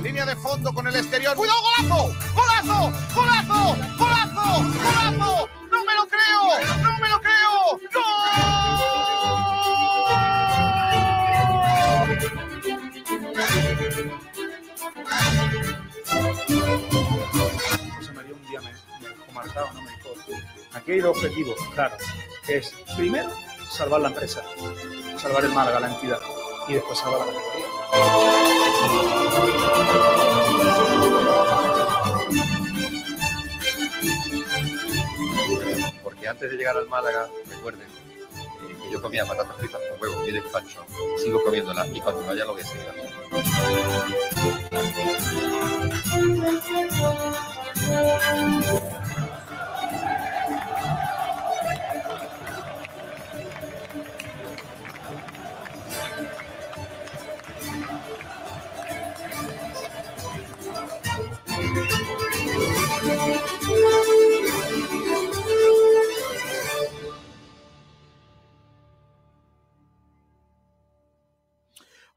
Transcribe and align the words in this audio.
Línea 0.00 0.24
de 0.24 0.36
fondo 0.36 0.72
con 0.72 0.86
el 0.86 0.94
exterior. 0.94 1.34
¡Cuidado, 1.34 1.58
golazo! 1.60 2.14
¡Golazo! 2.34 2.92
¡Golazo! 3.12 3.76
¡Golazo! 3.98 4.62
¡Golazo! 4.62 5.48
¡No 5.72 5.84
me 5.84 5.94
lo 5.94 6.06
creo! 6.06 6.42
¡No 6.84 6.98
me 7.00 7.08
lo 7.08 7.20
creo! 7.20 7.80
José 17.96 18.12
María 18.12 18.34
un 18.34 18.46
día 18.46 18.60
me, 18.60 18.70
me 19.00 19.08
dejó 19.08 19.72
¿no? 19.74 19.82
Me 19.82 19.90
dijo, 19.90 20.08
aquí 20.74 20.92
hay 20.92 21.00
dos 21.00 21.16
objetivos, 21.16 21.56
claro, 21.74 21.96
es, 22.46 22.72
primero, 22.96 23.30
salvar 23.68 24.00
la 24.02 24.08
empresa, 24.08 24.44
salvar 25.16 25.44
el 25.44 25.52
Málaga, 25.52 25.80
la 25.80 25.88
entidad, 25.88 26.20
y 26.68 26.74
después 26.74 26.98
salvar 26.98 27.26
la 27.26 27.26
categoría. 27.26 27.75
Porque 36.02 36.28
antes 36.28 36.50
de 36.50 36.56
llegar 36.56 36.76
al 36.76 36.88
Málaga, 36.88 37.28
recuerden 37.48 37.86
eh, 37.86 38.76
que 38.82 38.90
yo 38.90 39.00
comía 39.02 39.24
patatas 39.24 39.56
fritas 39.56 39.80
con 39.90 40.00
huevo 40.02 40.26
y 40.26 40.32
despacho, 40.32 40.84
sigo 41.22 41.42
comiéndolas 41.44 41.88
y 41.92 42.00
cuando 42.00 42.24
vaya 42.24 42.44
lo 42.44 42.52
voy 42.54 42.62
a 42.62 42.66
seguir. 42.66 42.86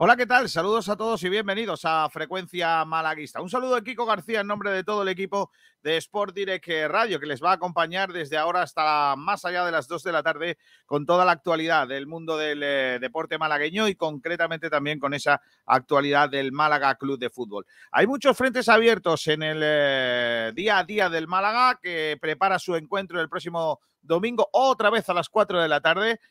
Hola, 0.01 0.15
¿qué 0.15 0.25
tal? 0.25 0.47
Saludos 0.47 0.87
a 0.87 0.95
todos 0.95 1.21
y 1.23 1.29
bienvenidos 1.29 1.81
a 1.83 2.09
Frecuencia 2.09 2.85
Malaguista. 2.85 3.41
Un 3.41 3.49
saludo 3.49 3.75
de 3.75 3.83
Kiko 3.83 4.05
García 4.05 4.39
en 4.39 4.47
nombre 4.47 4.71
de 4.71 4.85
todo 4.85 5.01
el 5.01 5.09
equipo 5.09 5.51
de 5.83 5.97
Sport 5.97 6.33
Direct 6.33 6.69
Radio 6.87 7.19
que 7.19 7.25
les 7.25 7.43
va 7.43 7.51
a 7.51 7.55
acompañar 7.55 8.13
desde 8.13 8.37
ahora 8.37 8.61
hasta 8.61 9.17
más 9.17 9.43
allá 9.43 9.65
de 9.65 9.73
las 9.73 9.89
2 9.89 10.01
de 10.03 10.11
la 10.13 10.23
tarde 10.23 10.57
con 10.85 11.05
toda 11.05 11.25
la 11.25 11.33
actualidad 11.33 11.85
del 11.85 12.07
mundo 12.07 12.37
del 12.37 12.63
eh, 12.63 12.99
deporte 13.01 13.37
malagueño 13.37 13.89
y 13.89 13.95
concretamente 13.95 14.69
también 14.69 14.99
con 14.99 15.13
esa 15.13 15.41
actualidad 15.65 16.29
del 16.29 16.53
Málaga 16.53 16.95
Club 16.95 17.19
de 17.19 17.29
Fútbol. 17.29 17.65
Hay 17.91 18.07
muchos 18.07 18.37
frentes 18.37 18.69
abiertos 18.69 19.27
en 19.27 19.43
el 19.43 19.59
eh, 19.61 20.53
día 20.55 20.77
a 20.77 20.85
día 20.85 21.09
del 21.09 21.27
Málaga 21.27 21.77
que 21.83 22.17
prepara 22.21 22.57
su 22.57 22.77
encuentro 22.77 23.19
el 23.19 23.27
próximo 23.27 23.81
domingo 24.01 24.47
otra 24.53 24.91
vez 24.91 25.09
a 25.09 25.13
las 25.13 25.27
4 25.27 25.61
de 25.61 25.67
la 25.67 25.81
tarde 25.81 26.21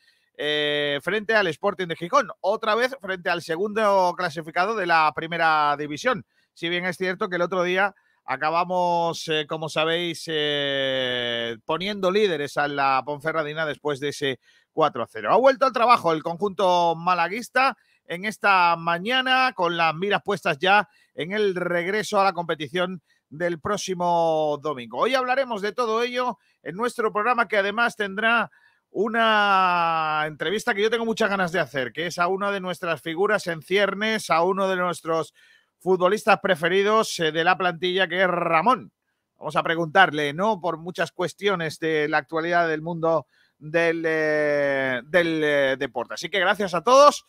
eh, 0.41 1.01
frente 1.03 1.35
al 1.35 1.47
Sporting 1.47 1.87
de 1.87 1.97
Gijón, 1.97 2.29
otra 2.39 2.73
vez 2.73 2.95
frente 3.01 3.29
al 3.29 3.41
segundo 3.41 4.13
clasificado 4.15 4.73
de 4.73 4.85
la 4.85 5.11
primera 5.13 5.75
división. 5.77 6.25
Si 6.53 6.69
bien 6.69 6.85
es 6.85 6.95
cierto 6.95 7.27
que 7.27 7.35
el 7.35 7.41
otro 7.41 7.61
día 7.63 7.93
acabamos, 8.23 9.27
eh, 9.27 9.45
como 9.49 9.67
sabéis, 9.67 10.23
eh, 10.27 11.57
poniendo 11.65 12.09
líderes 12.09 12.55
a 12.55 12.69
la 12.69 13.03
Ponferradina 13.05 13.65
después 13.65 13.99
de 13.99 14.09
ese 14.09 14.39
4-0. 14.71 15.29
Ha 15.29 15.35
vuelto 15.35 15.65
al 15.65 15.73
trabajo 15.73 16.13
el 16.13 16.23
conjunto 16.23 16.95
malaguista 16.95 17.75
en 18.05 18.23
esta 18.23 18.77
mañana 18.77 19.51
con 19.53 19.75
las 19.75 19.93
miras 19.93 20.21
puestas 20.23 20.57
ya 20.57 20.87
en 21.15 21.33
el 21.33 21.53
regreso 21.53 22.17
a 22.17 22.23
la 22.23 22.31
competición 22.31 23.01
del 23.29 23.59
próximo 23.59 24.57
domingo. 24.61 24.99
Hoy 24.99 25.15
hablaremos 25.15 25.61
de 25.61 25.73
todo 25.73 26.01
ello 26.01 26.37
en 26.63 26.77
nuestro 26.77 27.11
programa 27.11 27.49
que 27.49 27.57
además 27.57 27.97
tendrá 27.97 28.49
una 28.91 30.23
entrevista 30.25 30.73
que 30.73 30.81
yo 30.81 30.89
tengo 30.89 31.05
muchas 31.05 31.29
ganas 31.29 31.51
de 31.51 31.59
hacer, 31.59 31.91
que 31.91 32.07
es 32.07 32.17
a 32.17 32.27
una 32.27 32.51
de 32.51 32.59
nuestras 32.59 33.01
figuras 33.01 33.47
en 33.47 33.61
ciernes, 33.61 34.29
a 34.29 34.43
uno 34.43 34.67
de 34.67 34.75
nuestros 34.77 35.33
futbolistas 35.79 36.39
preferidos 36.41 37.19
eh, 37.19 37.31
de 37.31 37.43
la 37.43 37.57
plantilla, 37.57 38.07
que 38.07 38.21
es 38.21 38.27
Ramón. 38.27 38.91
Vamos 39.37 39.55
a 39.55 39.63
preguntarle, 39.63 40.33
¿no? 40.33 40.59
Por 40.59 40.77
muchas 40.77 41.11
cuestiones 41.11 41.79
de 41.79 42.09
la 42.09 42.17
actualidad 42.17 42.67
del 42.67 42.81
mundo 42.81 43.27
del, 43.57 44.03
eh, 44.05 45.01
del 45.05 45.43
eh, 45.43 45.75
deporte. 45.77 46.15
Así 46.15 46.29
que 46.29 46.39
gracias 46.39 46.73
a 46.73 46.83
todos. 46.83 47.25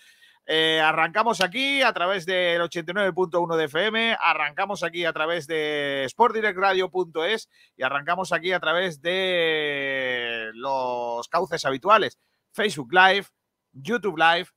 Eh, 0.52 0.80
arrancamos 0.80 1.40
aquí 1.42 1.80
a 1.80 1.92
través 1.92 2.26
del 2.26 2.60
89.1 2.60 3.56
de 3.56 3.64
FM, 3.66 4.16
arrancamos 4.20 4.82
aquí 4.82 5.04
a 5.04 5.12
través 5.12 5.46
de 5.46 6.04
sportdirectradio.es 6.10 7.48
y 7.76 7.84
arrancamos 7.84 8.32
aquí 8.32 8.50
a 8.50 8.58
través 8.58 9.00
de 9.00 10.50
los 10.54 11.28
cauces 11.28 11.64
habituales, 11.64 12.18
Facebook 12.50 12.92
Live, 12.92 13.26
YouTube 13.70 14.18
Live, 14.18 14.48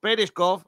Periscope 0.00 0.64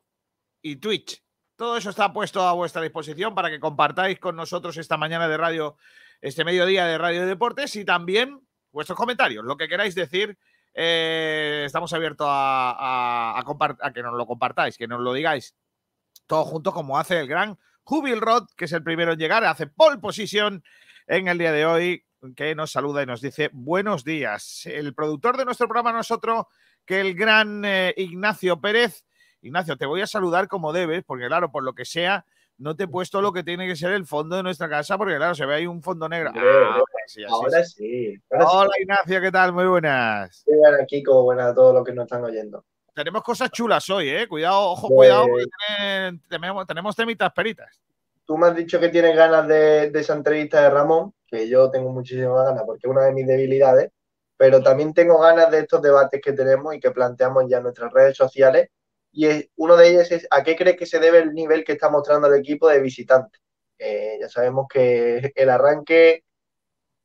y 0.62 0.76
Twitch. 0.76 1.24
Todo 1.56 1.76
eso 1.76 1.90
está 1.90 2.12
puesto 2.12 2.46
a 2.46 2.52
vuestra 2.52 2.80
disposición 2.80 3.34
para 3.34 3.50
que 3.50 3.58
compartáis 3.58 4.20
con 4.20 4.36
nosotros 4.36 4.76
esta 4.76 4.96
mañana 4.96 5.26
de 5.26 5.38
radio, 5.38 5.76
este 6.20 6.44
mediodía 6.44 6.86
de 6.86 6.98
Radio 6.98 7.26
Deportes 7.26 7.74
y 7.74 7.84
también 7.84 8.46
vuestros 8.70 8.96
comentarios, 8.96 9.44
lo 9.44 9.56
que 9.56 9.66
queráis 9.66 9.96
decir 9.96 10.38
eh, 10.74 11.62
estamos 11.66 11.92
abiertos 11.92 12.26
a, 12.30 13.42
que 13.94 14.02
nos 14.02 14.14
lo 14.14 14.26
compartáis, 14.26 14.76
que 14.76 14.86
nos 14.86 15.00
lo 15.00 15.12
digáis 15.12 15.54
todos 16.26 16.46
juntos, 16.46 16.74
como 16.74 16.98
hace 16.98 17.18
el 17.18 17.26
gran 17.26 17.58
Jubil 17.82 18.20
Rod, 18.20 18.48
que 18.56 18.66
es 18.66 18.72
el 18.72 18.84
primero 18.84 19.12
en 19.12 19.18
llegar, 19.18 19.44
hace 19.44 19.66
pole 19.66 19.98
position 19.98 20.62
en 21.06 21.26
el 21.26 21.38
día 21.38 21.52
de 21.52 21.66
hoy, 21.66 22.04
que 22.36 22.54
nos 22.54 22.70
saluda 22.70 23.02
y 23.02 23.06
nos 23.06 23.22
dice 23.22 23.50
buenos 23.52 24.04
días. 24.04 24.66
El 24.66 24.94
productor 24.94 25.36
de 25.36 25.46
nuestro 25.46 25.66
programa 25.66 25.92
no 25.92 26.00
es 26.00 26.10
otro 26.10 26.48
que 26.84 27.00
el 27.00 27.14
gran 27.14 27.64
eh, 27.64 27.94
Ignacio 27.96 28.60
Pérez. 28.60 29.04
Ignacio, 29.40 29.76
te 29.76 29.86
voy 29.86 30.02
a 30.02 30.06
saludar 30.06 30.48
como 30.48 30.72
debes, 30.72 31.02
porque 31.04 31.26
claro, 31.26 31.50
por 31.50 31.64
lo 31.64 31.74
que 31.74 31.84
sea, 31.84 32.26
no 32.58 32.74
te 32.76 32.84
he 32.84 32.88
puesto 32.88 33.20
lo 33.22 33.32
que 33.32 33.42
tiene 33.44 33.66
que 33.66 33.76
ser 33.76 33.92
el 33.92 34.04
fondo 34.06 34.36
de 34.36 34.42
nuestra 34.42 34.68
casa, 34.68 34.98
porque 34.98 35.16
claro, 35.16 35.34
se 35.34 35.46
ve 35.46 35.54
ahí 35.54 35.66
un 35.66 35.82
fondo 35.82 36.08
negro. 36.08 36.32
Ah, 36.34 36.80
sí, 37.06 37.22
ahora 37.24 37.64
sí. 37.64 38.14
Ahora 38.30 38.46
Hola. 38.50 38.70
Ignacio, 38.80 39.20
¿qué 39.20 39.30
tal? 39.32 39.52
Muy 39.52 39.66
buenas. 39.66 40.42
Sí, 40.44 40.50
bueno, 40.54 40.78
Kiko, 40.86 41.22
buenas 41.22 41.52
a 41.52 41.54
todos 41.54 41.74
los 41.74 41.84
que 41.84 41.92
nos 41.92 42.04
están 42.04 42.24
oyendo. 42.24 42.64
Tenemos 42.94 43.22
cosas 43.22 43.50
chulas 43.52 43.88
hoy, 43.90 44.08
¿eh? 44.10 44.26
Cuidado, 44.26 44.60
ojo, 44.70 44.88
Pues- 44.88 44.96
cuidado, 45.08 45.26
porque 45.28 45.44
tienen- 45.76 46.20
tenemos, 46.28 46.66
tenemos 46.66 46.96
temitas 46.96 47.32
peritas. 47.32 47.80
Tú 48.24 48.36
me 48.36 48.48
has 48.48 48.56
dicho 48.56 48.80
que 48.80 48.88
tienes 48.88 49.16
ganas 49.16 49.46
de, 49.46 49.90
de 49.90 50.00
esa 50.00 50.14
entrevista 50.14 50.60
de 50.60 50.70
Ramón, 50.70 51.14
que 51.26 51.48
yo 51.48 51.70
tengo 51.70 51.90
muchísimas 51.92 52.44
ganas 52.44 52.64
porque 52.66 52.86
es 52.86 52.90
una 52.90 53.02
de 53.04 53.12
mis 53.12 53.26
debilidades, 53.26 53.90
pero 54.36 54.60
también 54.62 54.92
tengo 54.92 55.18
ganas 55.20 55.50
de 55.50 55.60
estos 55.60 55.80
debates 55.80 56.20
que 56.20 56.32
tenemos 56.32 56.74
y 56.74 56.80
que 56.80 56.90
planteamos 56.90 57.44
ya 57.48 57.58
en 57.58 57.62
nuestras 57.62 57.92
redes 57.92 58.16
sociales. 58.16 58.68
Y 59.18 59.26
es- 59.26 59.48
uno 59.56 59.76
de 59.76 59.88
ellos 59.88 60.10
es 60.12 60.26
¿a 60.30 60.44
qué 60.44 60.54
crees 60.56 60.76
que 60.76 60.86
se 60.86 61.00
debe 61.00 61.18
el 61.18 61.32
nivel 61.34 61.64
que 61.64 61.72
está 61.72 61.90
mostrando 61.90 62.28
el 62.28 62.38
equipo 62.40 62.68
de 62.68 62.80
visitante? 62.80 63.38
Eh, 63.78 64.16
ya 64.20 64.28
sabemos 64.28 64.66
que 64.72 65.32
el 65.34 65.50
arranque, 65.50 66.24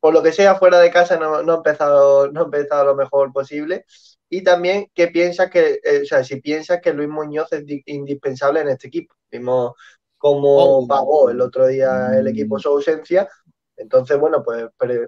por 0.00 0.14
lo 0.14 0.22
que 0.22 0.32
sea, 0.32 0.56
fuera 0.56 0.78
de 0.80 0.90
casa 0.92 1.16
no, 1.18 1.42
no 1.42 1.52
ha 1.54 1.56
empezado, 1.56 2.30
no 2.32 2.40
ha 2.42 2.44
empezado 2.44 2.84
lo 2.86 2.94
mejor 2.96 3.32
posible. 3.32 3.84
Y 4.28 4.44
también, 4.44 4.90
¿qué 4.94 5.08
piensas 5.08 5.50
que, 5.50 5.80
eh, 5.82 6.02
o 6.02 6.06
sea, 6.06 6.22
si 6.24 6.40
piensas 6.40 6.80
que 6.82 6.92
Luis 6.92 7.08
Muñoz 7.08 7.52
es 7.52 7.66
di- 7.66 7.82
indispensable 7.86 8.60
en 8.60 8.68
este 8.68 8.88
equipo? 8.88 9.14
Vimos 9.30 9.72
cómo 10.18 10.78
Oh. 10.80 10.86
pagó 10.88 11.30
el 11.30 11.40
otro 11.40 11.66
día 11.66 12.10
el 12.18 12.28
equipo 12.28 12.58
su 12.60 12.68
ausencia. 12.70 13.28
Entonces, 13.76 14.18
bueno, 14.20 14.42
pues 14.44 14.66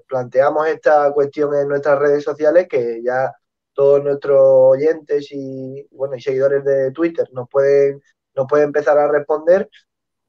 planteamos 0.09 0.67
esta 0.69 1.13
cuestión 1.13 1.55
en 1.57 1.69
nuestras 1.69 1.99
redes 2.01 2.25
sociales 2.25 2.67
que 2.69 3.01
ya 3.05 3.33
todos 3.77 4.03
nuestros 4.03 4.41
oyentes 4.41 5.29
y, 5.31 5.87
bueno, 5.93 6.17
y 6.17 6.21
seguidores 6.21 6.65
de 6.65 6.91
Twitter 6.93 7.29
nos 7.33 7.49
pueden, 7.49 8.03
nos 8.35 8.47
pueden 8.49 8.67
empezar 8.69 8.99
a 8.99 9.07
responder. 9.07 9.69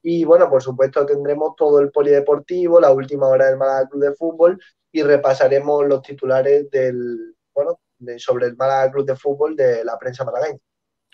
Y 0.02 0.24
bueno, 0.24 0.48
por 0.48 0.62
supuesto 0.62 1.04
tendremos 1.04 1.56
todo 1.56 1.80
el 1.80 1.90
polideportivo, 1.90 2.78
la 2.80 2.92
última 2.92 3.26
hora 3.26 3.46
del 3.46 3.56
Málaga 3.56 3.88
Club 3.88 4.02
de 4.04 4.14
Fútbol 4.14 4.60
y 4.92 5.02
repasaremos 5.02 5.86
los 5.86 6.02
titulares 6.02 6.70
del, 6.70 7.34
bueno, 7.54 7.80
de- 7.98 8.18
sobre 8.18 8.46
el 8.46 8.56
Málaga 8.56 8.92
Club 8.92 9.06
de 9.06 9.16
Fútbol 9.16 9.56
de 9.56 9.84
la 9.84 9.98
prensa 9.98 10.24
malagueña. 10.24 10.58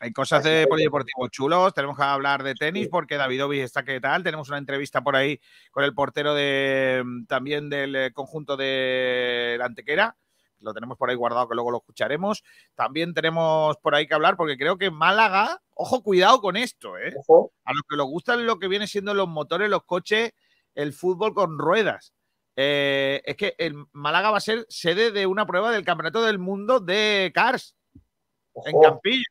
Hay 0.01 0.13
cosas 0.13 0.41
Así 0.41 0.51
de 0.51 0.67
polideportivo 0.67 1.29
chulos, 1.29 1.73
tenemos 1.73 1.97
que 1.97 2.03
hablar 2.03 2.43
de 2.43 2.55
tenis 2.57 2.85
Sí. 2.85 2.89
porque 2.91 3.17
David 3.17 3.45
Ovi 3.45 3.61
está 3.61 3.85
que 3.85 4.01
tal, 4.01 4.25
tenemos 4.25 4.49
una 4.49 4.59
entrevista 4.59 5.03
por 5.03 5.15
ahí 5.15 5.41
con 5.71 5.85
el 5.85 5.95
portero 5.95 6.35
de 6.35 7.03
también 7.29 7.71
del 7.71 7.95
eh, 7.95 8.13
conjunto 8.13 8.57
de 8.57 9.55
la 9.57 9.67
Antequera, 9.67 10.17
lo 10.65 10.75
tenemos 10.75 10.97
por 10.99 11.11
ahí 11.11 11.17
guardado 11.17 11.49
que 11.49 11.55
luego 11.55 11.71
lo 11.71 11.79
escucharemos. 11.79 12.43
También 12.75 13.15
tenemos 13.15 13.77
por 13.79 13.95
ahí 13.95 14.07
que 14.07 14.15
hablar 14.15 14.37
porque 14.37 14.57
creo 14.57 14.79
que 14.79 14.91
Málaga, 14.91 15.61
ojo, 15.75 16.03
cuidado 16.03 16.41
con 16.41 16.57
esto, 16.57 16.99
¿eh? 16.99 17.15
Ojo, 17.17 17.53
a 17.65 17.73
los 17.73 17.83
que 17.89 17.97
les 17.97 18.07
gustan 18.07 18.47
lo 18.47 18.59
que 18.59 18.69
viene 18.69 18.87
siendo 18.87 19.15
los 19.15 19.29
motores, 19.29 19.71
los 19.71 19.85
coches, 19.85 20.33
el 20.75 20.93
fútbol 20.93 21.35
con 21.35 21.59
ruedas. 21.59 22.15
Eh, 22.57 23.21
es 23.25 23.37
que 23.37 23.55
el 23.59 23.75
Málaga 23.93 24.31
va 24.31 24.39
a 24.39 24.41
ser 24.41 24.65
sede 24.69 25.11
de 25.11 25.27
una 25.27 25.47
prueba 25.47 25.71
del 25.71 25.85
Campeonato 25.85 26.23
del 26.23 26.39
Mundo 26.39 26.81
de 26.81 27.33
Cars 27.35 27.77
en. 28.65 28.81
Campillo. 28.81 29.25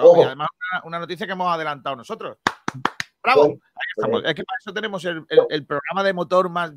Ojo. 0.00 0.20
y 0.20 0.24
además 0.24 0.48
una, 0.72 0.84
una 0.84 0.98
noticia 1.00 1.26
que 1.26 1.32
hemos 1.32 1.52
adelantado 1.52 1.96
nosotros. 1.96 2.38
Bravo. 3.26 3.42
Bueno, 3.48 3.60
Ahí 3.74 3.82
estamos. 3.96 4.24
Es 4.24 4.34
que 4.34 4.44
para 4.44 4.58
eso 4.60 4.72
tenemos 4.72 5.04
el, 5.04 5.24
el- 5.28 5.40
el 5.50 5.66
programa 5.66 6.02
de 6.04 6.12
motor 6.12 6.48
más, 6.48 6.72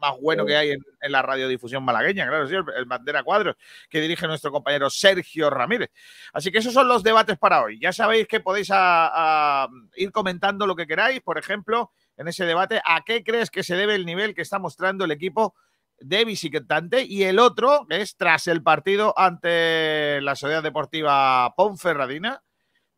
más 0.00 0.20
bueno 0.20 0.44
que 0.44 0.56
hay 0.56 0.70
en, 0.72 0.80
en 1.00 1.12
la 1.12 1.22
radiodifusión 1.22 1.82
malagueña, 1.84 2.26
claro, 2.28 2.46
sí, 2.46 2.54
el, 2.54 2.64
el 2.76 2.84
Bandera 2.84 3.22
Cuadros, 3.22 3.56
que 3.88 4.00
dirige 4.00 4.26
nuestro 4.26 4.50
compañero 4.52 4.90
Sergio 4.90 5.48
Ramírez. 5.50 5.90
Así 6.32 6.50
que 6.52 6.58
esos 6.58 6.72
son 6.74 6.86
los 6.88 7.02
debates 7.02 7.38
para 7.38 7.62
hoy. 7.62 7.78
Ya 7.80 7.92
sabéis 7.92 8.26
que 8.28 8.40
podéis 8.40 8.70
a- 8.70 9.62
a 9.64 9.68
ir 9.96 10.12
comentando 10.12 10.66
lo 10.66 10.76
que 10.76 10.86
queráis, 10.86 11.20
por 11.20 11.38
ejemplo, 11.38 11.92
en 12.16 12.26
ese 12.28 12.44
debate, 12.44 12.80
¿a 12.84 13.02
qué 13.04 13.22
crees 13.22 13.50
que 13.50 13.62
se 13.62 13.76
debe 13.76 13.94
el 13.94 14.04
nivel 14.04 14.34
que 14.34 14.42
está 14.42 14.58
mostrando 14.58 15.04
el 15.04 15.12
equipo 15.12 15.54
de 16.00 16.24
visitante? 16.24 17.04
Y 17.04 17.22
el 17.22 17.38
otro 17.38 17.86
es 17.90 18.16
tras 18.16 18.48
el 18.48 18.62
partido 18.62 19.14
ante 19.16 20.20
la 20.20 20.34
Sociedad 20.34 20.62
Deportiva 20.62 21.54
Ponferradina. 21.56 22.42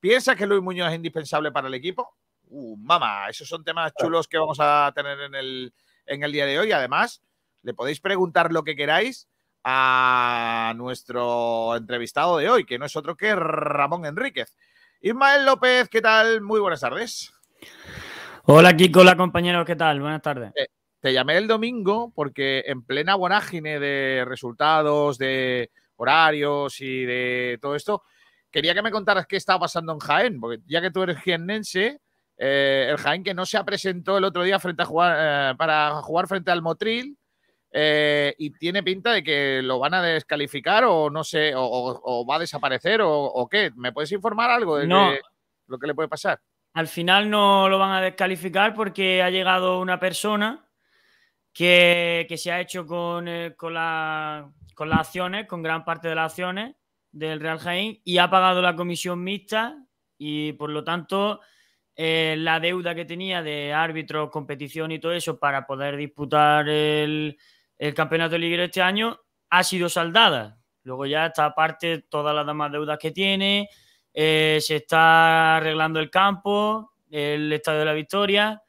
¿Piensa 0.01 0.35
que 0.35 0.47
Luis 0.47 0.63
Muñoz 0.63 0.89
es 0.89 0.95
indispensable 0.97 1.53
para 1.53 1.69
el 1.69 1.75
equipo? 1.75 2.17
Uh, 2.53 2.77
mamá, 2.77 3.29
esos 3.29 3.49
son 3.49 3.63
temas 3.63 3.93
chulos 3.97 4.27
que 4.27 4.37
vamos 4.37 4.59
a 4.61 4.93
tener 4.93 5.21
en 5.21 5.35
el, 5.37 5.73
en 6.05 6.25
el 6.25 6.33
día 6.33 6.47
de 6.47 6.59
hoy. 6.59 6.73
Además, 6.73 7.23
le 7.63 7.75
podéis 7.75 8.01
preguntar 8.01 8.53
lo 8.53 8.65
que 8.65 8.75
queráis 8.75 9.29
a 9.63 10.73
nuestro 10.77 11.77
entrevistado 11.77 12.39
de 12.39 12.51
hoy, 12.51 12.65
que 12.65 12.79
no 12.79 12.87
es 12.87 12.97
otro 12.97 13.17
que 13.17 13.37
Ramón 13.37 14.05
Enríquez. 14.05 14.57
Ismael 15.01 15.47
López, 15.47 15.89
¿qué 15.89 16.01
tal? 16.01 16.41
Muy 16.41 16.59
buenas 16.59 16.81
tardes. 16.81 17.33
Hola 18.45 18.77
Kiko, 18.77 19.01
hola 19.01 19.17
compañeros, 19.17 19.65
¿qué 19.65 19.77
tal? 19.77 20.01
Buenas 20.01 20.23
tardes. 20.23 20.53
Te 20.99 21.13
llamé 21.13 21.37
el 21.37 21.47
domingo 21.47 22.13
porque 22.15 22.65
en 22.67 22.83
plena 22.83 23.15
vorágine 23.15 23.79
de 23.79 24.25
resultados, 24.27 25.19
de 25.19 25.71
horarios 25.97 26.81
y 26.81 27.05
de 27.05 27.59
todo 27.63 27.77
esto, 27.77 28.03
quería 28.51 28.75
que 28.75 28.83
me 28.83 28.91
contaras 28.91 29.27
qué 29.27 29.37
estaba 29.37 29.61
pasando 29.61 29.93
en 29.93 30.01
Jaén, 30.01 30.41
porque 30.41 30.61
ya 30.67 30.81
que 30.81 30.91
tú 30.91 31.03
eres 31.03 31.19
jiennense, 31.23 32.01
eh, 32.43 32.87
el 32.91 32.97
Jaén 32.97 33.23
que 33.23 33.35
no 33.35 33.45
se 33.45 33.63
presentó 33.65 34.17
el 34.17 34.25
otro 34.25 34.43
día 34.43 34.59
frente 34.59 34.83
a 34.83 34.87
jugar, 34.87 35.17
eh, 35.53 35.55
para 35.59 35.91
jugar 36.01 36.27
frente 36.27 36.51
al 36.51 36.63
Motril 36.63 37.19
eh, 37.71 38.35
y 38.39 38.51
tiene 38.53 38.83
pinta 38.83 39.13
de 39.13 39.23
que 39.23 39.61
lo 39.63 39.79
van 39.79 39.93
a 39.93 40.03
descalificar 40.03 40.85
o 40.85 41.11
no 41.11 41.23
sé, 41.23 41.55
o, 41.55 41.63
o- 41.63 42.01
o 42.03 42.27
va 42.27 42.37
a 42.37 42.39
desaparecer 42.41 43.03
o, 43.03 43.11
o 43.13 43.47
qué. 43.47 43.71
¿Me 43.77 43.93
puedes 43.93 44.11
informar 44.13 44.49
algo 44.51 44.79
de 44.79 44.87
No. 44.87 45.11
que- 45.11 45.21
lo 45.67 45.79
que 45.79 45.87
le 45.87 45.95
puede 45.95 46.09
pasar? 46.09 46.41
Al 46.73 46.89
final 46.89 47.29
no 47.29 47.69
lo 47.69 47.79
van 47.79 47.93
a 47.93 48.01
descalificar 48.01 48.75
porque 48.75 49.23
ha 49.23 49.29
llegado 49.31 49.79
una 49.81 50.01
persona 50.01 50.65
que, 51.53 52.27
que 52.29 52.37
se 52.37 52.53
ha 52.53 52.61
hecho 52.61 52.87
con, 52.87 53.27
con, 53.57 53.75
la- 53.75 54.51
con 54.75 54.89
las 54.89 55.01
acciones, 55.01 55.47
con 55.47 55.63
gran 55.63 55.85
parte 55.85 56.09
de 56.09 56.15
las 56.15 56.33
acciones 56.33 56.75
del 57.13 57.41
Real 57.41 57.59
Jaén 57.59 58.01
y 58.05 58.19
ha 58.19 58.31
pagado 58.31 58.63
la 58.63 58.77
comisión 58.77 59.23
mixta 59.23 59.77
y 60.17 60.53
por 60.55 60.71
lo 60.71 60.85
tanto 60.85 61.41
eh, 62.03 62.35
la 62.39 62.59
deuda 62.61 62.95
que 62.95 63.05
tenía 63.05 63.43
de 63.43 63.75
árbitros, 63.75 64.31
competición 64.31 64.91
y 64.91 64.99
todo 64.99 65.13
eso 65.13 65.39
para 65.39 65.67
poder 65.67 65.99
disputar 65.99 66.67
el, 66.67 67.37
campeonato 67.95 68.39
liguero 68.39 68.63
este 68.63 68.81
año 68.81 69.21
ha 69.51 69.63
sido 69.63 69.91
saldada. 69.91 70.59
Luego 70.83 71.05
ya 71.05 71.27
está 71.27 71.45
aparte 71.45 72.07
todas 72.09 72.35
las 72.35 72.47
demás 72.47 72.73
deudas 72.73 72.99
que 72.99 73.11
tiene, 73.11 73.69
eh, 74.15 74.61
se 74.63 74.77
está 74.77 75.59
arreglando 75.59 76.01
el 76.01 76.09
campo, 76.09 76.91
el 77.11 77.53
Estadio 77.53 77.81
de 77.81 77.85
la 77.85 77.93
Victoria 77.93 78.63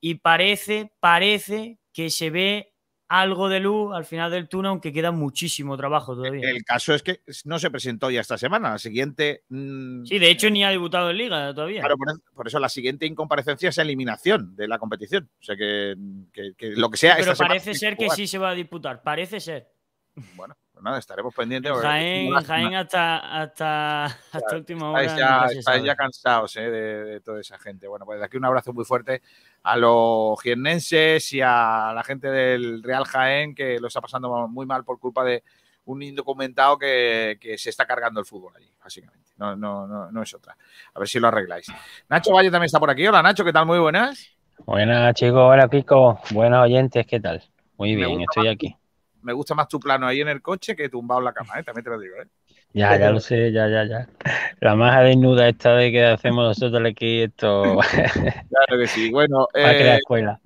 y 0.00 0.14
parece, 0.14 0.92
parece 1.00 1.80
que 1.92 2.10
se 2.10 2.30
ve 2.30 2.74
algo 3.08 3.48
de 3.48 3.60
luz 3.60 3.94
al 3.94 4.04
final 4.04 4.30
del 4.30 4.48
túnel, 4.48 4.68
aunque 4.70 4.92
queda 4.92 5.10
muchísimo 5.10 5.76
trabajo 5.76 6.14
todavía. 6.14 6.50
El 6.50 6.62
caso 6.62 6.92
es 6.94 7.02
que 7.02 7.20
no 7.44 7.58
se 7.58 7.70
presentó 7.70 8.10
ya 8.10 8.20
esta 8.20 8.36
semana. 8.36 8.70
La 8.70 8.78
siguiente. 8.78 9.44
mm, 9.48 10.04
Sí, 10.04 10.18
de 10.18 10.30
hecho 10.30 10.50
ni 10.50 10.62
ha 10.64 10.70
debutado 10.70 11.10
en 11.10 11.18
liga 11.18 11.54
todavía. 11.54 11.80
Claro, 11.80 11.96
por, 12.34 12.46
eso 12.46 12.58
la 12.58 12.68
siguiente 12.68 13.06
incomparecencia 13.06 13.70
es 13.70 13.78
eliminación 13.78 14.54
de 14.56 14.68
la 14.68 14.78
competición. 14.78 15.28
O 15.40 15.42
sea 15.42 15.56
que, 15.56 15.94
que- 16.32 16.52
que 16.56 16.70
lo 16.70 16.90
que 16.90 16.98
sea. 16.98 17.12
Pero 17.16 17.32
esta 17.32 17.34
semana 17.36 17.54
parece 17.54 17.74
ser 17.74 17.96
que 17.96 18.10
sí 18.10 18.26
se 18.26 18.38
va 18.38 18.50
a 18.50 18.54
disputar, 18.54 19.02
parece 19.02 19.40
ser. 19.40 19.68
Bueno, 20.34 20.56
pues 20.78 20.84
nada, 20.84 20.98
estaremos 20.98 21.34
pendientes. 21.34 21.72
Jaén, 21.72 22.74
hasta, 22.76 23.42
hasta, 23.42 24.04
hasta 24.32 24.56
última 24.56 24.92
hora. 24.92 25.02
Estáis 25.02 25.18
ya, 25.18 25.58
estáis 25.58 25.82
ya 25.82 25.96
cansados 25.96 26.56
eh, 26.56 26.70
de, 26.70 27.04
de 27.04 27.20
toda 27.20 27.40
esa 27.40 27.58
gente. 27.58 27.88
Bueno, 27.88 28.06
pues 28.06 28.20
de 28.20 28.24
aquí 28.24 28.36
un 28.36 28.44
abrazo 28.44 28.72
muy 28.72 28.84
fuerte 28.84 29.20
a 29.64 29.76
los 29.76 30.40
jiennenses 30.40 31.32
y 31.32 31.40
a 31.40 31.90
la 31.92 32.04
gente 32.04 32.28
del 32.28 32.80
Real 32.84 33.04
Jaén 33.04 33.56
que 33.56 33.80
lo 33.80 33.88
está 33.88 34.00
pasando 34.00 34.46
muy 34.46 34.66
mal 34.66 34.84
por 34.84 35.00
culpa 35.00 35.24
de 35.24 35.42
un 35.86 36.00
indocumentado 36.00 36.78
que, 36.78 37.38
que 37.40 37.58
se 37.58 37.70
está 37.70 37.84
cargando 37.84 38.20
el 38.20 38.26
fútbol 38.26 38.52
allí, 38.56 38.70
básicamente. 38.80 39.32
No, 39.36 39.56
no, 39.56 39.84
no, 39.88 40.12
no 40.12 40.22
es 40.22 40.32
otra. 40.32 40.56
A 40.94 40.98
ver 41.00 41.08
si 41.08 41.18
lo 41.18 41.26
arregláis. 41.26 41.66
Nacho 42.08 42.32
Valle 42.32 42.52
también 42.52 42.66
está 42.66 42.78
por 42.78 42.90
aquí. 42.90 43.04
Hola 43.04 43.20
Nacho, 43.20 43.44
¿qué 43.44 43.52
tal? 43.52 43.66
Muy 43.66 43.80
buenas. 43.80 44.30
Buenas 44.64 45.12
chicos, 45.14 45.40
hola 45.40 45.68
Kiko, 45.68 46.20
buenos 46.30 46.62
oyentes, 46.62 47.04
¿qué 47.04 47.18
tal? 47.18 47.42
Muy 47.78 47.96
Me 47.96 48.06
bien, 48.06 48.20
estoy 48.20 48.46
aquí. 48.46 48.77
Me 49.28 49.34
gusta 49.34 49.54
más 49.54 49.68
tu 49.68 49.78
plano 49.78 50.06
ahí 50.06 50.22
en 50.22 50.28
el 50.28 50.40
coche 50.40 50.74
que 50.74 50.88
tumbado 50.88 51.20
en 51.20 51.26
la 51.26 51.34
cama, 51.34 51.60
¿eh? 51.60 51.62
también 51.62 51.84
te 51.84 51.90
lo 51.90 52.00
digo. 52.00 52.16
¿eh? 52.16 52.26
Ya, 52.72 52.96
ya 52.98 53.10
lo 53.10 53.20
sé, 53.20 53.52
ya, 53.52 53.68
ya, 53.68 53.84
ya. 53.84 54.08
La 54.60 54.74
maja 54.74 55.02
desnuda 55.02 55.46
esta 55.46 55.74
de 55.74 55.92
que 55.92 56.02
hacemos 56.06 56.44
nosotros 56.44 56.82
aquí, 56.90 57.20
esto 57.20 57.76
Claro 58.48 58.78
que 58.80 58.86
sí. 58.86 59.10
Bueno, 59.10 59.48
eh, 59.52 59.96
escuela. 59.98 60.40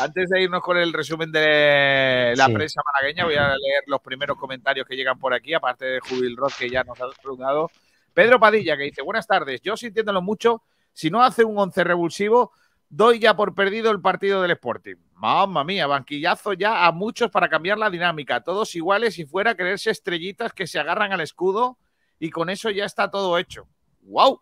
Antes 0.00 0.28
de 0.30 0.40
irnos 0.40 0.62
con 0.62 0.76
el 0.76 0.92
resumen 0.92 1.32
de 1.32 2.34
la 2.36 2.46
Sí. 2.46 2.52
prensa 2.54 2.80
malagueña, 2.94 3.24
voy 3.24 3.34
a 3.34 3.48
leer 3.48 3.82
los 3.88 4.00
primeros 4.00 4.36
comentarios 4.36 4.86
que 4.86 4.94
llegan 4.94 5.18
por 5.18 5.34
aquí, 5.34 5.52
aparte 5.52 5.84
de 5.84 5.98
Jubil 6.00 6.36
Roth, 6.36 6.54
que 6.56 6.70
ya 6.70 6.84
nos 6.84 7.00
ha 7.00 7.06
saludado. 7.20 7.72
Pedro 8.14 8.38
Padilla, 8.38 8.76
que 8.76 8.84
dice, 8.84 9.02
buenas 9.02 9.26
tardes, 9.26 9.60
yo 9.62 9.76
sintiéndolo 9.76 10.22
mucho, 10.22 10.62
si 10.92 11.10
no 11.10 11.24
hace 11.24 11.42
un 11.42 11.58
once 11.58 11.82
revulsivo, 11.82 12.52
doy 12.88 13.18
ya 13.18 13.34
por 13.34 13.54
perdido 13.56 13.90
el 13.90 14.00
partido 14.00 14.42
del 14.42 14.52
Sporting. 14.52 14.94
Mamma 15.18 15.64
mía, 15.64 15.86
banquillazo 15.88 16.52
ya 16.52 16.86
a 16.86 16.92
muchos 16.92 17.28
para 17.30 17.48
cambiar 17.48 17.76
la 17.76 17.90
dinámica, 17.90 18.40
todos 18.40 18.74
iguales 18.76 19.18
y 19.18 19.26
fuera 19.26 19.56
creerse 19.56 19.90
estrellitas 19.90 20.52
que 20.52 20.66
se 20.68 20.78
agarran 20.78 21.12
al 21.12 21.20
escudo 21.20 21.76
y 22.20 22.30
con 22.30 22.48
eso 22.50 22.70
ya 22.70 22.84
está 22.84 23.10
todo 23.10 23.36
hecho. 23.36 23.66
¡Wow! 24.02 24.40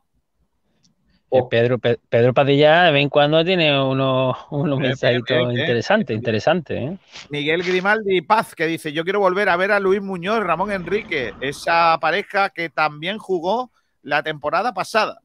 Eh, 1.30 1.42
Pedro, 1.50 1.78
Pe- 1.78 1.98
Pedro 2.08 2.34
Padilla 2.34 2.84
de 2.84 2.92
vez 2.92 3.02
en 3.02 3.08
cuando 3.08 3.42
tiene 3.44 3.80
unos, 3.82 4.36
unos 4.50 4.78
Bien, 4.78 4.90
mensajitos 4.90 5.50
interesantes, 5.50 6.14
interesantes, 6.14 6.78
¿eh? 6.78 6.98
Miguel 7.30 7.62
Grimaldi 7.62 8.20
Paz, 8.20 8.54
que 8.54 8.66
dice: 8.66 8.92
Yo 8.92 9.02
quiero 9.02 9.18
volver 9.18 9.48
a 9.48 9.56
ver 9.56 9.72
a 9.72 9.80
Luis 9.80 10.02
Muñoz, 10.02 10.40
Ramón 10.40 10.70
Enrique, 10.70 11.32
esa 11.40 11.98
pareja 12.00 12.50
que 12.50 12.68
también 12.68 13.18
jugó 13.18 13.70
la 14.02 14.22
temporada 14.22 14.72
pasada. 14.74 15.20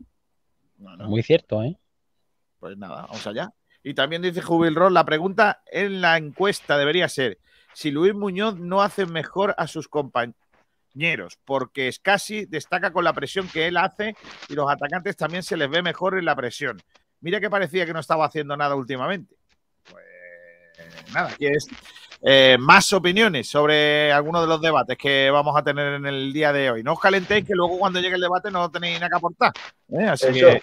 No, 0.77 0.95
no, 0.95 1.07
Muy 1.07 1.21
cierto, 1.23 1.61
¿eh? 1.61 1.77
pues 2.59 2.77
nada, 2.77 3.03
vamos 3.07 3.27
allá. 3.27 3.51
Y 3.83 3.93
también 3.93 4.21
dice 4.21 4.41
Jubil 4.41 4.75
Ross, 4.75 4.91
la 4.91 5.05
pregunta 5.05 5.63
en 5.71 6.01
la 6.01 6.17
encuesta 6.17 6.77
debería 6.77 7.09
ser 7.09 7.39
si 7.73 7.91
Luis 7.91 8.13
Muñoz 8.13 8.57
no 8.57 8.81
hace 8.81 9.05
mejor 9.05 9.55
a 9.57 9.67
sus 9.67 9.87
compañeros, 9.87 11.39
porque 11.45 11.87
es 11.87 11.99
casi 11.99 12.45
destaca 12.45 12.91
con 12.91 13.03
la 13.03 13.13
presión 13.13 13.47
que 13.47 13.67
él 13.67 13.77
hace 13.77 14.15
y 14.49 14.53
los 14.55 14.69
atacantes 14.69 15.15
también 15.15 15.43
se 15.43 15.57
les 15.57 15.69
ve 15.69 15.81
mejor 15.81 16.17
en 16.17 16.25
la 16.25 16.35
presión. 16.35 16.81
Mira 17.21 17.39
que 17.39 17.49
parecía 17.49 17.85
que 17.85 17.93
no 17.93 17.99
estaba 17.99 18.25
haciendo 18.25 18.57
nada 18.57 18.75
últimamente. 18.75 19.35
Nada, 21.13 21.29
aquí 21.29 21.47
es 21.47 21.67
eh, 22.23 22.55
más 22.59 22.93
opiniones 22.93 23.49
sobre 23.49 24.11
algunos 24.11 24.41
de 24.41 24.47
los 24.47 24.61
debates 24.61 24.95
que 24.95 25.31
vamos 25.31 25.57
a 25.57 25.63
tener 25.63 25.93
en 25.93 26.05
el 26.05 26.31
día 26.31 26.53
de 26.53 26.69
hoy. 26.69 26.83
No 26.83 26.93
os 26.93 26.99
calentéis 26.99 27.45
que 27.45 27.55
luego 27.55 27.79
cuando 27.79 27.99
llegue 27.99 28.13
el 28.13 28.21
debate 28.21 28.51
no 28.51 28.69
tenéis 28.69 28.99
nada 28.99 29.09
que 29.09 29.15
aportar. 29.15 29.53
¿eh? 29.89 30.05
Así 30.05 30.27
Eso. 30.27 30.47
que 30.47 30.61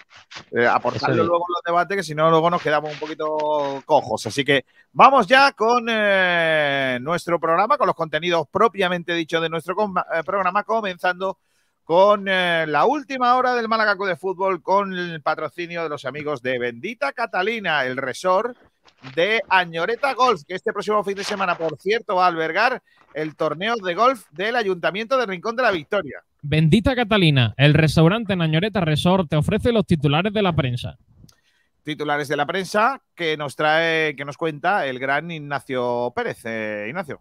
eh, 0.52 0.66
aportarlo 0.68 1.24
luego 1.24 1.44
en 1.48 1.54
los 1.54 1.62
debates, 1.66 1.96
que 1.96 2.02
si 2.04 2.14
no, 2.14 2.30
luego 2.30 2.48
nos 2.48 2.62
quedamos 2.62 2.92
un 2.92 2.98
poquito 3.00 3.82
cojos. 3.84 4.24
Así 4.26 4.44
que 4.44 4.66
vamos 4.92 5.26
ya 5.26 5.50
con 5.50 5.86
eh, 5.88 6.98
nuestro 7.00 7.40
programa, 7.40 7.76
con 7.76 7.88
los 7.88 7.96
contenidos 7.96 8.46
propiamente 8.48 9.12
dichos 9.14 9.42
de 9.42 9.48
nuestro 9.48 9.74
programa, 10.24 10.62
comenzando 10.62 11.38
con 11.82 12.26
la 12.26 12.84
última 12.84 13.34
hora 13.34 13.54
del 13.54 13.66
Málaga 13.66 13.94
de 13.94 14.14
Fútbol 14.14 14.62
con 14.62 14.92
el 14.92 15.22
patrocinio 15.22 15.82
de 15.82 15.88
los 15.88 16.04
amigos 16.04 16.42
de 16.42 16.58
Bendita 16.58 17.12
Catalina, 17.12 17.84
el 17.86 17.96
resort 17.96 18.56
de 19.14 19.42
Añoreta 19.48 20.14
Golf, 20.14 20.42
que 20.46 20.54
este 20.54 20.72
próximo 20.72 21.02
fin 21.04 21.14
de 21.14 21.24
semana, 21.24 21.56
por 21.56 21.76
cierto, 21.78 22.16
va 22.16 22.24
a 22.24 22.28
albergar 22.28 22.82
el 23.14 23.36
torneo 23.36 23.76
de 23.76 23.94
golf 23.94 24.24
del 24.30 24.56
Ayuntamiento 24.56 25.16
de 25.16 25.26
Rincón 25.26 25.56
de 25.56 25.62
la 25.62 25.70
Victoria. 25.70 26.22
Bendita 26.42 26.94
Catalina, 26.94 27.54
el 27.56 27.74
restaurante 27.74 28.36
Nañoreta 28.36 28.80
Resort 28.80 29.28
te 29.28 29.36
ofrece 29.36 29.72
los 29.72 29.86
titulares 29.86 30.32
de 30.32 30.42
la 30.42 30.52
prensa. 30.52 30.96
Titulares 31.82 32.28
de 32.28 32.36
la 32.36 32.46
prensa 32.46 33.00
que 33.14 33.36
nos 33.36 33.56
trae, 33.56 34.14
que 34.14 34.24
nos 34.24 34.36
cuenta 34.36 34.86
el 34.86 34.98
gran 34.98 35.30
Ignacio 35.30 36.12
Pérez. 36.14 36.44
Eh, 36.44 36.86
Ignacio. 36.88 37.20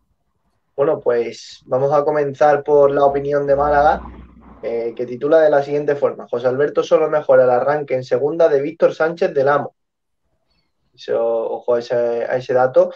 Bueno, 0.75 0.99
pues 0.99 1.63
vamos 1.65 1.91
a 1.93 2.03
comenzar 2.03 2.63
por 2.63 2.91
la 2.91 3.05
opinión 3.05 3.47
de 3.47 3.55
Málaga, 3.55 4.01
eh, 4.61 4.93
que 4.95 5.05
titula 5.05 5.39
de 5.39 5.49
la 5.49 5.63
siguiente 5.63 5.95
forma: 5.95 6.27
José 6.27 6.47
Alberto 6.47 6.83
solo 6.83 7.09
mejora 7.09 7.45
el 7.45 7.49
arranque 7.49 7.95
en 7.95 8.03
segunda 8.03 8.49
de 8.49 8.61
Víctor 8.61 8.93
Sánchez 8.93 9.33
del 9.33 9.47
Amo. 9.47 9.73
Ojo 11.09 11.75
a 11.75 11.79
ese, 11.79 11.95
a 11.95 12.37
ese 12.37 12.53
dato. 12.53 12.91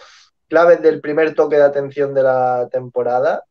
Claves 0.47 0.81
del 0.81 1.01
primer 1.01 1.33
toque 1.33 1.57
de 1.57 1.63
atención 1.63 2.13
de 2.13 2.23
la 2.23 2.67
temporada. 2.71 3.45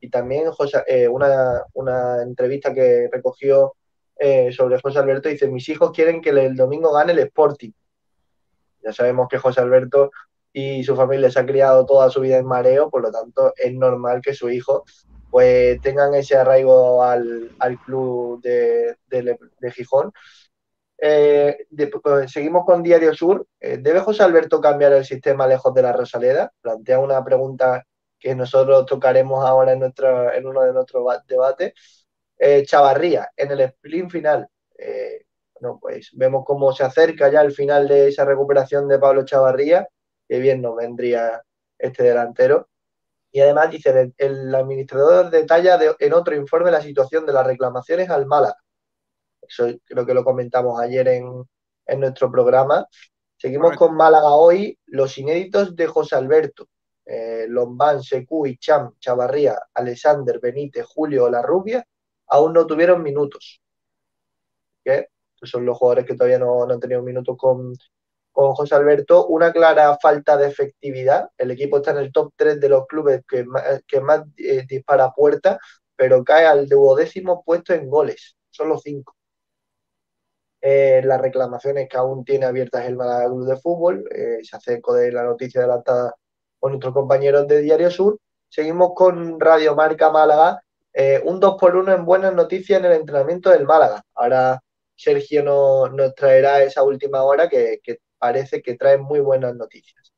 Y 0.00 0.10
también 0.10 0.50
José- 0.50 0.84
eh, 0.86 1.08
una, 1.08 1.64
una 1.74 2.22
entrevista 2.22 2.72
que 2.72 3.08
recogió 3.10 3.74
eh, 4.18 4.52
sobre 4.52 4.80
José 4.80 4.98
Alberto. 4.98 5.28
Dice: 5.28 5.48
Mis 5.48 5.68
hijos 5.68 5.92
quieren 5.92 6.20
que 6.20 6.30
el 6.30 6.56
domingo 6.56 6.92
gane 6.92 7.12
el 7.12 7.18
Sporting. 7.20 7.72
Ya 8.82 8.92
sabemos 8.92 9.28
que 9.28 9.38
José 9.38 9.60
Alberto 9.60 10.10
y 10.52 10.84
su 10.84 10.96
familia 10.96 11.30
se 11.30 11.40
ha 11.40 11.44
criado 11.44 11.84
toda 11.84 12.08
su 12.08 12.20
vida 12.20 12.38
en 12.38 12.46
mareo, 12.46 12.88
por 12.88 13.02
lo 13.02 13.10
tanto 13.10 13.52
es 13.56 13.74
normal 13.74 14.22
que 14.22 14.32
su 14.32 14.48
hijo 14.48 14.84
pues 15.30 15.78
tengan 15.82 16.14
ese 16.14 16.36
arraigo 16.36 17.02
al, 17.02 17.50
club 17.84 18.40
de, 18.40 18.96
Gijón. 19.70 20.12
Eh, 20.98 21.66
pues, 22.02 22.32
seguimos 22.32 22.64
con 22.64 22.82
Diario 22.82 23.14
Sur. 23.14 23.46
Eh, 23.60 23.78
¿Debe 23.78 24.00
José 24.00 24.22
Alberto 24.22 24.60
cambiar 24.60 24.92
el 24.92 25.04
sistema 25.04 25.46
lejos 25.46 25.74
de 25.74 25.82
la 25.82 25.92
Rosaleda? 25.92 26.52
Plantea 26.60 26.98
una 26.98 27.22
pregunta 27.24 27.84
que 28.18 28.34
nosotros 28.34 28.86
tocaremos 28.86 29.44
ahora 29.44 29.72
en, 29.72 29.82
en 29.82 30.46
uno 30.46 30.62
de 30.62 30.72
nuestros 30.72 31.04
debates. 31.26 31.74
Eh, 32.38 32.64
Chavarría, 32.66 33.30
en 33.36 33.50
el 33.52 33.60
sprint 33.60 34.10
final. 34.10 34.48
bueno, 35.60 35.78
pues 35.80 36.10
vemos 36.14 36.44
cómo 36.46 36.72
se 36.72 36.84
acerca 36.84 37.30
ya 37.30 37.40
el 37.40 37.52
final 37.52 37.88
de 37.88 38.08
esa 38.08 38.24
recuperación 38.24 38.88
de 38.88 38.98
Pablo 38.98 39.24
Chavarría. 39.24 39.88
Que 40.28 40.38
bien 40.40 40.62
nos 40.62 40.76
vendría 40.76 41.42
este 41.78 42.02
delantero. 42.04 42.68
Y 43.32 43.40
además 43.40 43.70
dice, 43.70 44.12
el, 44.16 44.54
administrador 44.54 45.30
detalla 45.30 45.78
en 45.98 46.12
otro 46.14 46.34
informe 46.34 46.70
la 46.70 46.80
situación 46.80 47.26
de 47.26 47.32
las 47.34 47.46
reclamaciones 47.46 48.08
al 48.10 48.26
Málaga. 48.26 48.56
Eso 49.48 49.78
creo 49.84 50.06
que 50.06 50.14
lo 50.14 50.24
comentamos 50.24 50.80
ayer 50.80 51.08
en, 51.08 51.44
nuestro 51.98 52.30
programa. 52.30 52.86
Seguimos 53.36 53.76
con 53.76 53.94
Málaga 53.94 54.34
hoy, 54.34 54.78
los 54.86 55.16
inéditos 55.18 55.76
de 55.76 55.86
José 55.86 56.16
Alberto. 56.16 56.68
Eh, 57.04 57.46
Lombán, 57.48 58.02
Secu, 58.02 58.46
Cham, 58.58 58.94
Chavarría, 58.98 59.56
Alexander, 59.74 60.40
Benítez, 60.40 60.84
Julio 60.86 61.30
La 61.30 61.42
Rubia 61.42 61.86
aún 62.28 62.52
no 62.52 62.66
tuvieron 62.66 63.02
minutos. 63.02 63.60
¿Qué? 64.84 65.08
son 65.42 65.66
los 65.66 65.76
jugadores 65.76 66.06
que 66.06 66.14
todavía 66.14 66.38
no, 66.38 66.66
no 66.66 66.74
han 66.74 66.80
tenido 66.80 67.02
minutos 67.02 67.36
con, 67.38 67.74
con 68.32 68.54
José 68.54 68.74
Alberto, 68.74 69.26
una 69.26 69.52
clara 69.52 69.96
falta 70.00 70.36
de 70.36 70.48
efectividad. 70.48 71.30
El 71.36 71.50
equipo 71.50 71.76
está 71.76 71.92
en 71.92 71.98
el 71.98 72.12
top 72.12 72.32
3 72.36 72.58
de 72.58 72.68
los 72.68 72.86
clubes 72.86 73.22
que 73.28 73.44
más, 73.44 73.82
que 73.86 74.00
más 74.00 74.22
eh, 74.38 74.64
dispara 74.66 75.12
puerta, 75.12 75.58
pero 75.94 76.24
cae 76.24 76.46
al 76.46 76.68
duodécimo 76.68 77.44
puesto 77.44 77.74
en 77.74 77.88
goles, 77.88 78.36
solo 78.50 78.78
5. 78.78 79.14
Eh, 80.68 81.00
las 81.04 81.20
reclamaciones 81.20 81.88
que 81.88 81.96
aún 81.96 82.24
tiene 82.24 82.46
abiertas 82.46 82.86
el 82.86 82.96
Málaga 82.96 83.26
Club 83.26 83.46
de 83.46 83.56
Fútbol, 83.56 84.04
eh, 84.14 84.38
se 84.42 84.56
hace 84.56 84.80
de 84.80 85.12
la 85.12 85.22
noticia 85.22 85.60
adelantada 85.60 86.14
por 86.58 86.70
nuestros 86.70 86.94
compañeros 86.94 87.46
de 87.46 87.60
Diario 87.62 87.90
Sur. 87.90 88.18
Seguimos 88.48 88.92
con 88.94 89.38
Radio 89.38 89.74
Marca 89.76 90.10
Málaga, 90.10 90.60
un 91.24 91.40
2 91.40 91.56
por 91.60 91.76
1 91.76 91.92
en 91.92 92.04
buenas 92.06 92.34
noticias 92.34 92.80
en 92.80 92.86
el 92.86 92.92
entrenamiento 92.92 93.50
del 93.50 93.66
Málaga. 93.66 94.02
Ahora 94.14 94.60
Sergio 94.96 95.42
nos 95.44 96.14
traerá 96.14 96.62
esa 96.62 96.82
última 96.82 97.22
hora 97.22 97.48
que, 97.48 97.80
que 97.82 97.98
parece 98.18 98.62
que 98.62 98.76
trae 98.76 98.98
muy 98.98 99.20
buenas 99.20 99.54
noticias. 99.54 100.12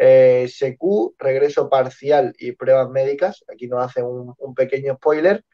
Eh, 0.00 0.46
SQ, 0.48 1.16
regreso 1.18 1.68
parcial 1.68 2.32
y 2.38 2.52
pruebas 2.52 2.88
médicas. 2.88 3.44
Aquí 3.52 3.66
nos 3.66 3.84
hace 3.84 4.02
un, 4.02 4.54
pequeño 4.54 4.94
spoiler. 4.94 5.44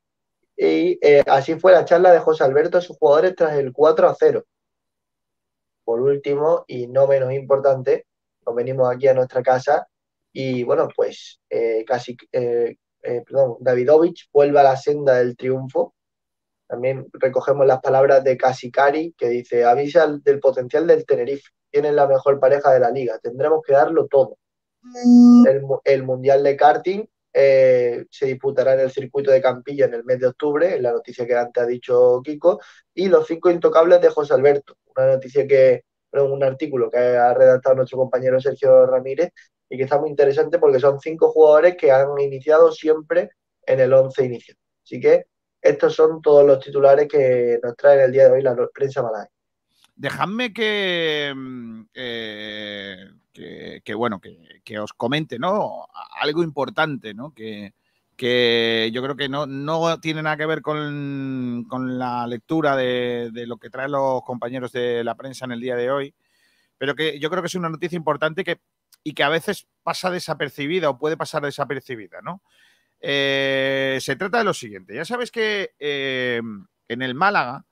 Y 0.56 0.98
eh, 1.02 1.22
así 1.26 1.56
fue 1.56 1.72
la 1.72 1.84
charla 1.84 2.12
de 2.12 2.20
José 2.20 2.44
Alberto 2.44 2.78
a 2.78 2.80
sus 2.80 2.96
jugadores 2.96 3.34
tras 3.34 3.58
el 3.58 3.72
4 3.72 4.08
a 4.08 4.14
0. 4.14 4.44
Por 5.84 6.00
último, 6.00 6.64
y 6.66 6.86
no 6.86 7.06
menos 7.06 7.32
importante, 7.32 8.06
nos 8.46 8.54
venimos 8.54 8.88
aquí 8.94 9.08
a 9.08 9.14
nuestra 9.14 9.42
casa 9.42 9.86
y 10.32 10.62
bueno, 10.62 10.88
pues 10.94 11.40
eh, 11.50 11.84
casi, 11.86 12.16
eh, 12.32 12.76
perdón, 13.00 13.56
Davidovich 13.60 14.28
vuelve 14.32 14.60
a 14.60 14.64
la 14.64 14.76
senda 14.76 15.16
del 15.16 15.36
triunfo. 15.36 15.94
También 16.66 17.06
recogemos 17.12 17.66
las 17.66 17.80
palabras 17.80 18.24
de 18.24 18.36
Casicari 18.36 19.14
que 19.16 19.28
dice, 19.28 19.64
avisa 19.64 20.06
del 20.06 20.40
potencial 20.40 20.86
del 20.86 21.04
Tenerife 21.04 21.50
tienen 21.74 21.96
la 21.96 22.06
mejor 22.06 22.38
pareja 22.38 22.72
de 22.72 22.78
la 22.78 22.90
liga. 22.90 23.18
Tendremos 23.18 23.60
que 23.66 23.72
darlo 23.72 24.06
todo. 24.06 24.38
Mm. 24.82 25.44
El, 25.84 26.02
Mundial 26.04 26.44
de 26.44 26.56
Karting 26.56 27.08
eh, 27.36 28.06
se 28.10 28.26
disputará 28.26 28.74
en 28.74 28.80
el 28.80 28.92
circuito 28.92 29.32
de 29.32 29.42
Campilla 29.42 29.86
en 29.86 29.94
el 29.94 30.04
mes 30.04 30.20
de 30.20 30.28
octubre, 30.28 30.76
en 30.76 30.84
la 30.84 30.92
noticia 30.92 31.26
que 31.26 31.34
antes 31.34 31.62
ha 31.62 31.66
dicho 31.66 32.20
Kiko, 32.22 32.60
y 32.94 33.08
los 33.08 33.26
cinco 33.26 33.50
intocables 33.50 34.00
de 34.00 34.08
José 34.08 34.34
Alberto, 34.34 34.76
una 34.96 35.08
noticia 35.08 35.44
que, 35.44 35.82
un 36.12 36.44
artículo 36.44 36.88
que 36.88 36.98
ha 36.98 37.34
redactado 37.34 37.74
nuestro 37.74 37.98
compañero 37.98 38.40
Sergio 38.40 38.86
Ramírez 38.86 39.30
y 39.68 39.76
que 39.76 39.82
está 39.82 39.98
muy 39.98 40.10
interesante 40.10 40.60
porque 40.60 40.78
son 40.78 41.00
cinco 41.00 41.32
jugadores 41.32 41.76
que 41.76 41.90
han 41.90 42.16
iniciado 42.20 42.70
siempre 42.70 43.30
en 43.66 43.80
el 43.80 43.92
once 43.92 44.24
inicial. 44.24 44.56
Así 44.84 45.00
que 45.00 45.24
estos 45.60 45.92
son 45.92 46.22
todos 46.22 46.46
los 46.46 46.62
titulares 46.62 47.08
que 47.08 47.58
nos 47.60 47.74
trae 47.74 48.04
el 48.04 48.12
día 48.12 48.26
de 48.26 48.30
hoy 48.30 48.42
la 48.42 48.54
prensa 48.72 49.02
malaya. 49.02 49.28
Dejadme 49.96 50.52
que, 50.52 51.32
mm, 51.34 51.82
eh, 51.94 53.08
que, 53.34 53.94
bueno, 53.94 54.20
que, 54.20 54.78
os 54.78 54.92
comente, 54.92 55.38
¿no? 55.38 55.86
Algo 56.20 56.42
importante, 56.42 57.14
¿no? 57.14 57.32
Que, 57.34 57.72
yo 58.92 59.02
creo 59.02 59.16
que 59.16 59.28
no, 59.28 59.46
no 59.46 60.00
tiene 60.00 60.22
nada 60.22 60.36
que 60.36 60.46
ver 60.46 60.62
con, 60.62 61.66
la 61.98 62.26
lectura 62.26 62.76
de, 62.76 63.30
lo 63.46 63.58
que 63.58 63.70
traen 63.70 63.92
los 63.92 64.22
compañeros 64.22 64.72
de 64.72 65.02
la 65.04 65.16
prensa 65.16 65.44
en 65.44 65.52
el 65.52 65.60
día 65.60 65.76
de 65.76 65.90
hoy, 65.90 66.14
pero 66.78 66.94
que 66.94 67.18
yo 67.18 67.28
creo 67.30 67.42
que 67.42 67.48
es 67.48 67.54
una 67.54 67.68
noticia 67.68 67.96
importante 67.96 68.44
que, 68.44 68.60
y 69.02 69.14
que 69.14 69.24
a 69.24 69.28
veces 69.28 69.66
pasa 69.82 70.10
desapercibida 70.10 70.88
o 70.88 70.98
puede 70.98 71.16
pasar 71.16 71.42
desapercibida, 71.42 72.20
¿no? 72.22 72.42
Eh, 73.00 73.98
se 74.00 74.16
trata 74.16 74.38
de 74.38 74.44
lo 74.44 74.54
siguiente. 74.54 74.94
Ya 74.94 75.04
sabes 75.04 75.30
que 75.30 75.74
eh, 75.78 76.40
en 76.88 77.02
el 77.02 77.14
Málaga, 77.14 77.66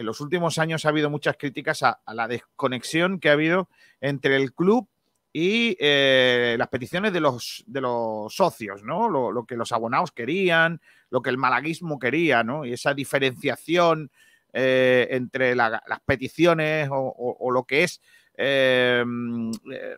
en 0.00 0.06
los 0.06 0.22
últimos 0.22 0.58
años 0.58 0.86
ha 0.86 0.88
habido 0.88 1.10
muchas 1.10 1.36
críticas 1.36 1.82
a, 1.82 2.00
la 2.14 2.26
desconexión 2.28 3.20
que 3.20 3.28
ha 3.28 3.32
habido 3.32 3.68
entre 4.00 4.36
el 4.36 4.54
club 4.54 4.88
y 5.32 5.76
eh, 5.78 6.56
las 6.58 6.68
peticiones 6.68 7.12
de 7.12 7.20
los, 7.20 7.62
de 7.66 7.80
los 7.80 8.34
socios, 8.34 8.82
¿no? 8.82 9.08
Lo, 9.08 9.44
que 9.44 9.56
los 9.56 9.72
abonados 9.72 10.12
querían, 10.12 10.80
lo 11.10 11.22
que 11.22 11.30
el 11.30 11.38
malaguismo 11.38 11.98
quería, 11.98 12.42
¿no? 12.42 12.64
Y 12.64 12.72
esa 12.72 12.94
diferenciación 12.94 14.10
eh, 14.52 15.08
entre 15.10 15.54
las 15.54 15.80
peticiones 16.04 16.88
o, 16.90 17.50
lo 17.52 17.64
que 17.64 17.84
es 17.84 18.00
eh, 18.36 19.04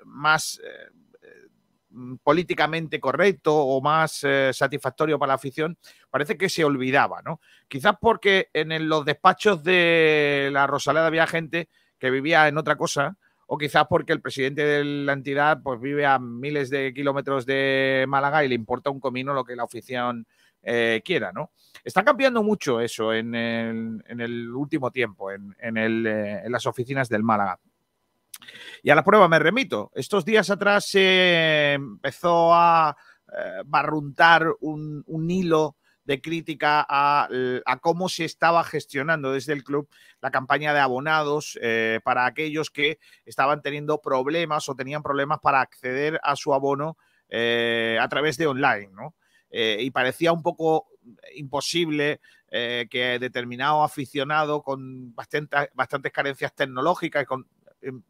más 0.04 0.60
Mm, 1.92 2.16
políticamente 2.22 2.98
correcto 3.00 3.54
o 3.54 3.80
más 3.82 4.24
satisfactorio 4.52 5.18
para 5.18 5.28
la 5.28 5.34
afición, 5.34 5.76
parece 6.10 6.38
que 6.38 6.48
se 6.48 6.64
olvidaba, 6.64 7.20
¿no? 7.22 7.40
Quizás 7.68 7.94
porque 8.00 8.48
en 8.54 8.88
los 8.88 9.04
despachos 9.04 9.62
de 9.62 10.48
la 10.52 10.66
Rosaleda 10.66 11.06
había 11.06 11.26
gente 11.26 11.68
que 11.98 12.10
vivía 12.10 12.48
en 12.48 12.56
otra 12.56 12.76
cosa, 12.76 13.18
o 13.54 13.58
quizás 13.58 13.84
porque 13.86 14.14
el 14.14 14.22
presidente 14.22 14.64
de 14.64 14.82
la 14.82 15.12
entidad 15.12 15.60
pues 15.62 15.78
vive 15.78 16.06
a 16.06 16.18
miles 16.18 16.70
de 16.70 16.94
kilómetros 16.94 17.44
de 17.44 18.06
Málaga 18.08 18.42
y 18.42 18.48
le 18.48 18.54
importa 18.54 18.88
un 18.88 18.98
comino 18.98 19.34
lo 19.34 19.44
que 19.44 19.54
la 19.54 19.64
afición 19.64 20.26
eh, 20.62 21.02
quiera, 21.04 21.32
¿no? 21.32 21.50
Está 21.84 22.02
cambiando 22.02 22.42
mucho 22.42 22.80
eso 22.80 23.12
en 23.12 23.34
el, 23.34 24.50
último 24.54 24.90
tiempo, 24.90 25.30
en, 25.30 25.54
eh, 25.60 26.40
en 26.46 26.50
las 26.50 26.64
oficinas 26.64 27.10
del 27.10 27.24
Málaga. 27.24 27.60
Y 28.82 28.88
a 28.88 28.94
la 28.94 29.04
prueba 29.04 29.28
me 29.28 29.38
remito. 29.38 29.90
Estos 29.94 30.24
días 30.24 30.48
atrás 30.48 30.86
se 30.86 31.74
empezó 31.74 32.54
a 32.54 32.96
eh, 33.36 33.60
barruntar 33.66 34.46
un, 34.60 35.04
hilo 35.28 35.76
de 36.04 36.20
crítica 36.20 36.84
a, 36.88 37.28
cómo 37.80 38.08
se 38.08 38.24
estaba 38.24 38.64
gestionando 38.64 39.32
desde 39.32 39.52
el 39.52 39.64
club 39.64 39.88
la 40.20 40.30
campaña 40.30 40.74
de 40.74 40.80
abonados 40.80 41.58
eh, 41.62 42.00
para 42.04 42.26
aquellos 42.26 42.70
que 42.70 42.98
estaban 43.24 43.62
teniendo 43.62 44.00
problemas 44.00 44.68
o 44.68 44.74
tenían 44.74 45.02
problemas 45.02 45.38
para 45.40 45.60
acceder 45.60 46.20
a 46.22 46.36
su 46.36 46.54
abono 46.54 46.96
eh, 47.28 47.98
a 48.00 48.08
través 48.08 48.36
de 48.36 48.46
online. 48.46 48.90
y 49.50 49.90
parecía 49.90 50.32
un 50.32 50.42
poco 50.42 50.88
imposible 51.34 52.20
que 52.50 53.18
determinado 53.18 53.82
aficionado 53.82 54.62
con 54.62 55.14
bastantes 55.14 56.12
carencias 56.12 56.54
tecnológicas, 56.54 57.26
em, 57.80 58.02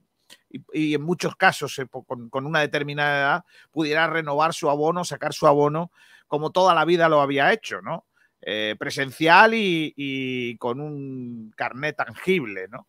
y, 0.72 0.94
en 0.94 1.02
muchos 1.02 1.36
casos 1.36 1.78
eh, 1.78 1.86
con, 1.86 2.46
una 2.46 2.60
determinada 2.60 3.18
edad 3.18 3.44
pudiera 3.70 4.06
renovar 4.06 4.54
su 4.54 4.70
abono, 4.70 5.04
sacar 5.04 5.32
su 5.32 5.46
abono 5.46 5.90
como 6.32 6.50
toda 6.50 6.74
la 6.74 6.86
vida 6.86 7.10
lo 7.10 7.20
había 7.20 7.52
hecho, 7.52 7.82
¿no? 7.82 8.06
Eh, 8.40 8.74
presencial 8.78 9.52
y, 9.52 10.56
con 10.56 10.80
un 10.80 11.52
carnet 11.54 11.94
tangible, 11.94 12.68
¿no? 12.70 12.88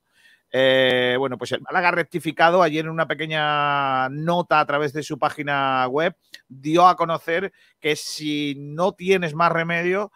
Eh, 0.49 1.17
bueno, 1.19 1.37
pues 1.37 1.51
el 1.51 1.59
Málaga 1.59 1.91
rectificado 1.91 2.63
ayer 2.63 2.85
en 2.85 2.91
una 2.91 3.05
pequeña 3.05 4.07
nota 4.07 4.61
a 4.61 4.65
través 4.65 4.93
de 4.93 5.03
su 5.03 5.19
página 5.19 5.85
web 5.87 6.15
dio 6.47 6.87
a 6.87 6.95
conocer 6.95 7.51
que 7.81 7.97
si 7.97 8.55
no 8.57 8.93
tienes 8.93 9.33
más 9.35 9.51
remedio, 9.51 10.13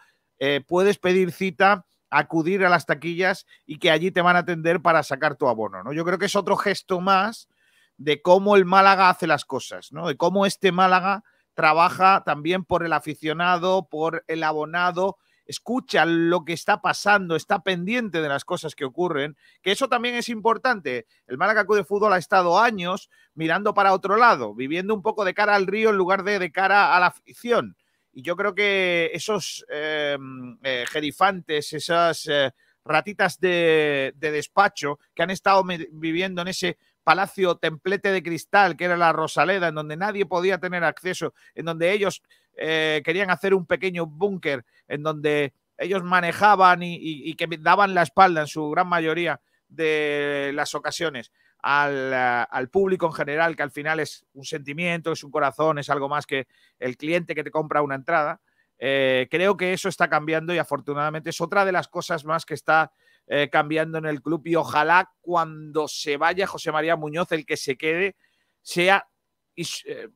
puedes 0.66 0.98
pedir 0.98 1.34
cita 1.34 1.86
acudir 2.10 2.64
a 2.64 2.70
las 2.70 2.86
taquillas 2.86 3.46
y 3.66 3.78
que 3.78 3.92
allí 3.92 4.10
te 4.10 4.22
van 4.22 4.38
a 4.38 4.40
atender 4.40 4.82
para 4.82 5.04
sacar 5.04 5.36
tu 5.36 5.50
abono, 5.50 5.84
¿no? 5.84 5.92
Yo 5.92 6.06
creo 6.06 6.18
que 6.18 6.28
es 6.28 6.36
otro 6.38 6.56
gesto 6.56 7.02
más 7.02 7.50
de 7.98 8.22
cómo 8.22 8.56
el 8.56 8.64
Málaga 8.64 9.10
hace 9.10 9.28
las 9.28 9.44
cosas, 9.44 9.92
¿no? 9.92 10.08
De 10.08 10.16
cómo 10.16 10.46
este 10.46 10.72
Málaga 10.72 11.26
trabaja 11.58 12.24
también 12.24 12.64
por 12.64 12.86
el 12.86 12.94
aficionado, 12.94 13.90
por 13.90 14.24
el 14.28 14.44
abonado 14.44 15.18
escucha 15.48 16.06
lo 16.06 16.46
que 16.46 16.54
está 16.54 16.82
pasando, 16.82 17.36
está 17.36 17.64
pendiente 17.64 18.22
de 18.22 18.30
las 18.30 18.46
cosas 18.46 18.76
que 18.76 18.86
ocurren, 18.86 19.36
que 19.64 19.72
eso 19.72 19.90
también 19.90 20.14
es 20.14 20.30
importante. 20.30 21.08
El 21.26 21.40
Málaga 21.40 21.64
de 21.64 21.84
Fútbol 21.84 22.14
ha 22.14 22.20
estado 22.20 22.60
años 22.60 23.10
mirando 23.34 23.74
para 23.74 23.94
otro 23.94 24.18
lado, 24.18 24.54
viviendo 24.54 24.94
un 24.94 25.02
poco 25.02 25.26
de 25.26 25.34
cara 25.34 25.56
al 25.56 25.66
río 25.66 25.90
en 25.90 25.96
lugar 25.96 26.24
de 26.24 26.38
de 26.38 26.52
cara 26.52 26.96
a 26.96 27.00
la 27.00 27.08
afición. 27.08 27.76
Y 28.14 28.22
yo 28.22 28.36
creo 28.36 28.54
que 28.54 29.10
esos 29.14 29.66
eh, 29.72 30.18
eh, 30.62 30.86
gerifantes, 30.88 31.74
esas 31.74 32.28
eh, 32.28 32.52
ratitas 32.86 33.40
de, 33.40 34.14
de, 34.16 34.32
despacho 34.32 35.00
que 35.16 35.24
han 35.24 35.32
estado 35.32 35.64
viviendo 35.92 36.44
en 36.44 36.50
ese 36.50 36.78
palacio 37.08 37.56
templete 37.56 38.12
de 38.12 38.22
cristal 38.22 38.76
que 38.76 38.84
era 38.84 38.98
la 38.98 39.14
Rosaleda, 39.14 39.70
en 39.70 39.76
donde 39.76 39.96
nadie 39.96 40.26
podía 40.26 40.58
tener 40.58 40.84
acceso, 40.84 41.34
en 41.56 41.64
donde 41.64 41.94
ellos 41.94 42.22
eh, 42.58 43.02
querían 43.06 43.30
hacer 43.30 43.54
un 43.54 43.66
pequeño 43.66 44.06
búnker, 44.06 44.66
en 44.90 45.04
donde 45.04 45.54
ellos 45.78 46.04
manejaban 46.04 46.82
y, 46.84 47.34
que 47.36 47.48
daban 47.62 47.94
la 47.94 48.02
espalda 48.02 48.42
en 48.42 48.48
su 48.48 48.70
gran 48.72 48.90
mayoría 48.90 49.40
de 49.70 50.52
las 50.54 50.76
ocasiones 50.76 51.32
al, 51.60 52.14
al, 52.14 52.70
público 52.70 53.06
en 53.06 53.14
general, 53.14 53.56
que 53.56 53.64
al 53.64 53.72
final 53.72 54.02
es 54.02 54.26
un 54.34 54.44
sentimiento, 54.44 55.14
es 55.14 55.24
un 55.24 55.32
corazón, 55.32 55.80
es 55.80 55.90
algo 55.90 56.10
más 56.10 56.26
que 56.26 56.50
el 56.78 56.98
cliente 56.98 57.36
que 57.36 57.44
te 57.46 57.52
compra 57.52 57.82
una 57.82 57.96
entrada. 57.96 58.42
Eh, 58.80 59.30
creo 59.32 59.56
que 59.56 59.72
eso 59.72 59.88
está 59.88 60.10
cambiando 60.10 60.54
y 60.54 60.58
afortunadamente 60.58 61.30
es 61.30 61.40
otra 61.40 61.64
de 61.64 61.72
las 61.72 61.88
cosas 61.88 62.26
más 62.26 62.46
que 62.46 62.54
está 62.54 62.92
eh, 63.30 63.50
cambiando 63.52 63.98
en 63.98 64.06
el 64.06 64.22
club 64.22 64.42
y 64.46 64.56
ojalá 64.56 65.12
cuando 65.20 65.90
se 65.90 66.16
vaya 66.16 66.48
José 66.48 66.72
María 66.72 66.96
Muñoz, 66.96 67.30
el 67.34 67.46
que 67.46 67.58
se 67.58 67.76
quede, 67.76 68.16
sea 68.62 69.06
eh, 69.54 70.08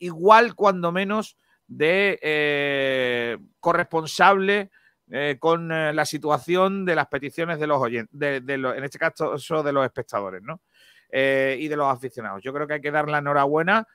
igual 0.00 0.54
cuando 0.54 0.92
menos 0.92 1.38
de 1.66 2.18
eh, 2.20 3.38
corresponsable 3.58 4.70
con 5.38 5.68
la 5.68 6.04
situación 6.04 6.84
de 6.84 6.94
las 6.94 7.06
peticiones 7.06 7.58
de 7.58 7.66
los 7.66 7.80
oyentes, 7.80 8.18
de, 8.18 8.42
de 8.42 8.58
lo, 8.58 8.74
en 8.74 8.84
este 8.84 8.98
caso 8.98 9.62
de 9.62 9.72
los 9.72 9.86
espectadores 9.86 10.42
¿no? 10.42 10.60
y 11.10 11.66
de 11.66 11.76
los 11.76 11.90
aficionados. 11.90 12.42
Yo 12.42 12.52
creo 12.52 12.66
que 12.66 12.74
hay 12.74 12.80
que 12.82 12.90
dar 12.90 13.08
la 13.08 13.16
enhorabuena, 13.16 13.88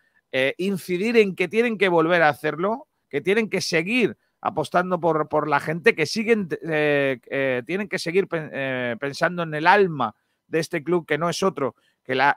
incidir 0.58 1.18
en 1.18 1.36
que 1.36 1.48
tienen 1.48 1.78
que 1.78 1.88
volver 1.88 2.24
a 2.24 2.30
hacerlo, 2.30 2.88
que 3.10 3.22
tienen 3.22 3.48
que 3.48 3.62
seguir 3.62 4.18
apostando 4.44 5.00
por, 5.00 5.30
por 5.30 5.48
la 5.48 5.62
gente, 5.62 5.96
que 5.96 6.06
siguen, 6.06 6.50
eh, 6.64 7.20
eh, 7.28 7.64
tienen 7.66 7.88
que 7.88 7.98
seguir 7.98 8.28
eh, 8.32 8.98
pensando 9.00 9.44
en 9.44 9.54
el 9.54 9.66
alma 9.66 10.16
de 10.48 10.60
este 10.60 10.84
club, 10.84 11.06
que 11.06 11.18
no 11.18 11.30
es 11.30 11.42
otro 11.44 11.76
que 12.04 12.14
la, 12.14 12.36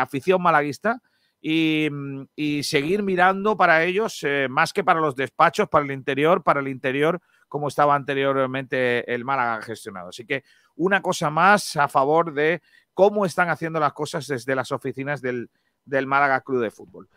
afición 0.00 0.40
malaguista, 0.40 1.02
y, 1.40 1.88
y, 2.36 2.62
seguir 2.62 3.02
mirando 3.02 3.56
para 3.56 3.82
ellos, 3.82 4.24
más 4.48 4.72
que 4.72 4.84
para 4.84 5.00
los 5.00 5.16
despachos, 5.16 5.68
para 5.68 5.84
el 5.84 5.90
interior, 5.90 6.44
para 6.44 6.60
el 6.60 6.68
interior, 6.68 7.20
como 7.48 7.66
estaba 7.66 7.96
anteriormente 7.96 9.12
el 9.12 9.24
Málaga 9.24 9.60
gestionado. 9.62 10.10
Así 10.10 10.24
que 10.24 10.44
una 10.76 11.02
cosa 11.02 11.28
más 11.30 11.76
a 11.76 11.88
favor 11.88 12.32
de 12.32 12.62
cómo 12.94 13.26
están 13.26 13.50
haciendo 13.50 13.80
las 13.80 13.92
cosas 13.92 14.28
desde 14.28 14.54
las 14.54 14.70
oficinas 14.70 15.20
del, 15.20 15.50
del 15.84 16.06
Málaga 16.06 16.40
Club 16.42 16.62
de 16.62 16.70
Fútbol. 16.70 17.08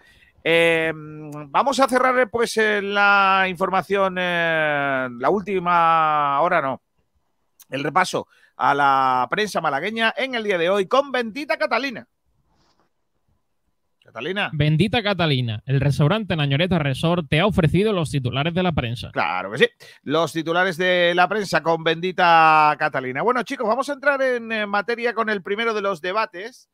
Eh, 0.43 0.91
vamos 0.93 1.79
a 1.79 1.87
cerrar 1.87 2.29
pues 2.29 2.57
la 2.57 3.45
información, 3.47 4.15
eh, 4.17 5.07
la 5.19 5.29
última 5.29 6.41
hora 6.41 6.61
no, 6.61 6.81
el 7.69 7.83
repaso 7.83 8.27
a 8.57 8.73
la 8.73 9.27
prensa 9.29 9.61
malagueña 9.61 10.13
en 10.17 10.35
el 10.35 10.43
día 10.43 10.57
de 10.57 10.69
hoy 10.69 10.87
con 10.87 11.11
Bendita 11.11 11.57
Catalina. 11.57 12.07
Catalina. 14.03 14.49
Bendita 14.51 15.01
Catalina, 15.01 15.63
el 15.65 15.79
restaurante 15.79 16.35
Nañoreta 16.35 16.79
Resort 16.79 17.29
te 17.29 17.39
ha 17.39 17.45
ofrecido 17.45 17.93
los 17.93 18.11
titulares 18.11 18.53
de 18.53 18.63
la 18.63 18.73
prensa. 18.73 19.11
Claro 19.11 19.51
que 19.51 19.59
sí, 19.59 19.69
los 20.03 20.33
titulares 20.33 20.75
de 20.75 21.13
la 21.15 21.29
prensa 21.29 21.63
con 21.63 21.83
Bendita 21.83 22.75
Catalina. 22.77 23.21
Bueno 23.21 23.43
chicos, 23.43 23.67
vamos 23.67 23.89
a 23.89 23.93
entrar 23.93 24.21
en 24.21 24.67
materia 24.67 25.13
con 25.13 25.29
el 25.29 25.41
primero 25.41 25.73
de 25.73 25.81
los 25.81 26.01
debates 26.01 26.69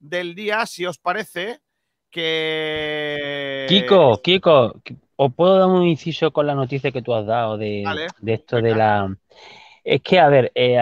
del 0.00 0.34
día, 0.34 0.66
si 0.66 0.84
os 0.84 0.98
parece 0.98 1.60
que... 2.12 3.66
Kiko, 3.68 4.20
Kiko, 4.22 4.74
¿os 5.16 5.34
puedo 5.34 5.58
dar 5.58 5.68
un 5.68 5.86
inciso 5.86 6.30
con 6.30 6.46
la 6.46 6.54
noticia 6.54 6.92
que 6.92 7.02
tú 7.02 7.12
has 7.14 7.26
dado 7.26 7.58
de, 7.58 7.82
vale, 7.84 8.06
de 8.20 8.34
esto 8.34 8.60
de 8.60 8.74
la... 8.74 9.16
Es 9.82 10.00
que, 10.02 10.20
a 10.20 10.28
ver, 10.28 10.52
eh, 10.54 10.78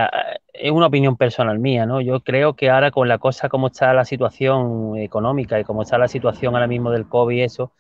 es 0.52 0.70
una 0.70 0.86
opinión 0.86 1.16
personal 1.16 1.58
mía, 1.58 1.86
¿no? 1.86 2.02
Yo 2.02 2.20
creo 2.20 2.54
que 2.54 2.68
ahora 2.68 2.90
con 2.90 3.08
la 3.08 3.16
cosa, 3.16 3.48
como 3.48 3.68
está 3.68 3.94
la 3.94 4.04
situación 4.04 4.98
económica 4.98 5.58
y 5.58 5.64
como 5.64 5.82
está 5.82 5.96
la 5.96 6.08
situación 6.08 6.54
ahora 6.54 6.66
mismo 6.66 6.90
del 6.90 7.08
COVID 7.08 7.34
y 7.34 7.42
eso, 7.42 7.72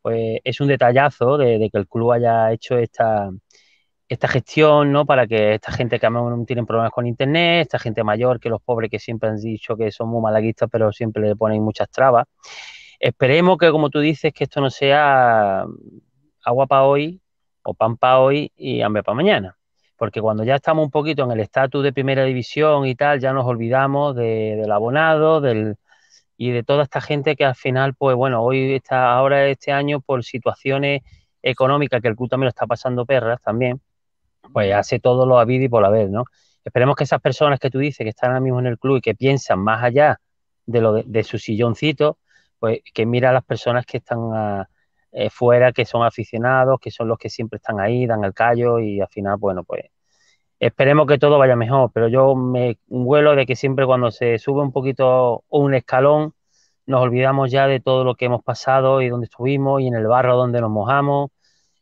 pues 0.00 0.40
es 0.42 0.60
un 0.60 0.68
detallazo 0.68 1.36
de, 1.36 1.58
de 1.58 1.68
que 1.68 1.76
el 1.76 1.86
club 1.86 2.12
haya 2.12 2.50
hecho 2.52 2.78
esta, 2.78 3.30
esta 4.12 4.28
gestión, 4.28 4.92
¿no? 4.92 5.06
Para 5.06 5.26
que 5.26 5.54
esta 5.54 5.72
gente 5.72 5.98
que 5.98 6.10
no 6.10 6.44
tienen 6.46 6.66
problemas 6.66 6.92
con 6.92 7.06
internet, 7.06 7.62
esta 7.62 7.78
gente 7.78 8.04
mayor, 8.04 8.40
que 8.40 8.48
los 8.48 8.62
pobres 8.62 8.90
que 8.90 8.98
siempre 8.98 9.30
han 9.30 9.36
dicho 9.36 9.76
que 9.76 9.90
son 9.90 10.08
muy 10.08 10.20
malaguistas, 10.20 10.68
pero 10.70 10.92
siempre 10.92 11.22
le 11.22 11.36
ponen 11.36 11.62
muchas 11.62 11.90
trabas. 11.90 12.26
Esperemos 13.02 13.58
que, 13.58 13.68
como 13.72 13.90
tú 13.90 13.98
dices, 13.98 14.32
que 14.32 14.44
esto 14.44 14.60
no 14.60 14.70
sea 14.70 15.66
agua 16.44 16.66
para 16.68 16.84
hoy 16.84 17.20
o 17.64 17.74
pan 17.74 17.96
para 17.96 18.20
hoy 18.20 18.52
y 18.54 18.80
hambre 18.80 19.02
para 19.02 19.16
mañana. 19.16 19.58
Porque 19.96 20.20
cuando 20.20 20.44
ya 20.44 20.54
estamos 20.54 20.84
un 20.84 20.92
poquito 20.92 21.24
en 21.24 21.32
el 21.32 21.40
estatus 21.40 21.82
de 21.82 21.92
primera 21.92 22.22
división 22.22 22.86
y 22.86 22.94
tal, 22.94 23.18
ya 23.18 23.32
nos 23.32 23.44
olvidamos 23.44 24.14
de, 24.14 24.54
del 24.54 24.70
abonado 24.70 25.40
del, 25.40 25.78
y 26.36 26.52
de 26.52 26.62
toda 26.62 26.84
esta 26.84 27.00
gente 27.00 27.34
que 27.34 27.44
al 27.44 27.56
final, 27.56 27.94
pues 27.94 28.14
bueno, 28.14 28.40
hoy 28.40 28.74
está, 28.74 29.12
ahora 29.12 29.48
este 29.48 29.72
año, 29.72 30.00
por 30.00 30.22
situaciones 30.22 31.02
económicas, 31.42 32.00
que 32.00 32.06
el 32.06 32.14
club 32.14 32.28
también 32.30 32.44
lo 32.44 32.50
está 32.50 32.68
pasando 32.68 33.04
perras 33.04 33.42
también, 33.42 33.80
pues 34.52 34.72
hace 34.72 35.00
todo 35.00 35.26
lo 35.26 35.40
habido 35.40 35.64
y 35.64 35.68
por 35.68 35.90
vez, 35.90 36.08
¿no? 36.08 36.26
Esperemos 36.64 36.94
que 36.94 37.02
esas 37.02 37.20
personas 37.20 37.58
que 37.58 37.68
tú 37.68 37.80
dices 37.80 38.04
que 38.04 38.10
están 38.10 38.30
ahora 38.30 38.40
mismo 38.40 38.60
en 38.60 38.66
el 38.66 38.78
club 38.78 38.98
y 38.98 39.00
que 39.00 39.16
piensan 39.16 39.58
más 39.58 39.82
allá 39.82 40.20
de, 40.66 40.80
lo 40.80 40.92
de 40.92 41.24
su 41.24 41.38
silloncito, 41.38 42.18
pues 42.62 42.78
que 42.94 43.06
mira 43.06 43.30
a 43.30 43.32
las 43.32 43.44
personas 43.44 43.84
que 43.86 43.96
están 43.98 44.20
a, 44.32 44.68
eh, 45.10 45.30
fuera, 45.30 45.72
que 45.72 45.84
son 45.84 46.04
aficionados, 46.04 46.78
que 46.80 46.92
son 46.92 47.08
los 47.08 47.18
que 47.18 47.28
siempre 47.28 47.56
están 47.56 47.80
ahí, 47.80 48.06
dan 48.06 48.22
el 48.22 48.34
callo 48.34 48.78
y 48.78 49.00
al 49.00 49.08
final, 49.08 49.36
bueno, 49.36 49.64
pues 49.64 49.86
esperemos 50.60 51.08
que 51.08 51.18
todo 51.18 51.38
vaya 51.38 51.56
mejor, 51.56 51.90
pero 51.92 52.08
yo 52.08 52.36
me 52.36 52.78
huelo 52.88 53.34
de 53.36 53.46
que 53.46 53.56
siempre 53.56 53.84
cuando 53.86 54.12
se 54.12 54.38
sube 54.38 54.62
un 54.62 54.72
poquito 54.72 55.44
un 55.48 55.74
escalón, 55.74 56.34
nos 56.86 57.00
olvidamos 57.02 57.50
ya 57.50 57.66
de 57.66 57.80
todo 57.80 58.04
lo 58.04 58.14
que 58.14 58.26
hemos 58.26 58.44
pasado 58.44 59.02
y 59.02 59.08
donde 59.08 59.26
estuvimos 59.26 59.80
y 59.82 59.88
en 59.88 59.94
el 59.96 60.06
barro 60.06 60.36
donde 60.36 60.60
nos 60.60 60.70
mojamos, 60.70 61.30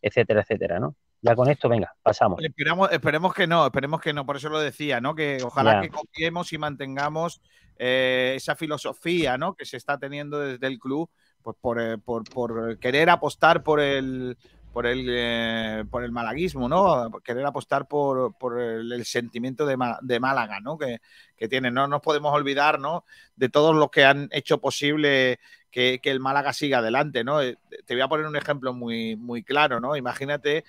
etcétera, 0.03 0.43
etcétera, 0.43 0.81
¿no? 0.81 0.97
Ya 1.23 1.35
con 1.35 1.51
esto, 1.51 1.69
venga, 1.69 1.95
pasamos. 2.03 2.43
Esperamos, 2.43 2.91
esperemos 2.93 3.35
que 3.35 3.47
no, 3.47 3.67
esperemos 3.67 4.01
que 4.01 4.13
no, 4.13 4.25
por 4.25 4.37
eso 4.37 4.49
lo 4.49 4.59
decía, 4.59 5.01
¿no? 5.01 5.15
Que 5.15 5.39
ojalá 5.43 5.75
ya. 5.75 5.81
que 5.83 5.91
copiemos 5.91 6.53
y 6.53 6.59
mantengamos 6.59 7.43
eh, 7.77 8.35
esa 8.37 8.57
filosofía, 8.57 9.37
¿no? 9.37 9.55
Que 9.55 9.67
se 9.67 9.77
está 9.77 9.99
teniendo 9.99 10.39
desde 10.39 10.67
el 10.67 10.79
club, 10.79 11.11
pues 11.43 11.57
por, 11.61 11.81
eh, 11.81 11.99
por, 11.99 12.25
por 12.25 12.79
querer 12.79 13.11
apostar 13.11 13.63
por 13.63 13.81
el, 13.81 14.39
por 14.73 14.87
el, 14.87 15.07
eh, 15.09 15.85
por 15.91 16.05
el 16.05 16.13
malaguismo, 16.13 16.69
¿no? 16.69 17.11
Querer 17.23 17.45
apostar 17.45 17.87
por, 17.87 18.35
por 18.39 18.61
el, 18.61 18.91
el, 18.93 19.05
sentimiento 19.05 19.67
de, 19.67 19.77
de 20.03 20.21
Málaga, 20.21 20.61
¿no? 20.61 20.79
Que, 20.79 21.01
que 21.37 21.49
tiene. 21.49 21.71
No 21.71 21.87
nos 21.87 22.01
podemos 22.01 22.33
olvidar, 22.33 22.79
¿no? 22.79 23.05
De 23.37 23.49
todos 23.49 23.75
los 23.75 23.91
que 23.91 24.05
han 24.05 24.29
hecho 24.33 24.59
posible 24.59 25.39
que, 25.71 26.01
que, 26.03 26.11
el 26.11 26.21
Málaga 26.21 26.53
siga 26.53 26.79
adelante, 26.79 27.25
¿no? 27.25 27.41
Eh, 27.43 27.57
Te 27.87 27.95
voy 27.95 28.03
a 28.03 28.09
poner 28.09 28.27
un 28.27 28.37
ejemplo 28.37 28.73
muy, 28.73 29.17
muy 29.17 29.43
claro, 29.43 29.81
¿no? 29.81 29.97
Imagínate, 29.97 30.65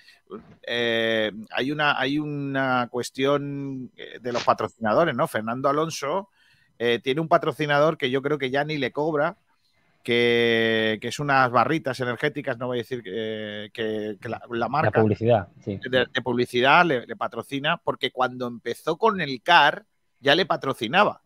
eh, 0.62 1.32
hay, 1.50 1.72
una, 1.72 1.98
hay 2.00 2.18
una 2.18 2.88
cuestión 2.90 3.90
de 3.94 4.32
los 4.32 4.44
patrocinadores, 4.44 5.14
¿no? 5.14 5.26
Fernando 5.28 5.68
Alonso 5.68 6.28
eh, 6.78 6.98
tiene 7.00 7.20
un 7.20 7.28
patrocinador 7.28 7.96
que 7.96 8.10
yo 8.10 8.22
creo 8.22 8.38
que 8.38 8.50
ya 8.50 8.64
ni 8.64 8.76
le 8.76 8.90
cobra, 8.90 9.36
que, 10.02 10.98
que, 11.00 11.08
es 11.08 11.18
unas 11.20 11.48
barritas 11.50 12.00
energéticas, 12.00 12.58
no 12.58 12.66
voy 12.66 12.78
a 12.78 12.82
decir 12.82 13.04
que, 13.04 13.70
que, 13.72 14.16
que 14.20 14.28
la, 14.28 14.42
la, 14.50 14.68
marca 14.68 14.98
la 14.98 15.02
publicidad, 15.02 15.48
sí. 15.64 15.78
de, 15.88 16.06
de, 16.12 16.22
publicidad 16.22 16.84
le, 16.84 17.06
le, 17.06 17.14
patrocina, 17.14 17.76
porque 17.76 18.10
cuando 18.10 18.48
empezó 18.48 18.96
con 18.96 19.20
el 19.20 19.40
CAR 19.42 19.84
ya 20.18 20.34
le 20.34 20.44
patrocinaba. 20.44 21.21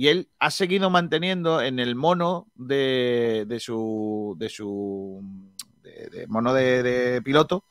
Y 0.00 0.08
él 0.08 0.30
ha 0.38 0.50
seguido 0.50 0.88
manteniendo 0.88 1.60
en 1.60 1.78
el 1.78 1.94
mono 1.94 2.46
de, 2.54 3.44
de 3.46 3.60
su, 3.60 4.34
de 4.38 4.48
su 4.48 5.22
de, 5.82 6.26
mono 6.26 6.54
de, 6.54 7.20
piloto 7.22 7.66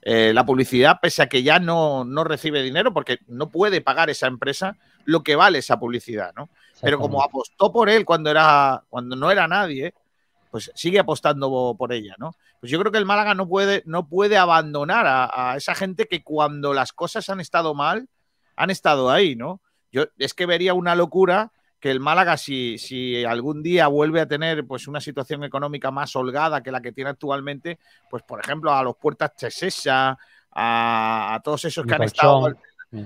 eh, 0.00 0.32
la 0.32 0.46
publicidad, 0.46 0.98
pese 1.02 1.20
a 1.20 1.28
que 1.28 1.42
ya 1.42 1.58
no, 1.58 2.06
no 2.06 2.24
recibe 2.24 2.62
dinero, 2.62 2.94
porque 2.94 3.18
no 3.26 3.50
puede 3.50 3.82
pagar 3.82 4.08
esa 4.08 4.28
empresa 4.28 4.78
lo 5.04 5.22
que 5.22 5.36
vale 5.36 5.58
esa 5.58 5.78
publicidad, 5.78 6.32
¿no? 6.34 6.48
Pero 6.80 6.98
como 6.98 7.22
apostó 7.22 7.70
por 7.70 7.90
él 7.90 8.06
cuando 8.06 8.30
era 8.30 8.82
cuando 8.88 9.14
no 9.14 9.30
era 9.30 9.46
nadie, 9.46 9.92
pues 10.50 10.72
sigue 10.74 11.00
apostando 11.00 11.76
por 11.78 11.92
ella, 11.92 12.14
¿no? 12.16 12.34
Pues 12.60 12.72
yo 12.72 12.80
creo 12.80 12.92
que 12.92 12.98
el 12.98 13.04
Málaga 13.04 13.34
no 13.34 13.46
puede, 13.46 13.82
no 13.84 14.08
puede 14.08 14.38
abandonar 14.38 15.06
a, 15.06 15.50
a, 15.50 15.56
esa 15.58 15.74
gente 15.74 16.06
que 16.06 16.24
cuando 16.24 16.72
las 16.72 16.94
cosas 16.94 17.28
han 17.28 17.40
estado 17.40 17.74
mal, 17.74 18.08
han 18.56 18.70
estado 18.70 19.10
ahí, 19.10 19.36
¿no? 19.36 19.60
Yo 19.92 20.06
es 20.16 20.32
que 20.32 20.46
vería 20.46 20.72
una 20.72 20.94
locura 20.94 21.52
que 21.84 21.90
el 21.90 22.00
Málaga, 22.00 22.38
si, 22.38 22.78
si 22.78 23.26
algún 23.26 23.62
día 23.62 23.88
vuelve 23.88 24.18
a 24.18 24.26
tener 24.26 24.66
pues, 24.66 24.88
una 24.88 25.02
situación 25.02 25.44
económica 25.44 25.90
más 25.90 26.16
holgada 26.16 26.62
que 26.62 26.72
la 26.72 26.80
que 26.80 26.92
tiene 26.92 27.10
actualmente, 27.10 27.78
pues 28.08 28.22
por 28.22 28.40
ejemplo 28.40 28.72
a 28.72 28.82
los 28.82 28.96
puertas 28.96 29.36
Chesesa, 29.36 30.16
a, 30.50 31.40
todos 31.44 31.66
esos 31.66 31.84
que 31.84 31.94
han 31.94 32.04
estado 32.04 32.54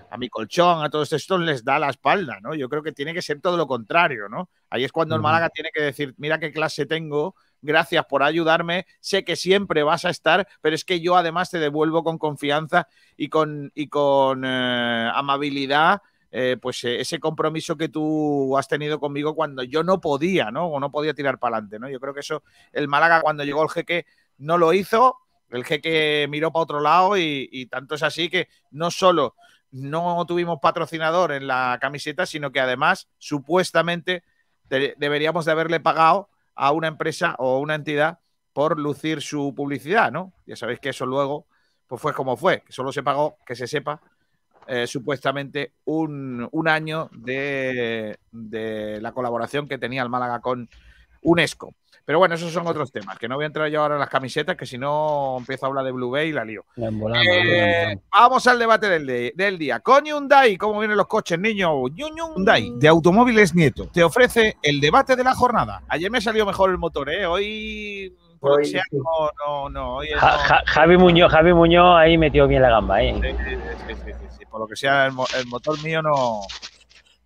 a 0.09 0.17
mi 0.17 0.29
colchón, 0.29 0.85
a 0.85 0.91
todos 0.91 1.13
estos 1.13 1.41
les 1.41 1.65
da 1.65 1.81
la 1.81 1.91
espalda, 1.91 2.39
¿no? 2.41 2.55
Yo 2.55 2.69
creo 2.69 2.85
que 2.85 2.93
tiene 2.93 3.13
que 3.13 3.21
ser 3.21 3.41
todo 3.41 3.57
lo 3.57 3.67
contrario, 3.67 4.29
¿no? 4.29 4.49
Ahí 4.71 4.85
es 4.85 4.93
cuando 4.93 5.17
el 5.17 5.23
Málaga 5.23 5.49
tiene 5.49 5.71
que 5.75 5.83
decir, 5.83 6.15
mira 6.17 6.39
qué 6.39 6.53
clase 6.53 6.87
tengo, 6.87 7.35
gracias 7.61 8.05
por 8.07 8.23
ayudarme, 8.23 8.87
sé 9.01 9.25
que 9.25 9.35
siempre 9.35 9.83
vas 9.83 10.05
a 10.05 10.11
estar, 10.11 10.47
pero 10.61 10.77
es 10.77 10.85
que 10.85 11.01
yo 11.01 11.17
además 11.17 11.51
te 11.51 11.59
devuelvo 11.59 12.05
con 12.05 12.17
confianza 12.17 12.87
y 13.17 13.29
con, 13.29 13.73
y 13.75 13.89
con 13.89 14.45
eh, 14.45 15.11
amabilidad. 15.13 16.01
Eh, 16.31 16.59
pues 16.61 16.85
eh, 16.85 17.01
ese 17.01 17.19
compromiso 17.19 17.77
que 17.77 17.89
tú 17.89 18.57
has 18.59 18.69
tenido 18.69 19.01
conmigo 19.01 19.35
cuando 19.35 19.63
yo 19.63 19.83
no 19.83 20.01
podía, 20.01 20.51
¿no? 20.51 20.67
O 20.67 20.81
no 20.81 20.91
podía 20.91 21.15
tirar 21.15 21.39
para 21.39 21.57
adelante, 21.57 21.79
¿no? 21.79 21.89
Yo 21.89 22.01
creo 22.01 22.13
que 22.13 22.21
eso, 22.21 22.43
el 22.73 22.87
Málaga 22.87 23.23
cuando 23.23 23.45
llegó 23.45 23.63
el 23.63 23.71
jeque 23.71 24.05
no 24.37 24.59
lo 24.59 24.73
hizo, 24.75 25.17
el 25.49 25.65
jeque 25.65 26.27
miró 26.29 26.53
para 26.53 26.63
otro 26.63 26.81
lado 26.81 27.17
y, 27.17 27.49
y 27.51 27.67
tanto 27.67 27.95
es 27.95 28.03
así 28.03 28.29
que 28.29 28.49
no 28.71 28.91
solo 28.91 29.35
no 29.71 30.25
tuvimos 30.27 30.59
patrocinador 30.61 31.33
en 31.33 31.47
la 31.47 31.79
camiseta, 31.81 32.27
sino 32.27 32.53
que 32.53 32.61
además 32.61 33.09
supuestamente 33.19 34.23
deberíamos 34.69 35.45
de 35.45 35.53
haberle 35.53 35.81
pagado 35.81 36.29
a 36.55 36.73
una 36.73 36.89
empresa 36.89 37.35
o 37.39 37.59
una 37.59 37.75
entidad 37.75 38.19
por 38.53 38.79
lucir 38.79 39.23
su 39.23 39.55
publicidad, 39.55 40.11
¿no? 40.11 40.33
Ya 40.47 40.57
sabéis 40.57 40.81
que 40.81 40.91
eso 40.91 41.07
luego 41.07 41.47
pues 41.87 42.03
fue 42.03 42.13
como 42.13 42.37
fue, 42.37 42.61
que 42.61 42.73
solo 42.73 42.93
se 42.93 43.03
pagó, 43.03 43.39
que 43.47 43.55
se 43.55 43.67
sepa, 43.67 44.01
eh, 44.69 44.87
supuestamente 44.87 45.73
un, 45.87 46.49
año 46.67 47.09
de, 47.13 48.19
de, 48.31 49.01
la 49.01 49.13
colaboración 49.13 49.67
que 49.67 49.79
tenía 49.79 50.03
el 50.03 50.11
Málaga 50.11 50.41
con 50.41 50.69
UNESCO. 51.23 51.75
Pero 52.05 52.19
bueno, 52.19 52.35
esos 52.35 52.53
son 52.53 52.67
otros 52.67 52.91
temas, 52.91 53.19
que 53.19 53.29
no 53.29 53.35
voy 53.35 53.45
a 53.45 53.49
entrar 53.49 53.69
yo 53.69 53.83
ahora 53.83 53.97
en 53.97 54.01
las 54.01 54.09
camisetas, 54.09 54.57
que 54.57 54.65
si 54.65 54.79
no 54.79 55.37
empiezo 55.39 55.67
a 55.67 55.69
hablar 55.69 55.85
de 55.85 55.93
Blue 55.93 56.11
Bay 56.11 56.31
y 56.31 56.33
la 56.33 56.43
lío. 56.43 56.65
Eh, 56.77 57.99
vamos 58.11 58.47
al 58.47 58.59
debate 58.59 58.89
del, 58.89 59.33
del, 59.35 59.59
día. 59.59 59.81
Con 59.81 60.05
Hyundai, 60.05 60.57
¿cómo 60.57 60.81
vienen 60.81 60.97
los 60.97 61.07
coches, 61.07 61.39
niño? 61.39 61.87
Hyundai, 61.89 62.73
de 62.77 62.89
Automóviles 62.89 63.55
Nieto, 63.55 63.89
te 63.89 64.03
ofrece 64.03 64.57
el 64.63 64.81
debate 64.81 65.17
de 65.17 65.25
la 65.25 65.35
jornada. 65.35 65.83
Ayer 65.89 66.11
me 66.11 66.23
salió 66.23 66.47
mejor 66.47 66.71
el 66.71 66.79
motor, 66.79 67.11
¿eh? 67.11 67.27
Hoy... 67.27 68.17
Por 68.41 68.63
no, 68.93 69.31
no, 69.47 69.69
no, 69.71 69.99
Javi 70.67 70.97
Muñoz, 70.97 71.31
Javi 71.33 71.53
Muñoz 71.53 71.97
ahí 71.99 72.17
metió 72.19 72.47
bien 72.47 72.63
la 72.63 72.71
gamba, 72.71 73.03
¿eh? 73.03 73.15
Sí, 73.21 73.95
sí, 73.95 74.13
sí, 74.39 74.45
por 74.47 74.61
lo 74.61 74.67
que 74.67 74.77
sea, 74.77 75.07
el 75.07 75.47
motor 75.47 75.83
mío 75.83 76.03
no, 76.03 76.41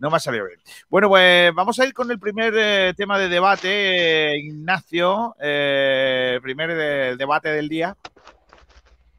no 0.03 0.11
me 0.11 0.17
ha 0.17 0.21
salido 0.21 0.47
bien. 0.47 0.59
Bueno, 0.89 1.09
pues 1.09 1.55
vamos 1.55 1.79
a 1.79 1.87
ir 1.87 1.95
con 1.95 2.11
el 2.11 2.19
primer 2.19 2.53
eh, 2.57 2.93
tema 2.97 3.21
de 3.21 3.29
debate, 3.29 4.37
Ignacio. 4.37 5.37
Eh, 5.41 6.33
el 6.35 6.43
primer 6.43 7.17
debate 7.17 7.51
del 7.51 7.69
día. 7.69 7.97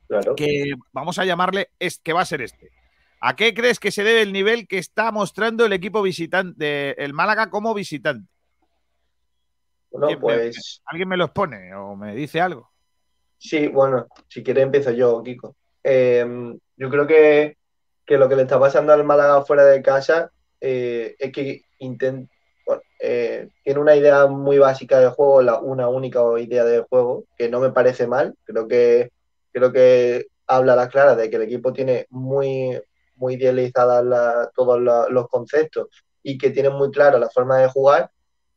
Claro. 0.09 0.35
Que 0.35 0.73
vamos 0.91 1.17
a 1.19 1.25
llamarle, 1.25 1.69
es, 1.79 1.99
que 1.99 2.11
va 2.11 2.19
a 2.19 2.25
ser 2.25 2.41
este. 2.41 2.71
¿A 3.21 3.37
qué 3.37 3.53
crees 3.53 3.79
que 3.79 3.91
se 3.91 4.03
debe 4.03 4.23
el 4.23 4.33
nivel 4.33 4.67
que 4.67 4.77
está 4.77 5.09
mostrando 5.13 5.65
el 5.65 5.71
equipo 5.71 6.01
visitante, 6.01 7.01
el 7.01 7.13
Málaga 7.13 7.49
como 7.49 7.73
visitante? 7.73 8.32
Bueno, 9.93 10.19
pues. 10.19 10.81
¿Alguien 10.85 11.07
me 11.07 11.17
lo 11.17 11.25
expone 11.25 11.73
o 11.75 11.95
me 11.95 12.15
dice 12.15 12.41
algo? 12.41 12.71
Sí, 13.37 13.67
bueno, 13.67 14.07
si 14.27 14.43
quieres 14.43 14.63
empiezo 14.63 14.91
yo, 14.91 15.21
Kiko. 15.21 15.55
Em, 15.83 16.57
yo 16.77 16.89
creo 16.89 17.05
que, 17.05 17.57
que, 18.05 18.17
lo 18.17 18.27
que 18.27 18.35
le 18.35 18.43
está 18.43 18.59
pasando 18.59 18.91
al 18.91 19.03
Málaga 19.03 19.43
fuera 19.43 19.65
de 19.65 19.81
casa 19.81 20.31
eh, 20.59 21.15
es 21.19 21.31
que 21.31 21.61
eh, 22.99 23.49
tiene 23.63 23.79
una 23.79 23.95
idea 23.95 24.25
muy 24.27 24.57
básica 24.57 24.99
de 24.99 25.09
juego, 25.09 25.61
una 25.61 25.89
única 25.89 26.21
idea 26.39 26.63
de 26.63 26.85
juego, 26.89 27.25
que 27.37 27.49
no 27.49 27.59
me 27.59 27.71
parece 27.71 28.07
mal. 28.07 28.35
Creo 28.45 28.67
que, 28.67 29.11
creo 29.51 29.71
que 29.71 30.27
habla 30.47 30.73
a 30.73 30.77
la 30.77 30.89
clara 30.89 31.15
de 31.15 31.29
que 31.29 31.35
el 31.35 31.43
equipo 31.43 31.71
tiene 31.71 32.07
muy, 32.09 32.81
muy 33.15 33.35
idealizadas 33.35 34.49
todos 34.55 34.81
los 35.11 35.27
conceptos 35.27 35.87
y 36.23 36.37
que 36.37 36.49
tiene 36.49 36.69
muy 36.69 36.89
claro 36.89 37.19
la 37.19 37.29
forma 37.29 37.57
de 37.57 37.67
jugar, 37.67 38.09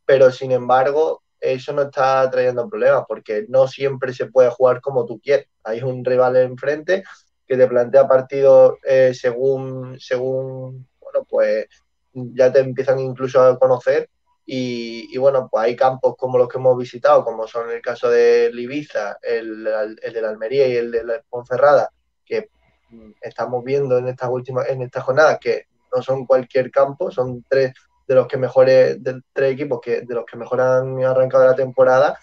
pero 0.05 0.31
sin 0.31 0.51
embargo 0.51 1.21
eso 1.39 1.73
no 1.73 1.83
está 1.83 2.29
trayendo 2.29 2.69
problemas 2.69 3.03
porque 3.07 3.45
no 3.47 3.67
siempre 3.67 4.13
se 4.13 4.27
puede 4.27 4.49
jugar 4.49 4.81
como 4.81 5.05
tú 5.05 5.19
quieres. 5.19 5.47
Hay 5.63 5.81
un 5.81 6.03
rival 6.03 6.35
enfrente 6.37 7.03
que 7.47 7.57
te 7.57 7.67
plantea 7.67 8.07
partidos 8.07 8.75
eh, 8.83 9.13
según, 9.13 9.99
según, 9.99 10.87
bueno, 10.99 11.25
pues 11.29 11.67
ya 12.13 12.51
te 12.51 12.59
empiezan 12.59 12.99
incluso 12.99 13.41
a 13.41 13.57
conocer 13.57 14.09
y, 14.49 15.17
bueno, 15.17 15.49
pues 15.51 15.65
hay 15.65 15.75
campos 15.75 16.15
como 16.17 16.37
los 16.37 16.47
que 16.47 16.57
hemos 16.57 16.77
visitado, 16.77 17.25
como 17.25 17.47
son 17.47 17.69
el 17.69 17.81
caso 17.81 18.09
de 18.09 18.49
Ibiza, 18.55 19.17
el, 19.21 19.67
el 20.01 20.13
de 20.13 20.21
la 20.21 20.29
Almería 20.29 20.67
y 20.69 20.77
el 20.77 20.89
de 20.89 21.03
la 21.03 21.21
Ponferrada, 21.29 21.91
que 22.25 22.49
mm, 22.89 23.11
estamos 23.21 23.61
viendo 23.65 23.97
en 23.97 24.07
estas 24.07 24.29
últimas, 24.29 24.69
en 24.69 24.83
estas 24.83 25.03
jornadas, 25.03 25.37
que 25.41 25.65
no 25.93 26.01
son 26.01 26.25
cualquier 26.25 26.71
campo, 26.71 27.11
son 27.11 27.43
tres 27.49 27.73
de 28.07 28.15
los 28.15 28.27
que 28.27 28.37
mejores, 28.37 29.03
de, 29.03 29.21
tres 29.33 29.53
equipos 29.53 29.79
que, 29.81 30.01
de 30.01 30.15
los 30.15 30.25
que 30.25 30.37
mejor 30.37 30.61
han 30.61 31.03
arrancado 31.03 31.45
la 31.45 31.55
temporada 31.55 32.17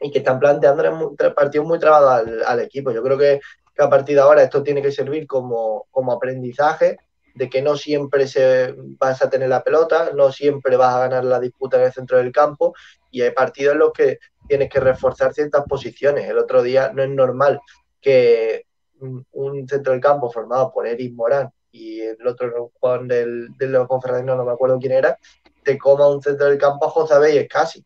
y 0.00 0.10
que 0.10 0.18
están 0.18 0.38
planteando 0.38 1.14
partidos 1.34 1.66
muy 1.66 1.78
trabados 1.78 2.28
al, 2.46 2.60
equipo. 2.60 2.90
Yo 2.92 3.02
creo 3.02 3.18
que, 3.18 3.40
a 3.78 3.88
partir 3.88 4.16
de 4.16 4.22
ahora 4.22 4.42
esto 4.42 4.62
tiene 4.62 4.82
que 4.82 4.92
servir 4.92 5.26
como, 5.26 5.86
como 5.90 6.12
aprendizaje 6.12 6.98
de 7.34 7.48
que 7.48 7.62
no 7.62 7.76
siempre 7.76 8.26
se, 8.26 8.74
vas 8.76 9.22
a 9.22 9.30
tener 9.30 9.48
la 9.48 9.62
pelota, 9.62 10.10
no 10.14 10.30
siempre 10.30 10.76
vas 10.76 10.94
a 10.94 11.00
ganar 11.00 11.24
la 11.24 11.40
disputa 11.40 11.78
en 11.78 11.84
el 11.84 11.92
centro 11.92 12.18
del 12.18 12.30
campo 12.30 12.74
y 13.10 13.22
hay 13.22 13.30
partidos 13.30 13.72
en 13.72 13.78
los 13.78 13.92
que 13.92 14.18
tienes 14.46 14.68
que 14.68 14.80
reforzar 14.80 15.32
ciertas 15.32 15.64
posiciones. 15.64 16.28
El 16.28 16.38
otro 16.38 16.62
día 16.62 16.92
no 16.92 17.02
es 17.02 17.08
normal 17.08 17.60
que 18.00 18.66
un 19.32 19.66
centro 19.66 19.92
del 19.92 20.02
campo 20.02 20.30
formado 20.30 20.70
por 20.72 20.86
Eric 20.86 21.14
Morán 21.14 21.50
y 21.72 22.00
el 22.02 22.26
otro 22.26 22.70
Juan 22.78 23.08
del, 23.08 23.48
del 23.56 23.72
no 23.72 24.44
me 24.44 24.52
acuerdo 24.52 24.78
quién 24.78 24.92
era, 24.92 25.18
te 25.64 25.78
coma 25.78 26.08
un 26.08 26.22
centro 26.22 26.46
del 26.46 26.58
campo 26.58 26.86
a 26.86 26.90
José 26.90 27.40
es 27.40 27.48
casi. 27.48 27.84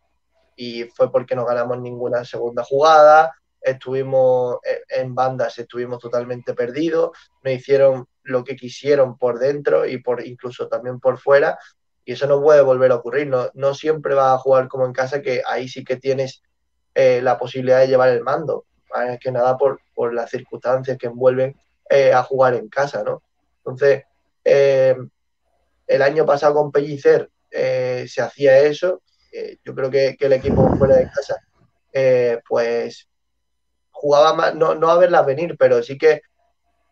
Y 0.57 0.85
fue 0.85 1.11
porque 1.11 1.37
no 1.37 1.45
ganamos 1.45 1.81
ninguna 1.81 2.25
segunda 2.25 2.65
jugada, 2.65 3.35
estuvimos 3.61 4.59
en 4.89 5.15
bandas, 5.15 5.59
estuvimos 5.59 5.99
totalmente 5.99 6.55
perdidos, 6.55 7.11
nos 7.43 7.55
hicieron 7.55 8.07
lo 8.23 8.45
que 8.45 8.57
quisieron 8.57 9.17
por 9.19 9.39
dentro 9.39 9.87
y 9.87 9.99
por 9.99 10.27
incluso 10.27 10.69
también 10.69 10.99
por 10.99 11.19
fuera, 11.19 11.59
y 12.05 12.13
eso 12.13 12.27
no 12.27 12.41
puede 12.41 12.61
volver 12.63 12.93
a 12.93 12.97
ocurrir, 12.97 13.27
no, 13.27 13.51
no 13.55 13.75
siempre 13.75 14.15
vas 14.15 14.35
a 14.35 14.39
jugar 14.39 14.69
como 14.69 14.87
en 14.87 14.93
casa, 14.93 15.21
que 15.23 15.43
ahí 15.47 15.69
sí 15.69 15.85
que 15.85 15.97
tienes 15.97 16.43
eh, 16.95 17.21
la 17.21 17.39
posibilidad 17.39 17.81
de 17.81 17.89
llevar 17.89 18.09
el 18.11 18.23
mando, 18.23 18.65
más 18.95 19.19
que 19.19 19.33
nada 19.33 19.57
por, 19.57 19.81
por 19.95 20.15
las 20.15 20.31
circunstancias 20.31 20.97
que 20.99 21.09
envuelven 21.09 21.57
eh, 21.91 22.13
a 22.13 22.23
jugar 22.23 22.55
en 22.55 22.69
casa, 22.69 23.03
¿no? 23.03 23.23
Entonces, 23.67 24.05
eh, 24.45 24.97
el 25.87 26.03
año 26.03 26.25
pasado 26.25 26.55
con 26.55 26.71
Pellicer 26.71 27.31
se 27.51 28.21
hacía 28.21 28.59
eso, 28.59 29.03
yo 29.65 29.75
creo 29.75 29.91
que, 29.91 30.17
que, 30.19 30.27
el 30.27 30.35
equipo 30.35 30.69
fuera 30.77 30.97
de 30.97 31.11
casa, 31.11 31.37
pues 32.47 33.09
jugaba 33.97 34.35
más, 34.35 34.55
no, 34.55 34.75
no 34.75 34.91
a 34.91 34.99
verlas 34.99 35.25
venir, 35.25 35.57
pero 35.59 35.83
sí 35.83 35.97
que, 35.97 36.21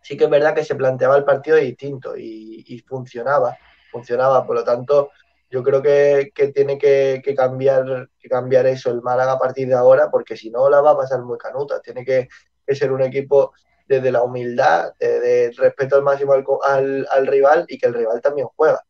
sí 0.03 0.17
que 0.17 0.25
es 0.25 0.31
verdad 0.31 0.55
que 0.55 0.65
se 0.65 0.75
planteaba 0.75 1.17
el 1.17 1.25
partido 1.25 1.57
distinto 1.57 2.17
y, 2.17 2.83
funcionaba, 2.87 3.57
funcionaba. 3.91 4.47
Por 4.47 4.57
lo 4.57 4.65
tanto, 4.65 5.11
yo 5.51 5.63
creo 5.63 5.83
que, 5.83 6.33
tiene 6.55 6.79
que, 6.79 7.23
cambiar, 7.37 8.09
que 8.19 8.29
cambiar 8.29 8.67
eso 8.67 8.91
el 8.91 9.03
Málaga 9.03 9.33
a 9.33 9.39
partir 9.39 9.69
de 9.69 9.75
ahora, 9.75 10.11
porque 10.11 10.37
si 10.37 10.51
no 10.51 10.69
la 10.69 10.81
va 10.81 10.93
a 10.93 10.97
pasar 10.97 11.23
muy 11.23 11.39
canuta. 11.39 11.81
Tiene 11.81 12.05
que, 12.05 12.29
ser 12.69 12.93
un 12.93 13.03
equipo 13.03 13.53
desde 13.87 14.11
la 14.11 14.23
humildad, 14.23 14.93
desde 14.99 15.47
el 15.47 15.57
respeto 15.57 15.97
al 15.97 16.03
máximo 16.03 16.33
al, 16.33 17.07
al, 17.11 17.27
rival 17.27 17.67
y 17.69 17.79
que 17.79 17.87
el 17.87 17.95
rival 17.95 18.21
también 18.21 18.49
juega. 18.57 18.85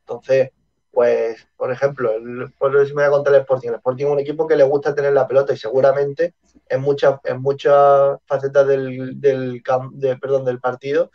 Entonces, 0.00 0.50
pues, 0.94 1.48
por 1.56 1.72
ejemplo, 1.72 2.12
el, 2.12 2.52
por 2.58 2.74
eso 2.76 2.94
me 2.94 3.02
voy 3.02 3.04
a 3.04 3.10
contar 3.10 3.34
el 3.34 3.40
Sporting. 3.40 3.68
El 3.68 3.74
Sporting 3.76 4.04
es 4.06 4.12
un 4.12 4.20
equipo 4.20 4.46
que 4.46 4.56
le 4.56 4.64
gusta 4.64 4.94
tener 4.94 5.12
la 5.12 5.26
pelota 5.26 5.52
y 5.52 5.56
seguramente 5.56 6.34
en 6.68 6.80
muchas, 6.80 7.18
en 7.24 7.42
muchas 7.42 8.18
facetas 8.26 8.66
del, 8.66 9.20
del, 9.20 9.62
perdón, 10.20 10.44
del 10.44 10.60
partido 10.60 11.10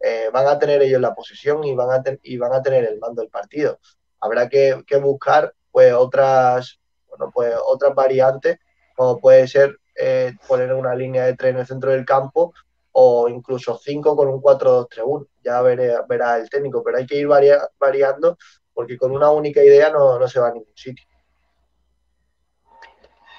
eh, 0.00 0.28
van 0.32 0.46
a 0.46 0.58
tener 0.58 0.82
ellos 0.82 1.00
la 1.00 1.14
posición 1.14 1.64
y 1.64 1.74
van 1.74 1.90
a, 1.90 2.02
y 2.22 2.36
van 2.36 2.52
a 2.52 2.62
tener 2.62 2.84
el 2.84 2.98
mando 2.98 3.22
del 3.22 3.30
partido. 3.30 3.80
Habrá 4.20 4.48
que, 4.48 4.84
buscar 5.02 5.54
pues 5.72 5.92
otras, 5.92 6.78
bueno, 7.08 7.30
pues 7.34 7.54
otras 7.66 7.94
variantes, 7.94 8.58
como 8.94 9.18
puede 9.18 9.48
ser 9.48 9.78
eh, 9.96 10.34
poner 10.46 10.72
una 10.74 10.94
línea 10.94 11.24
de 11.24 11.34
tres 11.34 11.54
en 11.54 11.60
el 11.60 11.66
centro 11.66 11.90
del 11.90 12.04
campo 12.04 12.52
o 12.96 13.28
incluso 13.28 13.76
cinco 13.76 14.14
con 14.16 14.28
un 14.28 14.40
4-2-3-1. 14.40 15.26
Ya 15.42 15.60
verá 15.62 16.38
el 16.38 16.48
técnico, 16.48 16.82
pero 16.82 16.98
hay 16.98 17.06
que 17.06 17.18
ir 17.18 17.26
variando 17.26 18.38
porque 18.72 18.96
con 18.96 19.12
una 19.12 19.30
única 19.30 19.62
idea 19.62 19.90
no, 19.90 20.26
se 20.28 20.40
va 20.40 20.48
a 20.48 20.52
ningún 20.52 20.72
sitio. 20.74 21.04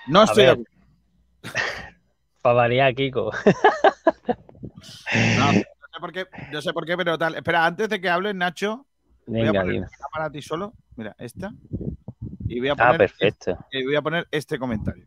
No 0.08 0.24
estoy 0.24 0.66
Para 2.42 2.56
variar, 2.56 2.94
Kiko. 2.94 3.32
no, 5.40 5.52
sé 5.52 5.66
por 6.00 6.12
qué, 6.12 6.28
no 6.52 6.62
sé 6.62 6.74
por 6.74 6.86
qué, 6.86 6.96
pero 6.96 7.18
tal. 7.18 7.36
Espera, 7.36 7.66
antes 7.66 7.90
de 7.90 8.00
que 8.00 8.10
hables, 8.10 8.36
Nacho, 8.36 8.86
voy 9.26 9.48
a 9.48 9.54
poner 9.54 9.82
la 9.82 9.90
cámara 9.90 10.26
a 10.26 10.32
ti 10.32 10.42
solo. 10.42 10.74
Mira, 10.96 11.16
esta. 11.18 11.52
Y 12.48 12.60
voy 12.60 12.70
a 12.70 12.74
ah, 12.74 12.76
poner, 12.76 12.94
ah, 12.94 12.98
perfecto. 12.98 13.58
y 13.72 13.84
voy 13.84 13.96
a 13.96 14.02
poner 14.02 14.28
este 14.30 14.60
comentario. 14.60 15.06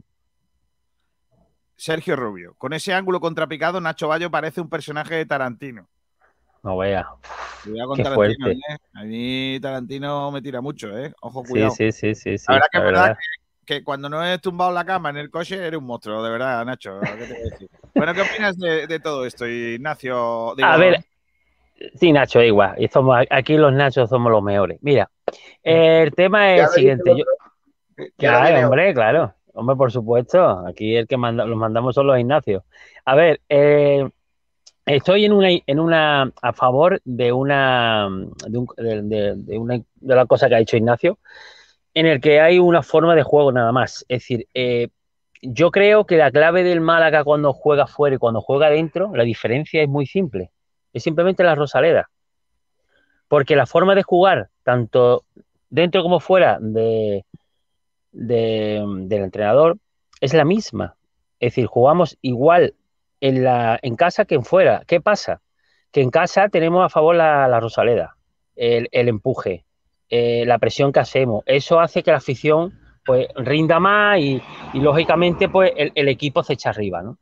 Sergio 1.79 2.17
Rubio. 2.17 2.55
Con 2.59 2.73
ese 2.73 2.93
ángulo 2.93 3.21
contrapicado, 3.21 3.81
Nacho 3.81 4.09
Bayo 4.09 4.31
parece 4.31 4.61
un 4.61 4.69
personaje 4.69 5.15
de 5.15 5.27
Tarantino. 5.27 5.89
No 6.65 6.77
vea. 6.77 7.09
Cuidado 7.63 7.89
con 7.89 8.03
Tarantino, 8.03 8.49
¿eh? 8.49 8.77
A 8.95 9.05
mí 9.05 9.59
Tarantino 9.63 10.31
me 10.33 10.43
tira 10.43 10.61
mucho, 10.61 10.99
¿eh? 10.99 11.15
Ojo, 11.21 11.45
cuidado. 11.45 11.71
Sí, 11.71 11.93
sí, 11.93 12.17
sí, 12.17 12.37
sí. 12.37 12.47
La 12.49 12.55
verdad 12.55 12.69
que 12.73 12.79
es 12.79 12.85
verdad 12.85 13.19
que, 13.65 13.85
cuando 13.85 14.09
no 14.09 14.27
he 14.27 14.39
tumbado 14.39 14.73
la 14.73 14.85
cama 14.85 15.11
en 15.11 15.19
el 15.19 15.31
coche 15.31 15.55
eres 15.55 15.79
un 15.79 15.85
monstruo, 15.85 16.21
de 16.23 16.31
verdad, 16.31 16.65
Nacho. 16.65 16.99
bueno, 17.95 18.13
¿qué 18.13 18.23
opinas 18.23 18.59
de, 18.59 18.99
todo 18.99 19.25
esto, 19.25 19.47
Ignacio? 19.47 20.61
a 20.61 20.77
ver, 20.79 21.05
sí, 21.95 22.11
Nacho, 22.11 22.43
igual. 22.43 22.75
Y 22.79 22.89
somos, 22.89 23.25
aquí 23.31 23.57
los 23.57 23.73
Nachos 23.73 24.11
somos 24.11 24.33
los 24.33 24.43
mejores. 24.43 24.79
Mira, 24.81 25.09
el 25.63 26.13
tema 26.13 26.55
es 26.55 26.63
el 26.63 26.69
siguiente. 26.71 27.25
Claro, 28.17 28.67
hombre, 28.67 28.93
claro. 28.95 29.35
Hombre, 29.59 29.75
por 29.75 29.91
supuesto. 29.91 30.41
Aquí 30.69 30.95
el 30.95 31.09
que 31.09 31.17
los 31.17 31.57
mandamos 31.57 31.93
son 31.93 32.07
los 32.07 32.19
Ignacios. 32.19 32.63
A 33.05 33.17
ver, 33.17 33.41
eh, 33.49 34.09
estoy 34.87 35.25
en 35.25 35.81
una, 35.81 36.33
a 36.41 36.53
favor 36.53 37.01
de 37.05 37.33
una 37.33 38.09
de, 38.47 39.59
una 39.59 39.81
de 39.97 40.15
la 40.15 40.27
cosa 40.27 40.49
que 40.49 40.55
ha 40.55 40.59
dicho 40.59 40.77
Ignacio, 40.77 41.19
en 41.93 42.07
el 42.07 42.21
que 42.21 42.41
hay 42.41 42.61
una 42.61 42.85
forma 42.85 43.17
de 43.17 43.25
juego 43.25 43.51
nada 43.51 43.73
más. 43.73 44.05
Es 44.09 44.21
decir, 44.21 44.47
eh, 44.55 44.91
yo 45.43 45.73
creo 45.73 46.07
que 46.07 46.19
la 46.19 46.31
clave 46.31 46.63
del 46.63 46.81
Málaga 46.81 47.25
cuando 47.25 47.53
juega 47.53 47.89
fuera 47.89 48.15
y 48.15 48.21
cuando 48.21 48.41
juega 48.41 48.71
dentro, 48.71 49.11
la 49.13 49.25
diferencia 49.25 49.83
es 49.83 49.89
muy 49.89 50.07
simple. 50.07 50.53
Es 50.93 51.03
simplemente 51.03 51.43
la 51.43 51.57
Rosaleda. 51.57 52.11
Porque 53.27 53.57
la 53.57 53.67
forma 53.67 53.97
de 53.97 54.05
jugar, 54.05 54.51
tanto 54.63 55.25
dentro 55.69 56.05
como 56.05 56.21
fuera 56.21 56.59
de, 56.61 57.25
del 58.13 59.13
entrenador, 59.13 59.79
es 60.21 60.35
la 60.35 60.45
misma. 60.45 60.97
Es 61.41 61.53
decir, 61.53 61.67
jugamos 61.67 62.19
igual 62.21 62.75
en, 63.21 63.45
la, 63.45 63.79
en 63.83 63.97
casa 63.97 64.25
que 64.25 64.35
en 64.35 64.45
fuera. 64.45 64.83
¿Qué 64.87 65.01
pasa? 65.01 65.41
Que 65.93 66.03
en 66.03 66.11
casa 66.11 66.49
tenemos 66.49 66.85
a 66.85 66.89
favor 66.89 67.15
la, 67.15 67.61
Rosaleda, 67.61 68.17
el, 68.57 68.89
empuje, 68.93 69.65
eh, 70.09 70.45
la 70.47 70.59
presión 70.59 70.93
que 70.93 71.01
hacemos. 71.01 71.43
Eso 71.47 71.81
hace 71.81 72.03
que 72.03 72.11
la 72.11 72.19
afición 72.19 72.79
pues 73.05 73.29
rinda 73.37 73.81
más 73.81 74.19
y, 74.19 74.43
lógicamente 74.75 75.49
pues 75.49 75.73
el, 75.77 76.09
equipo 76.09 76.43
se 76.43 76.53
echa 76.53 76.71
arriba, 76.71 77.03
¿no? 77.03 77.19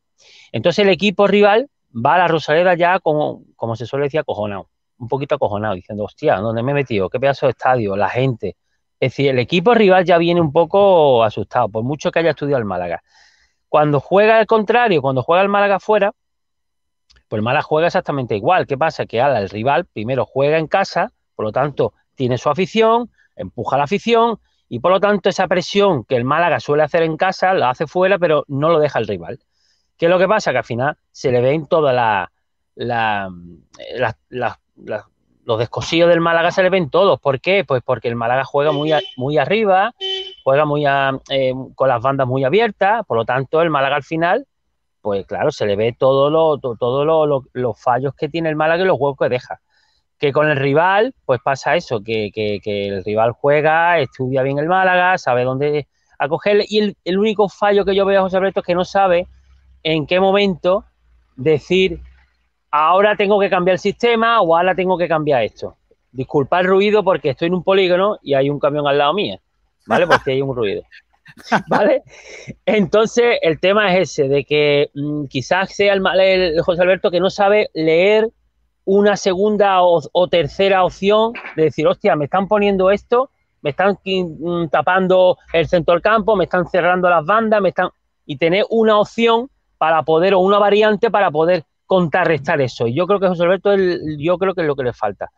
Entonces 0.51 0.83
el 0.83 0.91
equipo 0.91 1.27
rival 1.27 1.69
va 1.93 2.15
a 2.15 2.17
la 2.17 2.27
Rosaleda 2.27 2.75
ya 2.75 2.99
como, 2.99 3.43
como 3.55 3.75
se 3.75 3.85
suele 3.85 4.05
decir, 4.05 4.19
acojonado, 4.19 4.69
un 4.97 5.07
poquito 5.07 5.35
acojonado, 5.35 5.75
diciendo, 5.75 6.03
hostia, 6.03 6.37
¿dónde 6.37 6.61
me 6.63 6.71
he 6.71 6.75
metido? 6.75 7.09
¿Qué 7.09 7.19
pedazo 7.19 7.45
de 7.45 7.51
estadio? 7.51 7.95
La 7.95 8.09
gente. 8.09 8.57
Es 8.99 9.11
decir, 9.11 9.29
el 9.29 9.39
equipo 9.39 9.73
rival 9.73 10.05
ya 10.05 10.17
viene 10.17 10.41
un 10.41 10.51
poco 10.51 11.23
asustado, 11.23 11.69
por 11.69 11.83
mucho 11.83 12.11
que 12.11 12.19
haya 12.19 12.31
estudiado 12.31 12.59
el 12.59 12.65
Málaga. 12.65 13.03
Cuando 13.69 13.99
juega 13.99 14.39
al 14.39 14.47
contrario, 14.47 15.01
cuando 15.01 15.21
juega 15.21 15.43
el 15.43 15.49
Málaga 15.49 15.79
fuera, 15.79 16.13
pues 17.27 17.39
el 17.39 17.43
Málaga 17.43 17.63
juega 17.63 17.87
exactamente 17.87 18.35
igual. 18.35 18.65
¿Qué 18.65 18.77
pasa? 18.77 19.05
Que 19.05 19.21
ahora 19.21 19.39
el 19.39 19.49
rival 19.49 19.85
primero 19.85 20.25
juega 20.25 20.57
en 20.57 20.67
casa, 20.67 21.11
por 21.35 21.45
lo 21.45 21.51
tanto 21.51 21.93
tiene 22.15 22.37
su 22.37 22.49
afición, 22.49 23.11
empuja 23.35 23.77
la 23.77 23.83
afición 23.83 24.39
y 24.69 24.79
por 24.79 24.91
lo 24.91 24.99
tanto 24.99 25.29
esa 25.29 25.47
presión 25.47 26.03
que 26.03 26.15
el 26.15 26.25
Málaga 26.25 26.59
suele 26.59 26.83
hacer 26.83 27.03
en 27.03 27.17
casa 27.17 27.53
la 27.53 27.69
hace 27.69 27.87
fuera, 27.87 28.17
pero 28.17 28.43
no 28.47 28.69
lo 28.69 28.79
deja 28.79 28.99
el 28.99 29.07
rival. 29.07 29.39
¿Qué 29.97 30.05
es 30.05 30.09
lo 30.09 30.19
que 30.19 30.27
pasa? 30.27 30.51
Que 30.51 30.59
al 30.59 30.63
final 30.63 30.97
se 31.11 31.31
le 31.31 31.41
ven 31.41 31.67
todas 31.67 31.93
la, 31.93 32.31
la, 32.75 34.59
los 35.47 35.57
descosillos 35.57 36.09
del 36.09 36.19
Málaga 36.19 36.51
se 36.51 36.61
le 36.61 36.69
ven 36.69 36.89
todos. 36.89 37.21
¿Por 37.21 37.39
qué? 37.39 37.63
Pues 37.65 37.81
porque 37.81 38.09
el 38.09 38.17
Málaga 38.17 38.43
juega 38.43 38.73
muy, 38.73 38.91
muy 39.15 39.37
arriba, 39.37 39.95
juega 40.43 40.65
muy 40.65 40.85
eh, 41.29 41.53
con 41.73 41.87
las 41.87 42.01
bandas 42.01 42.27
muy 42.27 42.43
abiertas, 42.43 43.05
por 43.07 43.15
lo 43.15 43.23
tanto 43.23 43.61
el 43.61 43.69
Málaga 43.69 43.95
al 43.95 44.03
final, 44.03 44.45
pues 45.01 45.25
claro, 45.25 45.51
se 45.51 45.65
le 45.65 45.77
ve 45.77 45.95
todos 45.97 46.59
todo 46.77 47.45
los 47.53 47.81
fallos 47.81 48.13
que 48.13 48.27
tiene 48.27 48.49
el 48.49 48.57
Málaga 48.57 48.83
y 48.83 48.87
los 48.87 48.97
huecos 48.99 49.25
que 49.25 49.29
deja. 49.29 49.61
Que 50.19 50.33
con 50.33 50.49
el 50.49 50.57
rival, 50.57 51.15
pues 51.25 51.39
pasa 51.41 51.77
eso, 51.77 52.03
que, 52.03 52.29
el 52.65 53.05
rival 53.05 53.31
juega, 53.31 53.99
estudia 53.99 54.43
bien 54.43 54.59
el 54.59 54.67
Málaga, 54.67 55.17
sabe 55.17 55.45
dónde 55.45 55.87
acogerle, 56.19 56.65
y 56.67 56.93
el, 57.05 57.17
único 57.17 57.47
fallo 57.47 57.85
que 57.85 57.95
yo 57.95 58.05
veo 58.05 58.19
a 58.19 58.23
José 58.23 58.35
Alberto 58.35 58.59
es 58.59 58.65
que 58.65 58.75
no 58.75 58.83
sabe 58.83 59.27
en 59.83 60.07
qué 60.07 60.19
momento 60.19 60.83
decir 61.37 62.01
ahora 62.71 63.15
tengo 63.15 63.39
que 63.39 63.49
cambiar 63.49 63.75
el 63.75 63.79
sistema 63.79 64.41
o 64.41 64.55
ahora 64.55 64.75
tengo 64.75 64.97
que 64.97 65.07
cambiar 65.07 65.43
esto. 65.43 65.75
Disculpa 66.11 66.59
el 66.59 66.67
ruido 66.67 67.03
porque 67.03 67.29
estoy 67.29 67.47
en 67.47 67.55
un 67.55 67.63
polígono 67.63 68.17
y 68.21 68.33
hay 68.33 68.49
un 68.49 68.59
camión 68.59 68.87
al 68.87 68.97
lado 68.97 69.13
mío, 69.13 69.39
¿vale? 69.85 70.07
Porque 70.07 70.31
hay 70.31 70.41
un 70.41 70.55
ruido. 70.55 70.83
¿Vale? 71.67 72.03
Entonces, 72.65 73.37
el 73.41 73.59
tema 73.59 73.93
es 73.93 74.09
ese, 74.09 74.27
de 74.27 74.43
que 74.43 74.89
mm, 74.95 75.25
quizás 75.25 75.75
sea 75.75 75.93
el, 75.93 76.01
el, 76.19 76.61
José 76.61 76.81
Alberto 76.81 77.11
que 77.11 77.19
no 77.19 77.29
sabe 77.29 77.69
leer 77.73 78.29
una 78.85 79.17
segunda 79.17 79.81
o, 79.81 80.27
tercera 80.29 80.83
opción 80.83 81.33
de 81.55 81.63
decir, 81.63 81.85
hostia, 81.85 82.15
me 82.15 82.25
están 82.25 82.47
poniendo 82.47 82.89
esto, 82.89 83.29
me 83.61 83.71
están 83.71 83.97
mm, 84.03 84.69
tapando 84.69 85.37
el 85.51 85.67
centro 85.67 85.93
del 85.93 86.01
campo, 86.01 86.35
me 86.35 86.45
están 86.45 86.67
cerrando 86.67 87.09
las 87.09 87.25
bandas, 87.25 87.61
me 87.61 87.69
están... 87.69 87.89
Y 88.25 88.37
tener 88.37 88.65
una 88.69 88.97
opción 88.97 89.49
para 89.77 90.03
poder, 90.03 90.33
o 90.33 90.39
una 90.39 90.57
variante 90.57 91.11
para 91.11 91.31
poder 91.31 91.63
contrarrestar 91.87 92.61
eso. 92.61 92.85
Y 92.85 92.93
yo 92.93 93.07
creo 93.07 93.19
que 93.19 93.27
José 93.27 93.43
Alberto, 93.43 93.75
yo 94.19 94.37
creo 94.37 94.53
que 94.53 94.61
es 94.61 94.67
lo 94.67 94.75
que 94.75 94.83
le 94.83 94.93
falta. 94.93 95.31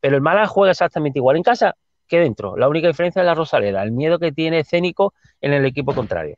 Pero 0.00 0.16
el 0.16 0.22
Málaga 0.22 0.46
juega 0.46 0.70
exactamente 0.70 1.18
igual 1.18 1.36
en 1.36 1.42
casa 1.42 1.76
que 2.08 2.20
dentro. 2.20 2.56
La 2.56 2.68
única 2.68 2.86
diferencia 2.86 3.20
es 3.20 3.26
la 3.26 3.34
Rosaleda, 3.34 3.82
el 3.82 3.92
miedo 3.92 4.18
que 4.18 4.32
tiene 4.32 4.60
escénico 4.60 5.12
en 5.40 5.52
el 5.52 5.66
equipo 5.66 5.94
contrario. 5.94 6.36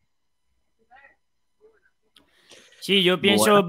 Sí, 2.80 3.02
yo 3.02 3.20
pienso 3.20 3.66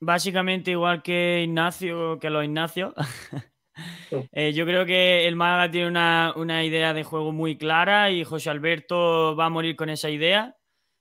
básicamente 0.00 0.70
igual 0.70 1.02
que 1.02 1.42
Ignacio, 1.42 2.18
que 2.18 2.30
los 2.30 2.44
Ignacios. 2.44 2.94
Eh, 4.30 4.52
yo 4.52 4.66
creo 4.66 4.86
que 4.86 5.26
el 5.26 5.34
Málaga 5.34 5.68
tiene 5.68 5.88
una, 5.88 6.32
una 6.36 6.62
idea 6.62 6.94
de 6.94 7.02
juego 7.02 7.32
muy 7.32 7.58
clara 7.58 8.12
y 8.12 8.22
José 8.22 8.48
Alberto 8.48 9.34
va 9.34 9.46
a 9.46 9.50
morir 9.50 9.74
con 9.74 9.90
esa 9.90 10.10
idea 10.10 10.54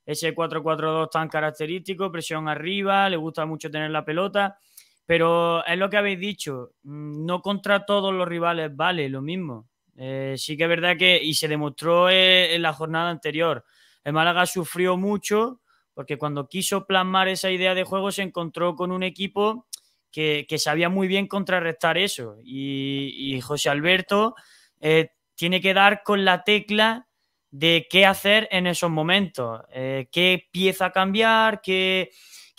ese 0.05 0.35
4-4-2 0.35 1.09
tan 1.09 1.29
característico, 1.29 2.11
presión 2.11 2.47
arriba, 2.47 3.09
le 3.09 3.17
gusta 3.17 3.45
mucho 3.45 3.71
tener 3.71 3.91
la 3.91 4.03
pelota, 4.03 4.57
pero 5.05 5.65
es 5.65 5.77
lo 5.77 5.89
que 5.89 5.97
habéis 5.97 6.19
dicho, 6.19 6.71
mm, 6.83 7.25
no 7.25 7.41
contra 7.41 7.85
todos 7.85 8.13
los 8.13 8.27
rivales 8.27 8.75
vale 8.75 9.09
lo 9.09 9.21
mismo. 9.21 9.67
Eh, 9.95 10.35
sí 10.37 10.57
que 10.57 10.63
es 10.63 10.69
verdad 10.69 10.97
que, 10.97 11.21
y 11.21 11.35
se 11.35 11.47
demostró 11.47 12.09
eh, 12.09 12.55
en 12.55 12.61
la 12.61 12.73
jornada 12.73 13.09
anterior, 13.09 13.63
el 14.03 14.13
Málaga 14.13 14.45
sufrió 14.45 14.97
mucho 14.97 15.61
porque 15.93 16.17
cuando 16.17 16.47
quiso 16.47 16.85
plasmar 16.85 17.27
esa 17.27 17.51
idea 17.51 17.75
de 17.75 17.83
juego 17.83 18.11
se 18.11 18.23
encontró 18.23 18.75
con 18.75 18.91
un 18.91 19.03
equipo 19.03 19.67
que, 20.11 20.45
sabía 20.57 20.89
muy 20.89 21.07
bien 21.07 21.27
contrarrestar 21.27 21.97
eso. 21.97 22.37
Y, 22.43 23.39
José 23.41 23.69
Alberto 23.69 24.35
eh, 24.79 25.09
tiene 25.35 25.59
que 25.61 25.73
dar 25.73 26.03
con 26.03 26.23
la 26.23 26.43
tecla 26.43 27.07
de 27.53 27.85
qué 27.87 28.03
hacer 28.03 28.47
en 28.49 28.65
esos 28.65 28.89
momentos, 28.89 29.61
eh, 29.69 30.07
qué 30.11 30.49
pieza 30.51 30.91
cambiar, 30.91 31.61
qué, 31.61 32.09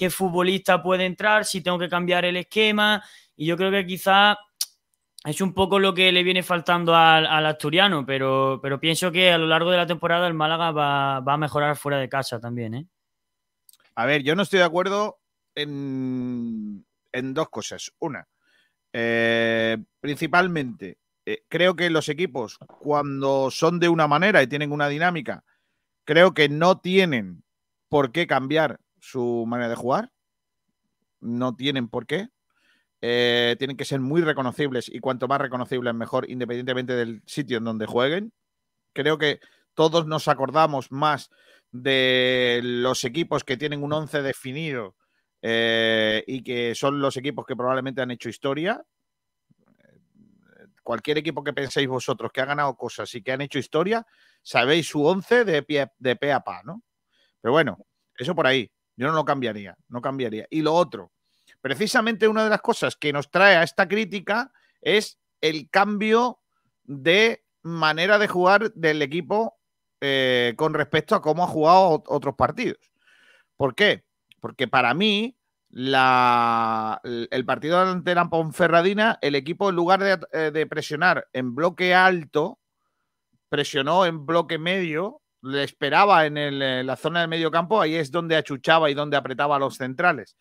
futbolista 0.09 0.81
puede 0.81 1.05
entrar, 1.05 1.45
si 1.45 1.63
tengo 1.63 1.81
que 1.81 1.89
cambiar 1.89 2.25
el 2.25 2.37
esquema. 2.37 3.03
Y 3.35 3.47
yo 3.47 3.57
creo 3.57 3.73
que 3.73 3.85
quizá 3.85 4.39
es 5.25 5.41
un 5.41 5.53
poco 5.53 5.81
lo 5.81 5.95
que 5.95 6.13
le 6.13 6.23
viene 6.23 6.45
faltando 6.45 6.95
al, 6.95 7.27
asturiano, 7.45 8.07
pero, 8.07 8.61
pero, 8.63 8.79
pienso 8.79 9.11
que 9.11 9.33
a 9.33 9.39
lo 9.39 9.49
largo 9.49 9.73
de 9.73 9.79
la 9.79 9.87
temporada 9.87 10.29
el 10.29 10.35
Málaga 10.35 10.71
va, 10.71 11.17
a 11.17 11.37
mejorar 11.39 11.77
fuera 11.77 11.99
de 11.99 12.09
casa 12.09 12.39
también. 12.39 12.75
¿eh? 12.75 12.87
A 13.97 14.07
ver, 14.07 14.23
yo 14.23 14.37
no 14.37 14.45
estoy 14.45 14.61
de 14.61 14.67
acuerdo 14.67 15.19
en, 15.57 16.85
dos 17.13 17.49
cosas. 17.49 17.93
Una, 17.99 18.29
eh, 18.93 19.77
principalmente 19.99 20.99
eh, 21.27 21.45
creo 21.49 21.75
que 21.77 21.91
los 21.91 22.09
equipos, 22.09 22.59
cuando 22.81 23.51
son 23.51 23.81
de 23.81 23.89
una 23.89 24.07
manera 24.07 24.43
y 24.43 24.47
tienen 24.47 24.73
una 24.73 24.89
dinámica, 24.89 25.45
creo 26.05 26.35
que 26.35 26.49
no 26.49 26.79
tienen 26.81 27.45
por 27.89 28.13
qué 28.13 28.27
cambiar 28.27 28.81
su 29.01 29.45
manera 29.47 29.69
de 29.69 29.77
jugar. 29.77 30.11
No 31.21 31.57
tienen 31.57 31.89
por 31.89 32.07
qué. 32.07 32.29
Eh, 33.01 33.57
tienen 33.59 33.77
que 33.77 33.85
ser 33.85 34.01
muy 34.01 34.23
reconocibles 34.23 34.89
y 34.89 35.01
cuanto 35.01 35.29
más 35.29 35.41
reconocibles 35.41 35.95
mejor, 35.95 36.31
independientemente 36.31 36.95
del 36.95 37.23
sitio 37.27 37.59
en 37.59 37.65
donde 37.65 37.87
jueguen. 37.87 38.33
Creo 38.93 39.19
que 39.19 39.41
todos 39.75 40.07
nos 40.07 40.29
acordamos 40.29 40.91
más 40.91 41.31
de 41.71 42.61
los 42.63 43.05
equipos 43.05 43.45
que 43.45 43.57
tienen 43.57 43.83
un 43.83 43.93
11 43.93 44.23
definido 44.23 44.97
eh, 45.43 46.23
y 46.27 46.43
que 46.43 46.75
son 46.75 47.01
los 47.01 47.17
equipos 47.17 47.45
que 47.47 47.57
probablemente 47.57 48.01
han 48.01 48.11
hecho 48.11 48.29
historia 48.29 48.85
cualquier 50.85 51.19
equipo 51.19 51.43
que 51.43 51.53
penséis 51.53 51.89
vosotros 51.89 52.31
que 52.33 52.41
ha 52.41 52.45
ganado 52.45 52.77
cosas 52.77 53.13
y 53.17 53.23
que 53.23 53.33
han 53.33 53.41
hecho 53.41 53.59
historia, 53.59 54.07
sabéis 54.43 54.87
su 54.87 55.05
once 55.05 55.45
de 55.45 55.63
pie, 55.65 55.91
de 55.99 56.15
pe 56.15 56.33
a 56.33 56.41
pa, 56.41 56.63
¿no? 56.63 56.83
Pero 57.41 57.53
bueno, 57.53 57.79
eso 58.17 58.35
por 58.35 58.47
ahí. 58.47 58.71
Yo 58.97 59.09
no 59.09 59.15
lo 59.15 59.25
cambiaría, 59.25 59.77
no 59.89 60.01
cambiaría. 60.01 60.47
Y 60.51 60.63
lo 60.63 60.73
otro, 60.73 61.11
precisamente 61.61 62.29
una 62.29 62.45
de 62.45 62.51
las 62.51 62.61
cosas 62.61 62.95
que 62.95 63.13
nos 63.13 63.31
trae 63.31 63.57
a 63.57 63.65
esta 63.65 63.89
crítica 63.89 64.53
es 64.81 65.19
el 65.41 65.69
cambio 65.69 66.41
de 66.85 67.45
manera 67.63 68.19
de 68.19 68.29
jugar 68.29 68.73
del 68.75 69.03
equipo 69.03 69.59
eh, 70.01 70.55
con 70.57 70.75
respecto 70.75 71.15
a 71.15 71.23
cómo 71.23 71.45
ha 71.45 71.49
jugado 71.49 72.05
otros 72.07 72.35
partidos. 72.37 72.79
¿Por 73.57 73.75
qué? 73.75 74.05
Porque 74.41 74.69
para 74.69 74.95
mí, 74.95 75.37
la, 75.77 77.01
el 77.03 77.45
partido 77.45 77.81
ante 77.81 78.15
la 78.15 78.29
Ponferradina, 78.29 79.19
el 79.21 79.35
equipo 79.35 79.71
en 79.71 79.75
lugar 79.75 80.05
de, 80.05 80.21
eh, 80.33 80.53
de, 80.53 80.67
presionar 80.69 81.27
en 81.33 81.53
bloque 81.57 81.93
alto, 81.93 82.61
presionó 83.49 84.07
en 84.07 84.25
bloque 84.25 84.57
medio, 84.57 85.21
le 85.43 85.65
esperaba 85.65 86.27
en, 86.27 86.37
el, 86.37 86.63
en, 86.63 86.87
la 86.87 86.95
zona 86.95 87.23
del 87.23 87.29
medio 87.29 87.51
campo, 87.51 87.81
ahí 87.81 87.97
es 87.97 88.13
donde 88.13 88.37
achuchaba 88.37 88.89
y 88.89 88.95
donde 88.95 89.17
apretaba 89.17 89.57
a 89.57 89.59
los 89.59 89.75
centrales. 89.75 90.37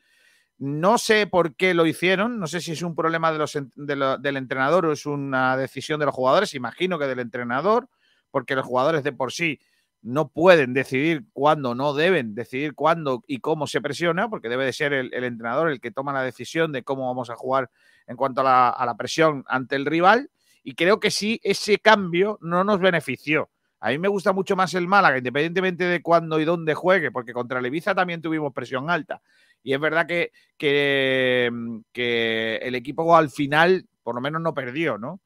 No 0.59 0.99
sé 0.99 1.25
por 1.25 1.55
qué 1.55 1.73
lo 1.73 1.87
hicieron, 1.87 2.39
no 2.39 2.45
sé 2.45 2.61
si 2.61 2.73
es 2.73 2.83
un 2.83 2.93
problema 2.93 3.33
del 3.33 4.37
entrenador 4.37 4.85
o 4.85 4.91
es 4.91 5.07
una 5.07 5.57
decisión 5.57 5.99
de 5.99 6.05
los 6.05 6.13
jugadores, 6.13 6.53
imagino 6.53 6.99
que 6.99 7.07
del 7.07 7.19
entrenador, 7.19 7.89
porque 8.29 8.55
los 8.55 8.67
jugadores 8.67 9.03
de 9.03 9.13
por 9.13 9.31
sí 9.31 9.59
no 10.03 10.27
pueden 10.27 10.73
decidir 10.73 11.23
cuándo, 11.31 11.75
no 11.75 11.93
deben 11.93 12.35
decidir 12.35 12.75
cuándo 12.75 13.23
y 13.25 13.39
cómo 13.39 13.67
se 13.67 13.81
presiona, 13.81 14.29
porque 14.29 14.49
debe 14.49 14.65
de 14.65 14.73
ser 14.73 14.91
el, 14.91 15.13
entrenador 15.13 15.69
el 15.69 15.79
que 15.79 15.91
toma 15.91 16.13
la 16.13 16.21
decisión 16.21 16.73
de 16.73 16.83
cómo 16.83 17.07
vamos 17.07 17.29
a 17.29 17.35
jugar 17.35 17.71
en 18.05 18.17
cuanto 18.17 18.41
a 18.41 18.85
la, 18.85 18.95
presión 18.97 19.45
ante 19.47 19.77
el 19.77 19.85
rival. 19.85 20.29
Y 20.61 20.75
creo 20.75 20.99
que 20.99 21.09
sí, 21.09 21.39
ese 21.43 21.77
cambio 21.77 22.37
no 22.41 22.63
nos 22.63 22.79
benefició. 22.79 23.49
A 23.79 23.89
mí 23.89 23.97
me 23.97 24.07
gusta 24.07 24.33
mucho 24.33 24.55
más 24.55 24.73
el 24.73 24.87
Málaga, 24.87 25.17
independientemente 25.17 25.85
de 25.85 26.01
cuándo 26.01 26.39
y 26.39 26.45
dónde 26.45 26.73
juegue, 26.73 27.11
porque 27.11 27.33
contra 27.33 27.59
el 27.59 27.83
también 27.83 28.21
tuvimos 28.21 28.53
presión 28.53 28.89
alta. 28.89 29.21
Y 29.61 29.73
es 29.73 29.79
verdad 29.79 30.05
que, 30.05 30.31
que, 30.57 31.49
que 31.93 32.57
el 32.57 32.75
equipo 32.75 33.15
al 33.15 33.29
final, 33.29 33.87
por 34.03 34.15
lo 34.15 34.21
menos, 34.21 34.41
no 34.41 34.53
perdió, 34.53 34.97
¿no? 34.97 35.21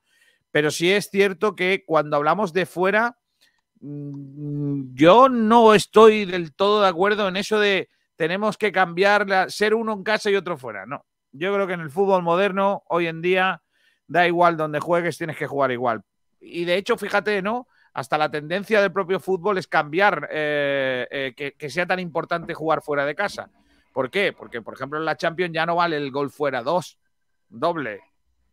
Pero 0.51 0.71
sí 0.71 0.91
es 0.91 1.09
cierto 1.11 1.55
que 1.55 1.83
cuando 1.85 2.17
hablamos 2.17 2.53
de 2.53 2.65
fuera, 2.65 3.17
mm, 3.26 3.26
yo 3.79 5.29
no 5.29 5.73
estoy 5.73 6.25
del 6.25 6.53
todo 6.53 6.81
de 6.81 6.87
acuerdo 6.87 7.27
en 7.27 7.37
eso 7.37 7.59
de 7.59 7.89
tenemos 8.15 8.57
que 8.57 8.71
cambiar, 8.71 9.29
la, 9.29 9.49
ser 9.49 9.73
uno 9.73 9.93
en 9.93 10.03
casa 10.03 10.29
y 10.29 10.35
otro 10.35 10.57
fuera. 10.57 10.85
No, 10.85 11.05
yo 11.31 11.53
creo 11.53 11.67
que 11.67 11.73
en 11.73 11.81
el 11.81 11.91
fútbol 11.91 12.23
moderno, 12.23 12.83
hoy 12.89 13.07
en 13.07 13.21
día, 13.21 13.61
da 14.07 14.27
igual 14.27 14.57
donde 14.57 14.79
juegues, 14.79 15.17
tienes 15.17 15.37
que 15.37 15.47
jugar 15.47 15.71
igual. 15.71 16.01
Y 16.39 16.65
de 16.65 16.75
hecho, 16.75 16.97
fíjate, 16.97 17.41
¿no? 17.41 17.67
Hasta 17.93 18.17
la 18.17 18.29
tendencia 18.29 18.81
del 18.81 18.91
propio 18.91 19.19
fútbol 19.19 19.57
es 19.57 19.67
cambiar, 19.67 20.27
eh, 20.31 21.07
eh, 21.09 21.33
que, 21.35 21.53
que, 21.53 21.69
sea 21.69 21.85
tan 21.85 21.99
importante 21.99 22.53
jugar 22.53 22.81
fuera 22.81 23.05
de 23.05 23.15
casa. 23.15 23.49
¿Por 23.93 24.11
qué? 24.11 24.33
Porque, 24.33 24.61
por 24.61 24.75
ejemplo, 24.75 24.99
en 24.99 25.05
la 25.05 25.17
Champions 25.17 25.53
ya 25.53 25.65
no 25.65 25.75
vale 25.75 25.97
el 25.97 26.11
gol 26.11 26.29
fuera 26.29 26.61
dos, 26.61 26.99
doble. 27.49 28.01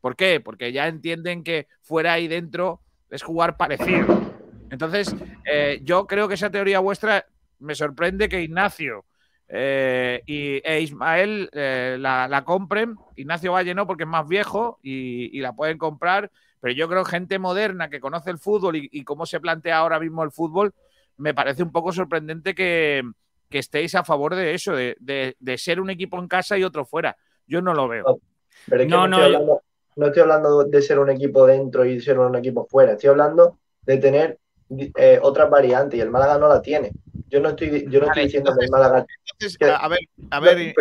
¿Por 0.00 0.16
qué? 0.16 0.40
Porque 0.40 0.72
ya 0.72 0.86
entienden 0.86 1.44
que 1.44 1.68
fuera 1.82 2.18
y 2.18 2.28
dentro 2.28 2.80
es 3.10 3.22
jugar 3.22 3.56
parecido. 3.56 4.33
Entonces, 4.74 5.14
eh, 5.44 5.78
yo 5.84 6.04
creo 6.08 6.26
que 6.26 6.34
esa 6.34 6.50
teoría 6.50 6.80
vuestra 6.80 7.24
me 7.60 7.76
sorprende 7.76 8.28
que 8.28 8.42
Ignacio 8.42 9.04
eh, 9.46 10.20
y, 10.26 10.60
e 10.68 10.80
Ismael 10.80 11.48
eh, 11.52 11.96
la, 12.00 12.26
la, 12.26 12.44
compren. 12.44 12.96
Ignacio 13.14 13.52
Valle 13.52 13.72
no, 13.72 13.86
porque 13.86 14.02
es 14.02 14.08
más 14.08 14.26
viejo 14.26 14.80
y, 14.82 15.36
y, 15.38 15.40
la 15.40 15.52
pueden 15.52 15.78
comprar. 15.78 16.32
Pero 16.60 16.74
yo 16.74 16.88
creo 16.88 17.04
que 17.04 17.12
gente 17.12 17.38
moderna 17.38 17.88
que 17.88 18.00
conoce 18.00 18.32
el 18.32 18.38
fútbol 18.38 18.74
y, 18.74 18.88
y, 18.90 19.04
cómo 19.04 19.26
se 19.26 19.38
plantea 19.38 19.78
ahora 19.78 20.00
mismo 20.00 20.24
el 20.24 20.32
fútbol, 20.32 20.74
me 21.18 21.34
parece 21.34 21.62
un 21.62 21.70
poco 21.70 21.92
sorprendente 21.92 22.52
que, 22.52 23.04
que 23.48 23.60
estéis 23.60 23.94
a 23.94 24.02
favor 24.02 24.34
de 24.34 24.54
eso, 24.54 24.74
de, 24.74 24.96
de, 24.98 25.36
de, 25.38 25.56
ser 25.56 25.80
un 25.80 25.90
equipo 25.90 26.18
en 26.18 26.26
casa 26.26 26.58
y 26.58 26.64
otro 26.64 26.84
fuera. 26.84 27.16
Yo 27.46 27.62
no 27.62 27.74
lo 27.74 27.86
veo. 27.86 28.18
Pero 28.66 28.82
es 28.82 28.88
que 28.88 28.90
no, 28.90 29.06
no, 29.06 29.18
no, 29.18 29.22
estoy 29.22 29.34
hablando, 29.34 29.62
no 29.94 30.06
estoy 30.06 30.22
hablando 30.22 30.64
de 30.64 30.82
ser 30.82 30.98
un 30.98 31.10
equipo 31.10 31.46
dentro 31.46 31.84
y 31.84 32.00
ser 32.00 32.18
un 32.18 32.34
equipo 32.34 32.66
fuera. 32.66 32.94
Estoy 32.94 33.10
hablando 33.10 33.58
de 33.82 33.98
tener 33.98 34.38
eh, 34.70 35.18
otras 35.22 35.50
variantes 35.50 35.98
y 35.98 36.00
el 36.00 36.10
Málaga 36.10 36.38
no 36.38 36.48
la 36.48 36.62
tiene. 36.62 36.92
Yo 37.28 37.40
no 37.40 37.50
estoy, 37.50 37.86
yo 37.88 38.00
no 38.00 38.06
vale, 38.06 38.22
estoy 38.22 38.24
diciendo 38.24 38.50
entonces, 38.50 38.58
que 38.58 38.64
el 38.64 38.70
Málaga. 38.70 39.06
Entonces, 39.32 39.58
que, 39.58 39.64
a 39.70 39.88
ver, 39.88 40.00
a 40.30 40.40
ver 40.40 40.58
eh, 40.58 40.74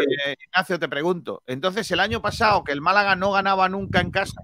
Ignacio, 0.48 0.80
te 0.80 0.89
pregunto. 0.89 1.41
Entonces, 1.48 1.89
el 1.91 2.00
año 2.00 2.22
pasado, 2.22 2.63
que 2.63 2.72
el 2.72 2.82
Málaga 2.82 3.15
no 3.15 3.32
ganaba 3.32 3.69
nunca 3.69 4.02
en 4.02 4.12
casa, 4.12 4.41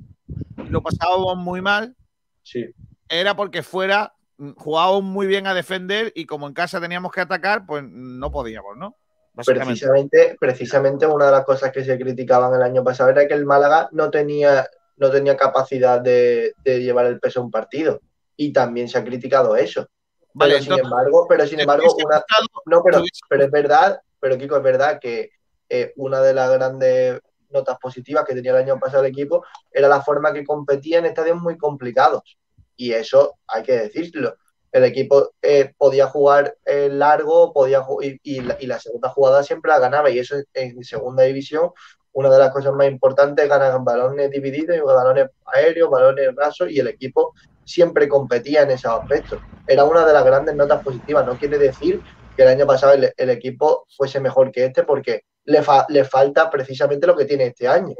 lo 0.69 0.81
pasábamos 0.81 1.37
muy 1.37 1.61
mal, 1.61 1.95
sí. 2.43 2.65
era 3.07 3.35
porque 3.35 3.63
fuera 3.63 4.13
jugábamos 4.55 5.03
muy 5.03 5.27
bien 5.27 5.47
a 5.47 5.53
defender 5.53 6.11
y 6.15 6.25
como 6.25 6.47
en 6.47 6.53
casa 6.53 6.79
teníamos 6.79 7.11
que 7.11 7.21
atacar, 7.21 7.65
pues 7.65 7.83
no 7.83 8.31
podíamos, 8.31 8.77
¿no? 8.77 8.95
Precisamente, 9.35 10.35
precisamente 10.39 11.05
una 11.05 11.27
de 11.27 11.31
las 11.31 11.45
cosas 11.45 11.71
que 11.71 11.83
se 11.83 11.97
criticaban 11.97 12.53
el 12.53 12.61
año 12.61 12.83
pasado 12.83 13.09
era 13.09 13.27
que 13.27 13.33
el 13.33 13.45
Málaga 13.45 13.89
no 13.91 14.09
tenía, 14.09 14.67
no 14.97 15.11
tenía 15.11 15.37
capacidad 15.37 16.01
de, 16.01 16.53
de 16.63 16.81
llevar 16.81 17.05
el 17.05 17.19
peso 17.19 17.39
a 17.39 17.43
un 17.43 17.51
partido. 17.51 18.01
Y 18.41 18.53
también 18.53 18.87
se 18.87 18.97
ha 18.97 19.03
criticado 19.03 19.57
eso. 19.57 19.85
Vale, 20.33 20.53
pero, 20.53 20.63
entonces, 20.63 20.75
sin 20.75 20.85
embargo, 20.85 21.25
pero 21.27 21.45
sin 21.45 21.59
embargo, 21.59 21.93
una, 22.05 22.23
no, 22.67 22.81
pero, 22.81 23.03
pero 23.27 23.43
es 23.43 23.51
verdad, 23.51 24.01
pero 24.17 24.37
Kiko, 24.37 24.55
es 24.55 24.63
verdad 24.63 24.97
que 24.97 25.31
eh, 25.67 25.91
una 25.97 26.21
de 26.21 26.33
las 26.33 26.49
grandes 26.49 27.19
notas 27.49 27.77
positivas 27.79 28.23
que 28.23 28.33
tenía 28.33 28.51
el 28.51 28.63
año 28.63 28.79
pasado 28.79 29.03
el 29.03 29.11
equipo 29.11 29.43
era 29.69 29.89
la 29.89 30.01
forma 30.01 30.31
que 30.31 30.45
competía 30.45 30.99
en 30.99 31.07
estadios 31.07 31.41
muy 31.41 31.57
complicados. 31.57 32.37
Y 32.77 32.93
eso 32.93 33.39
hay 33.45 33.63
que 33.63 33.73
decirlo. 33.73 34.37
El 34.71 34.85
equipo 34.85 35.31
eh, 35.41 35.73
podía 35.77 36.07
jugar 36.07 36.55
eh, 36.63 36.87
largo, 36.89 37.51
podía 37.51 37.83
y, 38.01 38.21
y, 38.23 38.39
la, 38.39 38.55
y, 38.57 38.67
la, 38.67 38.79
segunda 38.79 39.09
jugada 39.09 39.43
siempre 39.43 39.69
la 39.69 39.79
ganaba. 39.79 40.09
Y 40.11 40.19
eso 40.19 40.37
en 40.53 40.81
segunda 40.85 41.23
división, 41.23 41.71
una 42.19 42.29
de 42.29 42.37
las 42.37 42.51
cosas 42.51 42.73
más 42.73 42.87
importantes 42.87 43.45
es 43.45 43.49
ganar 43.49 43.81
balones 43.81 44.29
divididos, 44.29 44.77
balones 44.83 45.29
aéreos, 45.45 45.89
balones 45.89 46.35
rasos, 46.35 46.69
y 46.69 46.77
el 46.77 46.87
equipo 46.87 47.33
siempre 47.63 48.09
competía 48.09 48.63
en 48.63 48.71
esos 48.71 48.91
aspectos. 48.91 49.39
Era 49.65 49.85
una 49.85 50.05
de 50.05 50.11
las 50.11 50.25
grandes 50.25 50.53
notas 50.53 50.83
positivas. 50.83 51.25
No 51.25 51.37
quiere 51.37 51.57
decir 51.57 52.01
que 52.35 52.41
el 52.41 52.49
año 52.49 52.67
pasado 52.67 52.91
el, 52.91 53.13
el 53.15 53.29
equipo 53.29 53.85
fuese 53.95 54.19
mejor 54.19 54.51
que 54.51 54.65
este, 54.65 54.83
porque 54.83 55.23
le, 55.45 55.63
fa, 55.63 55.85
le, 55.87 56.03
falta 56.03 56.49
precisamente 56.49 57.07
lo 57.07 57.15
que 57.15 57.23
tiene 57.23 57.45
este 57.45 57.69
año. 57.69 57.95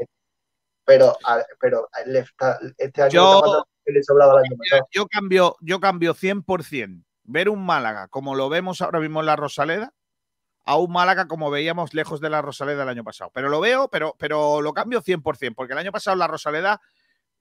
Pero, 0.84 1.16
pero 1.58 1.88
este 2.76 3.02
año 3.02 3.10
yo, 3.10 3.64
le 3.86 4.02
sobraba 4.02 4.34
el 4.34 4.38
año 4.40 4.56
pasado. 4.58 4.86
Yo 4.90 5.06
cambio, 5.06 5.56
yo 5.62 5.80
cambio 5.80 6.14
100% 6.14 7.04
ver 7.24 7.48
un 7.48 7.64
Málaga 7.64 8.08
como 8.08 8.34
lo 8.34 8.50
vemos 8.50 8.82
ahora 8.82 9.00
mismo 9.00 9.20
en 9.20 9.26
la 9.26 9.36
Rosaleda 9.36 9.94
a 10.70 10.76
un 10.76 10.92
Málaga 10.92 11.26
como 11.26 11.50
veíamos 11.50 11.94
lejos 11.94 12.20
de 12.20 12.30
la 12.30 12.42
Rosaleda 12.42 12.84
el 12.84 12.88
año 12.88 13.02
pasado. 13.02 13.32
Pero 13.34 13.48
lo 13.48 13.58
veo, 13.58 13.88
pero, 13.88 14.14
pero 14.16 14.62
lo 14.62 14.72
cambio 14.72 15.02
100%, 15.02 15.52
porque 15.56 15.72
el 15.72 15.78
año 15.80 15.90
pasado 15.90 16.16
la 16.16 16.28
Rosaleda 16.28 16.80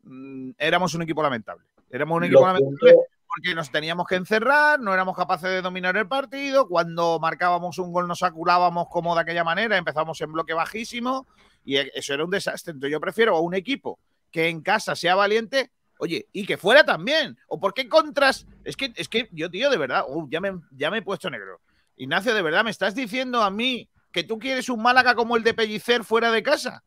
mmm, 0.02 0.54
éramos 0.58 0.96
un 0.96 1.04
equipo 1.04 1.22
lamentable. 1.22 1.64
Éramos 1.92 2.18
un 2.18 2.24
equipo 2.24 2.48
lamentable 2.48 2.96
porque 3.28 3.54
nos 3.54 3.70
teníamos 3.70 4.08
que 4.08 4.16
encerrar, 4.16 4.80
no 4.80 4.92
éramos 4.92 5.16
capaces 5.16 5.48
de 5.48 5.62
dominar 5.62 5.96
el 5.96 6.08
partido, 6.08 6.68
cuando 6.68 7.20
marcábamos 7.20 7.78
un 7.78 7.94
gol 7.94 8.08
nos 8.08 8.24
aculábamos 8.24 8.88
como 8.90 9.14
de 9.14 9.22
aquella 9.22 9.44
manera, 9.44 9.78
empezamos 9.78 10.20
en 10.22 10.32
bloque 10.32 10.56
bajísimo 10.56 11.28
y 11.64 11.78
e, 11.78 11.92
eso 11.94 12.16
era 12.16 12.26
un 12.26 12.32
desastre. 12.32 12.72
Entonces 12.72 12.92
yo 12.92 13.00
prefiero 13.00 13.38
a 13.38 13.42
un 13.42 13.54
equipo 13.54 14.00
que 14.32 14.48
en 14.48 14.62
casa 14.62 14.96
sea 14.96 15.14
valiente, 15.14 15.70
oye, 16.00 16.28
y 16.34 16.48
que 16.48 16.58
fuera 16.58 16.84
también. 16.84 17.38
¿O 17.48 17.60
por 17.60 17.76
qué 17.76 17.88
contras? 17.88 18.48
Es 18.64 18.76
que, 18.76 18.92
es 18.96 19.08
que 19.08 19.30
yo, 19.32 19.52
tío, 19.52 19.70
de 19.70 19.78
verdad, 19.78 20.06
uh, 20.08 20.28
ya, 20.32 20.42
me, 20.42 20.60
ya 20.72 20.90
me 20.90 20.98
he 20.98 21.04
puesto 21.04 21.30
negro. 21.30 21.62
Ignacio, 22.00 22.34
de 22.34 22.42
verdad, 22.42 22.64
¿me 22.64 22.72
estás 22.72 22.96
diciendo 22.96 23.42
a 23.44 23.52
mí 23.52 23.90
que 24.14 24.24
tú 24.24 24.40
quieres 24.40 24.70
un 24.70 24.82
Málaga 24.82 25.16
como 25.16 25.36
el 25.36 25.44
de 25.44 25.54
Pellicer 25.54 26.04
fuera 26.06 26.32
de 26.32 26.42
casa? 26.42 26.82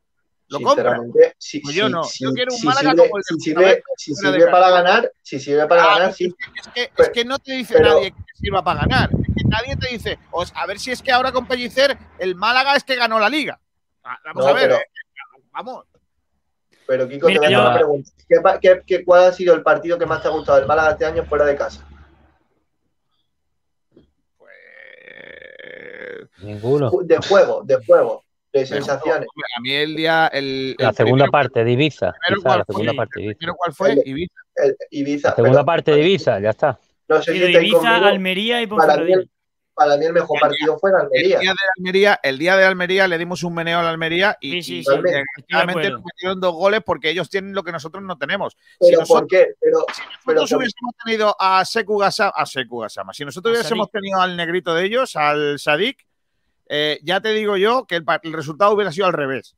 ¿Lo 0.49 0.59
compras? 0.61 1.01
Si, 1.39 1.61
pues 1.61 1.75
yo 1.75 1.89
no, 1.91 2.03
si, 2.05 2.25
yo 2.25 2.33
quiero 2.33 2.53
un 2.53 2.59
si 2.59 2.67
Málaga 2.67 2.91
sirve, 2.93 3.03
como 3.09 3.17
el 3.19 3.23
de 3.23 3.35
si 3.35 3.41
sirve, 3.41 3.83
si 3.97 4.15
sirve 4.15 4.47
para 4.51 4.71
ganar, 4.71 5.13
si 5.23 5.39
sirve 5.39 5.67
para 5.67 5.83
Ah, 5.85 5.99
ganar, 5.99 6.13
sí. 6.15 6.35
Es 6.57 6.69
que, 6.69 6.91
es 6.97 7.11
que 7.11 7.25
no 7.27 7.39
te 7.39 7.53
dice 7.53 7.75
Pero- 7.75 7.95
nadie 7.95 8.11
que 8.13 8.23
sirva 8.35 8.65
para 8.65 8.81
ganar. 8.81 9.11
Es 9.13 9.35
que 9.37 9.45
nadie 9.49 9.77
te 9.77 9.89
dice, 9.89 10.19
o 10.31 10.45
sea, 10.47 10.61
a 10.63 10.67
ver 10.67 10.79
si 10.79 10.91
es 10.91 11.03
que 11.03 11.13
ahora 11.13 11.31
con 11.31 11.47
Pellicer 11.47 11.97
el 12.19 12.35
Málaga 12.35 12.75
es 12.75 12.83
que 12.85 12.97
ganó 12.97 13.19
la 13.19 13.29
liga. 13.29 13.61
Ah, 14.03 14.19
Vamos 14.25 14.45
No, 14.45 14.51
a 14.51 14.55
ver, 14.55 14.63
pero- 14.71 14.77
eh, 14.77 14.87
vamos. 15.53 15.85
Pero 16.87 17.09
Kiko, 17.09 17.27
te 17.29 17.33
Mira, 17.35 17.41
voy 17.41 17.45
a 17.45 17.49
hacer 17.49 17.53
yo- 17.59 17.61
una 17.69 17.75
pregunta. 17.77 18.11
¿Qué, 18.29 18.41
pa- 18.41 18.59
qué, 18.61 18.83
qué, 18.87 19.05
cuál 19.05 19.25
ha 19.25 19.33
sido 19.33 19.55
el 19.55 19.63
partido 19.63 19.99
que 19.99 20.07
más 20.07 20.23
te 20.23 20.29
ha 20.29 20.33
gustado 20.33 20.59
del 20.59 20.67
Málaga 20.67 20.93
este 20.93 21.05
año 21.07 21.25
fuera 21.25 21.45
de 21.45 21.55
casa? 21.57 21.87
Pues, 24.37 26.29
Ninguno. 26.43 26.91
De 27.05 27.17
juego, 27.19 27.63
de 27.65 27.77
juego, 27.85 28.25
de 28.53 28.67
sensaciones. 28.67 29.29
hombre, 29.29 29.47
a 29.57 29.61
mí 29.61 29.73
el 29.73 29.97
día. 29.97 30.27
El, 30.29 30.75
La 30.79 30.91
el 30.91 30.95
segunda 30.95 31.25
primero- 31.25 31.33
parte 31.33 31.65
de 31.65 31.73
Ibiza. 31.73 32.13
primero 32.13 32.37
quizá, 32.41 32.49
cuál 32.49 32.59
la 32.59 32.65
fue, 32.65 32.73
segunda 32.75 32.91
sí, 32.93 32.97
parte 32.97 33.13
de 33.19 33.25
Ibiza. 33.25 33.39
¿Primero 33.39 33.57
cuál 33.57 33.73
fue? 33.75 33.93
El- 33.93 34.03
Ibiza. 34.05 34.35
El 34.57 34.77
Ibiza. 34.91 35.29
La 35.31 35.35
segunda 35.37 35.59
pero- 35.59 35.67
parte 35.67 35.91
de 35.93 36.01
Ibiza, 36.01 36.41
ya 36.41 36.51
está. 36.51 36.79
No 37.09 37.23
sé 37.23 37.33
si 37.33 37.39
de 37.41 37.51
Ibiza, 37.51 37.79
conmigo. 37.79 38.07
Almería 38.07 38.63
y 38.63 38.67
Para 38.67 38.77
mí, 38.77 38.87
Ponferradina. 38.87 39.21
el, 39.21 39.31
para 39.75 39.97
mí 39.97 40.05
el 40.05 40.13
mejor 40.13 40.39
partido 40.41 40.79
fue 40.79 40.91
en 40.91 40.97
El 40.97 41.03
Almería. 41.03 41.39
día 41.41 41.51
de 41.53 41.57
Almería, 41.79 42.21
el 42.23 42.39
día 42.39 42.57
de 42.57 42.65
Almería 42.65 43.09
le 43.09 43.19
dimos 43.19 43.43
un 43.43 43.55
meneo 43.55 43.79
a 43.79 43.83
la 43.83 43.91
Almería 43.91 44.37
y, 44.41 44.63
Sí, 44.63 44.63
sí, 44.63 44.85
sí, 44.85 44.91
nos 45.51 45.67
metieron 45.67 46.41
dos 46.41 46.55
goles 46.55 46.81
porque 46.85 47.11
ellos 47.11 47.29
tienen 47.31 47.55
lo 47.55 47.63
que 47.63 47.73
nosotros 47.73 48.03
no 48.03 48.17
tenemos. 48.19 48.55
Si 48.81 48.89
Pero 48.91 49.01
nosotros, 49.01 49.21
¿por 49.23 49.29
qué? 49.29 49.47
Pero, 49.61 49.79
si 49.95 50.03
pero 50.27 50.41
nosotros 50.41 50.59
hubiésemos 50.61 50.95
tenido 51.05 51.37
a 51.39 51.65
Seku 51.65 51.99
Gasama, 51.99 52.33
a 52.37 52.47
Seku 52.47 52.79
Gasama, 52.81 53.13
si 53.15 53.25
nosotros 53.25 53.55
hubiésemos 53.55 53.87
Sadik. 53.89 53.93
tenido 54.01 54.21
al 54.21 54.37
negrito 54.37 54.75
de 54.75 54.85
ellos, 54.85 55.17
al 55.17 55.59
Sadik, 55.59 56.07
eh, 56.75 57.01
ya 57.03 57.21
te 57.21 57.35
digo 57.35 57.59
yo 57.59 57.85
que 57.87 57.97
el, 57.97 58.33
resultado 58.33 58.73
hubiera 58.73 58.91
sido 58.91 59.07
al 59.07 59.13
revés. 59.13 59.55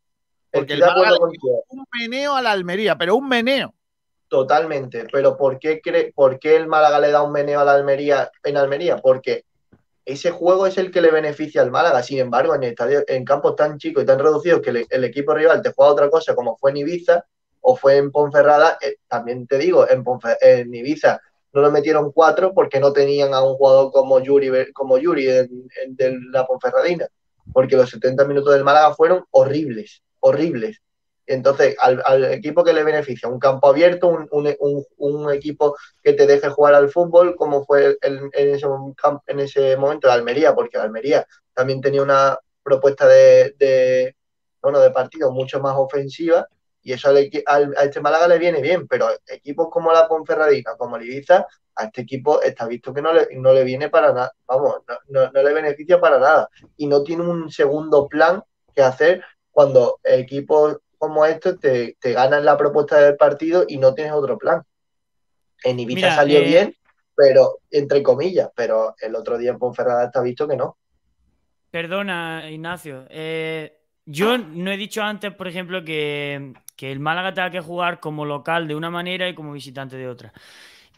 Porque 0.51 0.75
estoy 0.75 0.89
el 0.89 0.95
Málaga 0.97 1.27
le 1.31 1.39
dio 1.41 1.63
un 1.69 1.85
meneo 2.01 2.35
a 2.35 2.43
la 2.43 2.51
Almería, 2.51 2.99
pero 2.99 3.15
un 3.15 3.29
meneo. 3.29 3.73
Totalmente. 4.27 5.07
Pero 5.13 5.37
¿por 5.37 5.61
qué, 5.61 5.81
cree, 5.81 6.13
¿por 6.13 6.41
qué 6.41 6.57
el 6.57 6.67
Málaga 6.67 6.99
le 6.99 7.13
da 7.13 7.23
un 7.23 7.31
meneo 7.31 7.61
a 7.61 7.65
la 7.65 7.75
Almería 7.75 8.33
en 8.43 8.57
Almería? 8.57 8.97
Porque 8.97 9.45
ese 10.05 10.33
juego 10.33 10.67
es 10.67 10.77
el 10.77 10.91
que 10.91 11.01
le 11.01 11.13
beneficia 11.13 11.63
al 11.63 11.71
Málaga. 11.71 12.03
Sin 12.03 12.19
embargo, 12.19 12.53
en, 12.57 12.65
estadio, 12.65 13.05
en 13.07 13.25
campos 13.25 13.55
tan 13.55 13.79
chicos 13.79 14.03
y 14.03 14.07
tan 14.07 14.19
reducidos 14.19 14.61
que 14.61 14.85
el 14.91 15.05
equipo 15.05 15.35
rival 15.35 15.63
te 15.63 15.73
juega 15.73 15.93
otra 15.93 16.11
cosa, 16.11 16.35
como 16.35 16.57
fue 16.57 16.73
en 16.73 16.79
Ibiza 16.79 17.25
o 17.61 17.77
fue 17.77 17.97
en 17.97 18.11
Ponferrada, 18.11 18.77
eh, 18.81 18.97
también 19.07 19.47
te 19.47 19.57
digo, 19.57 19.89
en, 19.89 20.05
en 20.41 20.75
Ibiza 20.75 21.21
no 21.55 21.63
lo 21.63 21.71
metieron 21.71 22.13
cuatro 22.13 22.53
porque 22.53 22.81
no 22.81 22.93
tenían 22.93 23.33
a 23.33 23.43
un 23.43 23.55
jugador 23.55 23.93
como 23.93 24.21
Yuri, 24.21 24.73
como 24.73 24.99
Yuri 24.99 25.25
de 25.25 26.19
la 26.33 26.47
Ponferradina, 26.47 27.09
porque 27.53 27.77
los 27.77 27.89
70 27.91 28.25
minutos 28.25 28.53
del 28.53 28.65
Málaga 28.65 28.95
fueron 28.95 29.25
horribles, 29.31 30.03
horribles. 30.21 30.83
Entonces, 31.27 31.75
al, 31.81 32.25
equipo 32.25 32.65
que 32.65 32.75
le 32.75 32.83
beneficia, 32.83 33.29
un 33.29 33.39
campo 33.39 33.69
abierto, 33.69 34.09
un, 34.31 35.33
equipo 35.33 35.75
que 36.03 36.13
te 36.13 36.27
deje 36.27 36.51
jugar 36.51 36.75
al 36.75 36.91
fútbol, 36.91 37.35
como 37.37 37.65
fue 37.65 37.97
en, 38.03 38.31
ese, 38.35 38.67
en 39.27 39.41
ese 39.41 39.77
momento 39.77 40.09
de 40.09 40.15
Almería, 40.15 40.55
porque 40.55 40.77
Almería 40.77 41.27
también 41.55 41.81
tenía 41.81 42.03
una 42.03 42.39
propuesta 42.63 43.07
de, 43.07 44.15
bueno, 44.61 44.81
de 44.81 44.91
partido 44.91 45.31
mucho 45.31 45.61
más 45.61 45.75
ofensiva, 45.77 46.47
y 46.85 46.93
eso 46.93 47.09
al, 47.09 47.75
a 47.77 47.85
este 47.85 48.01
Málaga 48.01 48.29
le 48.29 48.39
viene 48.39 48.61
bien, 48.61 48.87
pero 48.87 49.09
equipos 49.27 49.69
como 49.71 49.91
la 49.91 50.07
Ponferradina, 50.07 50.77
como 50.77 50.97
el 50.97 51.05
Ibiza, 51.05 51.47
a 51.77 51.85
este 51.85 52.03
equipo 52.03 52.43
está 52.43 52.67
visto 52.67 52.93
que 52.93 53.01
no 53.03 53.13
le, 53.13 53.27
no 53.33 53.53
le 53.55 53.65
viene 53.65 53.89
para 53.89 54.13
nada, 54.13 54.33
vamos, 54.47 54.77
no, 55.09 55.31
no, 55.33 55.43
le 55.43 55.53
beneficia 55.55 55.99
para 55.99 56.19
nada, 56.19 56.49
y 56.77 56.87
no 56.87 57.03
tiene 57.03 57.23
un 57.23 57.51
segundo 57.51 58.07
plan 58.07 58.43
que 58.75 58.83
hacer 58.83 59.25
cuando 59.51 59.99
equipos 60.05 60.79
como 60.99 61.25
esto 61.25 61.59
te, 61.59 61.97
te 61.99 62.13
ganan 62.13 62.45
la 62.45 62.57
propuesta 62.57 63.01
del 63.01 63.17
partido 63.17 63.65
y 63.67 63.79
no 63.79 63.95
tienes 63.95 64.13
otro 64.13 64.39
plan. 64.39 64.63
En 65.63 65.81
Ibiza 65.81 66.15
salió 66.15 66.41
eh, 66.41 66.45
bien, 66.45 66.77
pero 67.17 67.61
entre 67.71 68.03
comillas, 68.03 68.51
pero 68.55 68.95
el 69.01 69.15
otro 69.15 69.39
día 69.39 69.51
en 69.51 69.59
Ponferrada 69.59 70.05
está 70.05 70.21
visto 70.21 70.47
que 70.47 70.57
no. 70.57 70.77
Perdona, 71.71 72.51
Ignacio. 72.51 73.07
Eh, 73.09 73.81
yo 74.07 74.39
no 74.39 74.71
he 74.71 74.77
dicho 74.77 75.03
antes, 75.03 75.33
por 75.35 75.49
ejemplo, 75.49 75.83
que, 75.83 76.53
que, 76.77 76.93
el 76.93 77.01
Málaga 77.01 77.35
tenga 77.35 77.51
que 77.51 77.61
jugar 77.61 78.01
como 78.01 78.25
local 78.25 78.69
de 78.69 78.75
una 78.75 78.91
manera 78.91 79.29
y 79.29 79.35
como 79.35 79.53
visitante 79.53 79.97
de 79.97 80.09
otra. 80.09 80.33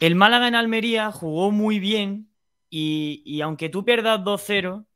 El 0.01 0.15
Málaga 0.15 0.49
en 0.49 0.55
Almería 0.55 1.13
jugó 1.13 1.51
muy 1.51 1.79
bien 1.81 2.29
y, 2.71 3.23
y 3.25 3.41
aunque 3.41 3.69
tú 3.69 3.85
pierdas 3.85 4.21
2-0, 4.21 4.87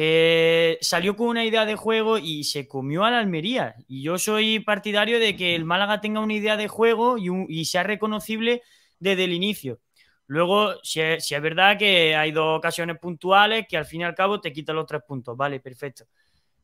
eh, 0.00 0.78
salió 0.80 1.16
con 1.16 1.26
una 1.26 1.44
idea 1.44 1.64
de 1.64 1.74
juego 1.74 2.18
y 2.18 2.44
se 2.44 2.68
comió 2.68 3.02
a 3.02 3.10
la 3.10 3.18
Almería. 3.18 3.74
Y 3.88 4.00
yo 4.02 4.16
soy 4.16 4.60
partidario 4.60 5.18
de 5.18 5.34
que 5.34 5.56
el 5.56 5.64
Málaga 5.64 6.00
tenga 6.00 6.20
una 6.20 6.34
idea 6.34 6.56
de 6.56 6.68
juego 6.68 7.16
y, 7.18 7.64
sea 7.64 7.82
reconocible 7.82 8.62
desde 9.00 9.24
el 9.24 9.32
inicio. 9.32 9.80
Luego, 10.28 10.74
si 10.84 11.00
es, 11.00 11.28
verdad 11.42 11.76
que 11.76 12.14
hay 12.14 12.30
dos 12.30 12.58
ocasiones 12.58 12.96
puntuales 13.00 13.66
que 13.68 13.76
al 13.76 13.86
fin 13.86 14.02
y 14.02 14.04
al 14.04 14.14
cabo 14.14 14.40
te 14.40 14.52
quitan 14.52 14.76
los 14.76 14.86
tres 14.86 15.02
puntos. 15.02 15.36
Vale, 15.36 15.58
perfecto. 15.58 16.04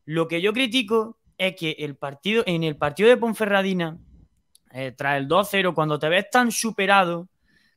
Lo 0.05 0.29
que 0.29 0.39
yo 0.41 0.53
critico 0.53 1.17
es 1.37 1.55
que 1.55 1.75
el 1.79 1.95
partido, 1.95 2.43
en 2.45 2.63
el 2.63 2.77
partido 2.77 3.09
de 3.09 3.17
Ponferradina, 3.17 3.97
eh, 4.71 4.91
tras 4.91 5.17
el 5.17 5.27
2-0, 5.27 5.73
cuando 5.73 5.99
te 5.99 6.09
ves 6.09 6.29
tan 6.29 6.51
superado, 6.51 7.29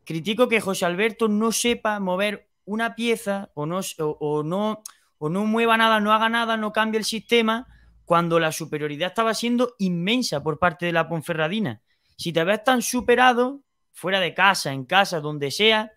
critico 0.05 0.49
que 0.49 0.61
José 0.61 0.85
Alberto 0.85 1.29
no 1.29 1.53
sepa 1.53 2.01
mover 2.01 2.49
una 2.65 2.95
pieza 2.95 3.51
o 3.55 3.67
no, 3.67 3.81
o 3.99 4.43
no 4.43 4.83
o 5.19 5.29
no 5.29 5.45
mueva 5.45 5.77
nada, 5.77 6.01
no 6.01 6.13
haga 6.13 6.29
nada, 6.29 6.57
no 6.57 6.73
cambie 6.73 6.99
el 6.99 7.05
sistema, 7.05 7.67
cuando 8.05 8.41
la 8.41 8.53
superioridad 8.53 9.09
estaba 9.09 9.35
siendo 9.35 9.75
inmensa 9.79 10.43
por 10.43 10.59
parte 10.59 10.87
de 10.87 10.93
la 10.93 11.09
Ponferradina. 11.09 11.83
Si 12.17 12.33
te 12.33 12.43
ves 12.45 12.65
tan 12.65 12.81
superado, 12.81 13.63
fuera 13.93 14.21
de 14.21 14.33
casa, 14.33 14.73
en 14.73 14.85
casa, 14.85 15.21
donde 15.21 15.51
sea, 15.51 15.93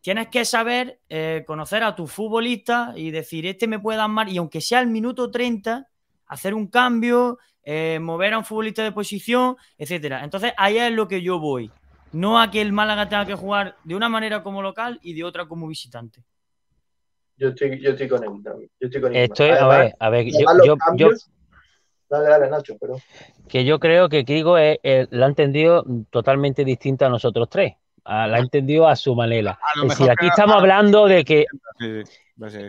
tienes 0.00 0.28
que 0.28 0.44
saber 0.44 1.00
eh, 1.08 1.44
conocer 1.46 1.84
a 1.84 1.94
tu 1.94 2.06
futbolista 2.06 2.94
y 2.96 3.10
decir, 3.10 3.46
este 3.46 3.68
me 3.68 3.78
puede 3.78 3.98
dar 3.98 4.28
y 4.28 4.38
aunque 4.38 4.60
sea 4.60 4.80
el 4.80 4.88
minuto 4.88 5.30
30, 5.30 5.88
hacer 6.32 6.54
un 6.54 6.66
cambio, 6.66 7.38
eh, 7.62 7.98
mover 8.00 8.32
a 8.32 8.38
un 8.38 8.44
futbolista 8.44 8.82
de 8.82 8.92
posición, 8.92 9.56
etcétera. 9.76 10.24
Entonces, 10.24 10.52
ahí 10.56 10.78
es 10.78 10.90
lo 10.90 11.06
que 11.06 11.22
yo 11.22 11.38
voy. 11.38 11.70
No 12.12 12.40
a 12.40 12.50
que 12.50 12.60
el 12.60 12.72
Málaga 12.72 13.08
tenga 13.08 13.26
que 13.26 13.34
jugar 13.34 13.76
de 13.84 13.94
una 13.94 14.08
manera 14.08 14.42
como 14.42 14.62
local 14.62 14.98
y 15.02 15.14
de 15.14 15.24
otra 15.24 15.46
como 15.46 15.68
visitante. 15.68 16.24
Yo 17.36 17.48
estoy, 17.48 17.80
yo 17.80 17.90
estoy 17.90 18.08
con 18.08 18.24
él 18.24 18.42
también. 18.42 18.70
Yo 18.80 18.86
estoy 18.88 19.00
con 19.00 19.14
él. 19.14 19.30
a 19.60 19.68
ver, 19.68 19.94
a 19.98 20.10
ver, 20.10 20.26
yo, 20.26 20.76
yo, 20.96 21.10
Dale, 22.08 22.28
dale, 22.28 22.50
Nacho, 22.50 22.76
pero... 22.78 22.96
Que 23.48 23.64
yo 23.64 23.78
creo 23.78 24.08
que 24.10 24.24
Kigo 24.24 24.58
es, 24.58 24.78
lo 25.10 25.24
ha 25.24 25.28
entendido 25.28 25.84
totalmente 26.10 26.64
distinto 26.64 27.06
a 27.06 27.08
nosotros 27.08 27.48
tres. 27.48 27.74
la 28.04 28.24
ha 28.24 28.38
entendido 28.38 28.86
a 28.86 28.96
su 28.96 29.14
manera. 29.14 29.58
Es 29.82 29.88
decir, 29.90 30.10
aquí 30.10 30.26
estamos 30.26 30.56
hablando 30.56 31.06
de 31.06 31.24
que... 31.24 31.46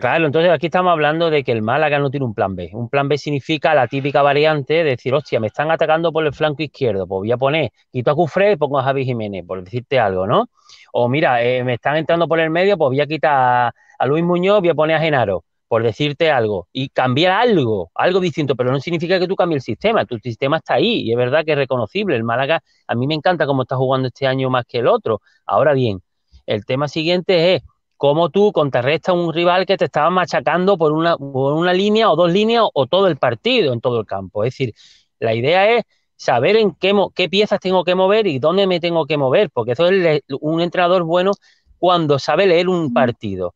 Claro, 0.00 0.26
entonces 0.26 0.50
aquí 0.50 0.66
estamos 0.66 0.92
hablando 0.92 1.30
de 1.30 1.42
que 1.42 1.50
el 1.52 1.62
Málaga 1.62 1.98
no 1.98 2.10
tiene 2.10 2.26
un 2.26 2.34
plan 2.34 2.54
B. 2.54 2.70
Un 2.74 2.88
plan 2.88 3.08
B 3.08 3.16
significa 3.16 3.74
la 3.74 3.88
típica 3.88 4.22
variante 4.22 4.74
de 4.74 4.84
decir, 4.84 5.14
hostia, 5.14 5.40
me 5.40 5.46
están 5.46 5.70
atacando 5.70 6.12
por 6.12 6.24
el 6.26 6.34
flanco 6.34 6.62
izquierdo, 6.62 7.06
pues 7.06 7.20
voy 7.20 7.32
a 7.32 7.36
poner, 7.36 7.70
quito 7.90 8.10
a 8.10 8.14
Cufré 8.14 8.52
y 8.52 8.56
pongo 8.56 8.78
a 8.78 8.82
Javi 8.82 9.04
Jiménez, 9.04 9.44
por 9.46 9.64
decirte 9.64 9.98
algo, 9.98 10.26
¿no? 10.26 10.48
O 10.92 11.08
mira, 11.08 11.42
eh, 11.42 11.64
me 11.64 11.74
están 11.74 11.96
entrando 11.96 12.28
por 12.28 12.40
el 12.40 12.50
medio, 12.50 12.76
pues 12.76 12.88
voy 12.88 13.00
a 13.00 13.06
quitar 13.06 13.72
a 13.98 14.06
Luis 14.06 14.24
Muñoz 14.24 14.60
voy 14.60 14.68
a 14.68 14.74
poner 14.74 14.96
a 14.96 15.00
Genaro, 15.00 15.44
por 15.66 15.82
decirte 15.82 16.30
algo, 16.30 16.68
y 16.72 16.90
cambiar 16.90 17.32
algo, 17.32 17.90
algo 17.94 18.20
distinto, 18.20 18.54
pero 18.54 18.70
no 18.70 18.80
significa 18.80 19.18
que 19.18 19.26
tú 19.26 19.34
cambies 19.34 19.62
el 19.62 19.74
sistema, 19.74 20.04
tu 20.04 20.18
sistema 20.18 20.58
está 20.58 20.74
ahí 20.74 21.02
y 21.02 21.10
es 21.12 21.16
verdad 21.16 21.44
que 21.44 21.52
es 21.52 21.58
reconocible. 21.58 22.16
El 22.16 22.24
Málaga, 22.24 22.62
a 22.86 22.94
mí 22.94 23.06
me 23.06 23.14
encanta 23.14 23.46
cómo 23.46 23.62
está 23.62 23.76
jugando 23.76 24.08
este 24.08 24.26
año 24.26 24.50
más 24.50 24.66
que 24.66 24.78
el 24.78 24.86
otro. 24.88 25.20
Ahora 25.46 25.72
bien, 25.72 26.00
el 26.46 26.64
tema 26.66 26.88
siguiente 26.88 27.54
es 27.54 27.62
cómo 28.04 28.28
tú 28.28 28.52
contrarrestas 28.52 29.14
a 29.14 29.18
un 29.18 29.32
rival 29.32 29.64
que 29.64 29.78
te 29.78 29.86
estaba 29.86 30.10
machacando 30.10 30.76
por 30.76 30.92
una, 30.92 31.16
por 31.16 31.54
una 31.54 31.72
línea 31.72 32.10
o 32.10 32.16
dos 32.16 32.30
líneas 32.30 32.64
o 32.74 32.86
todo 32.86 33.06
el 33.06 33.16
partido 33.16 33.72
en 33.72 33.80
todo 33.80 33.98
el 34.00 34.04
campo. 34.04 34.44
Es 34.44 34.52
decir, 34.52 34.74
la 35.20 35.32
idea 35.32 35.70
es 35.70 35.84
saber 36.14 36.56
en 36.56 36.72
qué, 36.72 36.92
qué 37.14 37.30
piezas 37.30 37.60
tengo 37.60 37.82
que 37.82 37.94
mover 37.94 38.26
y 38.26 38.38
dónde 38.38 38.66
me 38.66 38.78
tengo 38.78 39.06
que 39.06 39.16
mover, 39.16 39.48
porque 39.50 39.72
eso 39.72 39.86
es 39.86 40.20
un 40.38 40.60
entrenador 40.60 41.04
bueno 41.04 41.32
cuando 41.78 42.18
sabe 42.18 42.46
leer 42.46 42.68
un 42.68 42.92
partido 42.92 43.54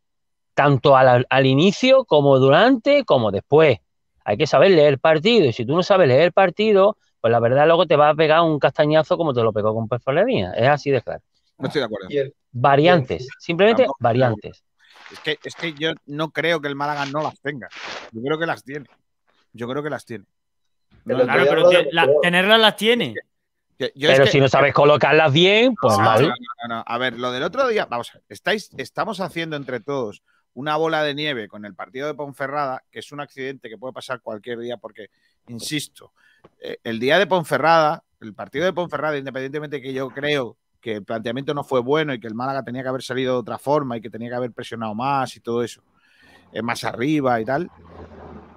tanto 0.55 0.97
al, 0.97 1.27
inicio 1.45 2.07
como 2.07 2.39
durante 2.39 3.05
como 3.05 3.31
después. 3.31 3.81
Hay 4.25 4.39
que 4.39 4.47
saber 4.47 4.71
leer 4.71 4.99
partido 4.99 5.45
y 5.45 5.53
si 5.53 5.67
tú 5.67 5.77
no 5.77 5.83
sabes 5.83 6.09
leer 6.09 6.33
partido, 6.33 6.97
pues 7.21 7.31
la 7.33 7.41
verdad 7.41 7.67
luego 7.67 7.85
te 7.85 7.97
va 7.97 8.09
a 8.09 8.15
pegar 8.15 8.41
un 8.41 8.59
castañazo 8.59 9.19
como 9.19 9.35
te 9.35 9.43
lo 9.43 9.53
pegó 9.53 9.75
con 9.75 9.89
Perfolería. 9.89 10.53
Es 10.53 10.69
así 10.69 10.91
de 10.91 11.03
claro. 11.03 11.23
No 11.59 11.67
estoy 11.67 11.81
de 11.81 11.87
acuerdo. 11.87 12.09
Variantes, 12.53 13.29
simplemente 13.39 13.87
variantes. 13.99 14.65
Es 15.13 15.21
que, 15.21 15.39
es 15.43 15.55
que 15.55 15.73
yo 15.75 15.93
no 16.07 16.31
creo 16.31 16.61
que 16.61 16.69
el 16.69 16.75
Málaga 16.75 17.07
no 17.07 17.23
las 17.23 17.41
tenga. 17.41 17.69
Yo 18.13 18.23
creo 18.23 18.39
que 18.39 18.47
las 18.47 18.63
tiene. 18.63 18.87
Yo 19.53 19.69
creo 19.69 19.83
que 19.83 19.91
las 19.91 20.05
tiene. 20.05 20.25
claro, 21.05 21.45
pero 21.49 22.21
tenerlas 22.21 22.61
las 22.61 22.77
tiene. 22.77 23.15
pero 23.79 24.27
si 24.27 24.41
no 24.41 24.49
sabes 24.49 24.75
colocarlas 24.75 25.33
bien, 25.33 25.75
pues 25.81 25.97
mal. 25.99 26.33
a 26.69 26.99
ver, 26.99 27.19
lo 27.19 27.33
del 27.33 27.43
otro 27.43 27.67
día, 27.69 27.87
vamos, 27.87 28.13
estáis, 28.29 28.71
estamos 28.77 29.21
haciendo 29.21 29.57
entre 29.57 29.81
todos 29.81 30.23
una 30.55 30.77
bola 30.77 31.05
de 31.05 31.15
nieve 31.15 31.47
con 31.47 31.65
el 31.65 31.75
partido 31.75 32.09
de 32.09 32.15
Ponferrada, 32.15 32.83
que 32.91 32.99
es 32.99 33.13
un 33.13 33.21
accidente 33.21 33.69
que 33.69 33.79
puede 33.79 33.93
pasar 33.93 34.21
cualquier 34.21 34.59
día, 34.59 34.77
porque, 34.77 35.09
insisto, 35.47 36.13
eh, 36.61 36.79
el 36.83 36.99
día 36.99 37.19
de 37.19 37.29
Ponferrada, 37.29 38.03
el 38.21 38.35
partido 38.35 38.65
de 38.65 38.73
Ponferrada, 38.73 39.17
independientemente 39.17 39.77
de 39.77 39.83
que 39.83 39.93
yo 39.93 40.11
creo 40.11 40.57
que 40.81 40.97
el 40.97 41.05
planteamiento 41.05 41.55
no 41.55 41.64
fue 41.64 41.81
bueno 41.81 42.14
y 42.14 42.20
que 42.20 42.26
el 42.26 42.35
Málaga 42.35 42.62
tenía 42.62 42.83
que 42.83 42.89
haber 42.89 43.03
salido 43.03 43.35
de 43.35 43.41
otra 43.41 43.59
forma 43.59 43.97
y 43.97 44.01
que 44.01 44.11
tenía 44.11 44.29
que 44.31 44.37
haber 44.37 44.53
presionado 44.53 44.95
más 44.95 45.37
y 45.37 45.41
todo 45.41 45.62
eso, 45.62 45.83
eh, 46.53 46.62
más 46.62 46.85
arriba 46.85 47.41
y 47.41 47.45
tal, 47.45 47.70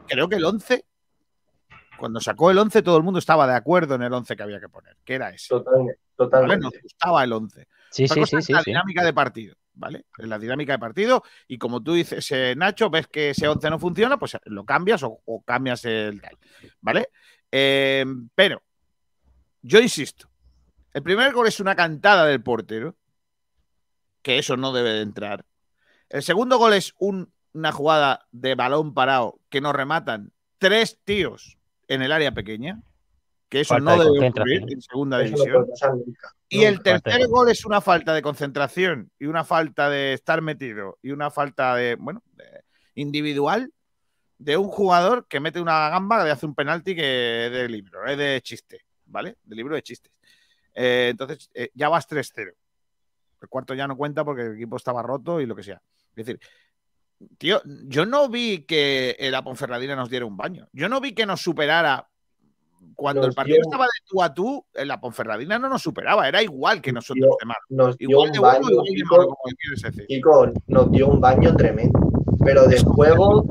creo 0.08 0.30
que 0.30 0.36
el 0.36 0.46
11 0.46 0.86
cuando 1.98 2.20
sacó 2.20 2.50
el 2.50 2.58
11 2.58 2.82
todo 2.82 2.98
el 2.98 3.04
mundo 3.04 3.20
estaba 3.20 3.46
de 3.46 3.54
acuerdo 3.54 3.94
en 3.94 4.02
el 4.02 4.12
11 4.12 4.36
que 4.36 4.42
había 4.42 4.60
que 4.60 4.70
poner, 4.70 4.98
que 5.06 5.14
era 5.14 5.30
ese. 5.30 5.50
Totalmente. 5.50 6.00
totalmente. 6.16 6.64
Nos 6.64 6.82
gustaba 6.82 7.24
el 7.24 7.32
11. 7.32 7.68
Sí, 7.92 8.08
sí, 8.08 8.26
sí, 8.26 8.54
La 8.54 8.64
dinámica 8.64 9.04
de 9.04 9.14
partido. 9.14 9.56
¿vale? 9.74 10.06
En 10.18 10.30
la 10.30 10.40
dinámica 10.40 10.74
de 10.74 10.80
partido 10.80 11.24
y 11.48 11.58
como 11.58 11.82
tú 11.82 11.94
dices, 11.94 12.30
eh, 12.32 12.56
Nacho, 12.56 12.90
ves 12.90 13.08
que 13.08 13.32
ese 13.32 13.48
11 13.48 13.70
no 13.70 13.80
funciona, 13.80 14.18
pues 14.18 14.38
lo 14.46 14.66
cambias 14.66 15.04
o, 15.04 15.44
cambias 15.46 15.86
el 15.86 16.22
tal, 16.22 16.38
¿vale? 16.82 17.10
Eh, 17.52 18.06
pero, 18.36 18.62
yo 19.62 19.80
insisto, 19.80 20.30
el 20.94 21.04
primer 21.04 21.34
gol 21.34 21.48
es 21.48 21.60
una 21.60 21.76
cantada 21.76 22.26
del 22.26 22.44
portero, 22.44 22.96
que 24.22 24.38
eso 24.38 24.58
no 24.58 24.74
debe 24.74 24.92
de 24.92 25.02
entrar. 25.02 25.46
El 26.10 26.24
segundo 26.24 26.58
gol 26.58 26.74
es 26.74 26.94
una 27.00 27.72
jugada 27.72 28.28
de 28.32 28.56
balón 28.56 28.94
parado 28.94 29.40
que 29.50 29.62
nos 29.62 29.74
rematan 29.74 30.32
tres 30.58 31.00
tíos 31.04 31.58
en 31.88 32.02
el 32.02 32.12
área 32.12 32.32
pequeña, 32.34 32.82
que 33.50 33.62
eso 33.62 33.80
no 33.80 33.98
debe 33.98 34.28
ocurrir 34.28 34.64
en 34.70 34.82
segunda 34.82 35.20
división. 35.20 35.68
Y 36.48 36.64
el 36.64 36.82
tercer 36.82 37.28
gol 37.28 37.50
es 37.50 37.66
una 37.66 37.82
falta 37.82 38.14
de 38.14 38.22
concentración 38.22 39.12
y 39.18 39.26
una 39.26 39.44
falta 39.44 39.90
de 39.90 40.14
estar 40.14 40.42
metido 40.42 40.98
y 41.02 41.12
una 41.12 41.32
falta 41.32 41.76
de, 41.76 41.96
bueno, 41.96 42.24
individual 42.96 43.72
de 44.38 44.58
un 44.58 44.70
jugador 44.70 45.28
que 45.28 45.40
mete 45.40 45.62
una 45.62 45.90
gamba 45.90 46.24
de 46.24 46.32
hace 46.32 46.46
un 46.46 46.56
penalti 46.56 46.96
que 46.96 47.46
es 47.46 47.52
de 47.52 47.70
libro, 47.70 48.06
es 48.06 48.18
de 48.18 48.42
chiste, 48.42 48.86
¿vale? 49.06 49.38
De 49.44 49.56
libro 49.56 49.76
de 49.76 49.84
chistes. 49.84 50.12
Eh, 50.74 51.10
entonces, 51.12 51.50
eh, 51.54 51.70
ya 51.74 51.90
vas 51.90 52.08
3-0. 52.08 52.54
El 53.42 53.50
cuarto 53.50 53.74
ya 53.74 53.88
no 53.88 53.98
cuenta 53.98 54.24
porque 54.24 54.44
el 54.44 54.56
equipo 54.56 54.78
estaba 54.78 55.02
roto 55.02 55.42
y 55.42 55.46
lo 55.46 55.56
que 55.56 55.64
sea. 55.64 55.82
Es 56.16 56.26
decir, 56.26 56.40
tío, 57.38 57.62
yo 57.66 58.06
no 58.06 58.30
vi 58.30 58.64
que 58.66 59.18
la 59.32 59.44
Ponferradina 59.44 59.96
nos 59.96 60.10
diera 60.10 60.26
un 60.26 60.38
baño. 60.38 60.68
Yo 60.74 60.90
no 60.90 61.02
vi 61.02 61.14
que 61.14 61.26
nos 61.26 61.42
superara. 61.42 62.08
Cuando 62.96 63.26
el 63.26 63.34
partido 63.34 63.58
estaba 63.62 63.86
de 63.86 64.06
tú 64.08 64.22
a 64.22 64.34
tú, 64.34 64.66
la 64.74 65.00
Ponferradina 65.00 65.58
no 65.58 65.70
nos 65.70 65.82
superaba, 65.82 66.28
era 66.28 66.42
igual 66.44 66.82
que 66.82 66.92
nosotros 66.92 67.36
demás. 67.40 67.58
Nos 67.70 67.98
dio 67.98 68.10
igual 68.10 68.32
un 68.32 68.42
baño, 68.42 68.84
Kiko, 70.08 70.52
nos 70.68 70.92
dio 70.92 71.08
un 71.08 71.20
baño 71.20 71.56
tremendo. 71.56 72.00
Pero 72.44 72.68
de 72.68 72.80
juego, 72.84 73.46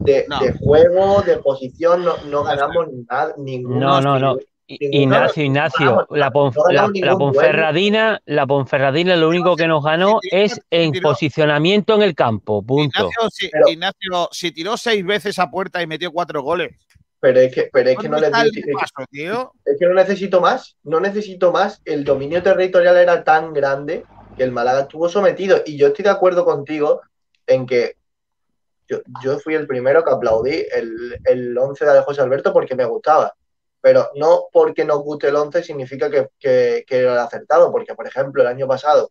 de, 0.00 0.26
juego, 0.60 1.22
de 1.22 1.36
posición, 1.38 2.04
no, 2.30 2.44
ganamos 2.44 2.86
nada, 3.08 3.34
ninguno. 3.38 3.80
No, 3.80 4.00
no, 4.00 4.18
no. 4.18 4.38
Ignacio, 4.78 5.42
Ignacio, 5.42 6.06
la, 6.10 6.30
Ponferradina, 6.30 8.20
la 8.24 8.46
Ponferradina 8.46 9.16
lo 9.16 9.28
único 9.28 9.56
que 9.56 9.66
nos 9.66 9.82
ganó 9.82 10.20
es 10.30 10.60
en 10.70 10.92
posicionamiento 11.00 11.96
en 11.96 12.02
el 12.02 12.14
campo, 12.14 12.62
punto. 12.62 13.10
Ignacio, 13.66 14.28
si, 14.30 14.52
tiró 14.52 14.76
seis 14.76 15.04
veces 15.04 15.38
a 15.40 15.50
puerta 15.50 15.82
y 15.82 15.86
metió 15.88 16.12
cuatro 16.12 16.42
goles. 16.42 16.70
Pero 17.18 17.40
es 17.40 17.52
que, 17.52 17.68
pero 17.72 17.90
es 17.90 17.98
que 17.98 18.08
no 18.08 18.18
necesito, 18.20 19.52
es 19.64 19.76
que 19.78 19.86
no 19.86 19.94
necesito 19.94 20.40
más, 20.40 20.76
no 20.84 21.00
necesito 21.00 21.52
más. 21.52 21.82
El 21.84 22.04
dominio 22.04 22.42
territorial 22.42 22.96
era 22.96 23.24
tan 23.24 23.52
grande 23.52 24.04
que 24.36 24.44
el 24.44 24.52
Málaga 24.52 24.82
estuvo 24.82 25.08
sometido. 25.08 25.62
Y 25.66 25.76
yo 25.76 25.88
estoy 25.88 26.04
de 26.04 26.10
acuerdo 26.10 26.44
contigo 26.44 27.02
en 27.46 27.66
que 27.66 27.96
yo, 29.22 29.38
fui 29.40 29.54
el 29.54 29.66
primero 29.66 30.02
que 30.02 30.10
aplaudí 30.10 30.66
el, 30.72 31.20
el 31.24 31.58
11 31.58 31.84
de 31.84 32.00
José 32.02 32.22
Alberto 32.22 32.52
porque 32.52 32.74
me 32.74 32.84
gustaba 32.84 33.34
pero 33.80 34.10
no 34.14 34.48
porque 34.52 34.84
nos 34.84 35.00
guste 35.00 35.28
el 35.28 35.36
11 35.36 35.62
significa 35.62 36.10
que, 36.10 36.28
que, 36.38 36.84
era 36.88 37.12
el 37.12 37.18
acertado, 37.18 37.70
porque 37.72 37.94
por 37.94 38.06
ejemplo 38.06 38.42
el 38.42 38.48
año 38.48 38.66
pasado, 38.66 39.10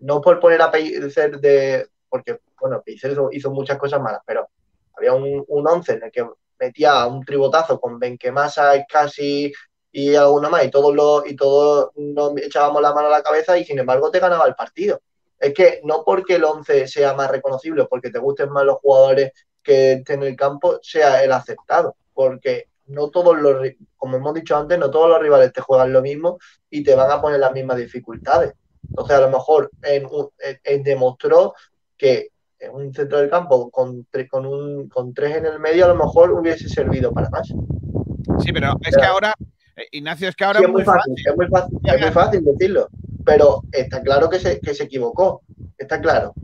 no 0.00 0.20
por 0.20 0.40
poner 0.40 0.60
a 0.62 0.70
Pellicer 0.70 1.38
de, 1.40 1.88
porque 2.08 2.40
bueno, 2.60 2.82
Pellicer 2.82 3.16
hizo, 3.32 3.50
muchas 3.50 3.78
cosas 3.78 4.00
malas, 4.00 4.20
pero 4.26 4.48
había 4.96 5.12
un, 5.12 5.44
un 5.48 5.66
11 5.66 5.92
en 5.92 6.02
el 6.04 6.12
que 6.12 6.26
metía 6.58 7.06
un 7.06 7.24
tribotazo 7.24 7.80
con 7.80 7.98
Benquemasa, 7.98 8.84
casi 8.88 9.52
y 9.92 10.16
alguno 10.16 10.50
más, 10.50 10.64
y 10.64 10.70
todos 10.70 10.92
los, 10.92 11.24
y 11.30 11.36
todos 11.36 11.90
nos 11.94 12.36
echábamos 12.38 12.82
la 12.82 12.92
mano 12.92 13.06
a 13.06 13.10
la 13.10 13.22
cabeza 13.22 13.56
y 13.56 13.64
sin 13.64 13.78
embargo 13.78 14.10
te 14.10 14.18
ganaba 14.18 14.46
el 14.46 14.56
partido. 14.56 15.00
Es 15.38 15.54
que 15.54 15.80
no 15.84 16.02
porque 16.04 16.34
el 16.34 16.44
11 16.44 16.88
sea 16.88 17.14
más 17.14 17.30
reconocible, 17.30 17.86
porque 17.88 18.10
te 18.10 18.18
gusten 18.18 18.50
más 18.50 18.64
los 18.64 18.78
jugadores 18.78 19.30
que 19.62 19.92
estén 19.92 20.22
en 20.22 20.30
el 20.30 20.36
campo, 20.36 20.80
sea 20.82 21.22
el 21.22 21.30
aceptado, 21.30 21.96
porque 22.12 22.70
no 22.86 23.10
todos 23.10 23.40
los, 23.40 23.56
como 23.96 24.16
hemos 24.16 24.34
dicho 24.34 24.56
antes, 24.56 24.78
no 24.78 24.90
todos 24.90 25.08
los 25.08 25.20
rivales 25.20 25.52
te 25.52 25.60
juegan 25.60 25.92
lo 25.92 26.02
mismo 26.02 26.38
y 26.70 26.82
te 26.82 26.94
van 26.94 27.10
a 27.10 27.20
poner 27.20 27.40
las 27.40 27.52
mismas 27.52 27.76
dificultades. 27.76 28.54
Entonces, 28.88 29.16
a 29.16 29.20
lo 29.20 29.30
mejor 29.30 29.70
en, 29.82 30.82
demostró 30.82 31.54
que 31.96 32.28
en 32.58 32.74
un 32.74 32.94
centro 32.94 33.18
del 33.18 33.30
campo 33.30 33.70
con, 33.70 34.06
con, 34.30 34.46
un, 34.46 34.88
con 34.88 35.14
tres 35.14 35.36
en 35.36 35.46
el 35.46 35.58
medio 35.58 35.84
a 35.84 35.88
lo 35.88 35.96
mejor 35.96 36.32
hubiese 36.32 36.68
servido 36.68 37.12
para 37.12 37.30
más. 37.30 37.48
Sí, 38.38 38.52
pero 38.52 38.76
es 38.82 38.96
que 38.96 39.04
ahora, 39.04 39.34
eh, 39.76 39.86
Ignacio, 39.92 40.28
es 40.28 40.36
que 40.36 40.44
ahora 40.44 40.60
es, 40.60 40.68
muy 40.68 40.84
fácil, 40.84 41.14
Es 41.16 41.36
muy 41.36 41.48
fácil, 41.48 41.78
es 41.82 42.00
muy 42.00 42.10
fácil 42.10 42.44
decirlo, 42.44 42.88
pero 43.24 43.62
está 43.72 44.02
claro 44.02 44.28
que 44.28 44.38
se, 44.38 44.60
que 44.60 44.74
se 44.74 44.84
equivocó, 44.84 45.42
está 45.78 46.00
claro. 46.00 46.34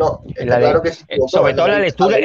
No, 0.00 0.22
claro 0.34 0.80
que 0.80 0.88
eh, 0.88 1.18
Sobre 1.26 1.52
todo 1.52 1.68
la 1.68 1.78
lectura, 1.78 2.16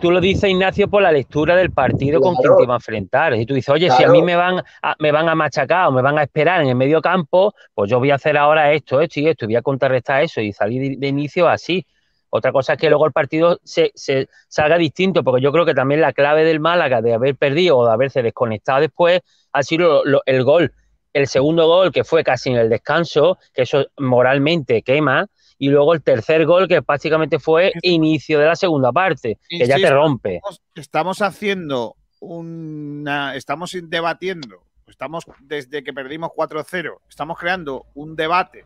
tú, 0.00 0.12
lo 0.12 0.20
dices, 0.20 0.48
Ignacio, 0.48 0.86
por 0.86 1.02
la 1.02 1.10
lectura 1.10 1.56
del 1.56 1.72
partido 1.72 2.20
con 2.20 2.36
quien 2.36 2.56
te 2.56 2.62
iba 2.62 2.74
a 2.74 2.76
enfrentar. 2.76 3.34
Y 3.34 3.44
tú 3.44 3.54
dices, 3.54 3.68
oye, 3.68 3.90
si 3.90 4.04
a 4.04 4.08
mí 4.08 4.22
me 4.22 4.36
van 4.36 4.62
a, 4.80 4.94
me 5.00 5.10
van 5.10 5.28
a 5.28 5.34
machacar 5.34 5.88
o 5.88 5.90
me 5.90 6.02
van 6.02 6.20
a 6.20 6.22
esperar 6.22 6.62
en 6.62 6.68
el 6.68 6.76
medio 6.76 7.02
campo, 7.02 7.52
pues 7.74 7.90
yo 7.90 7.98
voy 7.98 8.12
a 8.12 8.14
hacer 8.14 8.38
ahora 8.38 8.72
esto, 8.72 9.00
esto 9.00 9.18
y 9.18 9.26
esto, 9.26 9.44
y 9.44 9.48
voy 9.48 9.56
a 9.56 9.62
contrarrestar 9.62 10.22
eso 10.22 10.40
y 10.40 10.52
salir 10.52 10.98
de, 11.00 11.08
inicio 11.08 11.48
así. 11.48 11.84
Otra 12.28 12.52
cosa 12.52 12.74
es 12.74 12.78
que 12.78 12.88
luego 12.88 13.06
el 13.06 13.12
partido 13.12 13.58
se, 13.64 13.90
salga 14.46 14.78
distinto, 14.78 15.24
porque 15.24 15.42
yo 15.42 15.50
creo 15.50 15.66
que 15.66 15.74
también 15.74 16.00
la 16.00 16.12
clave 16.12 16.44
del 16.44 16.60
Málaga 16.60 17.02
de 17.02 17.12
haber 17.12 17.34
perdido 17.34 17.76
o 17.78 17.86
de 17.86 17.92
haberse 17.92 18.22
desconectado 18.22 18.82
después 18.82 19.20
ha 19.50 19.64
sido 19.64 20.04
el 20.26 20.44
gol. 20.44 20.72
El 21.12 21.26
segundo 21.26 21.66
gol, 21.66 21.90
que 21.90 22.04
fue 22.04 22.22
casi 22.22 22.50
en 22.50 22.56
el 22.56 22.68
descanso, 22.68 23.36
que 23.52 23.62
eso 23.62 23.86
moralmente 23.98 24.82
quema, 24.82 25.26
y 25.60 25.68
luego 25.68 25.92
el 25.92 26.02
tercer 26.02 26.46
gol 26.46 26.66
que 26.66 26.80
básicamente 26.80 27.38
fue 27.38 27.72
inicio 27.82 28.40
de 28.40 28.46
la 28.46 28.56
segunda 28.56 28.90
parte, 28.92 29.38
que 29.46 29.66
ya 29.66 29.76
te 29.76 29.90
rompe. 29.90 30.40
Estamos, 30.74 31.20
haciendo 31.20 31.96
una, 32.18 33.36
estamos 33.36 33.76
debatiendo, 33.82 34.62
estamos 34.86 35.26
desde 35.40 35.84
que 35.84 35.92
perdimos 35.92 36.30
4-0, 36.30 37.00
estamos 37.10 37.38
creando 37.38 37.84
un 37.94 38.16
debate 38.16 38.64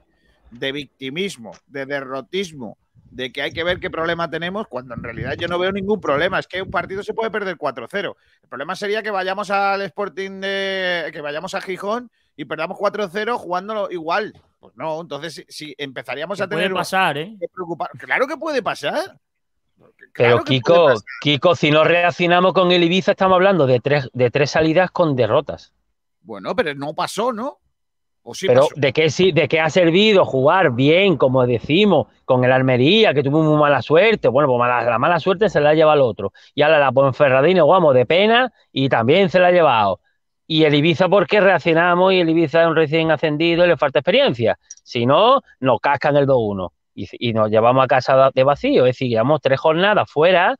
de 0.52 0.70
victimismo, 0.70 1.50
de 1.66 1.84
derrotismo, 1.84 2.78
de 3.10 3.32
que 3.32 3.42
hay 3.42 3.50
que 3.50 3.64
ver 3.64 3.80
qué 3.80 3.90
problema 3.90 4.30
tenemos, 4.30 4.68
cuando 4.68 4.94
en 4.94 5.02
realidad 5.02 5.34
yo 5.36 5.48
no 5.48 5.58
veo 5.58 5.72
ningún 5.72 6.00
problema. 6.00 6.38
Es 6.38 6.46
que 6.46 6.62
un 6.62 6.70
partido 6.70 7.02
se 7.02 7.12
puede 7.12 7.30
perder 7.30 7.56
4-0. 7.56 8.14
El 8.42 8.48
problema 8.48 8.76
sería 8.76 9.02
que 9.02 9.10
vayamos 9.10 9.50
al 9.50 9.82
Sporting 9.82 10.40
de. 10.40 11.10
que 11.12 11.20
vayamos 11.20 11.54
a 11.54 11.60
Gijón 11.60 12.10
y 12.36 12.44
perdamos 12.44 12.78
4-0 12.78 13.36
jugándolo 13.36 13.90
igual. 13.90 14.32
Pues 14.64 14.76
no, 14.78 14.98
entonces 14.98 15.44
si, 15.46 15.74
empezaríamos 15.76 16.40
a 16.40 16.48
tener. 16.48 16.70
Puede 16.70 16.80
pasar, 16.80 17.18
¿eh? 17.18 17.36
preocupar. 17.52 17.90
Claro 17.98 18.26
que 18.26 18.38
puede 18.38 18.62
pasar. 18.62 19.20
Pero 20.14 20.42
Kiko, 20.42 20.94
Kiko, 21.20 21.54
si 21.54 21.70
no 21.70 21.84
reaccionamos 21.84 22.54
con 22.54 22.72
el 22.72 22.82
Ibiza, 22.82 23.10
estamos 23.10 23.36
hablando 23.36 23.66
de 23.66 23.80
tres, 23.80 24.08
de 24.14 24.30
tres 24.30 24.52
salidas 24.52 24.90
con 24.90 25.16
derrotas. 25.16 25.74
Bueno, 26.22 26.56
pero 26.56 26.74
no 26.74 26.94
pasó, 26.94 27.30
¿no? 27.30 27.58
pero 28.40 28.68
¿de 28.74 28.94
qué, 28.94 29.10
sí, 29.10 29.32
¿de 29.32 29.48
qué 29.48 29.60
ha 29.60 29.68
servido 29.68 30.24
jugar 30.24 30.72
bien, 30.72 31.18
como 31.18 31.46
decimos, 31.46 32.06
con 32.24 32.42
el 32.42 32.50
Almería, 32.50 33.12
que 33.12 33.22
tuvo 33.22 33.42
muy 33.42 33.60
mala 33.60 33.82
suerte? 33.82 34.28
Bueno, 34.28 34.48
pues 34.48 34.66
la 34.66 34.98
mala 34.98 35.20
suerte 35.20 35.50
se 35.50 35.60
la 35.60 35.74
lleva 35.74 35.92
el 35.92 36.00
otro. 36.00 36.32
Y 36.54 36.62
ahora 36.62 36.78
la 36.78 36.90
Ponferradina, 36.90 37.64
vamos, 37.64 37.92
de 37.92 38.06
pena, 38.06 38.50
y 38.72 38.88
también 38.88 39.28
se 39.28 39.40
la 39.40 39.48
ha 39.48 39.52
llevado. 39.52 40.00
Y 40.46 40.64
el 40.64 40.74
Ibiza, 40.74 41.08
¿por 41.08 41.26
qué 41.26 41.40
reaccionamos? 41.40 42.12
Y 42.12 42.20
el 42.20 42.28
Ibiza 42.28 42.62
es 42.62 42.68
un 42.68 42.76
recién 42.76 43.10
ascendido 43.10 43.64
y 43.64 43.68
le 43.68 43.76
falta 43.76 44.00
experiencia. 44.00 44.58
Si 44.82 45.06
no, 45.06 45.40
nos 45.60 45.80
cascan 45.80 46.16
el 46.16 46.26
2-1 46.26 46.70
y, 46.94 47.32
nos 47.32 47.50
llevamos 47.50 47.84
a 47.84 47.86
casa 47.86 48.30
de 48.34 48.44
vacío. 48.44 48.86
Es 48.86 48.94
decir, 48.94 49.08
llevamos 49.08 49.40
tres 49.40 49.58
jornadas 49.58 50.10
fuera 50.10 50.56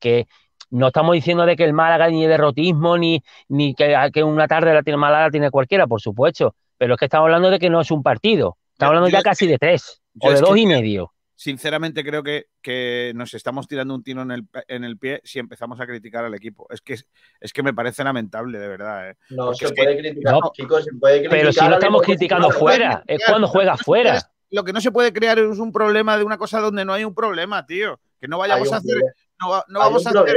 que 0.00 0.26
no 0.70 0.88
estamos 0.88 1.14
diciendo 1.14 1.46
de 1.46 1.56
que 1.56 1.64
el 1.64 1.72
Málaga 1.72 2.08
ni 2.08 2.26
derrotismo 2.26 2.98
ni, 2.98 3.22
ni 3.48 3.74
que, 3.74 3.96
que, 4.12 4.22
una 4.24 4.48
tarde 4.48 4.74
la 4.74 4.82
tiene 4.82 4.96
Málaga 4.96 5.30
tiene 5.30 5.50
cualquiera, 5.50 5.86
por 5.86 6.00
supuesto. 6.00 6.54
Pero 6.76 6.94
es 6.94 6.98
que 6.98 7.06
estamos 7.06 7.26
hablando 7.26 7.50
de 7.50 7.58
que 7.58 7.70
no 7.70 7.80
es 7.80 7.90
un 7.90 8.02
partido. 8.02 8.56
Estamos 8.72 8.90
hablando 8.90 9.08
ya 9.08 9.22
casi 9.22 9.46
de 9.46 9.58
tres 9.58 10.00
o 10.20 10.30
de 10.30 10.40
dos 10.40 10.56
y 10.56 10.66
medio 10.66 11.12
sinceramente 11.38 12.02
creo 12.02 12.24
que, 12.24 12.48
que, 12.60 13.12
nos 13.14 13.32
estamos 13.32 13.68
tirando 13.68 13.94
un 13.94 14.02
tiro 14.02 14.22
en 14.22 14.32
el, 14.32 14.48
en 14.66 14.82
el, 14.82 14.98
pie 14.98 15.20
si 15.22 15.38
empezamos 15.38 15.80
a 15.80 15.86
criticar 15.86 16.24
al 16.24 16.34
equipo. 16.34 16.66
Es 16.68 16.80
que, 16.80 16.96
es 17.40 17.52
que 17.52 17.62
me 17.62 17.72
parece 17.72 18.02
lamentable, 18.02 18.58
de 18.58 18.66
verdad. 18.66 19.10
¿eh? 19.10 19.16
No, 19.30 19.54
se 19.54 19.72
puede, 19.72 19.96
criticar, 19.98 20.34
chicos, 20.52 20.84
se 20.84 20.92
puede 20.94 21.20
criticar. 21.20 21.38
Pero 21.38 21.52
si 21.52 21.64
no 21.64 21.74
estamos 21.74 22.02
criticando 22.02 22.50
fuera, 22.50 23.04
es 23.06 23.22
cuando 23.24 23.46
juega 23.46 23.76
fuera. 23.76 24.20
Lo 24.50 24.64
que 24.64 24.72
no 24.72 24.80
se 24.80 24.90
puede 24.90 25.12
crear 25.12 25.38
es 25.38 25.58
un 25.60 25.70
problema 25.70 26.18
de 26.18 26.24
una 26.24 26.38
cosa 26.38 26.58
donde 26.58 26.84
no 26.84 26.92
hay 26.92 27.04
un 27.04 27.14
problema, 27.14 27.64
tío. 27.64 28.00
Que 28.20 28.26
no 28.26 28.38
vayamos 28.38 28.72
a 28.72 28.78
hacer. 28.78 29.00
No, 29.40 29.62
vamos 29.78 30.04
a 30.06 30.10
hacer 30.10 30.34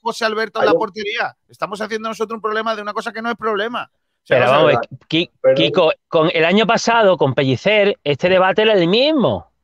José 0.00 0.24
Alberto 0.26 0.60
en 0.60 0.66
la 0.66 0.74
portería. 0.74 1.36
Estamos 1.48 1.80
haciendo 1.80 2.08
nosotros 2.08 2.36
un 2.36 2.42
problema 2.42 2.76
de 2.76 2.82
una 2.82 2.92
cosa 2.92 3.12
que 3.12 3.20
no 3.20 3.30
es 3.30 3.36
problema. 3.36 3.90
Pero 4.28 4.46
vamos, 4.46 4.74
Kiko, 5.08 5.92
con 6.06 6.30
el 6.32 6.44
año 6.44 6.66
pasado, 6.66 7.16
con 7.16 7.34
Pellicer, 7.34 7.98
este 8.04 8.28
debate 8.28 8.62
era 8.62 8.74
el 8.74 8.86
mismo. 8.86 9.55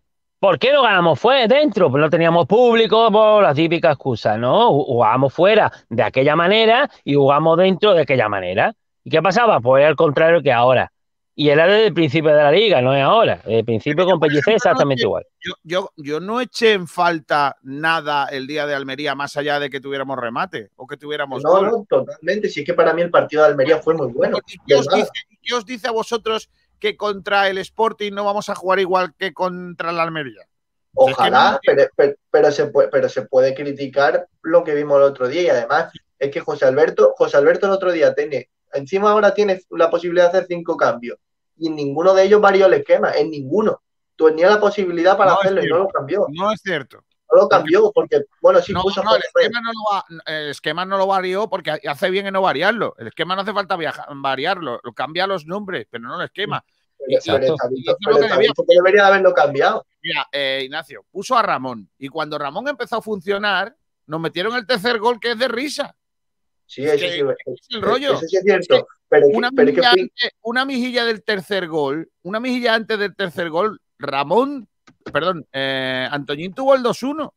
¿Por 0.42 0.58
qué 0.58 0.72
no 0.72 0.82
ganamos 0.82 1.20
fuera 1.20 1.46
dentro? 1.46 1.88
Pues 1.88 2.00
no 2.00 2.10
teníamos 2.10 2.48
público, 2.48 3.12
por 3.12 3.44
la 3.44 3.54
típica 3.54 3.92
excusa, 3.92 4.36
¿no? 4.36 4.72
Jugábamos 4.72 5.32
fuera 5.32 5.70
de 5.88 6.02
aquella 6.02 6.34
manera 6.34 6.90
y 7.04 7.14
jugamos 7.14 7.56
dentro 7.58 7.94
de 7.94 8.02
aquella 8.02 8.28
manera. 8.28 8.74
¿Y 9.04 9.10
qué 9.10 9.22
pasaba? 9.22 9.60
Pues 9.60 9.86
al 9.86 9.94
contrario 9.94 10.42
que 10.42 10.52
ahora. 10.52 10.90
Y 11.36 11.50
era 11.50 11.68
desde 11.68 11.86
el 11.86 11.94
principio 11.94 12.34
de 12.34 12.42
la 12.42 12.50
liga, 12.50 12.82
no 12.82 12.92
es 12.92 13.04
ahora. 13.04 13.36
Desde 13.44 13.60
el 13.60 13.64
principio 13.64 14.04
con 14.04 14.18
Pellicer 14.18 14.54
exactamente 14.54 15.04
igual. 15.04 15.24
Yo, 15.40 15.52
yo, 15.62 15.90
yo, 15.96 16.18
no 16.18 16.40
eché 16.40 16.72
en 16.72 16.88
falta 16.88 17.56
nada 17.62 18.26
el 18.26 18.48
día 18.48 18.66
de 18.66 18.74
Almería, 18.74 19.14
más 19.14 19.36
allá 19.36 19.60
de 19.60 19.70
que 19.70 19.80
tuviéramos 19.80 20.18
remate 20.18 20.70
o 20.74 20.88
que 20.88 20.96
tuviéramos. 20.96 21.40
No, 21.44 21.62
no, 21.62 21.86
totalmente. 21.88 22.48
Sí, 22.48 22.60
es 22.60 22.66
que 22.66 22.74
para 22.74 22.92
mí 22.92 23.02
el 23.02 23.10
partido 23.10 23.44
de 23.44 23.50
Almería 23.50 23.78
fue 23.78 23.94
muy 23.94 24.08
bueno. 24.08 24.38
qué 24.66 25.54
os 25.54 25.64
dice 25.64 25.86
a 25.86 25.92
vosotros 25.92 26.50
que 26.82 26.96
contra 26.96 27.48
el 27.48 27.58
Sporting 27.58 28.10
no 28.12 28.24
vamos 28.24 28.48
a 28.48 28.56
jugar 28.56 28.80
igual 28.80 29.14
que 29.16 29.32
contra 29.32 29.92
la 29.92 30.02
Almería. 30.02 30.48
Ojalá, 30.94 31.60
pero, 31.64 32.50
se 32.50 32.66
puede, 32.66 32.88
pero 32.88 33.08
se 33.08 33.22
puede 33.22 33.54
criticar 33.54 34.26
lo 34.42 34.64
que 34.64 34.74
vimos 34.74 34.96
el 34.96 35.04
otro 35.04 35.28
día 35.28 35.42
y 35.42 35.48
además 35.48 35.92
es 36.18 36.32
que 36.32 36.40
José 36.40 36.64
Alberto, 36.64 37.14
José 37.16 37.36
Alberto 37.36 37.66
el 37.66 37.72
otro 37.72 37.92
día 37.92 38.12
tiene, 38.16 38.50
encima 38.72 39.12
ahora 39.12 39.32
tiene 39.32 39.60
la 39.70 39.90
posibilidad 39.90 40.24
de 40.32 40.38
hacer 40.38 40.48
cinco 40.48 40.76
cambios 40.76 41.18
y 41.56 41.68
en 41.68 41.76
ninguno 41.76 42.14
de 42.14 42.24
ellos 42.24 42.40
varió 42.40 42.66
el 42.66 42.74
esquema, 42.74 43.12
en 43.12 43.30
ninguno. 43.30 43.80
Tenía 44.16 44.50
la 44.50 44.58
posibilidad 44.58 45.16
para 45.16 45.34
hacerlo 45.34 45.64
y 45.64 45.68
no 45.68 45.78
lo 45.78 45.88
cambió. 45.88 46.26
No 46.30 46.52
es 46.52 46.60
cierto. 46.60 47.04
No 47.30 47.42
lo 47.42 47.48
cambió 47.48 47.92
porque, 47.92 48.24
bueno, 48.42 48.60
sí 48.60 48.74
puso. 48.74 49.02
el, 49.02 49.22
esquema 49.22 49.60
no 49.60 49.70
lo 49.72 50.22
el 50.26 50.50
esquema 50.50 50.84
no 50.84 50.98
lo 50.98 51.06
varió 51.06 51.48
porque 51.48 51.70
hace 51.70 52.10
bien 52.10 52.26
en 52.26 52.34
no 52.34 52.42
variarlo. 52.42 52.94
El 52.98 53.06
esquema 53.06 53.34
no 53.34 53.40
hace 53.40 53.54
falta 53.54 53.78
variarlo, 54.16 54.80
lo 54.82 54.92
cambia 54.92 55.26
los 55.26 55.46
nombres, 55.46 55.86
pero 55.90 56.04
no 56.04 56.20
el 56.20 56.26
esquema. 56.26 56.62
Debería 58.66 59.06
haberlo 59.06 59.32
cambiado. 59.32 59.86
Mira, 60.02 60.26
eh, 60.32 60.62
Ignacio, 60.64 61.04
puso 61.10 61.36
a 61.36 61.42
Ramón 61.42 61.88
y 61.98 62.08
cuando 62.08 62.38
Ramón 62.38 62.68
empezó 62.68 62.96
a 62.96 63.02
funcionar, 63.02 63.76
nos 64.06 64.20
metieron 64.20 64.54
el 64.56 64.66
tercer 64.66 64.98
gol 64.98 65.20
que 65.20 65.32
es 65.32 65.38
de 65.38 65.48
risa. 65.48 65.94
Sí, 66.66 66.84
eso 66.84 66.98
sí, 66.98 67.04
es 67.04 67.66
el 67.70 67.82
rollo. 67.82 68.14
Eso 68.14 68.26
sí 68.26 68.36
es 68.36 68.42
cierto. 68.42 68.88
pero 69.08 69.26
una, 69.28 69.50
mejilla 69.50 69.92
una, 70.42 70.64
mejilla 70.64 71.04
del 71.04 71.22
tercer 71.22 71.68
gol, 71.68 72.10
una 72.22 72.40
mejilla 72.40 72.74
antes 72.74 72.98
del 72.98 73.14
tercer 73.14 73.50
gol, 73.50 73.80
Ramón, 73.98 74.68
perdón, 75.12 75.46
eh, 75.52 76.08
Antoñín 76.10 76.54
tuvo 76.54 76.74
el 76.74 76.82
2-1. 76.82 77.32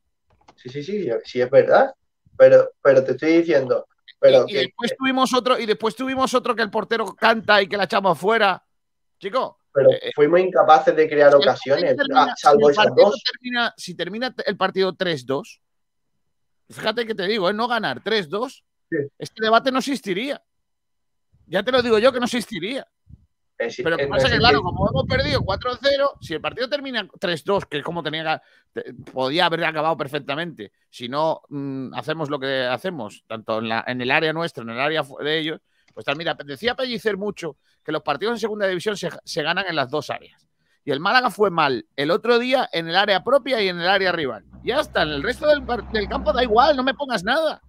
Sí, 0.55 0.70
sí, 0.70 0.84
sí, 0.84 1.09
sí, 1.24 1.41
es 1.41 1.49
verdad. 1.49 1.93
Pero, 2.38 2.72
pero 2.82 3.03
te 3.03 3.11
estoy 3.11 3.38
diciendo. 3.38 3.88
Pero 4.20 4.45
y, 4.47 4.53
después 4.53 4.95
tuvimos 4.97 5.34
otro, 5.34 5.59
y 5.59 5.66
después 5.66 5.95
tuvimos 5.95 6.34
otro 6.34 6.55
que 6.55 6.61
el 6.61 6.72
portero 6.72 7.05
canta 7.16 7.61
y 7.61 7.68
que 7.68 7.78
la 7.78 7.84
echamos 7.86 8.13
afuera. 8.13 8.64
Chico. 9.20 9.59
Pero 9.74 9.91
eh, 9.91 10.11
fuimos 10.16 10.39
incapaces 10.39 10.95
de 10.95 11.09
crear 11.09 11.36
ocasiones, 11.36 11.97
salvo 12.38 12.70
esas 12.70 12.88
dos. 12.95 13.22
si 13.76 13.95
termina 13.95 14.34
el 14.45 14.55
partido 14.55 14.93
3-2, 14.93 15.59
fíjate 16.70 17.05
que 17.05 17.13
te 17.13 17.28
digo, 17.28 17.49
es 17.49 17.53
¿eh? 17.53 17.57
no 17.57 17.68
ganar 17.68 18.01
3-2, 18.01 18.63
este 19.18 19.43
debate 19.43 19.72
no 19.72 19.80
existiría. 19.80 20.41
Ya 21.47 21.61
te 21.61 21.72
lo 21.72 21.82
digo 21.82 21.99
yo 21.99 22.13
que 22.13 22.20
no 22.20 22.26
existiría. 22.26 22.88
Pero 23.57 23.97
pasa 24.09 24.30
que, 24.30 24.38
claro, 24.38 24.61
como 24.61 24.89
hemos 24.89 25.05
perdido 25.05 25.39
4-0, 25.41 26.18
si 26.20 26.34
el 26.34 26.41
partido 26.41 26.68
termina 26.68 27.07
3-2, 27.07 27.68
que 27.68 27.78
es 27.78 27.84
como 27.84 28.03
tenía 28.03 28.41
podía 29.13 29.45
haber 29.45 29.63
acabado 29.63 29.95
perfectamente, 29.95 30.74
si 30.89 31.07
no 31.07 31.41
mm, 31.49 31.93
hacemos 31.93 32.30
lo 32.30 32.39
que 32.39 32.63
hacemos, 32.63 33.24
tanto 33.28 33.59
en, 33.59 33.70
la, 33.70 33.84
en, 33.88 34.01
el 34.01 34.11
área 34.11 34.34
nuestra, 34.34 34.63
en 34.63 34.72
el 34.72 34.80
área 34.80 35.03
de 35.22 35.39
ellos, 35.39 35.61
pues 35.95 36.05
tal, 36.05 36.17
mira, 36.17 36.35
decía 36.45 36.75
Pellicer 36.75 37.15
mucho 37.15 37.57
que 37.81 37.93
los 37.93 38.03
partidos 38.03 38.33
en 38.33 38.39
segunda 38.39 38.67
división 38.67 38.97
se, 38.97 39.09
se, 39.23 39.41
ganan 39.41 39.65
en 39.65 39.77
las 39.77 39.89
dos 39.89 40.09
áreas. 40.09 40.45
Y 40.83 40.91
el 40.91 40.99
Málaga 40.99 41.31
fue 41.31 41.49
mal 41.49 41.87
el 41.95 42.11
otro 42.11 42.37
día 42.37 42.69
en 42.73 42.89
el 42.89 42.97
área 42.97 43.23
propia 43.23 43.61
y 43.61 43.69
en 43.69 43.79
el 43.79 43.87
área 43.87 44.11
rival. 44.11 44.43
Ya 44.61 44.81
está, 44.81 45.03
en 45.03 45.09
el 45.09 45.23
resto 45.23 45.47
del, 45.47 45.65
del 45.93 46.09
campo 46.09 46.33
da 46.33 46.43
igual, 46.43 46.75
no 46.75 46.83
me 46.83 46.93
pongas 46.93 47.23
nada. 47.23 47.61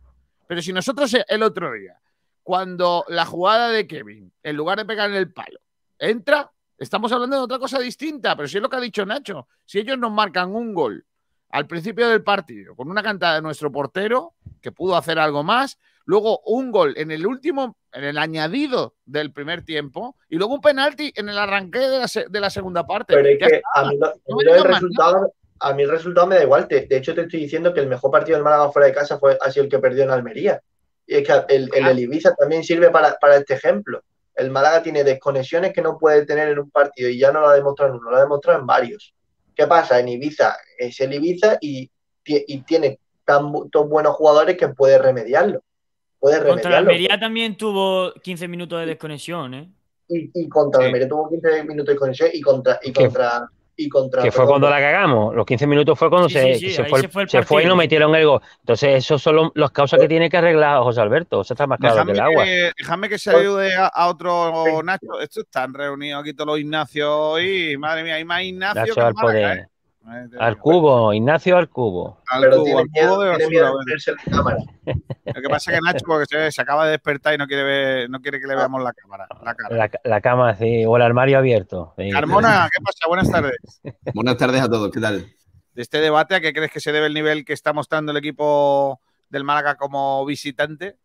Pero 0.48 0.60
si 0.60 0.72
nosotros 0.72 1.16
el 1.28 1.42
otro 1.44 1.72
día, 1.72 2.00
cuando 2.42 3.04
la 3.08 3.24
jugada 3.24 3.70
de 3.70 3.86
Kevin, 3.86 4.32
en 4.42 4.56
lugar 4.56 4.78
de 4.78 4.84
pegar 4.84 5.08
en 5.08 5.16
el 5.16 5.32
palo, 5.32 5.60
entra, 5.96 6.50
estamos 6.78 7.12
hablando 7.12 7.36
de 7.36 7.42
otra 7.42 7.60
cosa 7.60 7.78
distinta, 7.78 8.34
pero 8.34 8.48
si 8.48 8.56
es 8.56 8.62
lo 8.62 8.68
que 8.68 8.76
ha 8.76 8.80
dicho 8.80 9.06
Nacho, 9.06 9.46
si 9.64 9.78
ellos 9.78 9.98
nos 9.98 10.10
marcan 10.10 10.52
un 10.52 10.74
gol 10.74 11.06
al 11.50 11.68
principio 11.68 12.08
del 12.08 12.24
partido 12.24 12.74
con 12.74 12.90
una 12.90 13.04
cantada 13.04 13.36
de 13.36 13.42
nuestro 13.42 13.70
portero, 13.70 14.34
que 14.60 14.72
pudo 14.72 14.96
hacer 14.96 15.20
algo 15.20 15.44
más, 15.44 15.78
luego 16.07 16.40
un 16.46 16.70
gol 16.70 16.94
en 16.96 17.11
el 17.11 17.26
último, 17.26 17.76
en 17.92 18.04
el 18.04 18.16
añadido 18.16 18.94
del 19.04 19.32
primer 19.32 19.64
tiempo, 19.64 20.16
y 20.28 20.36
luego 20.36 20.54
un 20.54 20.61
penalti 20.61 21.12
en 21.14 21.28
el 21.28 21.36
arranque 21.36 21.78
de 21.78 21.98
la, 21.98 22.07
de 22.28 22.40
la 22.40 22.50
segunda 22.50 22.86
parte. 22.86 23.14
Pero 23.14 23.28
es 23.28 23.38
que 23.38 23.62
a 23.74 23.84
mí, 23.84 23.98
el 24.46 24.64
resultado, 24.64 25.32
a 25.61 25.72
mí 25.74 25.82
el 25.82 25.90
resultado 25.90 26.26
me 26.26 26.36
da 26.36 26.42
igual. 26.42 26.66
de 26.68 26.86
hecho, 26.90 27.14
te 27.14 27.22
estoy 27.22 27.40
diciendo 27.40 27.74
que 27.74 27.80
el 27.80 27.88
mejor 27.88 28.11
partido 28.11 28.36
del 28.38 28.44
Málaga 28.44 28.72
fuera 28.72 28.88
de 28.88 28.94
casa 28.94 29.18
fue, 29.18 29.36
ha 29.40 29.50
sido 29.50 29.64
el 29.64 29.70
que 29.70 29.78
perdió 29.78 30.04
en 30.04 30.11
Almería. 30.11 30.62
Y 31.07 31.16
es 31.16 31.26
que 31.26 31.54
el, 31.54 31.70
el, 31.74 31.98
Ibiza 31.98 32.34
también 32.34 32.64
sirve 32.64 32.90
para, 32.90 33.14
para 33.20 33.36
este 33.36 33.54
ejemplo 33.54 34.02
el 34.36 34.50
Málaga 34.50 34.82
tiene 34.82 35.02
desconexiones 35.02 35.72
que 35.72 35.82
no 35.82 35.98
puede 35.98 36.26
tener 36.26 36.48
en 36.48 36.59
un 36.59 36.70
partido 36.70 37.09
y 37.09 37.18
ya 37.18 37.32
no 37.32 37.40
lo 37.40 37.48
ha 37.48 37.54
demostrado 37.54 37.92
en 37.92 37.98
uno, 37.98 38.11
lo 38.11 38.16
ha 38.18 38.20
demostrado 38.20 38.61
en 38.61 38.66
varios. 38.66 39.14
¿Qué 39.54 39.66
pasa? 39.66 39.98
En 39.98 40.09
Ibiza 40.09 40.57
es 40.78 41.00
el 41.00 41.14
Ibiza 41.14 41.57
y, 41.61 41.90
tiene 42.66 42.98
tan 43.24 43.50
buenos 43.50 44.16
jugadores 44.16 44.57
que 44.57 44.68
puede 44.68 44.98
remediarlo. 44.98 45.62
Puede 46.18 46.36
remediarlo. 46.36 46.62
Contra 46.62 46.78
Almería 46.78 47.20
también 47.20 47.56
tuvo 47.56 48.12
15 48.14 48.48
minutos 48.48 48.80
de 48.80 48.86
desconexión, 48.86 49.54
¿eh? 49.54 49.68
Y, 50.08 50.48
contra 50.48 50.84
Almería 50.84 51.08
tuvo 51.08 51.28
15 51.28 51.64
minutos 51.64 51.86
de 51.86 51.92
desconexión 51.92 52.30
y 52.32 52.40
contra, 52.40 52.78
y 52.82 52.92
contra 52.92 53.50
que 54.22 54.32
fue 54.32 54.46
cuando 54.46 54.70
la 54.70 54.80
cagamos. 54.80 55.34
Los 55.34 55.44
15 55.44 55.66
minutos 55.66 55.98
fue 55.98 56.08
cuando 56.08 56.28
se, 56.30 56.58
fue, 56.88 57.28
se, 57.28 57.42
fue, 57.42 57.62
y 57.62 57.66
nos 57.66 57.76
metieron 57.76 58.14
el 58.14 58.26
gol. 58.26 58.40
Entonces, 58.60 59.04
esos 59.04 59.20
son 59.22 59.52
las 59.54 59.70
causas 59.70 60.00
que 60.00 60.08
tiene 60.08 60.30
que 60.30 60.36
arreglar 60.38 60.82
José 60.82 61.02
Alberto. 61.02 61.42
Eso 61.42 61.52
está 61.52 61.66
más 61.66 61.78
claro 61.78 62.06
que 62.06 62.12
el 62.12 62.20
agua. 62.20 62.44
déjame 62.76 63.08
que 63.08 63.18
se 63.18 63.30
ayude 63.30 63.74
a, 63.76 64.08
otro 64.08 64.82
Nacho. 64.82 65.20
Estos 65.20 65.44
están 65.44 65.74
reunidos 65.74 66.22
aquí 66.22 66.32
todos 66.32 66.48
los 66.48 66.60
Ignacios 66.60 67.42
y 67.42 67.76
madre 67.76 68.02
mía, 68.02 68.14
hay 68.14 68.24
más 68.24 68.42
Ignacio. 68.42 68.80
Nacho 68.80 69.06
al 69.06 69.14
poder. 69.14 69.58
¿eh? 69.58 69.66
Al 70.38 70.59
cubo, 70.59 71.12
Ignacio 71.12 71.57
al 71.57 71.68
cubo. 71.68 72.22
Al 72.28 72.48
cubo, 72.50 72.78
al 72.78 72.86
cubo 72.88 73.22
de 73.22 73.30
basura. 73.30 73.72
Lo 75.24 75.42
que 75.42 75.48
pasa 75.48 75.72
es 75.72 75.78
que 75.78 75.84
Nacho, 75.84 76.04
porque 76.07 76.52
se, 76.52 76.62
acaba 76.62 76.84
de 76.84 76.92
despertar 76.92 77.34
y 77.34 77.38
no 77.38 77.46
quiere 77.46 77.64
ver, 77.64 78.11
no 78.11 78.20
quiere 78.20 78.40
que 78.40 78.46
le 78.46 78.54
veamos 78.54 78.82
la 78.82 78.92
cámara, 78.92 79.26
la 79.42 79.54
cara. 79.54 79.90
La, 80.04 80.20
cama, 80.20 80.54
sí, 80.54 80.84
o 80.86 80.96
el 80.96 81.02
armario 81.02 81.38
abierto. 81.38 81.94
Carmona, 82.12 82.68
¿qué 82.72 82.82
pasa? 82.82 83.09
Buenas 83.09 83.30
tardes. 83.30 83.59
Buenas 84.14 84.36
tardes 84.36 84.62
a 84.62 84.68
todos, 84.68 84.92
¿qué 84.92 85.00
tal? 85.00 85.26
De 85.74 85.82
este 85.82 85.98
debate, 85.98 86.36
¿a 86.36 86.40
qué 86.40 86.52
crees 86.52 86.70
que 86.70 86.80
se 86.80 86.92
debe 86.92 87.07
el 87.07 87.14
nivel 87.14 87.44
que 87.44 87.52
está 87.52 87.72
mostrando 87.72 88.12
el 88.12 88.18
equipo 88.18 89.00
del 89.28 89.42
Málaga 89.42 89.74
como 89.74 90.24
visitante? 90.24 90.96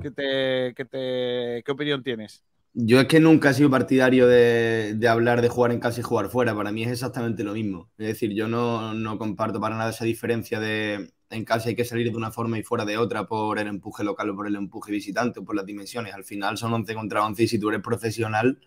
¿Qué, 0.00 0.10
te, 0.10 0.74
qué, 0.76 0.84
te, 0.84 1.62
¿Qué 1.64 1.72
opinión 1.72 2.02
tienes? 2.02 2.42
Yo 2.74 3.00
es 3.00 3.06
que 3.06 3.20
nunca 3.20 3.50
he 3.50 3.54
sido 3.54 3.68
partidario 3.68 4.26
de, 4.26 4.96
hablar 5.06 5.42
de 5.42 5.50
jugar 5.50 5.72
en 5.72 5.80
casa 5.80 6.00
y 6.00 6.02
jugar 6.02 6.30
fuera. 6.30 6.54
Para 6.54 6.72
mí 6.72 6.82
es 6.82 6.90
exactamente 6.90 7.44
lo 7.44 7.52
mismo. 7.52 7.90
Es 7.98 8.06
decir, 8.06 8.32
yo 8.32 8.48
no, 8.48 9.18
comparto 9.18 9.60
para 9.60 9.76
nada 9.76 9.90
esa 9.90 10.04
diferencia 10.06 10.58
de 10.58 11.12
en 11.28 11.44
casa 11.44 11.68
hay 11.70 11.74
que 11.74 11.84
salir 11.84 12.10
de 12.10 12.16
una 12.16 12.30
forma 12.30 12.58
y 12.58 12.62
fuera 12.62 12.84
de 12.84 12.98
otra 12.98 13.26
por 13.26 13.58
el 13.58 13.66
empuje 13.66 14.04
local 14.04 14.30
o 14.30 14.36
por 14.36 14.46
el 14.46 14.56
empuje 14.56 14.92
visitante 14.92 15.40
o 15.40 15.44
por 15.44 15.54
las 15.54 15.66
dimensiones. 15.66 16.14
Al 16.14 16.24
final 16.24 16.56
son 16.56 16.72
11 16.72 16.94
contra 16.94 17.24
11 17.24 17.42
y 17.42 17.48
si 17.48 17.58
tú 17.58 17.68
eres 17.68 17.82
profesional, 17.82 18.58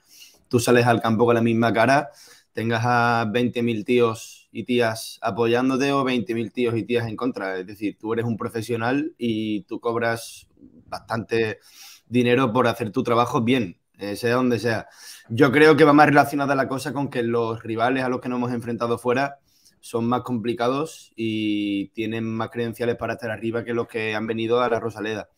tú 0.50 0.60
sales 0.60 0.86
al 0.86 1.02
campo 1.02 1.26
con 1.26 1.36
la 1.36 1.42
misma 1.42 1.74
cara, 1.74 2.10
tengas 2.54 2.84
a 2.86 3.26
20.000 3.32 3.86
tíos 3.86 4.50
y 4.52 4.64
tías 4.66 5.20
apoyándote 5.22 5.92
o 5.94 6.04
20.000 6.04 6.52
tíos 6.52 6.76
y 6.78 6.84
tías 6.84 7.08
en 7.08 7.16
contra. 7.16 7.58
Es 7.60 7.68
decir, 7.68 7.98
tú 8.00 8.14
eres 8.14 8.26
un 8.26 8.38
profesional 8.38 9.14
y 9.18 9.62
tú 9.64 9.80
cobras 9.80 10.48
bastante 10.88 11.60
dinero 12.08 12.54
por 12.54 12.68
hacer 12.68 12.92
tu 12.92 13.04
trabajo 13.04 13.42
bien 13.42 13.80
eh, 14.00 14.16
sea 14.16 14.36
donde 14.36 14.60
sea. 14.60 14.88
Yo 15.30 15.52
creo 15.52 15.78
que 15.78 15.84
va 15.84 15.94
más 15.94 16.08
relacionada 16.08 16.56
la 16.56 16.68
cosa 16.68 16.94
con 16.94 17.10
que 17.10 17.24
los 17.24 17.64
rivales 17.64 18.04
a 18.04 18.10
los 18.10 18.22
que 18.22 18.30
nos 18.30 18.38
hemos 18.38 18.52
enfrentado 18.52 18.98
fuera 18.98 19.40
son 19.80 20.06
más 20.08 20.22
complicados 20.24 21.12
y 21.16 21.90
tienen 21.90 22.26
más 22.26 22.50
credenciales 22.50 22.96
para 22.96 23.14
estar 23.14 23.30
arriba 23.30 23.64
que 23.64 23.74
los 23.74 23.88
que 23.88 24.16
han 24.16 24.28
venido 24.28 24.62
a 24.62 24.70
la 24.70 24.80
Rosaleda. 24.80 25.30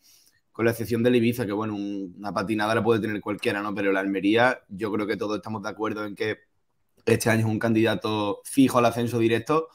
Con 0.52 0.64
la 0.64 0.72
excepción 0.72 1.02
del 1.02 1.16
Ibiza, 1.16 1.46
que 1.46 1.52
bueno, 1.52 1.76
una 1.76 2.32
patinada 2.32 2.74
la 2.74 2.82
puede 2.82 3.00
tener 3.00 3.20
cualquiera, 3.20 3.62
¿no? 3.62 3.74
Pero 3.74 3.92
la 3.92 4.00
Almería, 4.00 4.60
yo 4.68 4.90
creo 4.90 5.06
que 5.06 5.16
todos 5.16 5.36
estamos 5.36 5.62
de 5.62 5.68
acuerdo 5.68 6.04
en 6.04 6.16
que 6.16 6.38
este 7.06 7.30
año 7.30 7.40
es 7.40 7.46
un 7.46 7.58
candidato 7.58 8.40
fijo 8.44 8.78
al 8.78 8.86
ascenso 8.86 9.18
directo. 9.18 9.68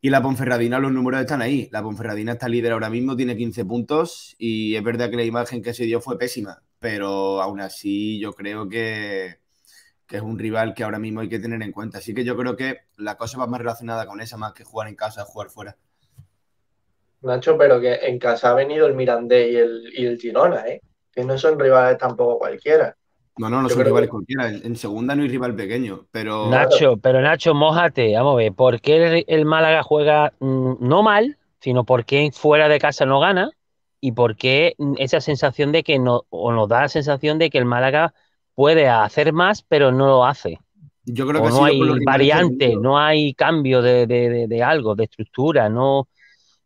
Y 0.00 0.10
la 0.10 0.22
Ponferradina, 0.22 0.78
los 0.78 0.92
números 0.92 1.20
están 1.20 1.42
ahí. 1.42 1.68
La 1.72 1.82
Ponferradina 1.82 2.32
está 2.32 2.48
líder 2.48 2.72
ahora 2.72 2.90
mismo, 2.90 3.16
tiene 3.16 3.36
15 3.36 3.64
puntos 3.64 4.36
y 4.38 4.76
es 4.76 4.82
verdad 4.82 5.10
que 5.10 5.16
la 5.16 5.24
imagen 5.24 5.62
que 5.62 5.74
se 5.74 5.84
dio 5.84 6.00
fue 6.00 6.18
pésima 6.18 6.62
pero 6.84 7.40
aún 7.40 7.62
así 7.62 8.20
yo 8.20 8.34
creo 8.34 8.68
que, 8.68 9.38
es 10.10 10.20
un 10.20 10.38
rival 10.38 10.74
que 10.74 10.84
ahora 10.84 10.98
mismo 10.98 11.20
hay 11.20 11.30
que 11.30 11.38
tener 11.38 11.62
en 11.62 11.72
cuenta. 11.72 11.96
Así 11.96 12.12
que 12.12 12.24
yo 12.24 12.36
creo 12.36 12.56
que 12.56 12.80
la 12.98 13.16
cosa 13.16 13.38
va 13.38 13.46
más 13.46 13.58
relacionada 13.58 14.04
con 14.04 14.20
esa, 14.20 14.36
más 14.36 14.52
que 14.52 14.64
jugar 14.64 14.88
en 14.88 14.94
casa, 14.94 15.24
jugar 15.24 15.48
fuera. 15.48 15.78
Nacho, 17.22 17.56
pero 17.56 17.80
que 17.80 17.94
en 17.94 18.18
casa 18.18 18.50
ha 18.50 18.54
venido 18.54 18.86
el 18.86 18.92
Mirandé 18.92 19.50
y 19.50 19.56
el, 19.56 19.92
y 19.96 20.04
el 20.04 20.18
Girona, 20.18 20.66
¿eh? 20.66 20.82
que 21.10 21.24
no 21.24 21.38
son 21.38 21.58
rivales 21.58 21.96
tampoco 21.96 22.38
cualquiera. 22.38 22.94
No, 23.38 23.48
no, 23.48 23.62
no 23.62 23.70
son 23.70 23.82
rivales 23.82 24.10
cualquiera. 24.10 24.50
En 24.50 24.76
segunda 24.76 25.16
no 25.16 25.22
hay 25.22 25.30
rival 25.30 25.56
pequeño, 25.56 26.06
pero. 26.10 26.50
Nacho, 26.50 26.98
pero 26.98 27.22
Nacho, 27.22 27.54
mójate, 27.54 28.12
vamos 28.12 28.34
a 28.34 28.36
ver. 28.36 28.52
¿Por 28.52 28.82
qué 28.82 29.24
el, 29.26 29.46
Málaga 29.46 29.82
juega 29.82 30.34
mm, 30.38 30.86
no 30.86 31.02
mal, 31.02 31.38
sino 31.60 31.84
porque 31.84 32.30
fuera 32.30 32.68
de 32.68 32.78
casa 32.78 33.06
no 33.06 33.20
gana? 33.20 33.52
Y 34.04 34.12
por 34.12 34.36
qué 34.36 34.74
esa 34.98 35.22
sensación 35.22 35.72
de 35.72 35.82
que 35.82 35.98
no, 35.98 36.26
o 36.28 36.52
nos 36.52 36.68
da 36.68 36.82
la 36.82 36.88
sensación 36.90 37.38
de 37.38 37.48
que 37.48 37.56
el 37.56 37.64
Málaga 37.64 38.12
puede 38.54 38.86
hacer 38.86 39.32
más, 39.32 39.62
pero 39.62 39.92
no 39.92 40.06
lo 40.06 40.26
hace. 40.26 40.58
Yo 41.06 41.26
creo 41.26 41.42
que 41.42 41.48
no 41.48 41.64
hay 41.64 41.80
variante, 42.04 42.76
no 42.76 42.98
hay 42.98 43.32
cambio 43.32 43.80
de, 43.80 44.62
algo, 44.62 44.94
de 44.94 45.04
estructura, 45.04 45.70
no, 45.70 46.08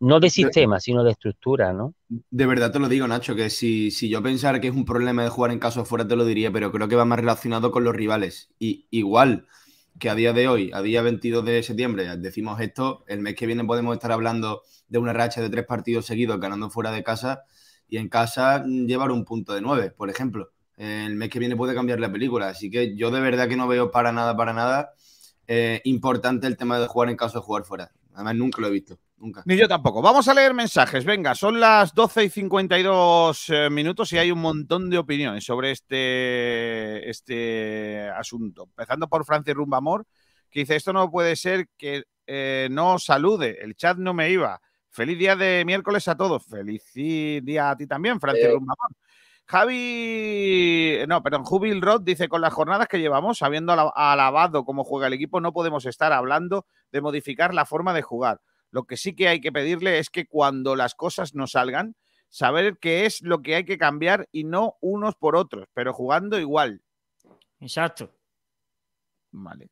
no 0.01 0.19
de 0.19 0.31
sistema, 0.31 0.81
sino 0.81 1.05
de 1.05 1.13
estructura, 1.13 1.73
¿no? 1.73 1.95
De 2.09 2.45
verdad 2.45 2.73
te 2.73 2.81
lo 2.81 2.89
digo, 2.89 3.07
Nacho, 3.07 3.37
que 3.37 3.51
si, 3.51 3.93
si 3.93 4.09
yo 4.09 4.21
pensara 4.21 4.61
que 4.61 4.67
es 4.67 4.75
un 4.75 4.85
problema 4.85 5.23
de 5.23 5.29
jugar 5.29 5.53
en 5.53 5.61
caso 5.61 5.85
fuera, 5.85 6.09
te 6.09 6.17
lo 6.17 6.25
diría, 6.25 6.51
pero 6.51 6.73
creo 6.73 6.89
que 6.89 6.97
va 6.97 7.05
más 7.05 7.21
relacionado 7.21 7.71
con 7.71 7.85
los 7.85 7.95
rivales. 7.95 8.51
Y 8.59 8.89
igual 8.91 9.47
que 10.01 10.11
a 10.11 10.17
día 10.17 10.33
de 10.33 10.49
hoy, 10.49 10.73
a 10.75 10.83
día 10.83 11.03
22 11.03 11.45
de 11.45 11.63
septiembre, 11.63 12.17
decimos 12.17 12.61
esto, 12.61 13.05
el 13.07 13.21
mes 13.21 13.37
que 13.37 13.47
viene 13.47 13.63
podemos 13.65 13.95
estar 13.95 14.11
hablando 14.11 14.63
de 14.89 14.99
una 14.99 15.13
racha 15.13 15.41
de 15.41 15.51
tres 15.51 15.67
partidos 15.67 16.07
seguidos 16.07 16.41
ganando 16.41 16.71
fuera 16.71 16.91
de 16.91 17.03
casa 17.03 17.43
y 17.89 17.99
en 17.99 18.09
casa 18.09 18.65
llevar 18.65 19.11
un 19.11 19.25
punto 19.25 19.55
de 19.55 19.61
nueve, 19.61 19.91
por 19.91 20.11
ejemplo. 20.11 20.51
El 20.77 21.17
mes 21.17 21.29
que 21.31 21.41
viene 21.41 21.57
puede 21.57 21.75
cambiar 21.75 21.99
la 21.99 22.13
película, 22.13 22.49
así 22.49 22.71
que 22.71 22.97
yo 22.97 23.11
de 23.11 23.21
verdad 23.21 23.49
que 23.49 23.57
no 23.57 23.67
veo 23.67 23.91
para 23.91 24.13
nada, 24.13 24.37
para 24.37 24.53
nada 24.53 24.93
eh, 25.51 25.81
importante 25.85 26.47
el 26.47 26.59
tema 26.59 26.79
de 26.79 26.87
jugar 26.87 27.09
en 27.09 27.17
caso 27.17 27.39
de 27.39 27.45
jugar 27.45 27.65
fuera. 27.65 27.91
Además, 28.13 28.37
nunca 28.37 28.61
lo 28.61 28.69
he 28.69 28.71
visto. 28.71 28.99
Nunca. 29.17 29.43
Ni 29.47 29.57
yo 29.57 29.67
tampoco. 29.67 30.03
Vamos 30.03 30.29
a 30.29 30.35
leer 30.35 30.53
mensajes. 30.53 31.05
Venga, 31.05 31.35
son 31.35 31.59
las 31.59 31.95
12 31.95 32.25
y 32.25 32.31
52 32.31 33.49
eh, 33.49 33.71
minutos 33.71 34.13
y 34.13 34.19
hay 34.19 34.31
un 34.31 34.41
montón 34.41 34.91
de 34.91 34.99
opiniones 34.99 35.45
sobre 35.45 35.71
este, 35.71 37.09
este 37.09 38.09
asunto. 38.11 38.65
Empezando 38.65 39.09
por 39.09 39.25
Francis 39.25 39.55
Rumbamor, 39.55 40.07
que 40.51 40.61
dice: 40.61 40.77
Esto 40.77 40.93
no 40.93 41.11
puede 41.11 41.35
ser 41.35 41.69
que 41.77 42.05
eh, 42.27 42.69
no 42.71 42.99
salude. 42.99 43.59
El 43.61 43.75
chat 43.75 43.97
no 43.97 44.15
me 44.15 44.31
iba. 44.31 44.61
Feliz 44.99 45.17
día 45.17 45.37
de 45.37 45.63
miércoles 45.65 46.09
a 46.09 46.17
todos. 46.17 46.45
Feliz 46.45 46.93
día 46.93 47.71
a 47.71 47.77
ti 47.77 47.87
también, 47.87 48.19
Francis 48.19 48.47
Eh. 48.47 48.51
Rumbamor. 48.51 48.77
Javi, 49.47 50.99
no, 51.07 51.23
perdón, 51.23 51.45
Jubil 51.45 51.81
Roth 51.81 52.03
dice, 52.03 52.29
con 52.29 52.41
las 52.41 52.53
jornadas 52.53 52.89
que 52.89 52.99
llevamos, 52.99 53.41
habiendo 53.43 53.73
ala- 53.73 53.93
alabado 53.95 54.65
cómo 54.65 54.83
juega 54.83 55.07
el 55.07 55.13
equipo, 55.13 55.41
no 55.41 55.53
podemos 55.53 55.87
estar 55.87 56.13
hablando 56.13 56.67
de 56.91 57.01
modificar 57.01 57.55
la 57.55 57.65
forma 57.65 57.95
de 57.95 58.03
jugar. 58.03 58.41
Lo 58.73 58.85
que 58.85 58.97
sí 58.97 59.15
que 59.15 59.29
hay 59.29 59.41
que 59.41 59.53
pedirle 59.53 59.99
es 60.01 60.11
que 60.11 60.27
cuando 60.27 60.75
las 60.75 60.97
cosas 60.97 61.33
no 61.37 61.47
salgan, 61.47 61.95
saber 62.29 62.79
qué 62.81 63.07
es 63.07 63.23
lo 63.23 63.41
que 63.41 63.55
hay 63.55 63.65
que 63.65 63.79
cambiar 63.79 64.29
y 64.33 64.43
no 64.43 64.75
unos 64.81 65.15
por 65.15 65.37
otros, 65.37 65.69
pero 65.75 65.95
jugando 65.95 66.41
igual. 66.41 66.83
Exacto. 67.61 68.13
Vale. 69.31 69.71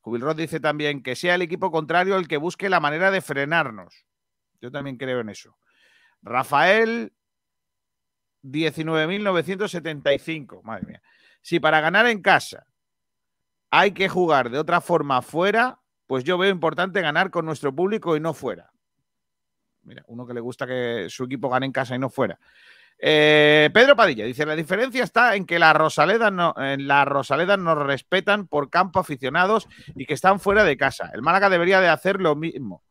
Jubil 0.00 0.22
Roth 0.22 0.36
dice 0.38 0.60
también 0.60 1.02
que 1.02 1.16
sea 1.16 1.34
el 1.34 1.42
equipo 1.42 1.72
contrario 1.72 2.16
el 2.16 2.28
que 2.28 2.36
busque 2.36 2.70
la 2.70 2.78
manera 2.78 3.10
de 3.10 3.20
frenarnos. 3.20 4.06
Yo 4.60 4.70
también 4.70 4.96
creo 4.96 5.18
en 5.20 5.30
eso. 5.30 5.56
Rafael, 6.22 7.12
19.975. 8.42 10.62
Madre 10.62 10.86
mía. 10.86 11.02
Si 11.42 11.60
para 11.60 11.80
ganar 11.80 12.06
en 12.06 12.22
casa 12.22 12.66
hay 13.70 13.92
que 13.92 14.08
jugar 14.08 14.50
de 14.50 14.58
otra 14.58 14.80
forma 14.80 15.22
fuera, 15.22 15.78
pues 16.06 16.24
yo 16.24 16.38
veo 16.38 16.50
importante 16.50 17.00
ganar 17.00 17.30
con 17.30 17.46
nuestro 17.46 17.74
público 17.74 18.16
y 18.16 18.20
no 18.20 18.34
fuera. 18.34 18.72
Mira, 19.82 20.04
uno 20.08 20.26
que 20.26 20.34
le 20.34 20.40
gusta 20.40 20.66
que 20.66 21.06
su 21.08 21.24
equipo 21.24 21.48
gane 21.48 21.66
en 21.66 21.72
casa 21.72 21.94
y 21.94 21.98
no 21.98 22.10
fuera. 22.10 22.38
Eh, 22.98 23.70
Pedro 23.72 23.96
Padilla 23.96 24.26
dice: 24.26 24.44
La 24.44 24.54
diferencia 24.54 25.04
está 25.04 25.34
en 25.34 25.46
que 25.46 25.58
la 25.58 25.72
Rosaleda 25.72 26.30
no, 26.30 26.54
en 26.58 26.86
la 26.86 27.06
Rosaleda 27.06 27.56
nos 27.56 27.78
respetan 27.78 28.46
por 28.46 28.68
campo 28.68 29.00
aficionados 29.00 29.68
y 29.94 30.04
que 30.04 30.14
están 30.14 30.38
fuera 30.38 30.64
de 30.64 30.76
casa. 30.76 31.10
El 31.14 31.22
Málaga 31.22 31.48
debería 31.48 31.80
de 31.80 31.88
hacer 31.88 32.20
lo 32.20 32.36
mismo. 32.36 32.82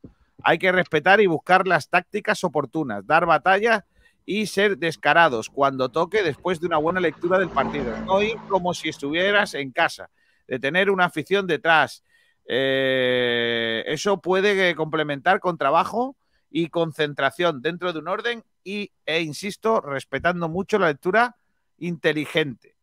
Hay 0.43 0.57
que 0.57 0.71
respetar 0.71 1.21
y 1.21 1.27
buscar 1.27 1.67
las 1.67 1.89
tácticas 1.89 2.43
oportunas, 2.43 3.05
dar 3.05 3.25
batalla 3.25 3.85
y 4.25 4.45
ser 4.45 4.77
descarados 4.77 5.49
cuando 5.49 5.89
toque 5.89 6.23
después 6.23 6.59
de 6.59 6.67
una 6.67 6.77
buena 6.77 6.99
lectura 6.99 7.39
del 7.39 7.49
partido. 7.49 7.97
No 8.05 8.21
ir 8.21 8.37
como 8.47 8.73
si 8.73 8.89
estuvieras 8.89 9.53
en 9.53 9.71
casa, 9.71 10.09
de 10.47 10.59
tener 10.59 10.89
una 10.89 11.05
afición 11.05 11.47
detrás. 11.47 12.03
Eh, 12.45 13.83
eso 13.87 14.21
puede 14.21 14.75
complementar 14.75 15.39
con 15.39 15.57
trabajo 15.57 16.15
y 16.51 16.67
concentración 16.69 17.61
dentro 17.61 17.93
de 17.93 17.99
un 17.99 18.07
orden 18.07 18.43
y, 18.63 18.91
e 19.05 19.21
insisto, 19.21 19.81
respetando 19.81 20.47
mucho 20.47 20.79
la 20.79 20.87
lectura 20.87 21.35
inteligente. 21.77 22.75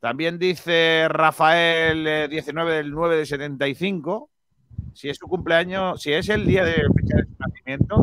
También 0.00 0.36
dice 0.36 1.06
Rafael 1.08 2.06
eh, 2.08 2.28
19 2.28 2.74
del 2.74 2.90
9 2.90 3.18
de 3.18 3.26
75, 3.26 4.30
si 4.94 5.08
es 5.08 5.16
su 5.18 5.26
cumpleaños, 5.26 6.00
si 6.00 6.12
es 6.12 6.28
el 6.28 6.46
día 6.46 6.64
de 6.64 6.74
fecha 6.74 7.16
de 7.16 7.24
su 7.24 7.34
nacimiento, 7.38 8.02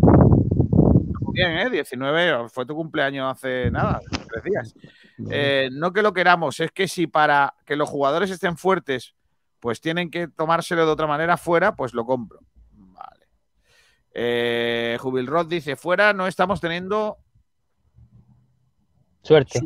muy 1.21 1.33
bien, 1.33 1.51
¿eh? 1.57 1.69
19, 1.69 2.49
fue 2.49 2.65
tu 2.65 2.75
cumpleaños 2.75 3.31
hace 3.31 3.69
nada, 3.71 3.99
tres 4.09 4.43
días. 4.43 4.75
Eh, 5.29 5.69
no 5.71 5.93
que 5.93 6.01
lo 6.01 6.13
queramos, 6.13 6.59
es 6.59 6.71
que 6.71 6.87
si 6.87 7.07
para 7.07 7.53
que 7.65 7.75
los 7.75 7.89
jugadores 7.89 8.31
estén 8.31 8.57
fuertes, 8.57 9.15
pues 9.59 9.81
tienen 9.81 10.09
que 10.09 10.27
tomárselo 10.27 10.85
de 10.85 10.91
otra 10.91 11.07
manera 11.07 11.37
fuera, 11.37 11.75
pues 11.75 11.93
lo 11.93 12.05
compro. 12.05 12.39
Vale. 12.71 13.27
Eh, 14.13 14.97
Jubil 14.99 15.27
Roth 15.27 15.47
dice, 15.47 15.75
fuera 15.75 16.13
no 16.13 16.27
estamos 16.27 16.61
teniendo 16.61 17.17
Suerte. 19.21 19.59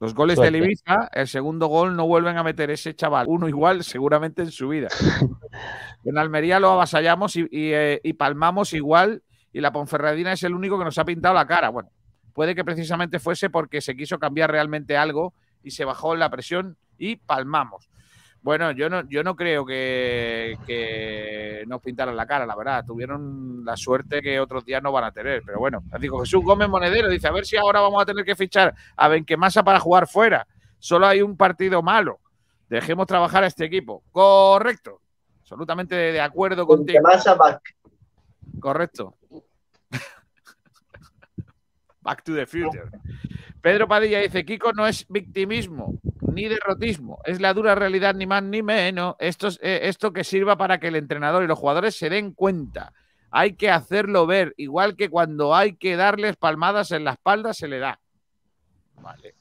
Los 0.00 0.14
goles 0.14 0.36
Suerte. 0.36 0.52
del 0.52 0.64
Ibiza, 0.64 1.08
el 1.12 1.26
segundo 1.26 1.68
gol 1.68 1.96
no 1.96 2.06
vuelven 2.06 2.36
a 2.36 2.42
meter 2.42 2.70
ese 2.70 2.94
chaval. 2.94 3.26
Uno 3.28 3.48
igual 3.48 3.82
seguramente 3.82 4.42
en 4.42 4.50
su 4.50 4.68
vida. 4.68 4.88
en 6.04 6.18
Almería 6.18 6.60
lo 6.60 6.70
avasallamos 6.70 7.36
y, 7.36 7.40
y, 7.50 7.72
eh, 7.72 8.00
y 8.02 8.12
palmamos 8.12 8.72
igual 8.72 9.22
y 9.52 9.60
la 9.60 9.72
Ponferradina 9.72 10.32
es 10.32 10.42
el 10.42 10.54
único 10.54 10.78
que 10.78 10.84
nos 10.84 10.98
ha 10.98 11.04
pintado 11.06 11.34
la 11.34 11.46
cara. 11.46 11.70
Bueno, 11.70 11.90
puede 12.34 12.54
que 12.54 12.62
precisamente 12.62 13.18
fuese 13.18 13.48
porque 13.48 13.80
se 13.80 13.96
quiso 13.96 14.18
cambiar 14.18 14.50
realmente 14.50 14.98
algo 14.98 15.32
y 15.62 15.70
se 15.70 15.86
bajó 15.86 16.14
la 16.14 16.28
presión 16.28 16.76
y 16.98 17.16
palmamos. 17.16 17.88
Bueno, 18.46 18.70
yo 18.70 18.88
no, 18.88 19.02
yo 19.08 19.24
no 19.24 19.34
creo 19.34 19.66
que, 19.66 20.56
que 20.64 21.64
nos 21.66 21.82
pintaran 21.82 22.14
la 22.14 22.28
cara, 22.28 22.46
la 22.46 22.54
verdad. 22.54 22.84
Tuvieron 22.86 23.64
la 23.64 23.76
suerte 23.76 24.22
que 24.22 24.38
otros 24.38 24.64
días 24.64 24.80
no 24.80 24.92
van 24.92 25.02
a 25.02 25.10
tener. 25.10 25.42
Pero 25.44 25.58
bueno, 25.58 25.82
digo, 25.98 26.20
Jesús 26.20 26.44
Gómez 26.44 26.68
Monedero 26.68 27.08
dice, 27.08 27.26
a 27.26 27.32
ver 27.32 27.44
si 27.44 27.56
ahora 27.56 27.80
vamos 27.80 28.00
a 28.00 28.06
tener 28.06 28.24
que 28.24 28.36
fichar 28.36 28.72
a 28.96 29.08
Benquemasa 29.08 29.64
para 29.64 29.80
jugar 29.80 30.06
fuera. 30.06 30.46
Solo 30.78 31.08
hay 31.08 31.22
un 31.22 31.36
partido 31.36 31.82
malo. 31.82 32.20
Dejemos 32.68 33.08
trabajar 33.08 33.42
a 33.42 33.48
este 33.48 33.64
equipo. 33.64 34.04
Correcto. 34.12 35.00
Absolutamente 35.40 35.96
de 35.96 36.20
acuerdo 36.20 36.68
contigo. 36.68 37.00
Benquemasa 37.02 37.34
back. 37.34 37.74
Correcto. 38.60 39.16
Back 42.00 42.22
to 42.22 42.32
the 42.32 42.46
future. 42.46 42.90
Pedro 43.60 43.88
Padilla 43.88 44.20
dice, 44.20 44.44
Kiko 44.44 44.72
no 44.72 44.86
es 44.86 45.04
victimismo 45.08 45.98
ni 46.36 46.48
derrotismo, 46.48 47.20
es 47.24 47.40
la 47.40 47.54
dura 47.54 47.74
realidad 47.74 48.14
ni 48.14 48.26
más 48.26 48.42
ni 48.42 48.62
menos. 48.62 49.16
Esto, 49.18 49.48
es, 49.48 49.58
eh, 49.62 49.80
esto 49.84 50.12
que 50.12 50.22
sirva 50.22 50.56
para 50.56 50.78
que 50.78 50.88
el 50.88 50.96
entrenador 50.96 51.42
y 51.42 51.46
los 51.46 51.58
jugadores 51.58 51.96
se 51.96 52.10
den 52.10 52.32
cuenta. 52.32 52.92
Hay 53.30 53.54
que 53.54 53.70
hacerlo 53.70 54.26
ver, 54.26 54.54
igual 54.58 54.96
que 54.96 55.08
cuando 55.08 55.54
hay 55.54 55.76
que 55.76 55.96
darles 55.96 56.36
palmadas 56.36 56.92
en 56.92 57.04
la 57.04 57.12
espalda 57.12 57.54
se 57.54 57.68
le 57.68 57.78
da. 57.78 57.98
Vale. 59.00 59.34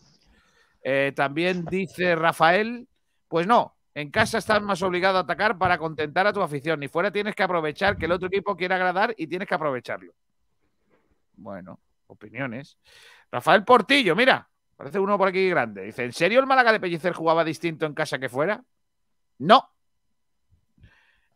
Eh, 0.82 1.12
también 1.16 1.66
dice 1.66 2.16
Rafael, 2.16 2.88
pues 3.28 3.46
no, 3.46 3.76
en 3.93 4.10
casa 4.10 4.38
estás 4.38 4.62
más 4.62 4.82
obligado 4.82 5.18
a 5.18 5.22
atacar 5.22 5.58
para 5.58 5.78
contentar 5.78 6.28
a 6.28 6.34
tu 6.34 6.41
afición 6.41 6.82
y 6.84 6.88
fuera 6.88 7.12
tienes 7.12 7.36
que 7.36 7.43
aprovechar 7.43 7.98
que 7.98 8.06
el 8.06 8.14
otro 8.14 8.28
equipo 8.28 8.56
quiere 8.56 8.76
agradar 8.76 9.14
y 9.18 9.28
tienes 9.28 9.48
que 9.48 9.56
aprovecharlo. 9.56 10.14
Bueno, 11.34 11.80
opiniones. 12.08 12.78
Rafael 13.32 13.64
Portillo, 13.64 14.16
mira, 14.16 14.48
parece 14.76 15.00
uno 15.00 15.18
por 15.18 15.28
aquí 15.28 15.50
grande. 15.50 15.84
Dice, 15.84 16.04
¿en 16.04 16.14
serio 16.14 16.40
el 16.40 16.46
Málaga 16.46 16.72
de 16.72 16.80
Pellicer 16.80 17.14
jugaba 17.14 17.44
distinto 17.44 17.86
en 17.86 17.94
casa 17.94 18.20
que 18.20 18.30
fuera? 18.30 18.64
No. 19.40 19.70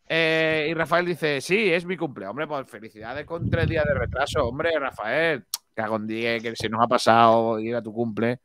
Eh, 0.07 0.67
y 0.69 0.73
Rafael 0.73 1.05
dice, 1.05 1.39
sí, 1.39 1.71
es 1.71 1.85
mi 1.85 1.95
cumple. 1.95 2.25
Hombre, 2.27 2.47
pues 2.47 2.67
felicidades 2.69 3.25
con 3.25 3.49
tres 3.49 3.67
días 3.67 3.85
de 3.85 3.93
retraso. 3.93 4.47
Hombre, 4.47 4.71
Rafael, 4.79 5.45
cago 5.73 5.97
en 5.97 6.07
día, 6.07 6.39
que 6.39 6.55
se 6.55 6.67
nos 6.67 6.81
ha 6.83 6.87
pasado 6.87 7.59
ir 7.59 7.75
a 7.75 7.81
tu 7.81 7.93
cumple. 7.93 8.39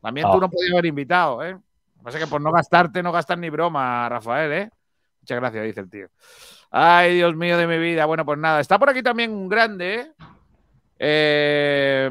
También 0.00 0.26
tú 0.30 0.38
Oh. 0.38 0.40
no 0.40 0.50
podías 0.50 0.72
haber 0.72 0.86
invitado, 0.86 1.44
¿eh? 1.44 1.52
Lo 1.52 1.60
que 1.98 2.02
pasa 2.04 2.18
es 2.18 2.24
que 2.24 2.30
por 2.30 2.40
no 2.40 2.50
gastarte, 2.50 3.02
no 3.02 3.12
gastar 3.12 3.38
ni 3.38 3.50
broma, 3.50 4.08
Rafael, 4.08 4.52
¿eh? 4.52 4.70
Muchas 5.20 5.38
gracias, 5.38 5.64
dice 5.64 5.80
el 5.80 5.90
tío. 5.90 6.08
Ay, 6.70 7.14
Dios 7.16 7.36
mío 7.36 7.58
de 7.58 7.66
mi 7.66 7.78
vida. 7.78 8.06
Bueno, 8.06 8.24
pues 8.24 8.38
nada, 8.38 8.58
está 8.60 8.78
por 8.78 8.88
aquí 8.90 9.02
también 9.02 9.30
un 9.32 9.48
grande, 9.48 9.94
¿eh? 9.94 10.12
Eh, 11.04 12.08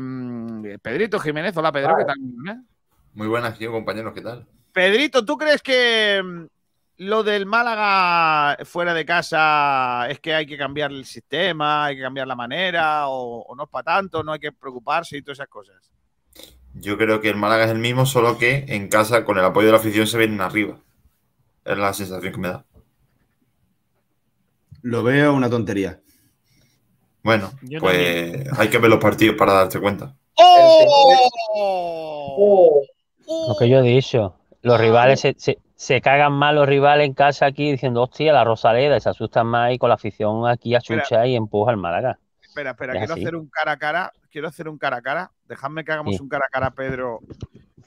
Pedrito 0.82 1.18
Jiménez, 1.18 1.56
hola 1.56 1.72
Pedro, 1.72 1.96
¿qué 1.98 2.04
tal? 2.04 2.18
Muy 3.14 3.26
buenas, 3.28 3.58
tío, 3.58 3.72
compañeros, 3.72 4.14
¿qué 4.14 4.20
tal? 4.20 4.46
Pedrito, 4.74 5.24
¿tú 5.24 5.38
crees 5.38 5.62
que 5.62 6.22
mm, 6.22 6.46
lo 6.98 7.24
del 7.24 7.46
Málaga 7.46 8.58
fuera 8.66 8.94
de 8.94 9.06
casa 9.06 10.10
es 10.10 10.20
que 10.20 10.36
hay 10.36 10.46
que 10.46 10.58
cambiar 10.58 10.92
el 10.92 11.06
sistema, 11.06 11.86
hay 11.86 11.96
que 11.96 12.02
cambiar 12.02 12.28
la 12.28 12.36
manera, 12.36 13.08
o, 13.08 13.44
o 13.44 13.56
no 13.56 13.64
es 13.64 13.70
para 13.70 13.96
tanto, 13.96 14.24
no 14.24 14.34
hay 14.34 14.40
que 14.40 14.52
preocuparse 14.52 15.16
y 15.16 15.22
todas 15.22 15.38
esas 15.40 15.48
cosas? 15.48 15.90
Yo 16.74 16.98
creo 16.98 17.22
que 17.22 17.30
el 17.30 17.38
Málaga 17.38 17.64
es 17.64 17.72
el 17.72 17.80
mismo, 17.80 18.06
solo 18.06 18.38
que 18.38 18.66
en 18.68 18.90
casa, 18.90 19.24
con 19.24 19.38
el 19.38 19.46
apoyo 19.46 19.68
de 19.68 19.72
la 19.72 19.78
afición, 19.78 20.06
se 20.06 20.18
vienen 20.18 20.42
arriba. 20.42 20.76
Es 21.64 21.78
la 21.78 21.94
sensación 21.94 22.34
que 22.34 22.40
me 22.40 22.50
da. 22.50 22.66
Lo 24.82 25.02
veo 25.02 25.34
una 25.34 25.50
tontería. 25.50 26.02
Bueno, 27.24 27.52
Yo 27.62 27.80
pues 27.80 28.48
hay 28.60 28.70
que 28.70 28.78
ver 28.80 28.90
los 28.90 29.00
partidos 29.00 29.36
para 29.38 29.54
darte 29.54 29.80
cuenta. 29.80 30.16
Oh, 31.54 32.82
Lo 33.48 33.56
que 33.58 33.70
yo 33.70 33.80
he 33.80 33.82
dicho. 33.84 34.36
Los 34.64 34.80
rivales 34.80 35.20
se, 35.20 35.36
se, 35.38 35.58
se 35.76 36.02
cagan 36.02 36.34
más 36.34 36.54
los 36.54 36.68
rivales 36.68 37.08
en 37.08 37.14
casa 37.14 37.46
aquí 37.48 37.72
diciendo, 37.72 38.04
hostia, 38.04 38.32
la 38.34 38.44
Rosaleda, 38.44 38.98
y 38.98 39.02
se 39.02 39.10
asustan 39.10 39.48
más 39.48 39.72
y 39.74 39.78
con 39.80 39.90
la 39.90 39.96
afición 39.96 40.48
aquí 40.48 40.76
a 40.76 40.82
chucha 40.82 41.26
y 41.26 41.36
empuja 41.36 41.72
al 41.72 41.78
Málaga. 41.78 42.20
Espera, 42.42 42.72
espera, 42.72 42.94
Es 42.94 43.00
quiero 43.00 43.14
así. 43.14 43.22
hacer 43.24 43.36
un 43.36 43.48
cara 43.50 43.72
a 43.72 43.78
cara. 43.78 44.14
Quiero 44.30 44.48
hacer 44.48 44.68
un 44.70 44.78
cara 44.78 44.98
a 44.98 45.02
cara. 45.02 45.32
Dejadme 45.48 45.84
que 45.84 45.92
hagamos 45.92 46.16
Sí. 46.16 46.22
un 46.22 46.30
cara 46.30 46.46
a 46.48 46.50
cara, 46.52 46.70
Pedro. 46.72 47.20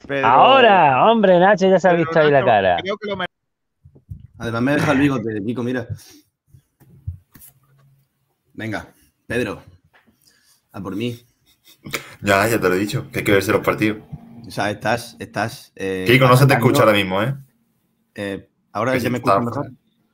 Pedro- 0.07 0.27
Ahora, 0.27 1.09
hombre, 1.11 1.39
Nacho, 1.39 1.67
ya 1.69 1.79
se 1.79 1.87
ha 1.87 1.91
Pedro 1.91 2.05
visto 2.05 2.19
ahí 2.19 2.31
la 2.31 2.43
cara. 2.43 2.77
Creo 2.81 2.97
que 2.97 3.09
lo 3.09 3.15
mere- 3.17 3.29
Además 4.37 4.61
me 4.61 4.71
deja 4.73 4.91
el 4.91 4.99
bigote, 4.99 5.41
Kiko, 5.45 5.63
mira. 5.63 5.87
Venga, 8.53 8.87
Pedro. 9.27 9.61
A 10.71 10.81
por 10.81 10.95
mí. 10.95 11.19
Ya, 12.21 12.47
ya 12.47 12.59
te 12.59 12.69
lo 12.69 12.75
he 12.75 12.79
dicho, 12.79 13.09
que 13.11 13.19
hay 13.19 13.25
que 13.25 13.31
verse 13.31 13.51
los 13.51 13.65
partidos. 13.65 13.99
O 14.47 14.51
sea, 14.51 14.69
estás, 14.69 15.15
estás. 15.19 15.71
eh, 15.75 16.05
Kiko, 16.07 16.27
no 16.27 16.37
se 16.37 16.45
te 16.45 16.53
escucha 16.53 16.81
ahora 16.81 16.93
mismo, 16.93 17.21
¿eh? 17.23 17.35
eh, 18.15 18.49
ahora 18.71 18.93
Que 18.93 18.99
ya 18.99 19.03
se 19.03 19.09
me 19.09 19.17
está- 19.17 19.33
escucho 19.39 19.45
mejor. 19.61 19.71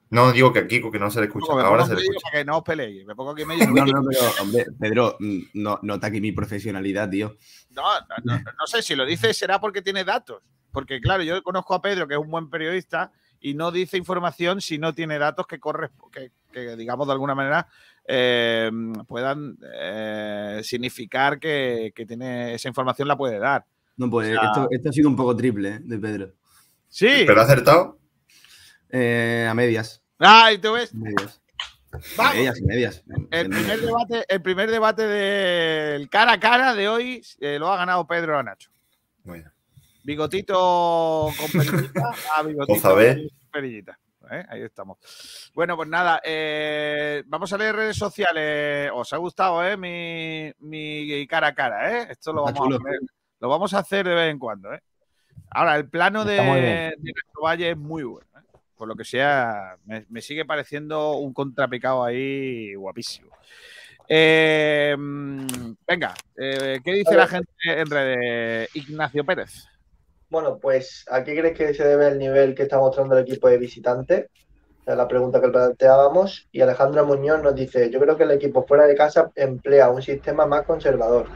No, 0.09 0.33
digo 0.33 0.51
que 0.51 0.59
aquí 0.59 0.81
que 0.81 0.99
no 0.99 1.09
se 1.09 1.21
le 1.21 1.27
escucha. 1.27 1.53
Ahora 1.53 1.85
se 1.85 1.95
le 1.95 2.01
escucha. 2.01 2.27
que 2.33 2.43
no 2.43 2.57
os 2.57 2.63
peleéis. 2.63 3.05
Me 3.05 3.15
pongo 3.15 3.31
aquí 3.31 3.45
medio. 3.45 3.65
No, 3.73 3.85
no, 3.85 4.03
pero, 4.09 4.21
hombre, 4.41 4.65
Pedro, 4.77 5.15
mm, 5.19 5.39
no, 5.53 5.79
nota 5.83 6.07
aquí 6.07 6.19
mi 6.19 6.33
profesionalidad, 6.33 7.09
tío. 7.09 7.37
No, 7.69 7.83
no, 8.25 8.37
no, 8.37 8.67
sé, 8.67 8.81
si 8.81 8.93
lo 8.95 9.05
dice 9.05 9.33
será 9.33 9.59
porque 9.61 9.81
tiene 9.81 10.03
datos. 10.03 10.43
Porque, 10.73 10.99
claro, 10.99 11.23
yo 11.23 11.41
conozco 11.43 11.73
a 11.75 11.81
Pedro, 11.81 12.07
que 12.09 12.15
es 12.15 12.19
un 12.19 12.29
buen 12.29 12.49
periodista, 12.49 13.11
y 13.39 13.53
no 13.53 13.71
dice 13.71 13.97
información 13.97 14.59
si 14.59 14.77
no 14.77 14.93
tiene 14.93 15.17
datos 15.17 15.47
que, 15.47 15.59
que, 16.11 16.31
que 16.51 16.75
digamos, 16.75 17.07
de 17.07 17.13
alguna 17.13 17.33
manera 17.35 17.67
eh, 18.07 18.71
puedan 19.07 19.57
eh, 19.73 20.61
significar 20.63 21.39
que, 21.39 21.93
tiene 22.07 22.53
esa 22.53 22.67
información 22.67 23.07
la 23.07 23.17
puede 23.17 23.39
dar. 23.39 23.65
No, 23.97 24.09
pues 24.09 24.29
esto, 24.29 24.89
ha 24.89 24.91
sido 24.91 25.09
un 25.09 25.15
poco 25.15 25.35
triple 25.35 25.69
¿eh? 25.69 25.79
de 25.81 25.99
Pedro. 25.99 26.33
Sí. 26.89 27.23
¿Pero 27.25 27.39
ha 27.41 27.43
acertado? 27.43 27.99
a 28.93 29.53
medias. 29.53 30.03
¡Ay, 30.19 30.57
tú 30.57 30.73
ves! 30.73 30.93
Medias. 30.93 31.41
Medias 32.17 32.61
medias. 32.61 33.03
El 33.31 33.49
primer, 33.49 33.81
debate, 33.81 34.25
el 34.27 34.41
primer 34.41 34.71
debate 34.71 35.07
del 35.07 36.09
cara 36.09 36.33
a 36.33 36.39
cara 36.39 36.73
de 36.73 36.89
hoy 36.89 37.23
lo 37.39 37.71
ha 37.71 37.77
ganado 37.77 38.05
Pedro 38.07 38.37
a 38.37 38.43
Nacho. 38.43 38.71
Bueno. 39.23 39.51
Bigotito 40.03 41.29
con 41.37 41.51
perillita 41.51 42.11
a 42.35 42.43
bigotito 42.43 42.81
con 42.81 43.29
perillita. 43.51 43.99
¿Eh? 44.31 44.45
Ahí 44.49 44.61
estamos. 44.61 44.97
Bueno, 45.53 45.75
pues 45.75 45.89
nada, 45.89 46.21
eh, 46.23 47.23
vamos 47.27 47.51
a 47.53 47.57
leer 47.57 47.75
redes 47.75 47.97
sociales. 47.97 48.89
Os 48.93 49.11
ha 49.13 49.17
gustado, 49.17 49.65
¿eh? 49.65 49.77
Mi, 49.77 50.51
mi 50.59 51.27
cara 51.27 51.47
a 51.47 51.55
cara, 51.55 51.91
¿eh? 51.91 52.07
Esto 52.09 52.33
lo 52.33 52.43
vamos, 52.43 52.59
a 52.59 52.75
hacer, 52.75 52.99
lo 53.39 53.49
vamos 53.49 53.73
a 53.73 53.79
hacer 53.79 54.07
de 54.07 54.15
vez 54.15 54.31
en 54.31 54.39
cuando, 54.39 54.73
¿eh? 54.73 54.81
Ahora, 55.49 55.75
el 55.75 55.89
plano 55.89 56.23
de, 56.23 56.93
de 56.97 57.13
Valle 57.41 57.71
es 57.71 57.77
muy 57.77 58.03
bueno. 58.03 58.27
¿eh? 58.37 58.57
Por 58.75 58.87
lo 58.87 58.95
que 58.95 59.03
sea, 59.03 59.77
me, 59.85 60.21
sigue 60.21 60.45
pareciendo 60.45 61.17
un 61.17 61.33
contrapicado 61.33 62.03
ahí 62.03 62.73
guapísimo. 62.75 63.31
venga, 64.07 66.13
¿qué 66.35 66.81
dice 66.85 67.15
la 67.15 67.27
gente 67.27 67.51
en 67.63 67.89
redes? 67.89 68.75
Ignacio 68.75 69.25
Pérez. 69.25 69.70
Bueno, 70.31 70.59
pues 70.59 71.03
¿a 71.09 71.25
qué 71.25 71.37
crees 71.37 71.57
que 71.57 71.73
se 71.73 71.85
debe 71.85 72.07
el 72.07 72.17
nivel 72.17 72.55
que 72.55 72.63
está 72.63 72.79
mostrando 72.79 73.17
el 73.17 73.23
equipo 73.23 73.49
de 73.49 73.57
visitante? 73.57 74.29
La 74.85 75.05
pregunta 75.05 75.41
que 75.41 75.49
planteábamos. 75.49 76.47
Y 76.53 76.61
Alejandro 76.61 77.05
Muñoz 77.05 77.43
nos 77.43 77.53
dice, 77.53 77.89
yo 77.89 77.99
creo 77.99 78.15
que 78.15 78.23
el 78.23 78.31
equipo 78.31 78.65
fuera 78.65 78.85
de 78.87 78.95
casa 78.95 79.29
emplea 79.35 79.89
un 79.89 80.01
sistema 80.01 80.45
más 80.45 80.65
conservador, 80.65 81.27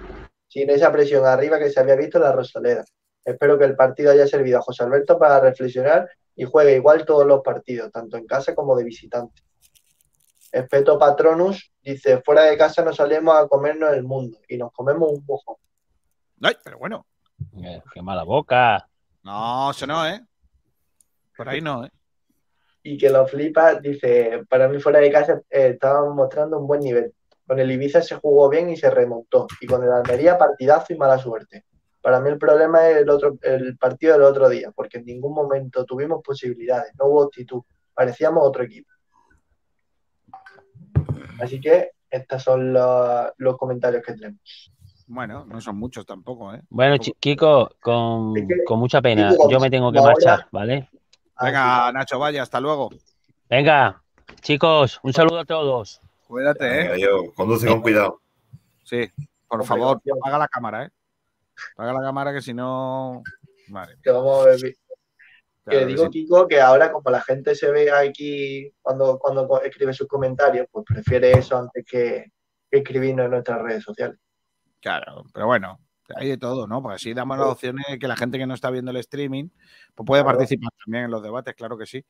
sin 0.47 0.69
esa 0.69 0.93
presión 0.93 1.25
arriba 1.25 1.59
que 1.59 1.69
se 1.69 1.81
había 1.81 1.97
visto 1.97 2.19
en 2.19 2.23
la 2.23 2.31
Rosaleda. 2.31 2.85
Espero 3.25 3.59
que 3.59 3.65
el 3.65 3.75
partido 3.75 4.11
haya 4.11 4.27
servido 4.27 4.59
a 4.59 4.61
José 4.61 4.83
Alberto 4.83 5.19
para 5.19 5.41
reflexionar 5.41 6.09
y 6.33 6.45
juegue 6.45 6.77
igual 6.77 7.03
todos 7.05 7.27
los 7.27 7.41
partidos, 7.41 7.91
tanto 7.91 8.15
en 8.15 8.25
casa 8.25 8.55
como 8.55 8.77
de 8.77 8.85
visitante. 8.85 9.41
Espeto 10.53 10.97
Patronus 10.97 11.73
dice, 11.81 12.21
fuera 12.21 12.43
de 12.43 12.57
casa 12.57 12.81
nos 12.81 12.95
salimos 12.95 13.37
a 13.37 13.45
comernos 13.49 13.91
el 13.93 14.03
mundo 14.03 14.39
y 14.47 14.55
nos 14.55 14.71
comemos 14.71 15.11
un 15.11 15.25
bujón. 15.25 15.57
Ay, 16.41 16.55
pero 16.63 16.77
bueno, 16.77 17.05
eh, 17.63 17.81
qué 17.93 18.01
mala 18.01 18.23
boca. 18.23 18.87
No, 19.23 19.71
eso 19.71 19.87
no, 19.87 20.07
¿eh? 20.07 20.23
Por 21.35 21.49
ahí 21.49 21.61
no, 21.61 21.85
¿eh? 21.85 21.91
Y 22.83 22.97
que 22.97 23.09
lo 23.09 23.25
flipa, 23.25 23.75
dice, 23.75 24.45
para 24.47 24.67
mí 24.67 24.79
fuera 24.79 24.99
de 24.99 25.11
casa 25.11 25.41
eh, 25.49 25.71
estábamos 25.73 26.15
mostrando 26.15 26.59
un 26.59 26.67
buen 26.67 26.81
nivel. 26.81 27.13
Con 27.47 27.59
el 27.59 27.71
Ibiza 27.71 28.01
se 28.01 28.15
jugó 28.15 28.49
bien 28.49 28.69
y 28.69 28.77
se 28.77 28.89
remontó. 28.89 29.47
Y 29.59 29.65
con 29.65 29.83
el 29.83 29.91
Almería 29.91 30.37
partidazo 30.37 30.93
y 30.93 30.97
mala 30.97 31.17
suerte. 31.17 31.65
Para 32.01 32.19
mí 32.19 32.29
el 32.29 32.37
problema 32.37 32.87
es 32.87 32.97
el, 32.97 33.09
otro, 33.09 33.39
el 33.41 33.77
partido 33.77 34.13
del 34.13 34.21
otro 34.21 34.47
día, 34.47 34.71
porque 34.75 34.99
en 34.99 35.05
ningún 35.05 35.33
momento 35.33 35.85
tuvimos 35.85 36.21
posibilidades, 36.23 36.93
no 36.99 37.05
hubo 37.05 37.23
actitud, 37.23 37.63
parecíamos 37.95 38.47
otro 38.47 38.63
equipo. 38.63 38.91
Así 41.39 41.59
que 41.59 41.91
estos 42.09 42.43
son 42.43 42.73
los 42.73 43.57
comentarios 43.57 44.03
que 44.03 44.13
tenemos. 44.13 44.71
Bueno, 45.07 45.45
no 45.45 45.61
son 45.61 45.77
muchos 45.77 46.05
tampoco, 46.05 46.53
¿eh? 46.53 46.61
Bueno, 46.69 46.97
Kiko, 47.19 47.75
con, 47.79 48.33
mucha 48.69 49.01
pena, 49.01 49.35
yo 49.49 49.59
me 49.59 49.69
tengo 49.69 49.91
que 49.91 50.01
marchar, 50.01 50.47
¿vale? 50.51 50.89
Venga, 51.39 51.91
Nacho, 51.91 52.17
vaya, 52.17 52.41
hasta 52.41 52.59
luego. 52.59 52.89
Venga, 53.47 54.01
chicos, 54.41 54.99
un 55.03 55.13
saludo 55.13 55.39
a 55.39 55.45
todos. 55.45 56.01
Cuídate, 56.27 56.95
¿eh? 56.95 57.07
conduce 57.35 57.67
con 57.67 57.81
cuidado. 57.81 58.19
Sí, 58.83 59.07
por 59.47 59.63
favor, 59.63 60.01
apaga 60.19 60.39
la 60.39 60.47
cámara, 60.47 60.85
¿eh? 60.85 60.89
Apaga 61.73 61.93
la 61.93 62.01
cámara 62.01 62.33
que 62.33 62.41
si 62.41 62.53
no. 62.53 63.21
Vale. 63.67 63.97
Que 64.01 64.09
vamos 64.09 64.45
a 64.45 64.49
ver. 64.49 64.75
que 65.69 65.85
digo, 65.85 66.09
Kiko, 66.09 66.47
que 66.47 66.59
ahora 66.59 66.91
como 66.91 67.11
la 67.11 67.21
gente 67.21 67.53
se 67.53 67.69
ve 67.69 67.91
aquí 67.91 68.71
cuando, 68.81 69.19
cuando 69.19 69.61
escribe 69.61 69.93
sus 69.93 70.07
comentarios, 70.07 70.65
pues 70.71 70.83
prefiere 70.85 71.31
eso 71.31 71.57
antes 71.57 71.85
que, 71.85 72.31
que 72.71 72.77
escribirnos 72.79 73.25
en 73.25 73.31
nuestras 73.31 73.61
redes 73.61 73.83
sociales. 73.83 74.17
Claro, 74.85 75.23
pero 75.33 75.47
bueno, 75.47 75.79
hay 76.15 76.27
de 76.27 76.37
todo, 76.37 76.67
¿no? 76.67 76.79
Porque 76.79 76.97
así 76.97 77.15
damos 77.15 77.39
las 77.39 77.47
opciones 77.47 77.83
que 77.99 78.07
la 78.07 78.15
gente 78.15 78.37
que 78.37 78.45
no 78.45 78.53
está 78.53 78.69
viendo 78.69 78.91
el 78.91 78.97
streaming 78.97 79.49
pues 79.95 80.05
puede 80.05 80.23
participar 80.23 80.69
también 80.85 81.05
en 81.05 81.09
los 81.11 81.23
debates, 81.23 81.55
claro 81.55 81.75
que 81.75 81.87
sí. 81.87 82.05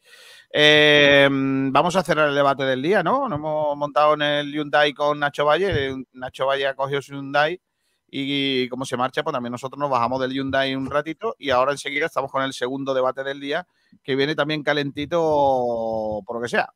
Eh, 0.52 1.30
vamos 1.32 1.96
a 1.96 2.00
hacer 2.00 2.18
el 2.20 2.36
debate 2.36 2.66
del 2.66 2.82
día, 2.82 3.02
¿no? 3.02 3.30
Nos 3.30 3.40
hemos 3.40 3.78
montado 3.78 4.16
en 4.16 4.24
el 4.24 4.52
Hyundai 4.52 4.94
con 4.94 5.18
Nacho 5.18 5.46
Valle. 5.46 5.96
Nacho 6.12 6.48
Valle 6.48 6.68
ha 6.68 6.76
cogido 6.76 7.02
su 7.02 7.14
Hyundai 7.14 7.62
y 8.08 8.68
como 8.68 8.84
se 8.84 8.98
marcha, 8.98 9.24
pues 9.24 9.32
también 9.32 9.54
nosotros 9.54 9.80
nos 9.80 9.90
bajamos 9.90 10.20
del 10.20 10.34
Hyundai 10.34 10.76
un 10.76 10.90
ratito 10.92 11.34
y 11.40 11.52
ahora 11.52 11.72
enseguida 11.72 12.08
estamos 12.08 12.30
con 12.30 12.44
el 12.44 12.52
segundo 12.52 12.94
debate 12.94 13.24
del 13.24 13.40
día 13.40 13.66
que 14.04 14.18
viene 14.18 14.36
también 14.36 14.64
calentito 14.64 16.22
por 16.26 16.36
lo 16.36 16.42
que 16.42 16.50
sea. 16.50 16.74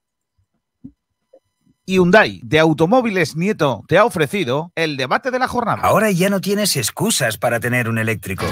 Hyundai 1.89 2.39
de 2.43 2.59
Automóviles 2.59 3.35
Nieto 3.35 3.83
te 3.87 3.97
ha 3.97 4.05
ofrecido 4.05 4.71
el 4.75 4.95
debate 4.95 5.31
de 5.31 5.39
la 5.39 5.47
jornada. 5.47 5.81
Ahora 5.81 6.11
ya 6.11 6.29
no 6.29 6.39
tienes 6.39 6.77
excusas 6.77 7.39
para 7.39 7.59
tener 7.59 7.89
un 7.89 7.97
eléctrico. 7.97 8.45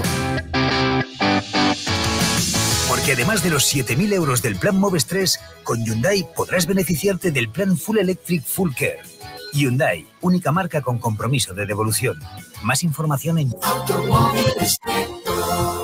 Porque 2.89 3.11
además 3.11 3.43
de 3.43 3.51
los 3.51 3.71
7.000 3.71 4.13
euros 4.13 4.41
del 4.41 4.55
plan 4.55 4.79
Moves 4.79 5.05
3, 5.05 5.39
con 5.61 5.85
Hyundai 5.85 6.27
podrás 6.35 6.65
beneficiarte 6.65 7.31
del 7.31 7.49
plan 7.49 7.77
Full 7.77 7.99
Electric 7.99 8.43
Full 8.43 8.71
Care. 8.73 9.01
Hyundai, 9.53 10.07
única 10.21 10.51
marca 10.51 10.81
con 10.81 10.97
compromiso 10.97 11.53
de 11.53 11.67
devolución. 11.67 12.19
Más 12.63 12.83
información 12.83 13.37
en 13.37 13.51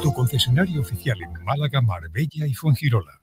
Tu 0.02 0.12
concesionario 0.12 0.82
oficial 0.82 1.22
en 1.22 1.44
Málaga, 1.44 1.82
Marbella 1.82 2.48
y 2.48 2.56
Fuengirola. 2.56 3.23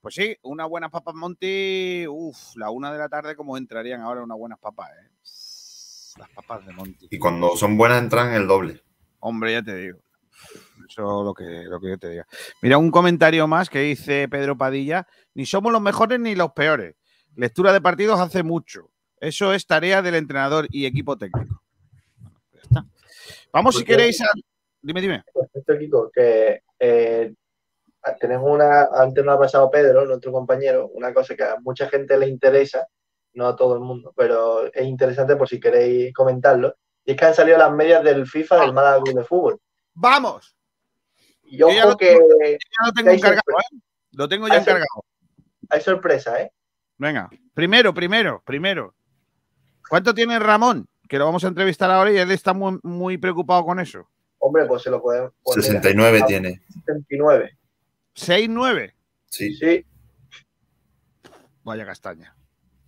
Pues 0.00 0.14
sí, 0.14 0.36
unas 0.42 0.68
buenas 0.68 0.90
papas 0.90 1.14
Monty. 1.14 2.06
Uf, 2.06 2.56
la 2.56 2.70
una 2.70 2.92
de 2.92 2.98
la 2.98 3.08
tarde, 3.08 3.34
como 3.34 3.56
entrarían 3.56 4.02
ahora 4.02 4.22
unas 4.22 4.36
buenas 4.36 4.58
papas, 4.58 4.90
¿eh? 4.90 5.10
Las 6.18 6.28
papas 6.30 6.66
de 6.66 6.72
Monty. 6.74 7.08
Y 7.10 7.18
cuando 7.18 7.56
son 7.56 7.78
buenas 7.78 8.02
entran 8.02 8.34
el 8.34 8.46
doble. 8.46 8.82
Hombre, 9.20 9.52
ya 9.52 9.62
te 9.62 9.76
digo. 9.76 9.98
Eso 10.88 11.20
es 11.20 11.24
lo 11.24 11.34
que, 11.34 11.64
lo 11.64 11.80
que 11.80 11.88
yo 11.88 11.98
te 11.98 12.10
diga. 12.10 12.26
Mira, 12.60 12.76
un 12.76 12.90
comentario 12.90 13.46
más 13.48 13.70
que 13.70 13.80
dice 13.80 14.28
Pedro 14.28 14.58
Padilla. 14.58 15.08
Ni 15.34 15.46
somos 15.46 15.72
los 15.72 15.80
mejores 15.80 16.20
ni 16.20 16.34
los 16.34 16.52
peores. 16.52 16.94
Lectura 17.34 17.72
de 17.72 17.80
partidos 17.80 18.20
hace 18.20 18.42
mucho. 18.42 18.90
Eso 19.20 19.54
es 19.54 19.66
tarea 19.66 20.02
del 20.02 20.14
entrenador 20.16 20.68
y 20.70 20.84
equipo 20.84 21.16
técnico. 21.16 21.62
Vamos, 23.52 23.76
si 23.76 23.84
queréis, 23.84 24.20
a... 24.20 24.30
Dime, 24.80 25.00
dime. 25.00 25.24
Esto, 25.54 25.78
Kiko, 25.78 26.10
que 26.12 26.62
eh, 26.78 27.32
tenemos 28.20 28.50
una, 28.50 28.88
antes 28.94 29.24
nos 29.24 29.34
ha 29.34 29.38
pasado 29.38 29.70
Pedro, 29.70 30.04
nuestro 30.04 30.32
compañero, 30.32 30.88
una 30.88 31.12
cosa 31.12 31.34
que 31.34 31.42
a 31.42 31.56
mucha 31.60 31.88
gente 31.88 32.16
le 32.18 32.28
interesa, 32.28 32.86
no 33.34 33.48
a 33.48 33.56
todo 33.56 33.74
el 33.74 33.80
mundo, 33.80 34.12
pero 34.16 34.72
es 34.72 34.84
interesante 34.84 35.36
por 35.36 35.48
si 35.48 35.58
queréis 35.58 36.14
comentarlo, 36.14 36.76
y 37.04 37.12
es 37.12 37.16
que 37.16 37.24
han 37.24 37.34
salido 37.34 37.58
las 37.58 37.72
medias 37.72 38.02
del 38.04 38.26
FIFA 38.26 38.60
del 38.60 38.72
Málaga 38.72 39.02
Club 39.02 39.16
de 39.16 39.24
Fútbol. 39.24 39.60
¡Vamos! 39.94 40.56
Y 41.42 41.58
Yo 41.58 41.68
ya 41.70 41.82
ojo 41.84 41.90
lo 41.90 41.96
que 41.96 42.12
Ya 42.12 42.86
lo 42.86 42.92
tengo 42.92 43.10
encargado, 43.10 43.58
¿eh? 43.58 43.78
Lo 44.12 44.28
tengo 44.28 44.48
ya 44.48 44.54
hay 44.54 44.60
encargado. 44.60 45.04
Hay 45.68 45.80
sorpresa, 45.80 46.40
¿eh? 46.40 46.52
Venga, 46.98 47.28
primero, 47.54 47.92
primero, 47.92 48.42
primero. 48.44 48.94
¿Cuánto 49.88 50.14
tiene 50.14 50.38
Ramón? 50.38 50.88
Que 51.08 51.18
lo 51.18 51.24
vamos 51.26 51.44
a 51.44 51.48
entrevistar 51.48 51.90
ahora 51.90 52.10
y 52.12 52.16
él 52.18 52.30
está 52.30 52.52
muy, 52.52 52.78
muy 52.82 53.16
preocupado 53.18 53.64
con 53.64 53.78
eso. 53.80 54.08
Hombre, 54.38 54.64
pues 54.66 54.82
se 54.82 54.90
lo 54.90 55.00
podemos 55.00 55.32
poner. 55.42 55.64
69 55.64 56.22
tiene. 56.26 56.60
69. 56.68 57.56
6-9. 58.14 58.92
Sí. 59.26 59.54
Sí. 59.54 59.84
Vaya 61.64 61.84
castaña. 61.84 62.34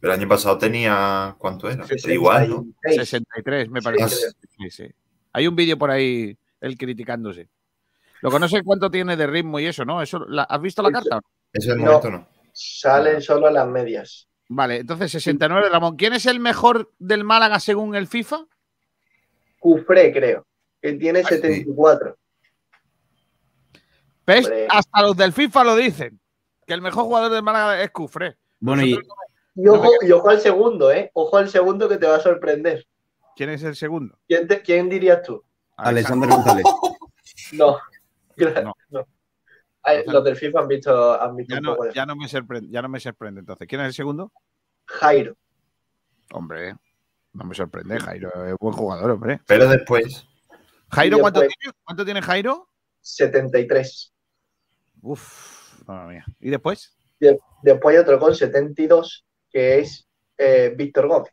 El 0.00 0.10
año 0.12 0.28
pasado 0.28 0.56
tenía. 0.58 1.34
¿Cuánto 1.38 1.68
era? 1.68 1.84
Igual, 2.06 2.48
¿no? 2.50 2.66
63, 2.84 3.68
me 3.70 3.82
parece. 3.82 4.08
Sí. 4.08 4.26
Sí, 4.58 4.70
sí. 4.70 4.94
Hay 5.32 5.46
un 5.48 5.56
vídeo 5.56 5.76
por 5.76 5.90
ahí, 5.90 6.36
él 6.60 6.78
criticándose. 6.78 7.48
Lo 8.22 8.30
que 8.30 8.38
no 8.38 8.48
sé 8.48 8.62
cuánto 8.62 8.90
tiene 8.90 9.16
de 9.16 9.26
ritmo 9.26 9.58
y 9.60 9.66
eso, 9.66 9.84
¿no? 9.84 10.00
Eso, 10.02 10.20
la- 10.26 10.44
¿Has 10.44 10.60
visto 10.60 10.82
la 10.82 10.90
carta? 10.92 11.16
o 11.16 11.20
no? 11.20 11.26
Ese 11.52 11.68
es 11.68 11.74
el 11.74 11.78
No. 11.80 11.84
momento, 11.86 12.10
¿no? 12.10 12.28
Salen 12.52 13.20
solo 13.20 13.50
las 13.50 13.66
medias. 13.68 14.27
Vale, 14.48 14.78
entonces 14.78 15.12
69, 15.12 15.68
Ramón. 15.68 15.96
¿Quién 15.96 16.14
es 16.14 16.24
el 16.26 16.40
mejor 16.40 16.90
del 16.98 17.22
Málaga 17.24 17.60
según 17.60 17.94
el 17.94 18.06
FIFA? 18.06 18.46
Cufré, 19.58 20.12
creo, 20.12 20.46
que 20.80 20.92
tiene 20.94 21.20
Ah, 21.20 21.28
sí. 21.28 21.36
74. 21.36 22.16
¿Ves? 24.26 24.44
Hombre. 24.46 24.66
Hasta 24.70 25.02
los 25.02 25.16
del 25.16 25.32
FIFA 25.32 25.64
lo 25.64 25.76
dicen. 25.76 26.20
Que 26.66 26.74
el 26.74 26.82
mejor 26.82 27.04
jugador 27.04 27.32
del 27.32 27.42
Málaga 27.42 27.82
es 27.82 27.90
Cufré. 27.90 28.36
Bueno, 28.60 28.82
y, 28.84 28.98
Y 29.54 29.68
ojo, 29.68 29.90
y 30.02 30.12
ojo 30.12 30.28
al 30.30 30.40
segundo, 30.40 30.92
¿eh? 30.92 31.10
Ojo 31.14 31.36
al 31.36 31.48
segundo 31.48 31.88
que 31.88 31.96
te 31.96 32.06
va 32.06 32.16
a 32.16 32.20
sorprender. 32.20 32.86
¿Quién 33.36 33.50
es 33.50 33.62
el 33.62 33.74
segundo? 33.76 34.18
¿Quién, 34.28 34.46
te- 34.48 34.62
quién 34.62 34.88
dirías 34.88 35.22
tú? 35.22 35.42
Alexander 35.76 36.28
González. 36.30 36.64
No. 37.52 37.78
No. 38.36 38.74
no. 38.90 39.06
Ay, 39.82 40.02
los 40.06 40.22
del 40.24 40.36
FIFA 40.36 40.60
han 40.60 40.68
visto, 40.68 41.20
han 41.20 41.36
visto 41.36 41.54
Ya 41.54 41.58
un 41.58 41.64
no, 41.64 41.72
poco 41.72 41.84
de 41.86 41.92
ya 41.94 42.04
no 42.06 42.16
me 42.16 42.28
sorprende, 42.28 42.68
ya 42.70 42.82
no 42.82 42.88
me 42.88 43.00
sorprende 43.00 43.40
entonces. 43.40 43.66
¿Quién 43.68 43.80
es 43.82 43.86
el 43.88 43.94
segundo? 43.94 44.32
Jairo. 44.86 45.36
Hombre, 46.32 46.74
no 47.32 47.44
me 47.44 47.54
sorprende, 47.54 47.98
Jairo 48.00 48.30
es 48.46 48.54
buen 48.60 48.74
jugador, 48.74 49.10
hombre. 49.12 49.40
Pero 49.46 49.68
después. 49.68 50.26
¿Jairo 50.90 51.18
cuánto 51.18 51.40
después- 51.40 51.56
tiene? 51.60 51.74
¿Cuánto 51.84 52.04
tiene 52.04 52.22
Jairo? 52.22 52.68
73. 53.00 54.12
Uf, 55.00 55.86
madre 55.86 56.08
mía. 56.14 56.24
¿Y 56.40 56.50
después? 56.50 56.96
De- 57.20 57.38
después 57.62 57.94
hay 57.96 58.02
otro 58.02 58.18
con 58.18 58.34
72, 58.34 59.24
que 59.50 59.78
es 59.78 60.06
eh, 60.36 60.74
Víctor 60.76 61.08
Gómez. 61.08 61.32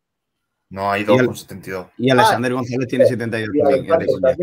No, 0.69 0.91
hay 0.91 1.03
dos 1.03 1.21
Y 1.21 1.25
con 1.25 1.35
72. 1.35 1.87
Y 1.97 2.09
Alexander 2.09 2.53
González 2.53 2.87
tiene 2.87 3.05
72 3.05 3.49
Y 3.53 3.59
también. 3.61 3.91
Alexander. 3.93 4.37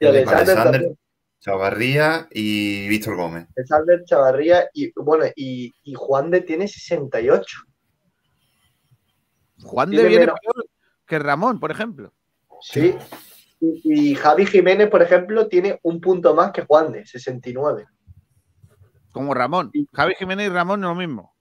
Y 0.00 0.06
Alexander 0.06 0.36
Alexander, 0.36 0.72
también. 0.72 0.98
Chavarría 1.40 2.28
y 2.30 2.88
Víctor 2.88 3.16
Gómez. 3.16 3.46
Alexander 3.56 4.02
Chavarría 4.04 4.68
y 4.74 4.92
bueno, 5.00 5.24
y, 5.36 5.72
y 5.82 5.94
Juan 5.94 6.30
de 6.30 6.40
tiene 6.40 6.66
68. 6.68 7.58
Juan 9.62 9.90
de 9.90 9.96
viene 10.04 10.26
menos- 10.26 10.38
peor 10.40 10.66
que 11.06 11.18
Ramón, 11.18 11.58
por 11.58 11.70
ejemplo. 11.70 12.12
Sí. 12.60 12.94
Y, 13.60 14.10
y 14.10 14.14
Javi 14.14 14.46
Jiménez, 14.46 14.88
por 14.90 15.02
ejemplo, 15.02 15.48
tiene 15.48 15.78
un 15.82 16.00
punto 16.00 16.34
más 16.34 16.52
que 16.52 16.62
Juan 16.62 16.92
de 16.92 17.06
69. 17.06 17.86
Como 19.10 19.32
Ramón. 19.34 19.72
Javi 19.92 20.14
Jiménez 20.16 20.46
y 20.46 20.50
Ramón 20.50 20.80
no 20.80 20.90
es 20.90 20.96
lo 20.96 21.00
mismo. 21.00 21.34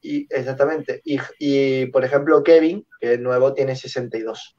Y, 0.00 0.26
exactamente. 0.34 1.00
Y, 1.04 1.18
y, 1.38 1.86
por 1.86 2.04
ejemplo, 2.04 2.42
Kevin, 2.42 2.86
que 3.00 3.14
es 3.14 3.20
nuevo, 3.20 3.52
tiene 3.54 3.76
62. 3.76 4.56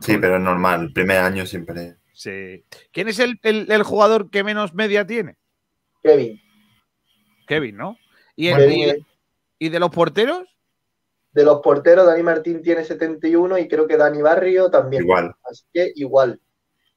Sí, 0.00 0.16
pero 0.18 0.36
es 0.36 0.42
normal. 0.42 0.82
El 0.84 0.92
primer 0.92 1.18
año 1.18 1.46
siempre. 1.46 1.97
Sí. 2.18 2.64
¿Quién 2.90 3.06
es 3.06 3.20
el, 3.20 3.38
el- 3.44 3.70
el 3.70 3.82
jugador 3.84 4.28
que 4.28 4.42
menos 4.42 4.74
media 4.74 5.06
tiene? 5.06 5.36
Kevin. 6.02 6.40
Kevin, 7.46 7.76
¿no? 7.76 7.96
¿Y, 8.34 8.48
el- 8.48 8.56
Kevin, 8.56 8.96
y- 9.60 9.66
y 9.66 9.68
de 9.68 9.78
los 9.78 9.90
porteros? 9.90 10.42
De 11.30 11.44
los 11.44 11.60
porteros, 11.60 12.06
Dani 12.06 12.24
Martín 12.24 12.60
tiene 12.60 12.82
71 12.84 13.56
y 13.58 13.68
creo 13.68 13.86
que 13.86 13.96
Dani 13.96 14.20
Barrio 14.20 14.68
también. 14.68 15.04
Igual. 15.04 15.32
Así 15.48 15.62
que 15.72 15.92
igual. 15.94 16.40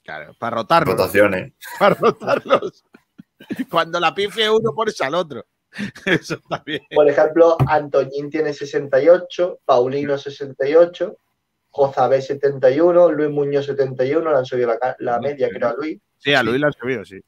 Claro, 0.04 0.34
para 0.40 0.56
rotarlos. 0.56 0.96
Rotaciones. 0.98 1.54
Para 1.80 1.94
rotarlos. 1.94 2.84
Cuando 3.70 4.00
la 4.00 4.16
pifie 4.16 4.50
uno, 4.50 4.74
pones 4.74 5.00
al 5.02 5.14
otro. 5.14 5.46
Eso 6.08 6.40
también. 6.50 6.82
Por 6.96 7.08
ejemplo, 7.08 7.58
Antoñín 7.68 8.32
tiene 8.32 8.54
68, 8.56 9.60
Paulino 9.66 10.18
68, 10.18 11.16
Jozabé 11.72 12.22
71, 12.22 13.12
Luis 13.12 13.30
Muñoz 13.30 13.66
71, 13.66 14.30
le 14.30 14.38
han 14.38 14.46
subido 14.46 14.74
la, 15.00 15.20
media, 15.20 15.50
creo, 15.50 15.70
a 15.70 15.74
Luis. 15.74 16.00
Sí, 16.18 16.34
a 16.34 16.44
Luis 16.44 16.60
lo 16.60 16.68
han 16.68 16.74
subido, 16.74 17.06
sí. 17.06 17.22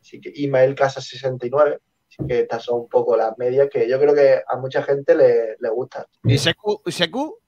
Así 0.00 0.20
que 0.20 0.32
Ismael 0.34 0.74
Casa 0.74 1.00
69. 1.00 1.78
Así 2.08 2.26
que 2.26 2.40
estas 2.40 2.64
son 2.64 2.80
un 2.80 2.88
poco 2.88 3.16
las 3.16 3.38
medias 3.38 3.68
que 3.70 3.88
yo 3.88 4.00
creo 4.00 4.14
que 4.14 4.42
a 4.46 4.56
mucha 4.56 4.82
gente 4.82 5.14
le, 5.14 5.56
le 5.60 5.70
gustan. 5.70 6.04
¿Y 6.24 6.38
Secu? 6.38 6.82
¿Y 6.84 6.90
Secu? 6.90 7.38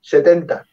70. 0.00 0.64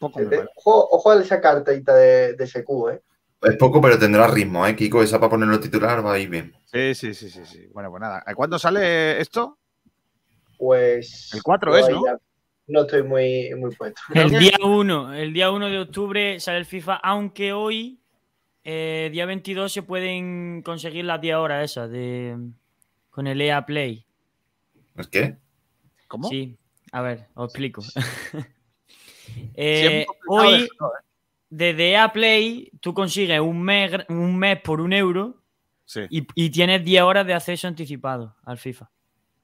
Poco. 0.00 0.20
Ojo, 0.56 0.88
ojo 0.92 1.10
a 1.10 1.20
esa 1.20 1.40
cartita 1.40 1.94
de, 1.94 2.32
de 2.32 2.46
SQ, 2.46 2.68
¿eh? 2.92 3.02
Es 3.42 3.56
poco, 3.56 3.80
pero 3.80 3.98
tendrá 3.98 4.26
ritmo, 4.26 4.66
¿eh? 4.66 4.74
Kiko, 4.74 5.02
esa 5.02 5.18
para 5.18 5.30
ponerlo 5.30 5.60
titular 5.60 6.04
va 6.04 6.14
a 6.14 6.18
ir 6.18 6.30
bien. 6.30 6.54
Sí, 6.64 6.94
sí, 6.94 7.12
sí, 7.12 7.28
sí, 7.28 7.44
sí. 7.44 7.66
Bueno, 7.72 7.90
pues 7.90 8.00
nada. 8.00 8.22
¿A 8.24 8.34
¿Cuándo 8.34 8.58
sale 8.58 9.20
esto? 9.20 9.58
Pues. 10.56 11.30
El 11.34 11.42
4 11.42 11.72
yo 11.72 11.78
es, 11.78 11.86
ahí 11.88 11.94
¿no? 11.94 12.06
ya 12.06 12.18
No 12.66 12.82
estoy 12.82 13.02
muy, 13.02 13.52
muy 13.56 13.74
puesto. 13.74 14.00
El 14.14 14.30
día 14.30 14.56
1, 14.62 15.14
el 15.14 15.32
día 15.32 15.50
1 15.50 15.68
de 15.68 15.78
octubre 15.78 16.40
sale 16.40 16.58
el 16.58 16.66
FIFA, 16.66 16.94
aunque 16.96 17.52
hoy, 17.52 18.00
eh, 18.64 19.10
día 19.12 19.26
22, 19.26 19.72
se 19.72 19.82
pueden 19.82 20.62
conseguir 20.62 21.04
las 21.04 21.20
10 21.20 21.36
horas 21.36 21.64
esas 21.64 21.90
de, 21.90 22.36
con 23.10 23.26
el 23.26 23.40
EA 23.40 23.66
Play. 23.66 24.06
¿Es 24.96 25.08
qué? 25.08 25.36
¿Cómo? 26.06 26.28
Sí, 26.28 26.56
a 26.92 27.02
ver, 27.02 27.26
os 27.34 27.50
explico. 27.50 27.82
Sí, 27.82 28.00
Eh, 29.54 30.04
hoy, 30.28 30.64
¿eh? 30.64 30.68
desde 31.48 31.92
EA 31.92 32.12
Play, 32.12 32.70
tú 32.80 32.92
consigues 32.92 33.40
un 33.40 33.62
mes, 33.62 33.92
un 34.08 34.36
mes 34.36 34.60
por 34.60 34.80
un 34.80 34.92
euro 34.92 35.42
Y, 36.10 36.26
y, 36.34 36.50
tienes 36.50 36.84
10 36.84 37.02
horas 37.02 37.26
de 37.26 37.32
acceso 37.32 37.66
anticipado 37.66 38.36
al 38.44 38.58
FIFA. 38.58 38.90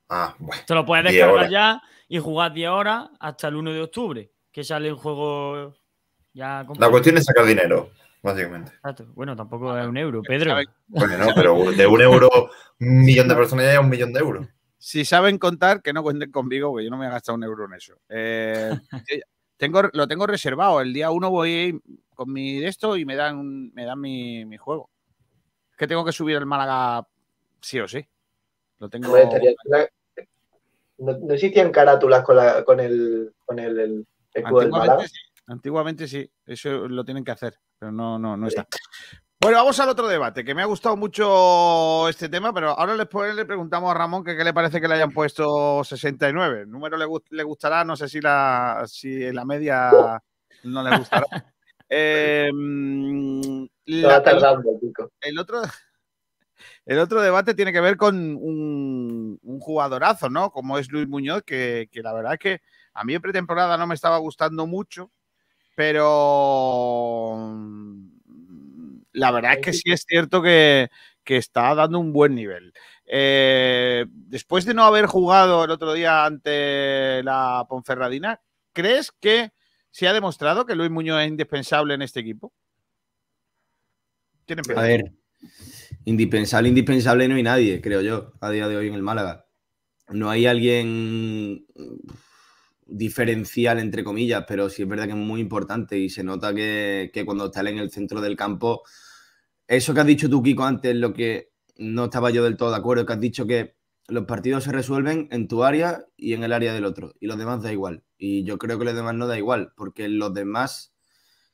Ah, 0.08 0.34
bueno. 0.38 0.62
Te 0.66 0.74
lo 0.74 0.84
puedes 0.84 1.04
descargar 1.04 1.50
ya 1.50 1.82
y 2.08 2.18
jugar 2.18 2.52
10 2.52 2.70
horas 2.70 3.08
hasta 3.20 3.48
el 3.48 3.56
1 3.56 3.72
de 3.72 3.82
octubre, 3.82 4.32
que 4.50 4.64
sale 4.64 4.88
el 4.88 4.94
juego 4.94 5.74
ya 6.32 6.64
La 6.78 6.90
cuestión 6.90 7.18
es 7.18 7.24
sacar 7.24 7.44
dinero, 7.44 7.90
básicamente. 8.22 8.72
Bueno, 9.14 9.36
tampoco 9.36 9.76
es 9.76 9.86
un 9.86 9.96
euro, 9.96 10.22
Pedro. 10.22 10.56
Bueno, 10.86 11.18
no, 11.18 11.26
pero 11.34 11.70
de 11.72 11.86
un 11.86 12.00
euro, 12.00 12.30
un 12.80 13.04
millón 13.04 13.28
de 13.28 13.34
personas 13.34 13.66
ya 13.66 13.74
es 13.74 13.78
un 13.78 13.90
millón 13.90 14.12
de 14.12 14.20
euros. 14.20 14.46
Si 14.78 15.04
saben 15.04 15.38
contar, 15.38 15.82
que 15.82 15.92
no 15.92 16.02
cuenten 16.02 16.30
conmigo, 16.30 16.70
porque 16.70 16.84
yo 16.84 16.90
no 16.90 16.96
me 16.96 17.06
voy 17.06 17.10
a 17.10 17.14
gastar 17.14 17.34
un 17.34 17.42
euro 17.42 17.64
en 17.64 17.74
eso. 17.74 18.00
Eh, 18.08 18.70
tengo, 19.56 19.82
lo 19.92 20.06
tengo 20.06 20.26
reservado. 20.26 20.80
El 20.80 20.92
día 20.92 21.10
uno 21.10 21.30
voy 21.30 21.80
con 22.14 22.32
mi 22.32 22.60
de 22.60 22.68
esto 22.68 22.96
y 22.96 23.04
me 23.04 23.16
dan, 23.16 23.72
me 23.74 23.84
dan 23.84 24.00
mi, 24.00 24.44
mi 24.44 24.56
juego. 24.56 24.88
que 25.76 25.88
tengo 25.88 26.04
que 26.04 26.12
subir 26.12 26.36
el 26.36 26.46
Málaga 26.46 27.06
sí 27.60 27.80
o 27.80 27.88
sí. 27.88 28.06
Lo 28.78 28.88
tengo. 28.88 29.12
No, 30.98 31.32
existían 31.32 31.70
carátulas 31.70 32.24
con, 32.24 32.36
la, 32.36 32.64
con 32.64 32.80
el, 32.80 33.32
con 33.44 33.58
el, 33.58 34.06
escudo 34.32 34.60
del 34.60 34.70
Málaga. 34.70 35.04
Antiguamente 35.46 36.06
sí, 36.06 36.30
eso 36.44 36.88
lo 36.88 37.04
tienen 37.04 37.24
que 37.24 37.30
hacer, 37.30 37.54
pero 37.78 37.90
no, 37.90 38.18
no, 38.18 38.36
no 38.36 38.48
está. 38.48 38.66
Bueno, 39.40 39.58
vamos 39.58 39.78
al 39.78 39.88
otro 39.88 40.08
debate, 40.08 40.44
que 40.44 40.52
me 40.52 40.62
ha 40.62 40.66
gustado 40.66 40.96
mucho 40.96 42.08
este 42.08 42.28
tema, 42.28 42.52
pero 42.52 42.70
ahora 42.70 42.96
después 42.96 43.32
le 43.36 43.44
preguntamos 43.46 43.88
a 43.88 43.94
Ramón 43.94 44.24
que 44.24 44.36
qué 44.36 44.42
le 44.42 44.52
parece 44.52 44.80
que 44.80 44.88
le 44.88 44.94
hayan 44.94 45.12
puesto 45.12 45.84
69. 45.84 46.62
El 46.62 46.70
número 46.70 46.96
le, 46.96 47.06
le 47.30 47.42
gustará, 47.44 47.84
no 47.84 47.96
sé 47.96 48.08
si 48.08 48.20
la, 48.20 48.82
si 48.86 49.32
la 49.32 49.44
media 49.44 50.20
no 50.64 50.82
le 50.82 50.98
gustará. 50.98 51.24
eh, 51.88 52.50
la, 53.86 54.22
el, 55.20 55.38
otro, 55.38 55.62
el 56.86 56.98
otro 56.98 57.22
debate 57.22 57.54
tiene 57.54 57.72
que 57.72 57.80
ver 57.80 57.96
con 57.96 58.36
un, 58.36 59.38
un 59.42 59.60
jugadorazo, 59.60 60.30
¿no? 60.30 60.50
Como 60.50 60.78
es 60.78 60.90
Luis 60.90 61.08
Muñoz, 61.08 61.42
que, 61.44 61.88
que 61.90 62.02
la 62.02 62.12
verdad 62.12 62.34
es 62.34 62.38
que 62.38 62.60
a 62.94 63.04
mí 63.04 63.14
en 63.14 63.22
pretemporada 63.22 63.76
no 63.76 63.86
me 63.86 63.94
estaba 63.94 64.18
gustando 64.18 64.66
mucho 64.66 65.10
pero 65.78 67.36
mm, 67.38 68.08
la 69.12 69.30
verdad 69.30 69.52
es 69.52 69.58
que 69.60 69.72
sí 69.72 69.92
es 69.92 70.04
cierto 70.04 70.42
que, 70.42 70.90
está 71.24 71.72
dando 71.76 72.00
un 72.00 72.12
buen 72.12 72.34
nivel. 72.34 72.72
Eh, 73.04 74.06
después 74.08 74.64
de 74.64 74.74
no 74.74 74.82
haber 74.82 75.06
jugado 75.06 75.62
el 75.62 75.70
otro 75.70 75.92
día 75.92 76.24
ante 76.24 77.22
la 77.22 77.64
Ponferradina, 77.68 78.40
¿crees 78.72 79.12
que 79.20 79.52
se 79.92 80.08
ha 80.08 80.12
demostrado 80.12 80.66
que 80.66 80.74
Luis 80.74 80.90
Muñoz 80.90 81.20
es 81.20 81.28
indispensable 81.28 81.94
en 81.94 82.02
este 82.02 82.18
equipo? 82.18 82.52
a 84.74 84.82
ver, 84.82 85.12
indispensable, 86.04 86.68
indispensable 86.68 87.28
no 87.28 87.34
hay 87.34 87.42
nadie, 87.42 87.80
creo 87.80 88.00
yo, 88.00 88.32
a 88.40 88.50
día 88.50 88.68
de 88.68 88.76
hoy 88.76 88.88
en 88.88 88.94
el 88.94 89.02
Málaga. 89.02 89.46
No 90.10 90.30
hay 90.30 90.46
alguien 90.46 91.66
diferencial, 92.86 93.78
entre 93.78 94.02
comillas, 94.02 94.44
pero 94.48 94.70
sí 94.70 94.82
es 94.82 94.88
verdad 94.88 95.04
que 95.04 95.12
es 95.12 95.16
muy 95.16 95.40
importante 95.40 95.98
y 95.98 96.08
se 96.08 96.24
nota 96.24 96.54
que, 96.54 97.10
cuando 97.26 97.46
está 97.46 97.60
en 97.60 97.78
el 97.78 97.90
centro 97.90 98.20
del 98.20 98.36
campo, 98.36 98.82
eso 99.66 99.92
que 99.92 100.00
has 100.00 100.06
dicho 100.06 100.30
tú, 100.30 100.42
Kiko, 100.42 100.64
antes, 100.64 100.96
lo 100.96 101.12
que 101.12 101.52
no 101.76 102.06
estaba 102.06 102.30
yo 102.30 102.42
del 102.42 102.56
todo 102.56 102.70
de 102.70 102.78
acuerdo, 102.78 103.04
que 103.04 103.12
has 103.12 103.20
dicho 103.20 103.46
que 103.46 103.76
los 104.08 104.24
partidos 104.24 104.64
se 104.64 104.72
resuelven 104.72 105.28
en 105.30 105.48
tu 105.48 105.64
área 105.64 106.06
y 106.16 106.32
en 106.32 106.42
el 106.42 106.54
área 106.54 106.72
del 106.72 106.86
otro, 106.86 107.14
y 107.20 107.26
los 107.26 107.36
demás 107.36 107.62
da 107.62 107.70
igual. 107.70 108.04
Y 108.16 108.44
yo 108.44 108.56
creo 108.56 108.78
que 108.78 108.86
los 108.86 108.94
demás 108.94 109.14
no 109.14 109.26
da 109.26 109.36
igual, 109.36 109.72
porque 109.76 110.08
los 110.08 110.32
demás 110.32 110.94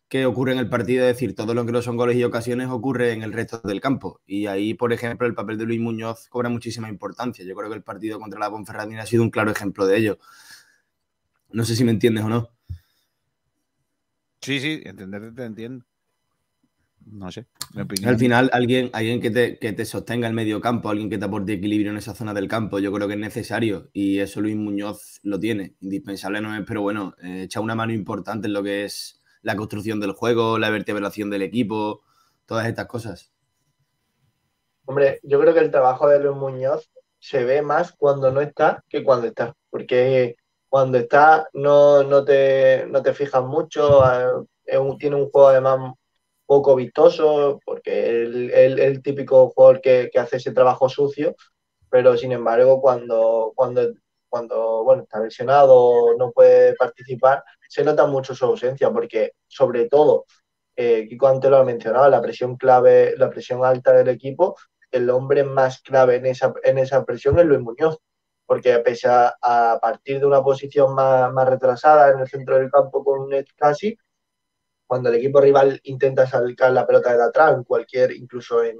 que 0.09 0.27
ocurre 0.27 0.53
en 0.53 0.59
el 0.59 0.69
partido, 0.69 1.07
es 1.07 1.15
decir, 1.15 1.35
todo 1.35 1.55
lo 1.55 1.65
que 1.67 1.73
no 1.73 1.83
son 1.83 1.97
goles 1.97 2.17
y 2.17 2.25
ocasiones 2.25 2.69
ocurre 2.69 3.13
en 3.13 3.23
el 3.23 3.33
resto 3.33 3.61
del 3.65 3.81
campo. 3.81 4.21
Y 4.27 4.47
ahí, 4.47 4.75
por 4.75 4.93
ejemplo, 4.93 5.27
el 5.27 5.35
papel 5.35 5.59
de 5.59 5.65
Luis 5.65 5.81
Muñoz 5.81 6.29
cobra 6.29 6.49
muchísima 6.49 6.89
importancia. 6.89 7.45
Yo 7.45 7.55
creo 7.55 7.71
que 7.71 7.77
el 7.77 7.83
partido 7.83 8.21
contra 8.21 8.39
la 8.39 8.51
Ponferradina 8.51 9.03
ha 9.03 9.07
sido 9.07 9.23
un 9.23 9.31
claro 9.31 9.51
ejemplo 9.51 9.87
de 9.87 9.97
ello. 9.97 10.19
No 11.51 11.65
sé 11.65 11.75
si 11.77 11.85
me 11.85 11.91
entiendes 11.91 12.25
o 12.25 12.29
no. 12.29 12.51
Sí, 14.41 14.61
sí, 14.61 14.83
entenderte 14.85 15.33
te 15.33 15.45
entiendo. 15.45 15.87
No 17.07 17.31
sé, 17.31 17.47
Al 18.07 18.19
final, 18.19 18.51
alguien, 18.53 18.91
alguien 18.95 19.21
que, 19.21 19.31
te, 19.31 19.59
que 19.59 19.73
te 19.73 19.85
sostenga 19.85 20.27
el 20.27 20.33
medio 20.33 20.61
campo, 20.61 20.89
alguien 20.89 21.11
que 21.11 21.19
te 21.19 21.27
aporte 21.27 21.53
equilibrio 21.53 21.91
en 21.91 21.99
esa 21.99 22.15
zona 22.15 22.33
del 22.33 22.49
campo, 22.49 22.79
yo 22.79 22.93
creo 22.93 23.07
que 23.07 23.15
es 23.15 23.21
necesario. 23.21 23.91
Y 23.93 24.21
eso 24.21 24.41
Luis 24.41 24.57
Muñoz 24.57 25.21
lo 25.23 25.39
tiene. 25.39 25.75
Indispensable 25.81 26.41
no 26.41 26.57
es, 26.57 26.63
pero 26.67 26.81
bueno, 26.81 27.15
eh, 27.23 27.43
echa 27.45 27.61
una 27.61 27.75
mano 27.75 27.93
importante 27.93 28.47
en 28.47 28.55
lo 28.55 28.63
que 28.63 28.85
es 28.85 29.23
la 29.45 29.57
construcción 29.57 30.01
del 30.01 30.13
juego, 30.13 30.59
la 30.59 30.71
vertebración 30.71 31.31
del 31.31 31.43
equipo, 31.43 32.03
todas 32.47 32.67
estas 32.67 32.87
cosas. 32.87 33.31
Hombre, 34.87 35.21
yo 35.23 35.41
creo 35.41 35.55
que 35.55 35.61
el 35.61 35.71
trabajo 35.71 36.09
de 36.09 36.19
Luis 36.19 36.37
Muñoz 36.37 36.91
se 37.19 37.45
ve 37.45 37.63
más 37.63 37.93
cuando 37.93 38.33
no 38.33 38.41
está 38.41 38.83
que 38.89 39.05
cuando 39.05 39.27
está. 39.27 39.55
Porque 39.71 40.37
cuando 40.69 40.99
está 40.99 41.49
no, 41.53 42.03
no, 42.03 42.25
te, 42.25 42.87
no 42.89 43.03
te 43.03 43.15
fijas 43.15 43.45
mucho, 43.45 44.03
tiene 44.99 45.17
un 45.17 45.31
juego 45.31 45.49
además 45.49 45.95
poco 46.47 46.75
vistoso, 46.75 47.61
porque 47.65 48.25
es 48.25 48.79
el, 48.79 49.03
típico 49.03 49.51
jugador 49.51 49.81
que, 49.81 50.11
hace 50.19 50.37
ese 50.37 50.53
trabajo 50.53 50.89
sucio, 50.89 51.35
pero 51.91 52.17
sin 52.17 52.33
embargo 52.33 52.81
cuando, 52.81 53.53
cuando, 53.55 53.93
cuando 54.29 54.85
bueno, 54.85 55.03
está 55.05 55.21
lesionado 55.21 56.17
no 56.19 56.33
puede 56.33 56.75
participar, 56.75 57.43
se 57.69 57.85
nota 57.85 58.07
mucho 58.07 58.35
su 58.35 58.45
ausencia, 58.45 58.91
porque 58.91 59.33
sobre 59.47 59.89
todo, 59.89 60.27
eh, 60.77 61.07
Kiko 61.09 61.29
antes 61.29 61.51
lo 61.51 61.59
ha 61.59 61.65
mencionado, 61.65 62.09
la 62.09 62.23
presión 62.23 62.57
clave, 62.57 63.15
la 63.17 63.31
presión 63.31 63.65
alta 63.65 63.93
del 63.93 64.09
equipo, 64.09 64.57
el 64.91 65.11
hombre 65.11 65.45
más 65.45 65.81
clave 65.83 66.17
en 66.17 66.27
esa, 66.27 66.53
en 66.63 66.79
esa 66.79 67.05
presión 67.05 67.39
es 67.39 67.47
Luis 67.47 67.61
Muñoz 67.61 67.99
porque 68.47 68.79
pese 68.81 69.09
a, 69.09 69.79
partir 69.81 70.21
de 70.21 70.27
una 70.27 70.43
posición 70.43 70.95
más, 70.95 71.49
retrasada 71.49 72.11
en 72.11 72.21
el 72.21 72.29
centro 72.29 72.57
del 72.59 72.71
campo 72.71 73.03
con 73.05 73.21
un 73.21 73.45
casi, 73.57 73.97
cuando 74.87 75.09
el 75.09 75.17
equipo 75.17 75.41
rival 75.41 75.81
intenta 75.85 76.27
sacar 76.27 76.73
la 76.73 76.87
pelota 76.87 77.17
de 77.17 77.23
atrás, 77.23 77.55
en 77.57 77.65
cualquier, 77.65 78.13
incluso 78.13 78.63
en 78.63 78.77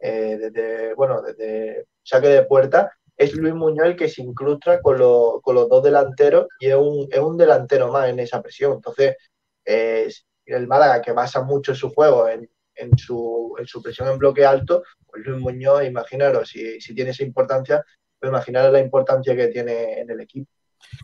eh, 0.00 0.36
desde, 0.38 0.94
bueno, 0.94 1.22
desde 1.22 1.86
saque 2.02 2.28
de 2.28 2.44
puerta, 2.44 2.97
es 3.18 3.34
Luis 3.34 3.52
Muñoz 3.52 3.86
el 3.86 3.96
que 3.96 4.08
se 4.08 4.22
incrusta 4.22 4.80
con, 4.80 4.96
con 5.42 5.54
los 5.54 5.68
dos 5.68 5.82
delanteros 5.82 6.46
y 6.60 6.68
es 6.68 6.76
un, 6.76 7.08
es 7.10 7.18
un, 7.18 7.36
delantero 7.36 7.90
más 7.90 8.08
en 8.08 8.20
esa 8.20 8.40
presión. 8.40 8.74
Entonces, 8.74 9.16
el 9.64 10.66
Málaga 10.66 11.02
que 11.02 11.12
basa 11.12 11.42
mucho 11.42 11.74
su 11.74 11.90
juego 11.90 12.28
en, 12.28 12.48
en, 12.76 12.96
su, 12.96 13.54
en 13.58 13.66
su 13.66 13.82
presión 13.82 14.08
en 14.08 14.18
bloque 14.18 14.46
alto, 14.46 14.84
pues 15.06 15.26
Luis 15.26 15.40
Muñoz, 15.40 15.84
imaginaros, 15.84 16.48
si, 16.48 16.80
si 16.80 16.94
tiene 16.94 17.10
esa 17.10 17.24
importancia, 17.24 17.84
pues 18.18 18.30
imaginar 18.30 18.70
la 18.72 18.80
importancia 18.80 19.34
que 19.36 19.48
tiene 19.48 20.00
en 20.00 20.10
el 20.10 20.20
equipo. 20.20 20.50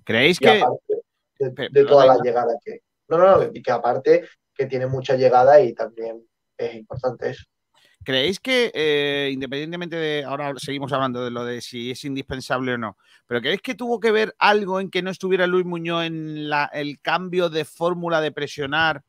¿Creéis 0.05 0.39
que.? 0.39 0.62
De, 1.39 1.85
toda 1.85 2.07
la 2.07 2.17
llegada 2.23 2.55
que. 2.65 2.81
No, 3.09 3.19
no, 3.19 3.37
no, 3.37 3.51
y 3.53 3.61
que 3.61 3.73
aparte 3.73 4.29
que 4.55 4.67
tiene 4.67 4.87
mucha 4.87 5.17
llegada 5.17 5.61
y 5.61 5.75
también 5.75 6.25
es 6.57 6.75
importante 6.77 7.31
eso. 7.31 7.45
¿Creéis 8.05 8.39
que, 8.39 8.71
eh, 8.75 9.31
independientemente 9.33 9.97
de, 9.97 10.25
ahora 10.25 10.53
seguimos 10.59 10.93
hablando 10.93 11.25
de 11.25 11.31
lo 11.31 11.45
de 11.45 11.63
si 11.63 11.91
es 11.91 12.05
indispensable 12.05 12.75
o 12.75 12.79
no, 12.79 12.99
pero 13.27 13.41
creéis 13.41 13.63
que 13.63 13.75
tuvo 13.75 13.99
que 13.99 14.11
ver 14.11 14.35
algo 14.39 14.79
en 14.79 14.91
que 14.91 15.01
no 15.03 15.11
estuviera 15.11 15.47
Luis 15.47 15.65
Muñoz 15.65 16.05
en 16.05 16.51
la, 16.51 16.67
el 16.67 17.01
cambio 17.01 17.49
de 17.49 17.65
fórmula 17.65 18.21
de 18.21 18.31
presionar 18.31 19.03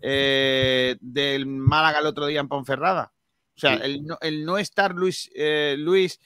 eh, 0.00 0.96
del 1.00 1.44
Málaga 1.44 1.98
el 1.98 2.06
otro 2.06 2.26
día 2.26 2.40
en 2.40 2.48
Ponferrada? 2.48 3.12
O 3.56 3.60
sea, 3.60 3.74
el, 3.74 4.06
no, 4.06 4.56
estar 4.56 4.94
Luis, 4.94 5.30
eh, 5.34 5.74
Luis 5.78 6.18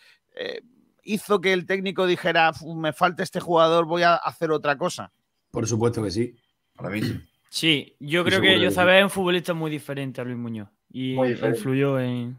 hizo 1.03 1.41
que 1.41 1.53
el 1.53 1.67
técnico 1.67 2.07
dijera, 2.07 2.53
me 2.77 2.93
falta 2.93 3.25
este 3.25 3.41
jugador, 3.41 3.87
voy 3.87 4.03
a 4.03 4.15
hacer 4.15 4.53
otra 4.53 4.79
cosa? 4.79 5.12
Por 5.51 5.67
supuesto 5.67 6.01
que 6.01 6.12
sí. 6.12 6.37
Para 6.77 6.91
mí 6.91 7.01
sí. 7.49 7.97
yo 7.99 8.25
creo 8.25 8.41
que 8.41 8.61
yo 8.61 8.71
sabía 8.71 8.99
es 8.99 9.05
un 9.05 9.11
futbolista 9.11 9.53
muy 9.53 9.71
diferente 9.71 10.21
a 10.21 10.25
Luis 10.25 10.37
Muñoz 10.37 10.69
y 10.95 11.14
influyó 11.14 11.99
en... 11.99 12.38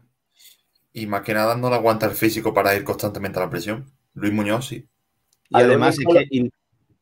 Y 0.94 1.06
más 1.06 1.20
que 1.20 1.34
nada 1.34 1.56
no 1.56 1.68
le 1.68 1.76
aguanta 1.76 2.06
el 2.06 2.12
físico 2.12 2.54
para 2.54 2.74
ir 2.74 2.84
constantemente 2.84 3.38
a 3.38 3.42
la 3.42 3.50
presión. 3.50 3.92
Luis 4.14 4.32
Muñoz 4.32 4.66
sí. 4.66 4.88
Y 5.50 5.58
además 5.58 5.98
es 5.98 6.06
que 6.06 6.48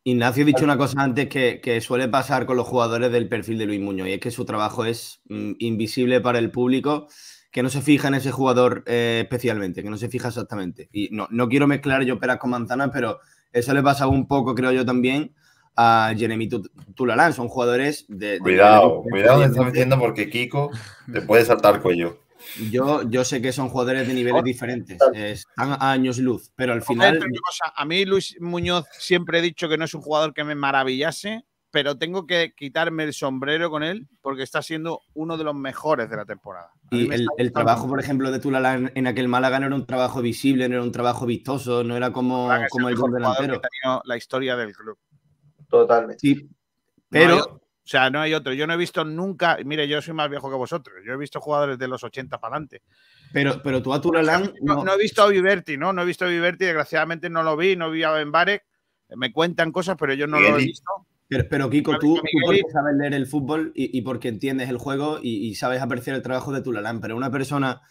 Ignacio 0.02 0.42
ha 0.42 0.46
dicho 0.46 0.64
una 0.64 0.76
cosa 0.76 1.00
antes 1.00 1.28
que, 1.28 1.80
suele 1.80 2.08
pasar 2.08 2.44
con 2.44 2.56
los 2.56 2.66
jugadores 2.66 3.12
del 3.12 3.28
perfil 3.28 3.56
de 3.58 3.66
Luis 3.66 3.80
Muñoz 3.80 4.08
y 4.08 4.14
es 4.14 4.20
que 4.20 4.32
su 4.32 4.44
trabajo 4.44 4.84
es 4.84 5.20
mm, 5.28 5.52
invisible 5.60 6.20
para 6.20 6.40
el 6.40 6.50
público 6.50 7.06
que 7.52 7.62
no 7.62 7.70
se 7.70 7.82
fija 7.82 8.08
en 8.08 8.14
ese 8.14 8.32
jugador 8.32 8.82
eh, 8.86 9.20
especialmente, 9.22 9.84
que 9.84 9.90
no 9.90 9.96
se 9.96 10.08
fija 10.08 10.28
exactamente. 10.28 10.88
Y 10.92 11.10
no, 11.12 11.28
no 11.30 11.48
quiero 11.48 11.68
mezclar 11.68 12.02
yo 12.02 12.18
peras 12.18 12.38
con 12.38 12.50
manzanas, 12.50 12.90
pero 12.92 13.20
eso 13.52 13.72
le 13.72 13.82
pasa 13.82 14.08
un 14.08 14.26
poco, 14.26 14.56
creo 14.56 14.72
yo, 14.72 14.84
también 14.84 15.36
a 15.76 16.12
Jeremy 16.16 16.48
Tulalán. 16.94 17.32
Son 17.32 17.48
jugadores 17.48 18.04
de. 18.08 18.38
cuidado, 18.38 19.02
cuidado, 19.02 19.40
me 19.40 19.46
estás 19.46 19.64
metiendo 19.64 19.98
porque 19.98 20.28
Kiko 20.30 20.70
te 21.12 21.22
puede 21.22 21.44
saltar 21.44 21.80
cuello. 21.80 22.18
Yo, 22.70 23.08
yo 23.08 23.24
sé 23.24 23.40
que 23.40 23.52
son 23.52 23.68
jugadores 23.68 24.06
de 24.06 24.14
niveles 24.14 24.44
diferentes, 24.44 24.98
están 25.14 25.72
a 25.72 25.92
años 25.92 26.18
luz, 26.18 26.52
pero 26.54 26.72
al 26.72 26.82
final. 26.82 27.20
a 27.74 27.84
mí 27.84 28.04
Luis 28.04 28.36
Muñoz 28.40 28.84
siempre 28.98 29.38
he 29.38 29.42
dicho 29.42 29.68
que 29.68 29.78
no 29.78 29.86
es 29.86 29.94
un 29.94 30.02
jugador 30.02 30.34
que 30.34 30.44
me 30.44 30.54
maravillase, 30.54 31.44
pero 31.70 31.96
tengo 31.96 32.26
que 32.26 32.54
quitarme 32.54 33.02
el 33.04 33.12
sombrero 33.12 33.70
con 33.70 33.82
él 33.82 34.06
porque 34.20 34.42
está 34.42 34.62
siendo 34.62 35.00
uno 35.14 35.36
de 35.36 35.44
los 35.44 35.54
mejores 35.54 36.08
de 36.08 36.16
la 36.16 36.24
temporada. 36.24 36.70
Y 36.90 37.10
el, 37.12 37.52
trabajo, 37.52 37.88
por 37.88 37.98
ejemplo, 37.98 38.30
de 38.30 38.38
Tulala 38.38 38.92
en, 38.94 39.06
aquel 39.08 39.26
Málaga 39.26 39.58
no 39.58 39.66
era 39.66 39.74
un 39.74 39.86
trabajo 39.86 40.22
visible, 40.22 40.68
no 40.68 40.76
era 40.76 40.84
un 40.84 40.92
trabajo 40.92 41.26
vistoso, 41.26 41.82
no 41.82 41.96
era 41.96 42.12
como, 42.12 42.48
como 42.70 42.88
el 42.88 42.94
gol 42.94 43.12
delantero. 43.12 43.60
la 44.04 44.16
historia 44.16 44.54
del 44.54 44.72
club. 44.72 44.98
Totalmente. 45.80 46.20
Sí, 46.20 46.48
pero... 47.08 47.38
o 47.38 47.60
sea, 47.82 48.10
no 48.10 48.20
hay 48.20 48.32
otro. 48.32 48.52
Yo 48.52 48.66
no 48.66 48.74
he 48.74 48.76
visto 48.76 49.04
nunca, 49.04 49.58
mire, 49.64 49.88
yo 49.88 50.00
soy 50.00 50.14
más 50.14 50.30
viejo 50.30 50.48
que 50.48 50.56
vosotros. 50.56 50.96
Yo 51.04 51.12
he 51.12 51.16
visto 51.16 51.40
jugadores 51.40 51.78
de 51.78 51.88
los 51.88 52.04
80 52.04 52.38
para 52.38 52.54
adelante. 52.54 52.82
Pero, 53.32 53.60
pero 53.62 53.82
tú 53.82 53.92
a 53.92 54.00
Tulalán. 54.00 54.54
No, 54.62 54.94
he 54.94 54.98
visto 54.98 55.22
a 55.22 55.28
Viverti, 55.28 55.76
¿no? 55.76 55.92
No 55.92 56.02
he 56.02 56.06
visto 56.06 56.24
a 56.24 56.28
Viverti, 56.28 56.64
desgraciadamente 56.64 57.28
no 57.28 57.42
lo 57.42 57.56
vi, 57.56 57.76
no 57.76 57.90
vi 57.90 58.04
a 58.04 58.12
Benbarek. 58.12 58.64
Me 59.16 59.32
cuentan 59.32 59.72
cosas, 59.72 59.96
pero 59.98 60.14
yo 60.14 60.26
no 60.26 60.40
lo 60.40 60.46
he 60.46 60.64
visto. 60.64 60.90
Pero, 61.28 61.68
Kiko, 61.68 61.98
tú, 61.98 62.20
porque 62.44 62.62
sabes 62.72 62.94
leer 62.96 63.14
el 63.14 63.26
fútbol 63.26 63.72
y, 63.74 64.00
porque 64.02 64.28
entiendes 64.28 64.68
el 64.68 64.78
juego 64.78 65.18
y, 65.20 65.54
sabes 65.56 65.82
apreciar 65.82 66.14
el 66.16 66.22
trabajo 66.22 66.52
de 66.52 66.62
Tulalán, 66.62 67.00
pero 67.00 67.16
una 67.16 67.30
persona 67.30 67.82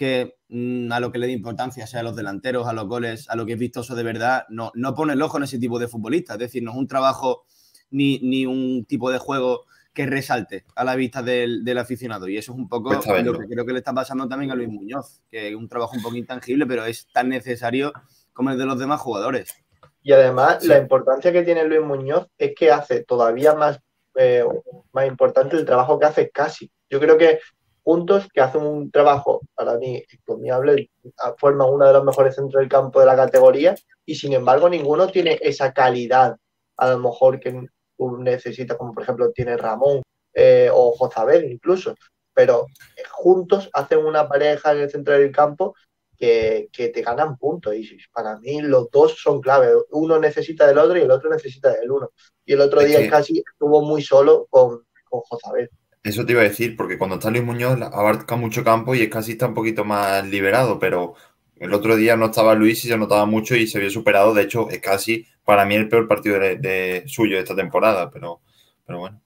que 0.00 0.38
mm, 0.48 0.90
a 0.92 0.98
lo 0.98 1.12
que 1.12 1.18
le 1.18 1.26
da 1.26 1.32
importancia, 1.34 1.86
sea 1.86 2.00
a 2.00 2.02
los 2.02 2.16
delanteros, 2.16 2.66
a 2.66 2.72
los 2.72 2.88
goles, 2.88 3.28
a 3.28 3.36
lo 3.36 3.44
que 3.44 3.52
es 3.52 3.58
vistoso 3.58 3.94
de 3.94 4.02
verdad, 4.02 4.46
no, 4.48 4.72
no 4.74 4.94
pone 4.94 5.12
el 5.12 5.20
ojo 5.20 5.36
en 5.36 5.42
ese 5.42 5.58
tipo 5.58 5.78
de 5.78 5.88
futbolista. 5.88 6.32
Es 6.32 6.38
decir, 6.38 6.62
no 6.62 6.70
es 6.70 6.78
un 6.78 6.88
trabajo 6.88 7.44
ni, 7.90 8.18
ni 8.20 8.46
un 8.46 8.86
tipo 8.86 9.10
de 9.10 9.18
juego 9.18 9.66
que 9.92 10.06
resalte 10.06 10.64
a 10.74 10.84
la 10.84 10.96
vista 10.96 11.22
del, 11.22 11.76
aficionado. 11.76 12.28
Y 12.28 12.38
eso 12.38 12.52
es 12.52 12.58
un 12.58 12.66
poco 12.66 12.88
pues 12.88 13.24
lo 13.26 13.38
que 13.38 13.46
creo 13.46 13.66
que 13.66 13.72
le 13.74 13.80
está 13.80 13.92
pasando 13.92 14.26
también 14.26 14.50
a 14.50 14.54
Luis 14.54 14.70
Muñoz, 14.70 15.20
que 15.30 15.50
es 15.50 15.54
un 15.54 15.68
trabajo 15.68 15.94
un 15.94 16.02
poco 16.02 16.16
intangible, 16.16 16.64
pero 16.64 16.86
es 16.86 17.06
tan 17.12 17.28
necesario 17.28 17.92
como 18.32 18.52
el 18.52 18.56
de 18.56 18.64
los 18.64 18.78
demás 18.78 19.02
jugadores. 19.02 19.54
Y 20.02 20.12
además, 20.12 20.64
la 20.64 20.78
importancia 20.78 21.30
que 21.30 21.42
tiene 21.42 21.66
Luis 21.66 21.82
Muñoz 21.82 22.26
es 22.38 22.54
que 22.56 22.70
hace 22.70 23.04
todavía 23.04 23.52
más, 23.52 23.78
eh, 24.14 24.44
más 24.92 25.06
importante 25.06 25.58
el 25.58 25.66
trabajo 25.66 25.98
que 25.98 26.06
hace 26.06 26.30
casi. 26.30 26.70
Yo 26.88 26.98
creo 27.00 27.18
que 27.18 27.38
juntos, 27.82 28.28
que 28.32 28.40
hacen 28.40 28.62
un 28.62 28.90
trabajo 28.90 29.40
para 29.54 29.76
mí 29.78 30.02
encomiable, 30.12 30.90
forman 31.38 31.68
uno 31.70 31.86
de 31.86 31.92
los 31.92 32.04
mejores 32.04 32.34
centros 32.34 32.60
del 32.60 32.68
campo 32.68 33.00
de 33.00 33.06
la 33.06 33.16
categoría, 33.16 33.74
y 34.04 34.14
sin 34.14 34.32
embargo, 34.32 34.68
ninguno 34.68 35.08
tiene 35.08 35.38
esa 35.40 35.72
calidad, 35.72 36.36
a 36.76 36.90
lo 36.90 36.98
mejor 36.98 37.40
que 37.40 37.66
necesitas, 37.98 38.76
como 38.76 38.92
por 38.92 39.02
ejemplo 39.02 39.30
tiene 39.32 39.56
Ramón 39.56 40.02
eh, 40.34 40.70
o 40.72 40.92
Jozabel 40.92 41.50
incluso. 41.50 41.94
Pero 42.32 42.66
juntos 43.10 43.68
hacen 43.72 43.98
una 43.98 44.28
pareja 44.28 44.72
en 44.72 44.78
el 44.80 44.90
centro 44.90 45.14
del 45.14 45.32
campo 45.32 45.74
que, 46.16 46.68
te 46.72 47.02
ganan 47.02 47.36
puntos. 47.36 47.74
Y 47.74 47.98
para 48.12 48.38
mí 48.38 48.60
los 48.60 48.90
dos 48.90 49.16
son 49.20 49.40
clave. 49.40 49.72
Uno 49.90 50.18
necesita 50.18 50.66
del 50.66 50.78
otro 50.78 50.96
y 50.98 51.02
el 51.02 51.10
otro 51.10 51.30
necesita 51.30 51.70
del 51.72 51.90
uno. 51.90 52.10
Y 52.44 52.52
el 52.52 52.60
otro 52.60 52.80
día 52.80 53.08
casi 53.08 53.42
estuvo 53.46 53.82
muy 53.82 54.02
solo 54.02 54.46
con, 54.50 54.84
con 55.08 55.20
Jozabel. 55.20 55.70
Eso 56.02 56.24
te 56.24 56.32
iba 56.32 56.40
a 56.40 56.44
decir, 56.44 56.76
porque 56.76 56.96
cuando 56.96 57.16
está 57.16 57.30
Luis 57.30 57.44
Muñoz 57.44 57.80
abarca 57.80 58.36
mucho 58.36 58.64
campo 58.64 58.94
y 58.94 59.02
es 59.02 59.10
casi 59.10 59.32
está 59.32 59.48
un 59.48 59.54
poquito 59.54 59.84
más 59.84 60.26
liberado, 60.26 60.78
pero 60.78 61.14
el 61.56 61.74
otro 61.74 61.96
día 61.96 62.16
no 62.16 62.26
estaba 62.26 62.54
Luis 62.54 62.84
y 62.84 62.88
se 62.88 62.96
notaba 62.96 63.26
mucho 63.26 63.54
y 63.54 63.66
se 63.66 63.78
había 63.78 63.90
superado. 63.90 64.32
De 64.32 64.42
hecho, 64.42 64.70
es 64.70 64.80
casi 64.80 65.26
para 65.44 65.66
mí 65.66 65.74
el 65.74 65.88
peor 65.88 66.08
partido 66.08 66.38
de, 66.38 67.04
suyo 67.06 67.36
de 67.36 67.42
esta 67.42 67.54
temporada, 67.54 68.10
pero, 68.10 68.40
pero 68.86 69.00
bueno. 69.00 69.20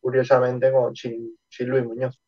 Curiosamente, 0.00 0.70
con, 0.70 0.94
sin 0.94 1.34
Luis 1.68 1.84
Muñoz 1.84 2.20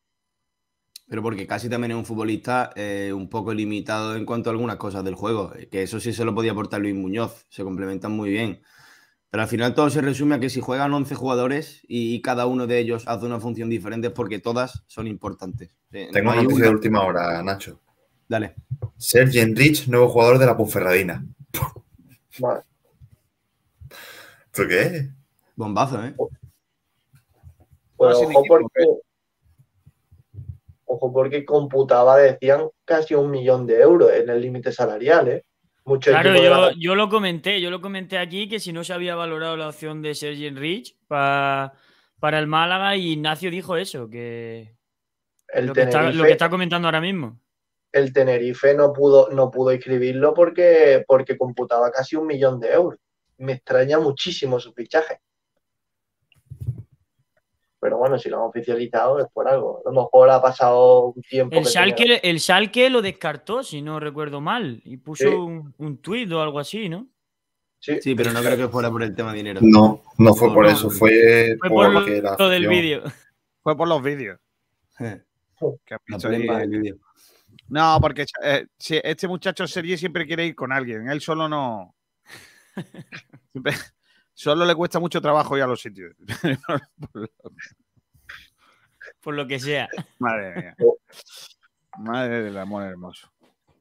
pero 1.13 1.23
porque 1.23 1.47
casi 1.47 1.69
también 1.69 1.91
es 1.91 1.99
un 1.99 2.07
futbolista 2.07 2.71
eh, 2.75 3.13
un 3.15 3.29
poco 3.29 3.53
limitado 3.53 4.17
en 4.17 4.25
cuanto 4.25 4.49
a 4.49 4.53
algunas 4.53 4.77
cosas 4.77 5.05
del 5.05 5.15
juego, 5.15 5.53
eh, 5.55 5.69
que 5.71 5.83
eso 5.83 6.01
sí 6.01 6.15
se 6.15 6.25
lo 6.25 6.35
podía 6.35 6.53
aportar 6.53 6.81
Luis 6.81 6.95
Muñoz, 6.95 7.45
se 7.51 7.65
complementan 7.65 8.13
muy 8.13 8.31
bien. 8.31 8.63
Pero 9.33 9.45
al 9.45 9.49
final 9.49 9.75
todo 9.75 9.89
se 9.89 10.03
resume 10.03 10.35
a 10.35 10.41
que 10.41 10.51
si 10.51 10.61
juegan 10.61 10.93
11 10.93 11.15
jugadores 11.15 11.81
y, 11.89 12.21
cada 12.21 12.45
uno 12.45 12.67
de 12.67 12.79
ellos 12.79 13.05
hace 13.07 13.25
una 13.25 13.41
función 13.41 13.71
diferente 13.71 14.09
es 14.09 14.13
porque 14.13 14.39
todas 14.39 14.85
son 14.87 15.07
importantes. 15.07 15.75
Eh, 15.91 16.11
Tengo 16.13 16.33
una 16.33 16.43
noticia 16.43 16.65
de 16.65 16.71
última 16.71 17.03
hora, 17.03 17.43
Nacho. 17.43 17.81
Dale. 18.29 18.55
Sergi 18.99 19.41
Enrich, 19.41 19.89
nuevo 19.89 20.11
jugador 20.11 20.39
de 20.39 20.45
la 20.45 20.55
Ponferradina. 20.55 21.25
Vale. 22.41 22.61
¿Por 24.55 24.69
qué? 24.69 25.09
Bombazo, 25.57 26.05
¿eh? 26.05 26.15
Pues 27.97 28.17
Ojo, 30.85 31.11
porque 31.11 31.47
computaba, 31.47 32.19
decían, 32.19 32.69
casi 32.85 33.15
un 33.15 33.31
millón 33.31 33.67
de 33.67 33.81
euros 33.81 34.13
en 34.13 34.29
el 34.29 34.43
límite 34.43 34.73
salarial, 34.73 35.29
¿eh? 35.29 35.45
Mucho 35.85 36.11
claro, 36.11 36.71
yo, 36.79 36.95
lo 36.95 37.09
comenté, 37.09 37.61
yo 37.61 37.71
lo 37.71 37.81
comenté 37.81 38.19
aquí 38.19 38.49
que 38.49 38.61
si 38.61 38.73
no 38.73 38.85
se 38.85 38.93
había 38.93 39.17
valorado 39.17 39.57
la 39.57 39.69
opción 39.69 40.01
de 40.01 40.15
Sergi 40.15 40.51
Rich 40.51 40.97
para, 41.09 41.73
para 42.21 42.39
el 42.39 42.47
Málaga 42.47 42.97
y 42.97 43.13
Ignacio 43.13 43.51
dijo 43.51 43.77
eso, 43.77 44.09
que, 44.09 44.77
lo, 45.61 45.73
que 45.73 45.83
está, 45.83 46.49
comentando 46.49 46.87
ahora 46.87 47.01
mismo. 47.01 47.41
El 47.91 48.13
Tenerife 48.13 48.75
no 48.75 48.93
pudo, 48.93 49.29
no 49.31 49.51
pudo 49.51 49.73
escribirlo 49.73 50.33
porque, 50.35 51.05
porque 51.07 51.37
computaba 51.37 51.91
casi 51.91 52.15
un 52.15 52.27
millón 52.27 52.61
de 52.61 52.73
euros. 52.73 53.01
Me 53.39 53.55
extraña 53.55 53.99
muchísimo 53.99 54.61
su 54.61 54.73
fichaje 54.73 55.21
pero 57.83 57.99
bueno, 57.99 58.17
si 58.17 58.29
lo 58.29 58.37
han 58.37 58.45
oficializado 58.45 59.19
es 59.19 59.27
por 59.33 59.49
algo. 59.49 59.83
A 59.85 59.91
lo 59.91 60.03
mejor 60.03 60.31
ha 60.31 60.41
pasado 60.41 61.07
un 61.07 61.23
tiempo. 61.23 61.59
El, 61.59 61.67
Schalke, 61.67 62.21
el 62.23 62.39
Schalke 62.39 62.89
lo 62.89 63.03
descartó, 63.03 63.65
si 63.65 63.83
no 63.83 63.99
recuerdo 63.99 64.41
mal, 64.41 64.81
y 64.85 64.99
puso 64.99 65.45
un, 65.45 65.75
un 65.79 65.99
tuit 65.99 66.31
o 66.31 66.41
algo 66.41 66.61
así, 66.61 66.89
¿no? 66.89 67.09
Sí. 67.81 68.01
sí, 68.01 68.15
pero 68.15 68.31
no 68.31 68.41
creo 68.41 68.57
que 68.57 68.69
fuera 68.69 68.89
por 68.89 69.03
el 69.03 69.17
tema 69.17 69.33
de 69.33 69.39
dinero. 69.39 69.61
No, 69.65 70.01
no 70.17 70.33
fue 70.33 70.55
por 70.55 70.65
eso, 70.67 70.91
fue, 70.91 71.57
por, 71.59 71.71
por 71.71 72.39
lo, 72.39 72.49
del 72.49 72.69
vídeo. 72.69 73.03
Fue 73.65 73.77
por 73.77 73.89
los 73.89 74.01
vídeos. 74.01 74.39
No, 77.69 77.99
porque 78.01 78.27
eh, 78.45 78.67
este 78.79 79.27
muchacho 79.27 79.67
serie 79.67 79.99
siempre 79.99 80.25
quiere 80.25 80.47
ir 80.47 80.55
con 80.55 80.71
alguien, 80.71 81.11
él 81.11 81.21
solo 81.21 81.49
no. 81.49 81.97
Solo 84.35 84.65
le 84.65 84.75
cuesta 84.75 84.99
mucho 84.99 85.21
trabajo 85.21 85.57
ir 85.57 85.63
a 85.63 85.67
los 85.67 85.81
sitios. 85.81 86.15
Por 89.21 89.35
lo 89.35 89.47
que 89.47 89.61
sea. 89.61 89.89
Madre 90.19 90.55
mía. 90.57 90.77
Madre 91.99 92.43
del 92.43 92.57
amor 92.59 92.85
hermoso. 92.85 93.31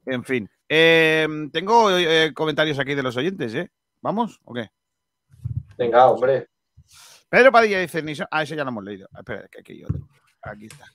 En 0.06 0.24
fin. 0.24 0.48
Em, 0.68 1.50
tengo 1.50 1.90
eh, 1.96 2.32
comentarios 2.34 2.78
aquí 2.78 2.94
de 2.94 3.02
los 3.02 3.16
oyentes, 3.16 3.54
¿eh? 3.54 3.70
¿Vamos 4.00 4.40
o 4.44 4.54
qué? 4.54 4.70
Venga, 5.78 6.06
hombre. 6.06 6.48
Pedro 7.28 7.50
Padilla 7.50 7.80
dice, 7.80 8.02
ah, 8.30 8.42
ese 8.42 8.56
ya 8.56 8.64
lo 8.64 8.70
hemos 8.70 8.84
leído. 8.84 9.08
Espera, 9.16 9.48
que 9.48 9.60
aquí 9.60 9.82
otro. 9.84 10.06
Aquí 10.42 10.66
está. 10.66 10.86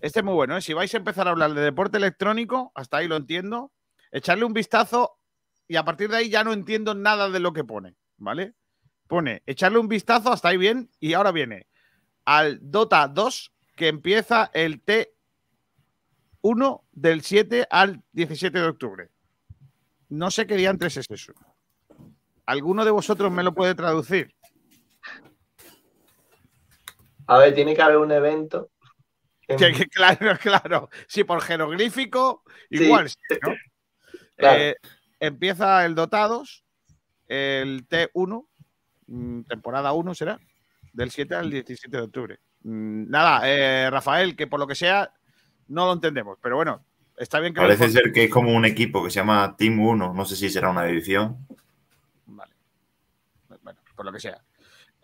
Este 0.00 0.20
es 0.20 0.24
muy 0.24 0.34
bueno, 0.34 0.56
¿eh? 0.56 0.62
Si 0.62 0.72
vais 0.72 0.92
a 0.94 0.96
empezar 0.96 1.28
a 1.28 1.30
hablar 1.30 1.52
de 1.54 1.60
deporte 1.60 1.98
electrónico, 1.98 2.72
hasta 2.74 2.96
ahí 2.96 3.08
lo 3.08 3.16
entiendo, 3.16 3.70
echarle 4.10 4.44
un 4.44 4.52
vistazo 4.52 5.18
y 5.68 5.76
a 5.76 5.84
partir 5.84 6.10
de 6.10 6.16
ahí 6.16 6.30
ya 6.30 6.42
no 6.42 6.52
entiendo 6.52 6.94
nada 6.94 7.28
de 7.30 7.38
lo 7.38 7.52
que 7.52 7.64
pone, 7.64 7.96
¿vale? 8.16 8.54
Pone 9.12 9.42
echarle 9.44 9.78
un 9.78 9.88
vistazo, 9.88 10.32
hasta 10.32 10.48
ahí 10.48 10.56
bien, 10.56 10.90
y 10.98 11.12
ahora 11.12 11.32
viene 11.32 11.66
al 12.24 12.58
Dota 12.62 13.06
2 13.08 13.52
que 13.76 13.88
empieza 13.88 14.50
el 14.54 14.82
T1 14.82 16.82
del 16.92 17.20
7 17.20 17.66
al 17.68 18.02
17 18.12 18.58
de 18.58 18.66
octubre. 18.66 19.10
No 20.08 20.30
sé 20.30 20.46
qué 20.46 20.56
diantres 20.56 20.96
es 20.96 21.10
eso. 21.10 21.34
¿Alguno 22.46 22.86
de 22.86 22.90
vosotros 22.90 23.30
me 23.30 23.42
lo 23.42 23.52
puede 23.52 23.74
traducir? 23.74 24.34
A 27.26 27.36
ver, 27.36 27.54
tiene 27.54 27.76
que 27.76 27.82
haber 27.82 27.98
un 27.98 28.12
evento. 28.12 28.70
claro, 29.90 30.38
claro. 30.40 30.88
Sí, 31.06 31.22
por 31.22 31.42
jeroglífico, 31.42 32.44
igual, 32.70 33.10
eh, 34.38 34.74
empieza 35.20 35.84
el 35.84 35.94
Dotados, 35.94 36.64
el 37.28 37.86
T1, 37.86 38.42
Mm, 38.42 38.51
temporada 39.48 39.92
1 39.92 40.14
será, 40.14 40.38
del 40.92 41.10
7 41.10 41.34
al 41.34 41.50
17 41.50 41.96
de 41.96 42.02
octubre. 42.02 42.38
Mm, 42.62 43.10
nada, 43.10 43.40
eh, 43.44 43.90
Rafael, 43.90 44.36
que 44.36 44.46
por 44.46 44.60
lo 44.60 44.66
que 44.66 44.74
sea, 44.74 45.12
no 45.68 45.86
lo 45.86 45.92
entendemos, 45.94 46.38
pero 46.40 46.56
bueno, 46.56 46.84
está 47.16 47.40
bien 47.40 47.54
que... 47.54 47.60
Parece 47.60 47.90
ser 47.90 48.12
que 48.12 48.24
es 48.24 48.30
como 48.30 48.54
un 48.54 48.64
equipo 48.64 49.02
que 49.02 49.10
se 49.10 49.20
llama 49.20 49.54
Team 49.56 49.80
1, 49.80 50.14
no 50.14 50.24
sé 50.24 50.36
si 50.36 50.50
será 50.50 50.70
una 50.70 50.86
edición. 50.86 51.46
Vale. 52.26 52.52
Bueno, 53.62 53.80
por 53.94 54.04
lo 54.04 54.12
que 54.12 54.20
sea. 54.20 54.40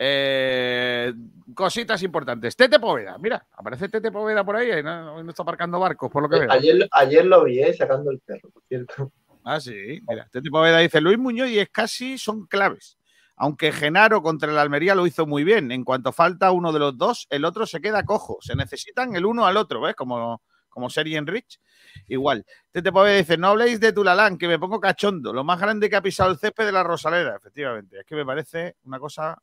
Eh, 0.00 1.12
cositas 1.54 2.00
importantes. 2.04 2.54
Tete 2.54 2.78
Poveda, 2.78 3.18
mira, 3.18 3.44
aparece 3.56 3.88
Tete 3.88 4.12
Poveda 4.12 4.44
por 4.44 4.54
ahí, 4.54 4.82
no, 4.82 5.28
está 5.28 5.42
aparcando 5.42 5.80
barcos, 5.80 6.10
por 6.10 6.22
lo 6.22 6.28
que 6.28 6.36
eh, 6.36 6.40
veo. 6.40 6.52
Ayer, 6.52 6.88
ayer 6.92 7.24
lo 7.24 7.44
vi, 7.44 7.60
sacando 7.74 8.10
el 8.10 8.20
perro, 8.20 8.50
por 8.50 8.62
cierto. 8.64 9.10
Ah, 9.44 9.58
sí, 9.58 10.00
mira, 10.06 10.28
Tete 10.30 10.50
Poveda 10.50 10.78
dice, 10.78 11.00
Luis 11.00 11.18
Muñoz 11.18 11.48
y 11.48 11.58
es 11.58 11.70
casi 11.70 12.18
son 12.18 12.46
claves. 12.46 12.97
Aunque 13.38 13.72
Genaro 13.72 14.22
contra 14.22 14.50
el 14.50 14.58
Almería 14.58 14.94
lo 14.94 15.06
hizo 15.06 15.26
muy 15.26 15.44
bien. 15.44 15.70
En 15.72 15.84
cuanto 15.84 16.12
falta 16.12 16.50
uno 16.50 16.72
de 16.72 16.78
los 16.78 16.96
dos, 16.96 17.26
el 17.30 17.44
otro 17.44 17.66
se 17.66 17.80
queda 17.80 18.04
cojo. 18.04 18.38
Se 18.40 18.54
necesitan 18.54 19.14
el 19.14 19.26
uno 19.26 19.46
al 19.46 19.56
otro, 19.56 19.80
¿ves? 19.80 19.94
Como, 19.94 20.42
como 20.68 20.90
Serien 20.90 21.26
Rich. 21.26 21.60
Igual. 22.08 22.44
Tete 22.70 22.92
Pove 22.92 23.18
dice, 23.18 23.36
no 23.36 23.48
habléis 23.48 23.80
de 23.80 23.92
Tulalán, 23.92 24.38
que 24.38 24.48
me 24.48 24.58
pongo 24.58 24.80
cachondo. 24.80 25.32
Lo 25.32 25.44
más 25.44 25.60
grande 25.60 25.88
que 25.88 25.96
ha 25.96 26.02
pisado 26.02 26.30
el 26.30 26.38
césped 26.38 26.66
de 26.66 26.72
la 26.72 26.82
Rosaleda, 26.82 27.36
efectivamente. 27.36 28.00
Es 28.00 28.06
que 28.06 28.16
me 28.16 28.26
parece 28.26 28.76
una 28.84 28.98
cosa 28.98 29.40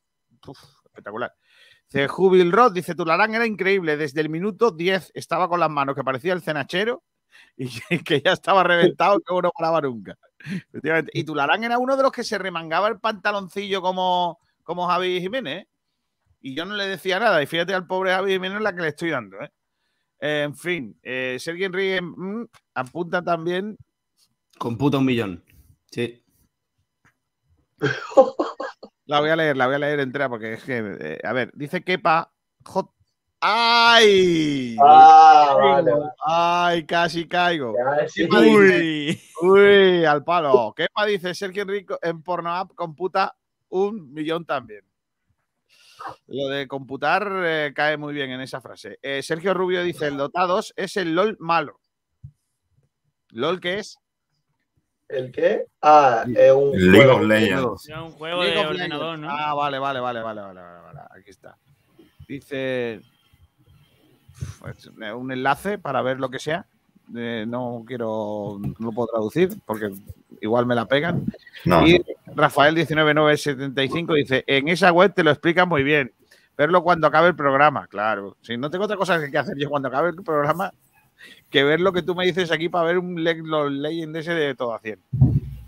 espectacular. 0.85 1.33
Dice 1.89 2.07
Jubil 2.07 2.51
Rod, 2.51 2.73
dice 2.73 2.95
Tularán 2.95 3.35
era 3.35 3.45
increíble, 3.45 3.97
desde 3.97 4.21
el 4.21 4.29
minuto 4.29 4.71
10 4.71 5.11
estaba 5.13 5.47
con 5.47 5.59
las 5.59 5.69
manos 5.69 5.95
que 5.95 6.03
parecía 6.03 6.33
el 6.33 6.41
cenachero 6.41 7.03
y 7.55 7.67
que, 8.03 8.21
ya 8.21 8.33
estaba 8.33 8.63
reventado 8.63 9.19
que 9.19 9.33
no 9.41 9.51
paraba 9.51 9.81
nunca. 9.81 10.17
Y 11.13 11.23
Tularán 11.23 11.63
era 11.63 11.77
uno 11.77 11.97
de 11.97 12.03
los 12.03 12.11
que 12.11 12.23
se 12.23 12.37
remangaba 12.37 12.87
el 12.87 12.99
pantaloncillo 12.99 13.81
como, 13.81 14.39
como 14.63 14.87
Javi 14.87 15.19
Jiménez. 15.21 15.63
¿eh? 15.63 15.67
Y 16.41 16.55
yo 16.55 16.65
no 16.65 16.75
le 16.75 16.87
decía 16.87 17.19
nada. 17.19 17.41
Y 17.41 17.47
fíjate 17.47 17.73
al 17.73 17.87
pobre 17.87 18.11
Javi 18.11 18.33
Jiménez 18.33 18.61
la 18.61 18.75
que 18.75 18.81
le 18.81 18.89
estoy 18.89 19.09
dando. 19.09 19.37
¿eh? 19.41 19.51
en 20.19 20.55
fin, 20.55 20.97
eh, 21.03 21.37
Sergio 21.39 21.65
Enrique 21.65 22.01
mm, 22.01 22.45
apunta 22.73 23.23
también. 23.23 23.77
Computa 24.57 24.97
un 24.97 25.05
millón. 25.05 25.43
Sí. 25.91 26.23
La 29.07 29.19
voy 29.19 29.29
a 29.29 29.35
leer, 29.35 29.55
la 29.55 29.67
voy 29.67 29.75
a 29.75 29.79
leer 29.79 29.99
entera 29.99 30.29
porque 30.29 30.53
es 30.53 30.63
que, 30.63 30.97
eh, 30.99 31.19
a 31.23 31.31
ver, 31.31 31.51
dice 31.53 31.83
Kepa 31.83 32.33
J. 32.63 32.91
¡Ay! 33.47 34.75
Ah, 34.81 35.55
vale, 35.55 35.91
¡Ay, 36.25 36.83
casi 36.83 37.27
caigo! 37.27 37.75
Uy, 38.41 39.21
uy, 39.39 40.03
al 40.03 40.23
palo. 40.23 40.73
Kepa 40.75 41.05
dice 41.05 41.35
Sergio 41.35 41.61
Enrique 41.61 41.93
en 42.01 42.23
Pornhub 42.23 42.73
computa 42.73 43.35
un 43.69 44.11
millón 44.11 44.45
también. 44.45 44.83
Lo 46.25 46.47
de 46.47 46.67
computar 46.67 47.29
eh, 47.43 47.71
cae 47.75 47.97
muy 47.97 48.15
bien 48.15 48.31
en 48.31 48.41
esa 48.41 48.61
frase. 48.61 48.97
Eh, 49.03 49.21
Sergio 49.21 49.53
Rubio 49.53 49.83
dice: 49.83 50.07
el 50.07 50.17
dotados 50.17 50.73
es 50.75 50.97
el 50.97 51.13
LOL 51.13 51.37
malo. 51.39 51.79
¿LOL 53.29 53.59
qué 53.59 53.77
es? 53.77 53.99
¿El 55.07 55.31
qué? 55.31 55.67
Ah, 55.83 56.25
es 56.35 56.51
un 56.51 56.71
League 56.71 57.05
juego. 57.05 57.17
of 57.17 57.27
Legends. 57.27 57.89
un 57.89 58.09
juego 58.09 58.41
League 58.41 58.55
de 58.55 58.65
of 58.65 58.71
ordenador, 58.71 59.19
Legends. 59.19 59.21
¿no? 59.21 59.29
Ah, 59.29 59.53
vale, 59.53 59.77
vale, 59.77 59.99
vale, 59.99 60.21
vale, 60.21 60.41
vale, 60.41 60.61
vale, 60.61 60.81
vale, 60.81 60.99
Aquí 61.11 61.29
está. 61.29 61.55
Dice 62.27 63.01
un 65.15 65.31
enlace 65.31 65.77
para 65.77 66.01
ver 66.01 66.19
lo 66.19 66.29
que 66.29 66.39
sea. 66.39 66.65
Eh, 67.15 67.45
no 67.47 67.83
quiero, 67.85 68.59
no 68.59 68.73
lo 68.79 68.91
puedo 68.91 69.07
traducir 69.07 69.49
porque 69.65 69.91
igual 70.41 70.65
me 70.65 70.75
la 70.75 70.85
pegan. 70.85 71.25
No. 71.63 71.85
Y 71.85 72.03
Rafael 72.35 72.75
19975 72.75 74.13
dice: 74.13 74.43
En 74.47 74.67
esa 74.67 74.91
web 74.91 75.13
te 75.13 75.23
lo 75.23 75.31
explican 75.31 75.69
muy 75.69 75.83
bien. 75.83 76.11
Verlo 76.57 76.83
cuando 76.83 77.07
acabe 77.07 77.27
el 77.27 77.35
programa, 77.35 77.85
claro. 77.87 78.37
Si 78.41 78.57
no 78.57 78.69
tengo 78.69 78.85
otra 78.85 78.97
cosa 78.97 79.29
que 79.29 79.37
hacer 79.37 79.57
yo 79.57 79.69
cuando 79.69 79.89
acabe 79.89 80.09
el 80.09 80.23
programa 80.23 80.71
que 81.49 81.63
ver 81.63 81.81
lo 81.81 81.93
que 81.93 82.01
tú 82.01 82.15
me 82.15 82.25
dices 82.25 82.51
aquí 82.51 82.69
para 82.69 82.85
ver 82.85 82.97
un 82.97 83.23
le 83.23 83.35
los 83.35 83.71
Legend 83.71 84.15
ese 84.17 84.33
de 84.33 84.55
todo 84.55 84.73
a 84.73 84.79
100. 84.79 84.99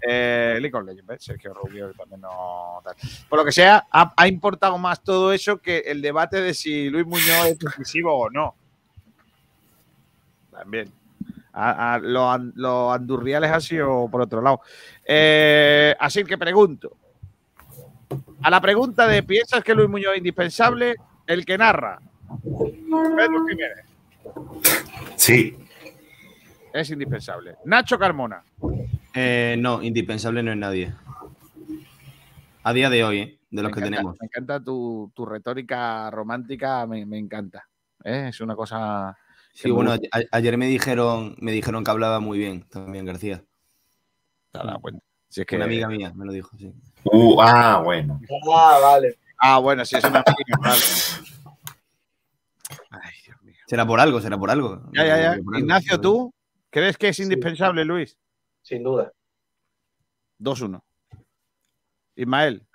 Eh, 0.09 0.57
League 0.61 0.75
of 0.77 0.85
Legends, 0.85 1.05
¿ves? 1.05 1.23
Sergio 1.23 1.53
Rubio 1.53 1.91
también 1.93 2.21
no. 2.21 2.79
tal. 2.83 2.95
Por 3.27 3.39
lo 3.39 3.45
que 3.45 3.51
sea, 3.51 3.85
ha, 3.91 4.13
ha 4.15 4.27
importado 4.27 4.77
más 4.77 5.03
todo 5.03 5.33
eso 5.33 5.57
que 5.57 5.79
el 5.79 6.01
debate 6.01 6.39
de 6.41 6.53
si 6.53 6.89
Luis 6.89 7.05
Muñoz 7.05 7.47
es 7.47 7.59
decisivo 7.59 8.17
o 8.17 8.29
no. 8.29 8.55
También. 10.51 10.91
A, 11.53 11.95
a- 11.95 11.99
lo, 11.99 12.29
an- 12.31 12.53
lo 12.55 12.91
andurriales 12.91 13.51
ha 13.51 13.59
sido 13.59 14.07
por 14.09 14.21
otro 14.21 14.41
lado. 14.41 14.61
Eh, 15.03 15.95
así 15.99 16.23
que 16.23 16.37
pregunto. 16.37 16.95
A 18.43 18.49
la 18.49 18.61
pregunta 18.61 19.07
de 19.07 19.23
¿piensas 19.23 19.63
que 19.63 19.73
Luis 19.73 19.89
Muñoz 19.89 20.13
es 20.13 20.17
indispensable? 20.19 20.95
El 21.25 21.45
que 21.45 21.57
narra. 21.57 21.99
Pedro 22.43 23.45
Jiménez. 23.47 23.85
Sí. 25.15 25.57
Es 26.73 26.89
indispensable. 26.91 27.55
Nacho 27.65 27.97
Carmona. 27.97 28.43
Eh, 29.19 29.55
no, 29.57 29.81
indispensable 29.81 30.43
no 30.43 30.51
es 30.51 30.57
nadie. 30.57 30.93
A 32.63 32.73
día 32.73 32.89
de 32.89 33.03
hoy, 33.03 33.19
¿eh? 33.19 33.39
de 33.49 33.61
los 33.63 33.69
me 33.71 33.73
que 33.73 33.79
encanta, 33.79 33.95
tenemos. 33.97 34.17
Me 34.19 34.25
encanta 34.27 34.63
tu, 34.63 35.11
tu 35.15 35.25
retórica 35.25 36.11
romántica, 36.11 36.85
me, 36.85 37.05
me 37.05 37.17
encanta. 37.17 37.67
¿eh? 38.03 38.27
Es 38.29 38.41
una 38.41 38.55
cosa. 38.55 39.17
Sí, 39.53 39.71
bueno, 39.71 39.91
a- 39.93 39.99
ayer 40.31 40.57
me 40.57 40.67
dijeron, 40.67 41.35
me 41.39 41.51
dijeron 41.51 41.83
que 41.83 41.89
hablaba 41.89 42.19
muy 42.19 42.37
bien 42.37 42.67
también 42.69 43.05
García. 43.05 43.43
Te 44.51 44.59
has 44.59 44.65
dado 44.65 44.79
cuenta. 44.81 45.03
Si 45.29 45.41
es 45.41 45.47
que- 45.47 45.55
Una 45.55 45.65
amiga 45.65 45.87
mía 45.87 46.11
me 46.15 46.25
lo 46.25 46.31
dijo, 46.31 46.55
sí. 46.57 46.71
Uh, 47.05 47.41
ah, 47.41 47.81
bueno. 47.83 48.19
Ah, 48.53 48.79
vale. 48.81 49.17
Ah, 49.39 49.57
bueno, 49.59 49.83
sí, 49.85 49.95
es 49.95 50.03
una 50.03 50.23
amiga, 50.25 50.57
vale. 50.61 50.81
Será 53.65 53.85
por 53.85 53.99
algo, 53.99 54.21
será 54.21 54.37
por 54.37 54.49
algo. 54.51 54.81
Ya, 54.93 55.05
ya, 55.05 55.17
ya. 55.21 55.29
Por 55.43 55.55
algo. 55.55 55.59
Ignacio, 55.59 55.99
¿tú 55.99 56.33
crees 56.69 56.97
que 56.97 57.09
es 57.09 57.19
indispensable, 57.19 57.83
Luis? 57.83 58.17
Sin 58.67 58.83
duda. 58.83 59.13
2-1. 60.39 60.81
Ismael. 62.17 62.67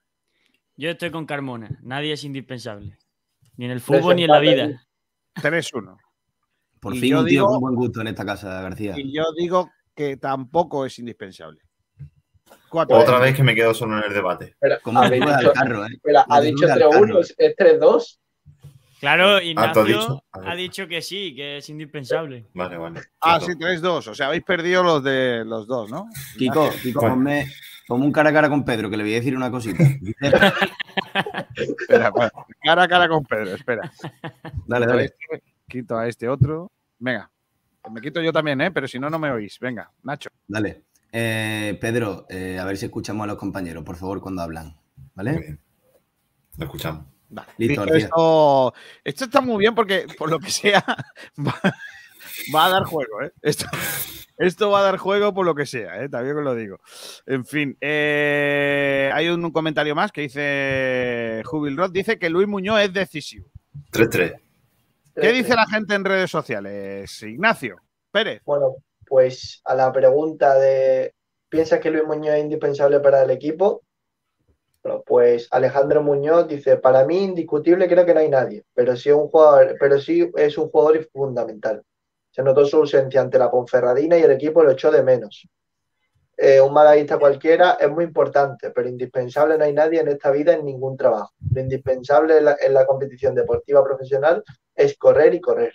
Yo 0.74 0.88
estoy 0.88 1.10
con 1.10 1.26
Carmona. 1.26 1.68
Nadie 1.82 2.14
es 2.14 2.24
indispensable. 2.24 2.96
Ni 3.58 3.66
en 3.66 3.72
el 3.72 3.80
fútbol 3.82 4.16
ni 4.16 4.24
en 4.24 4.30
la 4.30 4.38
vida. 4.38 4.86
3-1. 5.34 5.98
Por 6.80 6.94
Y 6.94 7.00
fin 7.00 7.10
yo 7.10 7.18
un 7.20 7.26
tío 7.26 7.40
digo- 7.42 7.46
con 7.48 7.60
buen 7.60 7.74
gusto 7.74 8.00
en 8.00 8.06
esta 8.06 8.24
casa, 8.24 8.62
García. 8.62 8.94
Y 8.96 9.12
yo 9.14 9.24
digo 9.36 9.70
que 9.94 10.16
tampoco 10.16 10.86
es 10.86 10.98
indispensable. 10.98 11.60
Cuatro. 12.70 12.96
Otra 12.98 13.18
vez 13.18 13.36
que 13.36 13.42
me 13.42 13.54
quedo 13.54 13.74
solo 13.74 13.98
en 13.98 14.04
el 14.04 14.14
debate. 14.14 14.46
Espera, 14.46 14.80
¿Cómo 14.82 15.04
subes 15.04 15.20
dicho- 15.20 15.52
carro, 15.52 15.84
eh? 15.84 15.88
espera, 15.92 16.24
¿Cómo 16.24 16.34
ha 16.34 16.40
dicho 16.40 16.56
subes 16.56 16.70
al 16.70 16.78
3-1, 16.78 17.06
carro? 17.06 17.20
es 17.20 17.34
es 17.36 17.54
3-2. 17.56 18.20
Claro, 19.02 19.34
Ah, 19.34 19.42
Ignacio 19.42 19.84
dicho. 19.84 20.24
A 20.30 20.38
ver. 20.38 20.48
ha 20.48 20.54
dicho 20.54 20.86
que 20.86 21.02
sí, 21.02 21.34
que 21.34 21.56
es 21.56 21.68
indispensable. 21.68 22.46
Vale, 22.54 22.76
vale. 22.76 23.00
Ah, 23.20 23.40
sí, 23.40 23.50
3-2. 23.58 24.06
O 24.06 24.14
sea, 24.14 24.28
habéis 24.28 24.44
perdido 24.44 24.84
los 24.84 25.02
de 25.02 25.42
los 25.44 25.66
dos, 25.66 25.90
¿no? 25.90 26.08
Kiko, 26.38 26.70
Kiko, 26.80 27.00
ponme, 27.00 27.50
ponme 27.88 28.04
un 28.06 28.12
cara 28.12 28.30
a 28.30 28.32
cara 28.32 28.48
con 28.48 28.64
Pedro, 28.64 28.88
que 28.88 28.96
le 28.96 29.02
voy 29.02 29.12
a 29.14 29.16
decir 29.16 29.36
una 29.36 29.50
cosita. 29.50 29.82
Espera, 31.56 32.10
bueno, 32.10 32.30
cara 32.62 32.82
a 32.84 32.88
cara 32.88 33.08
con 33.08 33.24
Pedro, 33.24 33.54
espera. 33.56 33.90
Dale, 34.66 34.86
Quito 34.86 34.92
a 34.92 34.94
dale. 34.94 35.04
este, 35.04 35.42
quito 35.68 35.98
a 35.98 36.06
este 36.08 36.28
otro. 36.28 36.70
Venga. 37.00 37.28
Me 37.90 38.00
quito 38.00 38.22
yo 38.22 38.32
también, 38.32 38.60
¿eh? 38.60 38.70
Pero 38.70 38.86
si 38.86 39.00
no, 39.00 39.10
no 39.10 39.18
me 39.18 39.32
oís. 39.32 39.58
Venga, 39.58 39.90
Nacho. 40.04 40.30
Dale. 40.46 40.84
Eh, 41.10 41.76
Pedro, 41.80 42.24
eh, 42.30 42.56
a 42.60 42.64
ver 42.64 42.76
si 42.76 42.84
escuchamos 42.86 43.24
a 43.24 43.26
los 43.26 43.36
compañeros, 43.36 43.82
por 43.82 43.96
favor, 43.96 44.20
cuando 44.20 44.42
hablan. 44.42 44.76
¿Vale? 45.16 45.32
Muy 45.32 45.42
bien. 45.42 45.60
Lo 46.56 46.64
escuchamos. 46.66 47.06
Vale. 47.32 47.48
Listo, 47.56 47.94
esto, 47.94 48.74
esto 49.02 49.24
está 49.24 49.40
muy 49.40 49.58
bien 49.58 49.74
porque, 49.74 50.06
por 50.18 50.30
lo 50.30 50.38
que 50.38 50.50
sea, 50.50 50.84
va, 51.38 51.54
va 52.54 52.66
a 52.66 52.68
dar 52.68 52.84
juego, 52.84 53.22
¿eh? 53.22 53.32
Esto, 53.40 53.64
esto 54.36 54.70
va 54.70 54.80
a 54.80 54.82
dar 54.82 54.98
juego 54.98 55.32
por 55.32 55.46
lo 55.46 55.54
que 55.54 55.64
sea, 55.64 56.02
¿eh? 56.02 56.10
También 56.10 56.36
os 56.36 56.44
lo 56.44 56.54
digo. 56.54 56.78
En 57.24 57.46
fin, 57.46 57.76
eh, 57.80 59.10
hay 59.14 59.28
un, 59.28 59.50
comentario 59.50 59.94
más 59.94 60.12
que 60.12 60.20
dice 60.20 61.42
Jubil 61.46 61.76
Roth, 61.76 61.92
dice 61.92 62.18
que 62.18 62.28
Luis 62.28 62.46
Muñoz 62.46 62.82
es 62.82 62.92
decisivo. 62.92 63.48
3-3. 63.92 64.38
¿Qué 65.14 65.32
dice 65.32 65.54
la 65.54 65.66
gente 65.66 65.94
en 65.94 66.04
redes 66.04 66.30
sociales? 66.30 67.22
Ignacio 67.22 67.80
Pérez. 68.10 68.42
Bueno, 68.44 68.76
pues 69.06 69.62
a 69.64 69.74
la 69.74 69.90
pregunta 69.90 70.54
de 70.58 71.14
¿piensas 71.48 71.80
que 71.80 71.90
Luis 71.90 72.04
Muñoz 72.04 72.34
es 72.34 72.42
indispensable 72.42 73.00
para 73.00 73.22
el 73.22 73.30
equipo? 73.30 73.82
Pues 75.06 75.46
Alejandro 75.52 76.02
Muñoz 76.02 76.48
dice, 76.48 76.76
para 76.76 77.04
mí 77.04 77.22
indiscutible 77.22 77.86
creo 77.88 78.04
que 78.04 78.14
no 78.14 78.20
hay 78.20 78.28
nadie, 78.28 78.64
pero 78.74 78.96
sí 78.96 79.10
es 79.10 79.14
un 79.14 79.28
jugador, 79.28 79.76
pero 79.78 80.00
sí 80.00 80.28
es 80.36 80.58
un 80.58 80.70
jugador 80.70 81.08
fundamental. 81.12 81.82
Se 82.30 82.42
notó 82.42 82.64
su 82.66 82.78
ausencia 82.78 83.20
ante 83.20 83.38
la 83.38 83.50
Ponferradina 83.50 84.18
y 84.18 84.22
el 84.22 84.32
equipo 84.32 84.62
lo 84.62 84.72
echó 84.72 84.90
de 84.90 85.02
menos. 85.02 85.46
Eh, 86.36 86.60
un 86.60 86.72
malaguista 86.72 87.18
cualquiera 87.18 87.72
es 87.78 87.88
muy 87.90 88.04
importante, 88.04 88.70
pero 88.70 88.88
indispensable 88.88 89.56
no 89.56 89.64
hay 89.64 89.72
nadie 89.72 90.00
en 90.00 90.08
esta 90.08 90.30
vida 90.30 90.54
en 90.54 90.64
ningún 90.64 90.96
trabajo. 90.96 91.32
Lo 91.54 91.60
indispensable 91.60 92.38
en 92.38 92.46
la, 92.46 92.56
en 92.60 92.74
la 92.74 92.84
competición 92.86 93.34
deportiva 93.34 93.84
profesional 93.84 94.42
es 94.74 94.96
correr 94.96 95.34
y 95.34 95.40
correr. 95.40 95.74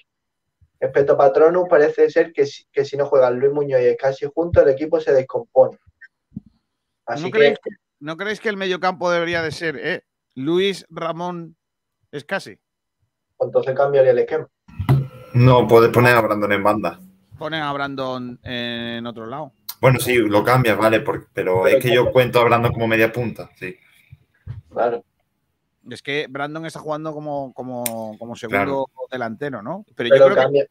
Respecto 0.80 1.14
a 1.14 1.18
Patronus, 1.18 1.68
parece 1.70 2.10
ser 2.10 2.34
que, 2.34 2.46
si- 2.46 2.66
que 2.72 2.84
si 2.84 2.98
no 2.98 3.06
juegan 3.06 3.40
Luis 3.40 3.54
Muñoz 3.54 3.82
y 3.82 3.96
casi 3.96 4.26
juntos, 4.26 4.64
el 4.64 4.70
equipo 4.70 5.00
se 5.00 5.14
descompone. 5.14 5.78
Así 7.06 7.26
¿No 7.26 7.32
que, 7.32 7.38
creéis 7.38 7.60
que, 7.64 7.70
¿No 8.00 8.18
creéis 8.18 8.40
que 8.40 8.50
el 8.50 8.58
mediocampo 8.58 9.10
debería 9.12 9.42
de 9.42 9.52
ser 9.52 9.78
eh? 9.78 10.04
Luis 10.36 10.86
Ramón 10.90 11.56
Escasi? 12.12 12.58
entonces 13.40 13.76
cambiaría 13.76 14.12
el 14.12 14.20
esquema. 14.20 14.48
No, 15.34 15.68
puedes 15.68 15.92
poner 15.92 16.16
a 16.16 16.22
Brandon 16.22 16.52
en 16.54 16.64
banda. 16.64 17.00
Ponen 17.38 17.62
a 17.62 17.72
Brandon 17.72 18.40
en 18.44 19.06
otro 19.06 19.28
lado. 19.28 19.54
Bueno, 19.80 20.00
sí, 20.00 20.16
lo 20.16 20.44
cambias, 20.44 20.76
vale, 20.76 21.02
por- 21.02 21.28
pero, 21.34 21.62
Pero 21.64 21.78
es 21.78 21.84
que 21.84 21.94
yo 21.94 22.12
cuento 22.12 22.40
a 22.40 22.46
Brandon 22.46 22.72
como 22.74 22.88
media 22.88 23.12
punta, 23.12 23.52
sí. 23.56 23.76
Claro. 24.72 25.04
Es 25.90 26.02
que 26.02 26.26
Brandon 26.28 26.66
está 26.66 26.80
jugando 26.80 27.14
como, 27.14 27.54
como, 27.54 28.18
como 28.18 28.36
segundo 28.36 28.90
delantero, 29.12 29.62
¿no? 29.62 29.86
Pero, 29.96 30.10
yo 30.10 30.16
creo 30.16 30.30
que- 30.30 30.36
cambia. 30.42 30.66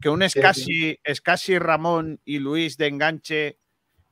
que, 0.00 0.08
un 0.08 0.18
sí. 0.20 0.24
Escasi, 0.26 0.98
Escasi, 1.04 1.58
Ramón 1.60 2.20
y 2.24 2.40
Luis 2.40 2.76
de 2.76 2.88
enganche 2.88 3.58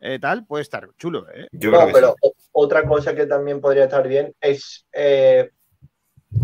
eh, 0.00 0.18
tal 0.20 0.46
puede 0.46 0.62
estar 0.62 0.88
chulo, 0.96 1.26
¿eh? 1.30 1.48
Yo 1.52 1.70
No, 1.70 1.78
creo 1.78 1.86
que 1.86 1.92
pero 1.92 2.14
otra 2.52 2.86
cosa 2.86 3.14
que 3.14 3.26
también 3.26 3.60
podría 3.60 3.84
estar 3.84 4.06
bien 4.06 4.34
es 4.40 4.86
eh, 4.92 5.50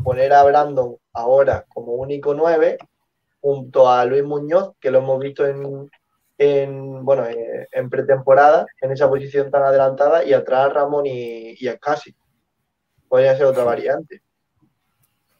poner 0.02 0.32
a 0.32 0.44
Brandon 0.44 0.96
ahora 1.12 1.64
como 1.68 1.94
único 1.94 2.34
9 2.34 2.78
junto 3.40 3.88
a 3.90 4.04
Luis 4.06 4.24
Muñoz, 4.24 4.72
que 4.80 4.90
lo 4.90 4.98
hemos 4.98 5.20
visto 5.20 5.46
en, 5.46 5.90
en, 6.38 7.04
bueno, 7.04 7.26
eh, 7.26 7.68
en 7.72 7.90
pretemporada, 7.90 8.66
en 8.80 8.92
esa 8.92 9.08
posición 9.08 9.50
tan 9.50 9.62
adelantada, 9.62 10.24
y 10.24 10.32
atrás 10.32 10.66
a 10.66 10.68
Ramón 10.70 11.06
y, 11.06 11.54
y 11.58 11.68
a 11.68 11.78
Casi. 11.78 12.14
Podría 13.08 13.36
ser 13.36 13.46
otra 13.46 13.64
variante. 13.64 14.22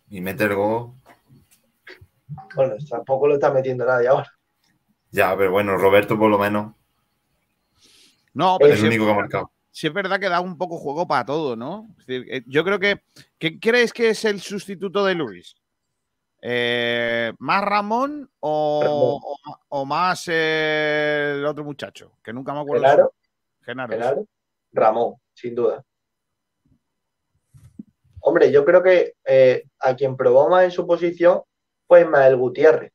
y 0.08 0.20
mete 0.20 0.44
el 0.44 0.54
gol. 0.54 0.94
Bueno, 2.54 2.74
tampoco 2.88 3.26
lo 3.28 3.34
está 3.34 3.50
metiendo 3.52 3.84
nadie 3.84 4.08
ahora. 4.08 4.30
Ya, 5.10 5.34
pero 5.36 5.50
bueno, 5.52 5.76
Roberto 5.78 6.18
por 6.18 6.30
lo 6.30 6.38
menos. 6.38 6.74
No, 8.34 8.58
pero 8.58 8.74
es 8.74 8.80
el 8.80 8.88
único 8.88 9.06
que 9.06 9.10
ha 9.10 9.14
marcado. 9.14 9.52
Sí, 9.70 9.86
es 9.86 9.92
verdad 9.92 10.20
que 10.20 10.28
da 10.28 10.40
un 10.40 10.56
poco 10.56 10.78
juego 10.78 11.06
para 11.06 11.24
todo, 11.24 11.56
¿no? 11.56 11.88
Es 11.98 12.06
decir, 12.06 12.26
eh, 12.30 12.44
yo 12.46 12.64
creo 12.64 12.78
que. 12.78 13.00
¿Qué 13.38 13.58
crees 13.58 13.92
que 13.92 14.10
es 14.10 14.24
el 14.24 14.40
sustituto 14.40 15.04
de 15.04 15.14
Luis? 15.14 15.56
Eh, 16.40 17.32
¿Más 17.38 17.64
Ramón 17.64 18.30
o, 18.40 19.48
o, 19.68 19.84
más 19.86 20.28
eh, 20.28 21.36
el 21.38 21.46
otro 21.46 21.64
muchacho? 21.64 22.18
Que 22.22 22.32
nunca 22.32 22.52
me 22.52 22.60
acuerdo. 22.60 22.84
Genaro. 22.84 23.14
Genaro. 23.62 23.92
Genaro. 23.92 24.26
Ramón, 24.72 25.14
sin 25.32 25.54
duda. 25.54 25.82
Hombre, 28.20 28.50
yo 28.50 28.64
creo 28.64 28.82
que 28.82 29.14
eh, 29.24 29.64
a 29.80 29.94
quien 29.94 30.16
probó 30.16 30.48
más 30.48 30.64
en 30.64 30.70
su 30.70 30.86
posición 30.86 31.42
fue 31.86 32.02
Ismael 32.02 32.36
Gutiérrez. 32.36 32.92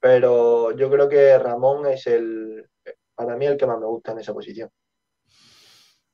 Pero 0.00 0.72
yo 0.72 0.90
creo 0.90 1.08
que 1.08 1.38
Ramón 1.38 1.86
es 1.86 2.06
el, 2.06 2.68
para 3.16 3.36
mí, 3.36 3.46
el 3.46 3.56
que 3.56 3.66
más 3.66 3.78
me 3.80 3.86
gusta 3.86 4.12
en 4.12 4.18
esa 4.18 4.32
posición. 4.32 4.70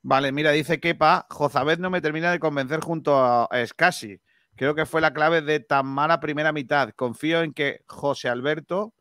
Vale, 0.01 0.31
mira, 0.31 0.51
dice 0.51 0.79
Kepa, 0.79 1.27
Jozabed 1.29 1.79
no 1.79 1.89
me 1.89 2.01
termina 2.01 2.31
de 2.31 2.39
convencer 2.39 2.81
junto 2.81 3.15
a 3.17 3.47
Escasi. 3.51 4.19
Creo 4.55 4.75
que 4.75 4.85
fue 4.85 5.01
la 5.01 5.13
clave 5.13 5.41
de 5.41 5.59
tan 5.59 5.85
mala 5.85 6.19
primera 6.19 6.51
mitad. 6.51 6.89
Confío 6.95 7.41
en 7.41 7.53
que 7.53 7.81
José 7.87 8.29
Alberto, 8.29 8.93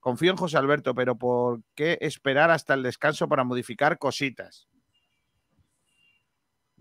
confío 0.00 0.30
en 0.30 0.36
José 0.36 0.58
Alberto, 0.58 0.94
pero 0.94 1.16
¿por 1.16 1.62
qué 1.74 1.98
esperar 2.00 2.50
hasta 2.50 2.74
el 2.74 2.82
descanso 2.82 3.28
para 3.28 3.44
modificar 3.44 3.98
cositas? 3.98 4.68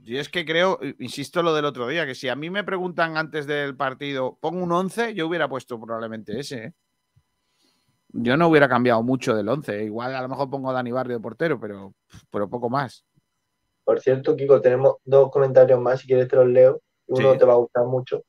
Y 0.04 0.18
es 0.18 0.30
que 0.30 0.45
creo, 0.45 0.80
insisto 0.99 1.44
lo 1.44 1.54
del 1.54 1.66
otro 1.66 1.88
día, 1.88 2.06
que 2.06 2.16
si 2.16 2.30
a 2.30 2.36
mí 2.36 2.49
me 2.49 2.64
preguntan 2.64 3.18
antes 3.18 3.48
del 3.48 3.76
partido, 3.76 4.38
pongo 4.40 4.64
un 4.64 4.72
11, 4.72 5.14
yo 5.14 5.28
hubiera 5.28 5.49
puesto 5.49 5.80
probablemente 5.80 6.40
ese. 6.40 6.64
¿eh? 6.64 6.74
Yo 8.09 8.38
no 8.38 8.47
hubiera 8.47 8.69
cambiado 8.69 9.03
mucho 9.03 9.35
del 9.35 9.49
11. 9.49 9.84
Igual 9.84 10.15
a 10.15 10.21
lo 10.21 10.29
mejor 10.29 10.49
pongo 10.49 10.69
a 10.69 10.73
Dani 10.73 10.91
Barrio 10.91 11.17
de 11.17 11.21
portero, 11.21 11.59
pero, 11.59 11.93
pero 12.31 12.49
poco 12.49 12.69
más. 12.69 13.05
Por 13.84 13.99
cierto, 14.01 14.35
Kiko, 14.35 14.61
tenemos 14.61 14.97
dos 15.05 15.31
comentarios 15.31 15.79
más, 15.79 16.01
si 16.01 16.07
quieres 16.07 16.27
te 16.27 16.35
los 16.35 16.47
leo. 16.47 16.81
Uno 17.07 17.38
te 17.38 17.45
va 17.45 17.53
a 17.53 17.57
gustar 17.57 17.85
mucho. 17.85 18.23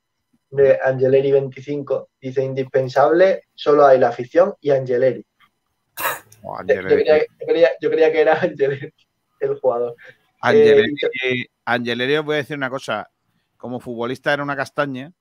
De 0.51 0.79
Angeleri25. 0.81 2.07
Dice, 2.21 2.45
indispensable, 2.45 3.43
solo 3.55 3.85
hay 3.85 3.99
la 3.99 4.09
afición 4.09 4.55
y 4.61 4.71
Angeleri. 4.71 5.25
Oh, 6.45 6.57
yo, 6.65 6.77
creía, 7.89 8.13
que 8.13 8.21
era 8.21 8.41
Angeleri 8.41 8.95
el 9.41 9.59
jugador. 9.59 9.97
Angeleri, 10.41 10.95
eh, 11.25 11.47
Angeleri, 11.65 12.17
os 12.17 12.25
voy 12.25 12.35
a 12.35 12.39
decir 12.39 12.57
una 12.57 12.71
cosa. 12.71 13.11
Como 13.57 13.81
futbolista 13.81 14.33
era 14.33 14.45
una 14.45 14.55
castaña. 14.55 15.13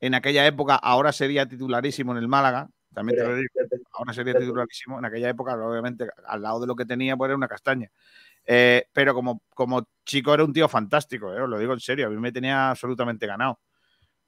En 0.00 0.14
aquella 0.14 0.46
época, 0.46 0.76
ahora 0.76 1.12
sería 1.12 1.46
titularísimo 1.46 2.12
en 2.12 2.18
el 2.18 2.26
Málaga. 2.26 2.70
También 2.92 3.18
te 3.18 3.24
lo 3.24 3.36
digo. 3.36 3.48
Ahora 3.92 4.12
sería 4.12 4.34
titularísimo. 4.34 4.98
En 4.98 5.04
aquella 5.04 5.30
época, 5.30 5.54
obviamente, 5.56 6.08
al 6.26 6.42
lado 6.42 6.60
de 6.60 6.66
lo 6.66 6.76
que 6.76 6.84
tenía, 6.84 7.16
pues 7.16 7.28
era 7.28 7.36
una 7.36 7.48
castaña. 7.48 7.90
Eh, 8.44 8.86
pero 8.92 9.14
como, 9.14 9.42
como 9.54 9.88
chico 10.04 10.34
era 10.34 10.44
un 10.44 10.52
tío 10.52 10.68
fantástico, 10.68 11.32
eh, 11.32 11.40
os 11.40 11.48
lo 11.48 11.58
digo 11.58 11.72
en 11.72 11.80
serio, 11.80 12.08
a 12.08 12.10
mí 12.10 12.16
me 12.16 12.32
tenía 12.32 12.70
absolutamente 12.70 13.26
ganado. 13.26 13.60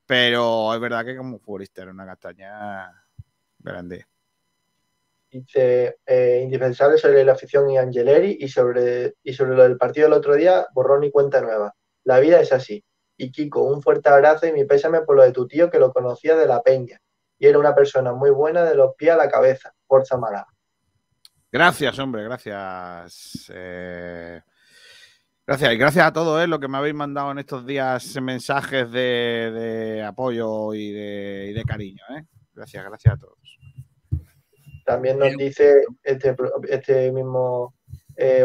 Pero 0.06 0.74
es 0.74 0.80
verdad 0.80 1.04
que 1.04 1.16
como 1.16 1.38
futbolista 1.38 1.82
era 1.82 1.90
una 1.90 2.06
castaña 2.06 2.90
grande. 3.58 4.06
Dice, 5.30 5.98
eh, 6.06 6.40
indispensable 6.44 6.96
sobre 6.96 7.24
la 7.24 7.32
afición 7.32 7.68
y 7.68 7.76
Angeleri 7.76 8.36
y 8.38 8.48
sobre, 8.48 9.14
y 9.22 9.32
sobre 9.32 9.56
lo 9.56 9.64
del 9.64 9.76
partido 9.76 10.06
del 10.06 10.16
otro 10.16 10.36
día, 10.36 10.66
borrón 10.72 11.02
y 11.02 11.10
cuenta 11.10 11.40
nueva. 11.40 11.74
La 12.04 12.20
vida 12.20 12.40
es 12.40 12.52
así. 12.52 12.84
Y 13.16 13.32
Kiko, 13.32 13.62
un 13.62 13.82
fuerte 13.82 14.08
abrazo 14.10 14.46
y 14.46 14.52
mi 14.52 14.64
pésame 14.64 15.00
por 15.00 15.16
lo 15.16 15.22
de 15.22 15.32
tu 15.32 15.48
tío 15.48 15.70
que 15.70 15.78
lo 15.78 15.92
conocía 15.92 16.36
de 16.36 16.46
la 16.46 16.62
peña. 16.62 17.00
Y 17.38 17.46
era 17.46 17.58
una 17.58 17.74
persona 17.74 18.12
muy 18.12 18.30
buena 18.30 18.64
de 18.64 18.74
los 18.74 18.94
pies 18.94 19.12
a 19.12 19.16
la 19.16 19.28
cabeza. 19.28 19.74
Forza 19.86 20.16
Málaga. 20.16 20.46
Gracias, 21.54 21.96
hombre, 22.00 22.24
gracias. 22.24 23.48
Eh, 23.54 24.40
gracias, 25.46 25.72
y 25.72 25.76
gracias 25.76 26.04
a 26.04 26.12
todos 26.12 26.42
eh, 26.42 26.48
lo 26.48 26.58
que 26.58 26.66
me 26.66 26.78
habéis 26.78 26.96
mandado 26.96 27.30
en 27.30 27.38
estos 27.38 27.64
días 27.64 28.20
mensajes 28.20 28.90
de, 28.90 30.04
apoyo 30.04 30.74
y 30.74 30.90
de, 30.90 31.62
cariño. 31.64 32.02
Eh. 32.18 32.24
Gracias, 32.52 32.84
gracias 32.84 33.14
a 33.14 33.18
todos. 33.18 33.38
También 34.84 35.16
nos 35.16 35.36
dice 35.36 35.84
este, 36.02 36.34
este 36.68 37.12
mismo 37.12 37.76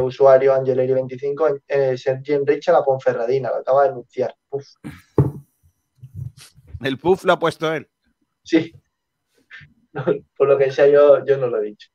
usuario, 0.03 0.53
Angeleri25, 0.53 1.63
eh, 1.67 1.97
Sergi 1.97 2.33
Enrique 2.33 2.71
la 2.71 2.83
Ponferradina, 2.83 3.49
lo 3.49 3.55
acaba 3.55 3.83
de 3.85 3.89
anunciar. 3.89 4.35
¿El 6.81 6.99
puff 6.99 7.23
lo 7.23 7.33
ha 7.33 7.39
puesto 7.39 7.73
él? 7.73 7.89
Sí. 8.43 8.73
Por 10.37 10.47
lo 10.47 10.57
que 10.57 10.71
sea, 10.71 10.87
yo, 10.87 11.25
yo 11.25 11.37
no 11.37 11.47
lo 11.47 11.61
he 11.61 11.65
dicho. 11.65 11.89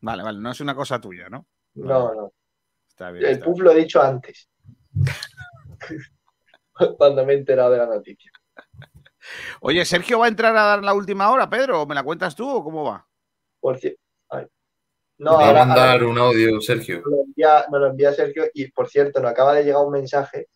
Vale, 0.00 0.22
vale, 0.22 0.40
no 0.40 0.50
es 0.50 0.60
una 0.60 0.74
cosa 0.74 1.00
tuya, 1.00 1.28
¿no? 1.28 1.46
No, 1.74 2.14
no. 2.14 2.32
Está 2.88 3.10
bien, 3.10 3.26
el 3.26 3.40
puff 3.40 3.60
lo 3.60 3.72
he 3.72 3.76
dicho 3.76 4.02
antes. 4.02 4.48
Cuando 6.98 7.24
me 7.24 7.32
he 7.32 7.36
enterado 7.36 7.72
de 7.72 7.78
la 7.78 7.86
noticia. 7.86 8.30
Oye, 9.60 9.84
¿Sergio 9.84 10.18
va 10.18 10.26
a 10.26 10.28
entrar 10.28 10.56
a 10.56 10.62
dar 10.62 10.84
la 10.84 10.94
última 10.94 11.30
hora, 11.30 11.48
Pedro? 11.48 11.82
¿O 11.82 11.86
me 11.86 11.94
la 11.94 12.02
cuentas 12.02 12.34
tú 12.34 12.48
o 12.48 12.62
cómo 12.62 12.84
va? 12.84 13.06
Por 13.60 13.78
cierto. 13.78 14.00
No, 15.16 15.34
va 15.34 15.50
a 15.50 15.66
mandar 15.66 16.04
un 16.04 16.18
audio, 16.18 16.60
Sergio. 16.60 17.02
Me 17.04 17.10
lo, 17.10 17.22
envía, 17.22 17.64
me 17.70 17.78
lo, 17.78 17.86
envía, 17.86 18.12
Sergio 18.12 18.46
y, 18.52 18.70
por 18.72 18.88
cierto, 18.88 19.20
nos 19.20 19.30
acaba 19.30 19.54
de 19.54 19.64
llegar 19.64 19.84
un 19.84 19.92
mensaje. 19.92 20.48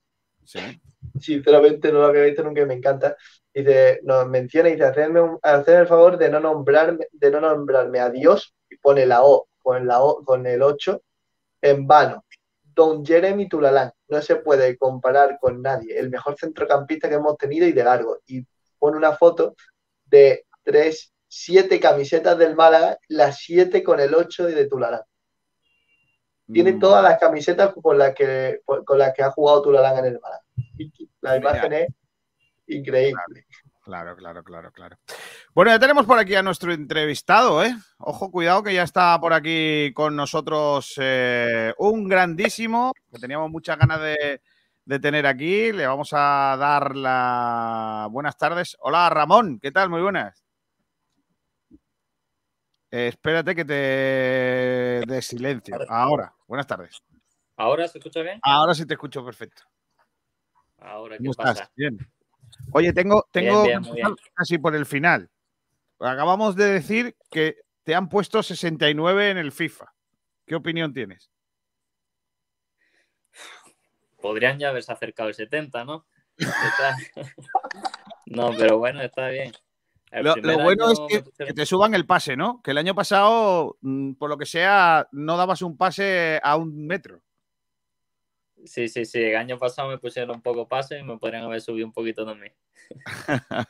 Sí. 0.45 0.59
Sinceramente 1.21 1.93
no 1.93 2.01
lo 2.01 2.07
había 2.07 2.25
visto 2.25 2.43
nunca 2.43 2.63
y 2.63 2.67
me 2.67 2.75
encanta. 2.75 3.17
Dice, 3.59 3.99
nos 4.05 4.29
menciona 4.29 4.69
y 4.69 4.73
dice, 4.75 4.85
hacerme, 4.85 5.21
un, 5.21 5.41
el 5.43 5.87
favor 5.89 6.17
de 6.17 6.29
no 6.29 6.39
nombrarme, 6.39 7.09
de 7.11 7.31
no 7.33 7.41
nombrarme 7.41 7.99
a 7.99 8.09
Dios 8.09 8.55
y 8.71 8.77
pone 8.77 9.05
la 9.05 9.25
O 9.25 9.49
con, 9.59 9.85
la 9.85 10.01
o, 10.01 10.25
con 10.25 10.47
el 10.47 10.63
8 10.63 11.03
en 11.63 11.85
vano. 11.89 12.25
Don 12.63 13.05
Jeremy 13.05 13.49
Tulalán 13.49 13.91
no 14.07 14.23
se 14.23 14.37
puede 14.37 14.79
comparar 14.79 15.39
con 15.41 15.61
nadie, 15.61 15.99
el 15.99 16.09
mejor 16.09 16.37
centrocampista 16.39 17.09
que 17.09 17.17
hemos 17.17 17.37
tenido 17.37 17.67
y 17.67 17.73
de 17.73 17.83
largo. 17.83 18.19
Y 18.29 18.47
pone 18.79 18.97
una 18.97 19.17
foto 19.17 19.57
de 20.05 20.47
tres, 20.63 21.13
siete 21.27 21.81
camisetas 21.81 22.39
del 22.39 22.55
Málaga, 22.55 22.97
las 23.09 23.39
siete 23.39 23.83
con 23.83 23.99
el 23.99 24.15
8 24.15 24.47
de 24.47 24.67
Tulalán. 24.67 25.03
Tiene 26.47 26.75
mm. 26.75 26.79
todas 26.79 27.03
las 27.03 27.19
camisetas 27.19 27.75
con 27.83 27.99
las 27.99 28.15
que, 28.15 28.61
con 28.65 28.99
las 28.99 29.13
que 29.15 29.25
ha 29.25 29.33
jugado 29.33 29.63
Tulalán 29.63 29.99
en 29.99 30.05
el 30.05 30.21
Málaga. 30.21 30.45
La 31.23 31.37
imagen 31.37 31.73
es 31.73 31.89
increíble. 32.69 33.47
Claro, 33.89 34.15
claro, 34.17 34.45
claro, 34.45 34.71
claro. 34.71 34.99
Bueno, 35.55 35.71
ya 35.71 35.79
tenemos 35.79 36.05
por 36.05 36.19
aquí 36.19 36.35
a 36.35 36.43
nuestro 36.43 36.75
entrevistado, 36.75 37.65
¿eh? 37.65 37.75
Ojo, 37.97 38.31
cuidado 38.31 38.63
que 38.63 38.75
ya 38.75 38.83
está 38.83 39.19
por 39.19 39.33
aquí 39.33 39.93
con 39.95 40.15
nosotros 40.15 40.93
eh, 41.01 41.73
un 41.79 42.07
grandísimo, 42.07 42.93
que 43.11 43.19
teníamos 43.19 43.51
muchas 43.51 43.79
ganas 43.79 43.99
de, 44.01 44.43
tener 45.01 45.27
aquí. 45.27 45.73
Le 45.73 45.87
vamos 45.87 46.11
a 46.13 46.57
dar 46.59 46.95
las 46.95 48.11
buenas 48.11 48.37
tardes. 48.37 48.77
Hola, 48.81 49.09
Ramón, 49.09 49.59
¿qué 49.59 49.73
tal? 49.73 49.89
Muy 49.89 50.03
buenas. 50.03 50.45
Eh, 52.91 53.09
espérate 53.09 53.55
que 53.55 53.65
te 53.65 53.75
de 53.75 55.23
silencio. 55.23 55.79
Ahora, 55.89 56.35
buenas 56.47 56.67
tardes. 56.67 57.03
¿Ahora 57.57 57.89
se 57.89 57.97
escucha 57.99 58.21
bien? 58.21 58.39
Ahora 58.43 58.75
sí 58.75 58.85
te 58.85 58.93
escucho 58.95 59.25
perfecto. 59.25 59.63
Ahora, 60.79 61.17
¿qué 61.17 61.31
pasa? 61.35 61.53
Estás? 61.53 61.71
Bien. 61.75 61.99
Oye, 62.73 62.93
tengo, 62.93 63.27
tengo 63.33 63.65
casi 64.35 64.59
por 64.59 64.75
el 64.75 64.87
final. 64.87 65.31
Acabamos 66.01 66.55
de 66.55 66.67
decir 66.67 67.17
que 67.31 67.57
te 67.85 67.95
han 67.95 68.09
puesto 68.09 68.43
69 68.43 69.31
en 69.31 69.39
el 69.39 69.53
FIFA. 69.53 69.93
¿Qué 70.47 70.55
opinión 70.55 70.93
tienes? 70.93 71.31
Podrían 74.21 74.59
ya 74.59 74.69
haberse 74.71 74.93
acercado 74.93 75.29
el 75.29 75.35
70, 75.35 75.85
¿no? 75.85 76.07
no, 78.27 78.51
pero 78.57 78.79
bueno, 78.79 79.03
está 79.03 79.29
bien. 79.29 79.53
Lo, 80.11 80.35
bueno 80.63 80.91
es 80.91 81.01
que, 81.09 81.53
te 81.53 81.67
suban 81.67 81.95
el 81.95 82.07
pase, 82.07 82.37
¿no? 82.37 82.63
Que 82.63 82.71
el 82.71 82.79
año 82.79 82.95
pasado, 82.95 83.77
mm, 83.83 84.15
por 84.15 84.31
lo 84.31 84.39
que 84.39 84.47
sea, 84.47 85.07
no 85.13 85.37
dabas 85.37 85.61
un 85.63 85.77
pase 85.77 86.41
a 86.43 86.57
un 86.57 86.87
metro. 86.87 87.21
Sí, 88.65 88.89
sí, 88.89 89.05
sí. 89.05 89.21
El 89.21 89.37
año 89.37 89.59
pasado 89.59 89.89
me 89.89 89.99
pusieron 89.99 90.37
un 90.37 90.43
poco 90.43 90.67
pase 90.67 90.99
y 90.99 91.03
me 91.03 91.17
podrían 91.19 91.45
haber 91.45 91.61
subido 91.61 91.87
un 91.87 91.93
poquito 91.93 92.25
también. 92.25 92.53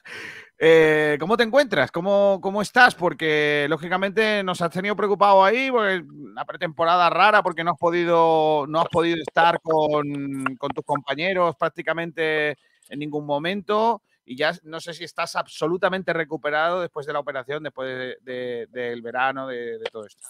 eh, 0.58 1.16
¿Cómo 1.20 1.36
te 1.36 1.42
encuentras? 1.44 1.90
¿Cómo, 1.90 2.40
¿Cómo 2.42 2.62
estás? 2.62 2.94
Porque 2.94 3.66
lógicamente 3.68 4.42
nos 4.42 4.60
has 4.60 4.70
tenido 4.70 4.96
preocupado 4.96 5.44
ahí, 5.44 5.70
porque 5.70 6.04
una 6.08 6.44
pretemporada 6.44 7.10
rara, 7.10 7.42
porque 7.42 7.64
no 7.64 7.72
has 7.72 7.78
podido, 7.78 8.66
no 8.68 8.80
has 8.80 8.88
podido 8.88 9.18
estar 9.20 9.60
con, 9.60 10.56
con 10.56 10.70
tus 10.70 10.84
compañeros 10.84 11.56
prácticamente 11.56 12.56
en 12.88 12.98
ningún 12.98 13.26
momento. 13.26 14.02
Y 14.24 14.36
ya 14.36 14.52
no 14.64 14.80
sé 14.80 14.92
si 14.92 15.04
estás 15.04 15.36
absolutamente 15.36 16.12
recuperado 16.12 16.82
después 16.82 17.06
de 17.06 17.12
la 17.14 17.20
operación, 17.20 17.62
después 17.62 18.16
del 18.22 19.02
verano, 19.02 19.46
de 19.46 19.80
todo 19.90 20.06
esto. 20.06 20.28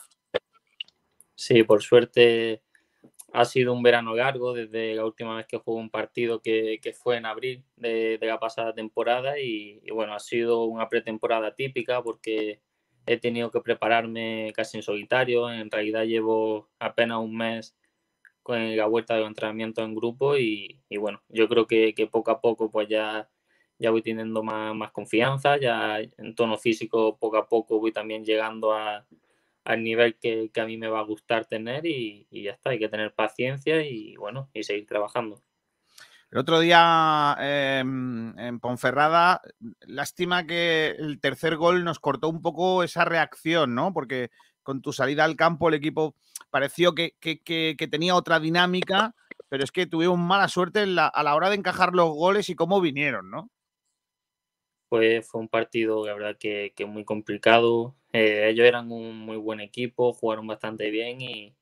Sí, 1.35 1.63
por 1.63 1.83
suerte 1.83 2.63
ha 3.33 3.45
sido 3.45 3.73
un 3.73 3.83
verano 3.83 4.15
largo 4.15 4.55
desde 4.55 4.95
la 4.95 5.05
última 5.05 5.37
vez 5.37 5.47
que 5.47 5.59
jugué 5.59 5.81
un 5.81 5.91
partido 5.91 6.41
que, 6.41 6.81
que 6.83 6.93
fue 6.93 7.17
en 7.17 7.27
abril 7.27 7.65
de, 7.77 8.19
de 8.19 8.27
la 8.27 8.39
pasada 8.39 8.75
temporada 8.75 9.39
y, 9.39 9.81
y, 9.85 9.91
bueno, 9.93 10.15
ha 10.15 10.19
sido 10.19 10.65
una 10.65 10.89
pretemporada 10.89 11.55
típica 11.55 12.03
porque 12.03 12.61
he 13.07 13.19
tenido 13.19 13.51
que 13.51 13.61
prepararme 13.61 14.53
casi 14.55 14.79
en 14.79 14.83
solitario. 14.83 15.51
En 15.51 15.71
realidad 15.71 16.05
llevo 16.05 16.69
apenas 16.79 17.19
un 17.19 17.37
mes 17.37 17.77
con 18.43 18.77
la 18.77 18.87
vuelta 18.87 19.17
de 19.17 19.25
entrenamiento 19.25 19.83
en 19.83 19.95
grupo 19.95 20.37
y, 20.37 20.81
y 20.89 20.97
bueno, 20.97 21.23
yo 21.29 21.49
creo 21.49 21.67
que, 21.67 21.95
que, 21.95 22.07
poco 22.07 22.31
a 22.31 22.41
poco 22.41 22.71
pues 22.71 22.89
ya, 22.89 23.29
ya 23.79 23.91
voy 23.91 24.03
teniendo 24.03 24.43
más, 24.43 24.75
más 24.75 24.91
confianza, 24.91 25.59
ya 25.59 26.01
en 26.01 26.35
tono 26.35 26.57
físico 26.57 27.19
poco 27.19 27.37
a 27.37 27.49
poco 27.49 27.79
voy 27.79 27.93
también 27.93 28.25
llegando 28.25 28.73
a 28.73 29.07
al 29.69 29.85
nivel 29.85 30.17
que, 30.19 30.51
que, 30.51 30.61
a 30.63 30.65
mí 30.65 30.79
me 30.79 30.89
va 30.89 31.01
a 31.01 31.05
gustar 31.05 31.45
tener 31.45 31.85
y, 31.85 32.27
y, 32.31 32.45
ya 32.45 32.53
está, 32.53 32.71
hay 32.71 32.79
que 32.79 32.89
tener 32.89 33.13
paciencia 33.13 33.83
y 33.83 34.17
bueno, 34.17 34.49
y 34.55 34.63
seguir 34.63 34.87
trabajando. 34.87 35.43
El 36.31 36.39
otro 36.39 36.59
día 36.59 37.37
eh, 37.39 37.81
en 37.81 38.61
Ponferrada, 38.61 39.43
lástima 39.81 40.47
que 40.47 40.97
el 40.99 41.21
tercer 41.21 41.57
gol 41.57 41.85
nos 41.85 42.01
cortó 42.01 42.31
un 42.31 42.41
poco 42.41 42.83
esa 42.83 43.05
reacción, 43.05 43.75
¿no? 43.75 43.93
Porque 43.93 44.31
con 44.63 44.81
tu 44.81 44.95
salida 44.95 45.25
al 45.25 45.37
campo 45.37 45.69
el 45.69 45.75
equipo 45.75 46.15
pareció 46.49 46.95
que, 46.95 47.17
que, 47.21 47.43
que 47.43 47.89
tenía 47.89 48.15
otra 48.15 48.41
dinámica, 48.41 49.15
pero 49.51 49.65
es 49.65 49.71
que 49.71 49.87
tuvimos 49.87 50.19
mala 50.19 50.49
suerte 50.49 50.87
la, 50.87 51.09
a 51.09 51.23
la 51.23 51.35
hora 51.35 51.51
de 51.51 51.57
encajar 51.57 51.95
los 51.95 52.09
goles 52.09 52.49
y 52.49 52.55
cómo 52.55 52.81
vinieron, 52.81 53.31
¿no? 53.31 53.51
Pues 54.89 55.29
fue 55.29 55.41
un 55.41 55.49
partido, 55.49 56.07
la 56.07 56.15
verdad, 56.15 56.37
que, 56.39 56.73
muy 56.87 57.05
complicado. 57.05 57.95
Eh, 58.13 58.49
ellos 58.49 58.67
eran 58.67 58.91
un 58.91 59.19
muy 59.19 59.37
buen 59.37 59.61
equipo, 59.61 60.13
jugaron 60.15 60.47
bastante 60.47 60.91
bien 60.91 61.21
y, 61.21 61.55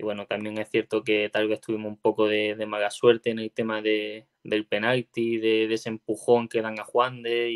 bueno, 0.00 0.26
también 0.26 0.58
es 0.58 0.70
cierto 0.70 1.04
que 1.04 1.28
tal 1.30 1.48
vez 1.48 1.60
tuvimos 1.60 1.90
un 1.90 1.98
poco 1.98 2.26
de, 2.28 2.54
mala 2.66 2.90
suerte 2.90 3.30
en 3.30 3.38
el 3.40 3.52
tema 3.52 3.82
de, 3.82 4.26
del 4.44 4.66
penalti, 4.66 5.38
de, 5.38 5.72
ese 5.72 5.88
empujón 5.90 6.48
que 6.48 6.62
dan 6.62 6.78
a 6.80 6.84
Juan 6.84 7.22
de 7.22 7.50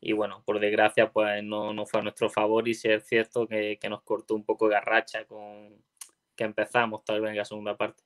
y, 0.00 0.12
bueno, 0.12 0.42
por 0.44 0.60
desgracia 0.60 1.10
pues 1.12 1.42
no, 1.44 1.86
fue 1.86 2.00
a 2.00 2.02
nuestro 2.02 2.28
favor 2.30 2.68
y 2.68 2.74
sí 2.74 2.88
es 2.88 3.06
cierto 3.06 3.48
que, 3.48 3.78
que 3.80 3.88
nos 3.88 4.02
cortó 4.02 4.34
un 4.34 4.44
poco 4.44 4.68
la 4.68 4.80
racha 4.80 5.24
con 5.24 5.82
que 6.36 6.44
empezamos 6.44 7.04
tal 7.04 7.20
vez 7.20 7.30
en 7.30 7.36
la 7.38 7.44
segunda 7.44 7.76
parte. 7.76 8.02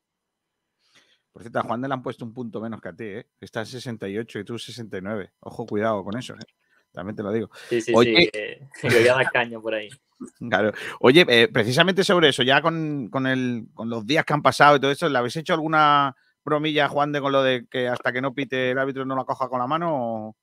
Por 1.32 1.42
cierto, 1.42 1.58
a 1.58 1.62
Juan 1.62 1.80
de 1.80 1.88
le 1.88 1.94
han 1.94 2.02
puesto 2.02 2.24
un 2.24 2.32
punto 2.32 2.60
menos 2.60 2.80
que 2.80 2.88
a 2.88 2.92
ti, 2.92 3.04
¿eh? 3.04 3.26
Está 3.40 3.60
en 3.60 3.66
68 3.66 4.38
y 4.40 4.44
tú 4.44 4.58
69. 4.58 5.32
Ojo, 5.40 5.66
cuidado 5.66 6.02
con 6.02 6.16
eso, 6.16 6.34
¿eh? 6.34 6.46
También 6.92 7.14
te 7.16 7.22
lo 7.22 7.32
digo. 7.32 7.50
Sí, 7.68 7.80
sí, 7.80 7.92
Oye... 7.94 8.30
sí. 8.74 8.86
A 8.88 9.14
dar 9.14 9.30
caña 9.30 9.60
por 9.60 9.74
ahí. 9.74 9.88
Claro. 10.50 10.72
Oye, 10.98 11.24
eh, 11.28 11.46
precisamente 11.46 12.02
sobre 12.02 12.30
eso, 12.30 12.42
ya 12.42 12.60
con, 12.60 13.08
con, 13.08 13.28
el, 13.28 13.68
con, 13.72 13.88
los 13.88 14.04
días 14.04 14.24
que 14.24 14.32
han 14.32 14.42
pasado 14.42 14.74
y 14.74 14.80
todo 14.80 14.90
eso, 14.90 15.08
¿le 15.08 15.16
habéis 15.16 15.36
hecho 15.36 15.54
alguna 15.54 16.16
bromilla 16.44 16.86
a 16.86 16.88
Juan 16.88 17.12
de 17.12 17.20
con 17.20 17.30
lo 17.30 17.40
de 17.40 17.66
que 17.70 17.86
hasta 17.86 18.12
que 18.12 18.20
no 18.20 18.34
pite 18.34 18.72
el 18.72 18.78
árbitro 18.78 19.04
no 19.04 19.14
la 19.14 19.24
coja 19.24 19.48
con 19.48 19.60
la 19.60 19.68
mano 19.68 19.92
o, 19.94 20.36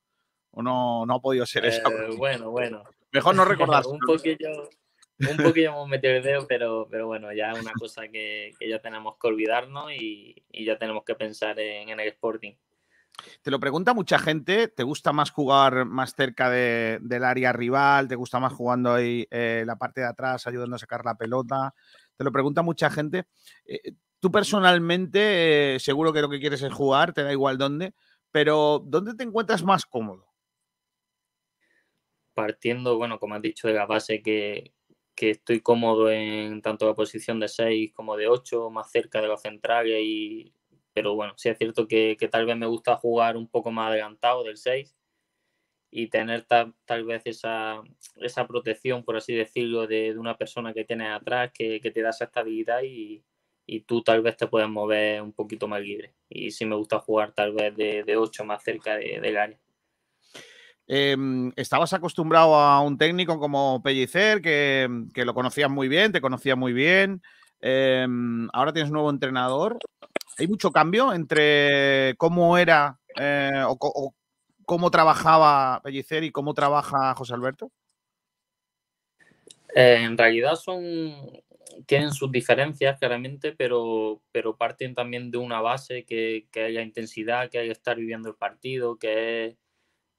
o 0.51 0.63
no, 0.63 1.05
no 1.05 1.15
ha 1.15 1.19
podido 1.19 1.45
ser 1.45 1.65
eso? 1.65 1.89
Eh, 1.89 2.15
bueno, 2.15 2.51
bueno. 2.51 2.83
Mejor 3.11 3.35
no 3.35 3.43
recordar. 3.43 3.83
un 3.87 3.99
poquillo, 3.99 4.69
un 5.19 5.37
poquillo 5.37 5.69
hemos 5.69 5.87
metido 5.87 6.13
el 6.13 6.23
dedo, 6.23 6.47
pero, 6.47 6.87
pero 6.89 7.07
bueno, 7.07 7.31
ya 7.31 7.51
es 7.51 7.59
una 7.59 7.71
cosa 7.73 8.07
que, 8.07 8.53
que 8.59 8.69
ya 8.69 8.79
tenemos 8.79 9.15
que 9.19 9.27
olvidarnos 9.27 9.91
y, 9.91 10.43
y, 10.51 10.65
ya 10.65 10.77
tenemos 10.77 11.03
que 11.03 11.15
pensar 11.15 11.59
en, 11.59 11.89
en, 11.89 11.99
el 11.99 12.07
Sporting. 12.09 12.53
Te 13.41 13.51
lo 13.51 13.59
pregunta 13.59 13.93
mucha 13.93 14.19
gente, 14.19 14.67
¿te 14.67 14.83
gusta 14.83 15.13
más 15.13 15.31
jugar 15.31 15.85
más 15.85 16.15
cerca 16.15 16.49
de, 16.49 16.99
del 17.01 17.23
área 17.23 17.53
rival? 17.53 18.07
¿Te 18.07 18.15
gusta 18.15 18.39
más 18.39 18.51
jugando 18.51 18.93
ahí 18.93 19.25
eh, 19.31 19.63
la 19.65 19.77
parte 19.77 20.01
de 20.01 20.07
atrás, 20.07 20.47
ayudando 20.47 20.75
a 20.75 20.79
sacar 20.79 21.05
la 21.05 21.15
pelota? 21.15 21.73
Te 22.17 22.23
lo 22.23 22.31
pregunta 22.31 22.61
mucha 22.61 22.89
gente. 22.89 23.25
Eh, 23.65 23.93
tú 24.19 24.31
personalmente, 24.31 25.75
eh, 25.75 25.79
seguro 25.79 26.11
que 26.11 26.21
lo 26.21 26.29
que 26.29 26.39
quieres 26.39 26.61
es 26.61 26.73
jugar, 26.73 27.13
te 27.13 27.23
da 27.23 27.31
igual 27.31 27.57
dónde, 27.57 27.93
pero 28.31 28.83
¿dónde 28.85 29.15
te 29.15 29.23
encuentras 29.23 29.63
más 29.63 29.85
cómodo? 29.85 30.27
Partiendo, 32.33 32.97
bueno, 32.97 33.17
como 33.17 33.35
has 33.35 33.41
dicho, 33.41 33.69
de 33.69 33.75
la 33.75 33.85
base 33.85 34.21
que, 34.21 34.73
que 35.15 35.31
estoy 35.31 35.61
cómodo 35.61 36.11
en 36.11 36.61
tanto 36.61 36.87
la 36.87 36.95
posición 36.95 37.39
de 37.39 37.47
6 37.47 37.93
como 37.93 38.17
de 38.17 38.27
8, 38.27 38.69
más 38.69 38.91
cerca 38.91 39.21
de 39.21 39.27
los 39.27 39.41
centrales, 39.41 40.01
y, 40.03 40.53
pero 40.93 41.15
bueno, 41.15 41.33
sí 41.37 41.49
es 41.49 41.57
cierto 41.57 41.87
que, 41.87 42.17
que, 42.19 42.27
tal 42.27 42.45
vez 42.45 42.57
me 42.57 42.67
gusta 42.67 42.95
jugar 42.97 43.37
un 43.37 43.47
poco 43.47 43.71
más 43.71 43.89
adelantado 43.91 44.43
del 44.43 44.57
6 44.57 44.95
y 45.91 46.07
tener 46.09 46.43
ta, 46.43 46.73
tal 46.85 47.05
vez 47.05 47.23
esa, 47.25 47.81
esa 48.17 48.47
protección, 48.47 49.03
por 49.03 49.17
así 49.17 49.33
decirlo, 49.33 49.87
de, 49.87 50.13
de 50.13 50.19
una 50.19 50.37
persona 50.37 50.73
que 50.73 50.85
tienes 50.85 51.09
atrás, 51.09 51.51
que, 51.53 51.79
que 51.81 51.91
te 51.91 52.01
da 52.01 52.09
esa 52.09 52.25
estabilidad 52.25 52.81
y, 52.83 53.23
y, 53.65 53.81
tú 53.81 54.03
tal 54.03 54.21
vez 54.21 54.37
te 54.37 54.47
puedes 54.47 54.69
mover 54.69 55.21
un 55.21 55.33
poquito 55.33 55.67
más 55.67 55.81
libre. 55.81 56.13
Y 56.29 56.51
sí 56.51 56.65
me 56.65 56.75
gusta 56.75 56.99
jugar 56.99 57.33
tal 57.33 57.53
vez 57.53 57.75
de, 57.75 58.03
de 58.03 58.17
8 58.17 58.43
más 58.45 58.63
cerca 58.63 58.97
de, 58.97 59.19
del 59.21 59.37
área. 59.37 59.59
Eh, 60.87 61.17
estabas 61.55 61.93
acostumbrado 61.93 62.55
a 62.55 62.81
un 62.81 62.97
técnico 62.97 63.39
como 63.39 63.81
Pellicer, 63.81 64.41
que, 64.41 64.87
lo 65.15 65.33
conocías 65.33 65.69
muy 65.69 65.87
bien, 65.87 66.11
te 66.11 66.21
conocía 66.21 66.55
muy 66.55 66.73
bien. 66.73 67.21
Eh, 67.61 68.05
ahora 68.53 68.73
tienes 68.73 68.91
nuevo 68.91 69.09
entrenador. 69.09 69.79
¿Hay 70.37 70.47
mucho 70.47 70.71
cambio 70.71 71.13
entre 71.13 72.15
cómo 72.17 72.57
era 72.57 72.99
eh, 73.19 73.63
o, 73.67 74.13
cómo 74.65 74.91
trabajaba 74.91 75.81
Pellicer 75.83 76.23
y 76.23 76.31
cómo 76.31 76.53
trabaja 76.53 77.15
José 77.15 77.33
Alberto? 77.33 77.71
Eh, 79.73 80.01
en 80.03 80.17
realidad 80.17 80.55
son 80.55 81.13
tienen 81.85 82.13
sus 82.13 82.31
diferencias 82.31 82.97
claramente, 82.97 83.51
pero, 83.51 84.21
parten 84.57 84.95
también 84.95 85.29
de 85.29 85.37
una 85.37 85.59
base 85.59 86.05
que, 86.05 86.47
que 86.51 86.63
haya 86.63 86.81
intensidad, 86.81 87.49
que 87.49 87.59
haya 87.59 87.73
estar 87.73 87.97
viviendo 87.97 88.29
el 88.29 88.35
partido, 88.35 88.97
que 88.97 89.45
es 89.45 89.57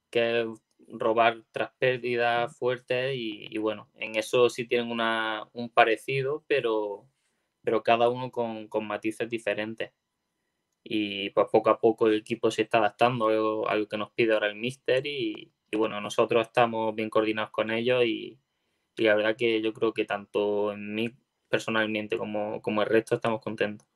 que 0.09 0.47
robar 0.87 1.43
tras 1.51 1.71
pérdidas 1.79 2.55
fuertes 2.57 3.15
y, 3.15 3.47
y, 3.49 3.57
bueno, 3.57 3.89
en 3.95 4.15
eso 4.17 4.49
sí 4.49 4.67
tienen 4.67 4.91
una, 4.91 5.47
un 5.53 5.69
parecido, 5.69 6.43
pero, 6.47 7.07
pero 7.63 7.83
cada 7.83 8.09
uno 8.09 8.31
con, 8.31 8.67
con, 8.67 8.87
matices 8.87 9.29
diferentes. 9.29 9.91
Y 10.83 11.31
pues 11.31 11.47
poco 11.51 11.69
a 11.69 11.79
poco 11.79 12.07
el 12.07 12.15
equipo 12.15 12.51
se 12.51 12.63
está 12.63 12.79
adaptando 12.79 13.67
a 13.67 13.75
lo 13.75 13.87
que 13.87 13.97
nos 13.97 14.11
pide 14.11 14.33
ahora 14.33 14.47
el 14.47 14.55
míster 14.55 15.05
y, 15.05 15.51
y 15.71 15.77
bueno, 15.77 15.99
nosotros 16.01 16.47
estamos 16.47 16.95
bien 16.95 17.09
coordinados 17.09 17.51
con 17.51 17.71
ellos 17.71 18.05
y, 18.05 18.39
y, 18.97 19.03
la 19.03 19.15
verdad 19.15 19.35
que 19.37 19.61
yo 19.61 19.73
creo 19.73 19.93
que 19.93 20.05
tanto 20.05 20.71
en 20.73 20.95
mí 20.95 21.09
personalmente 21.49 22.17
como, 22.17 22.61
como 22.61 22.81
el 22.81 22.89
resto 22.89 23.15
estamos 23.15 23.41
contentos. 23.41 23.87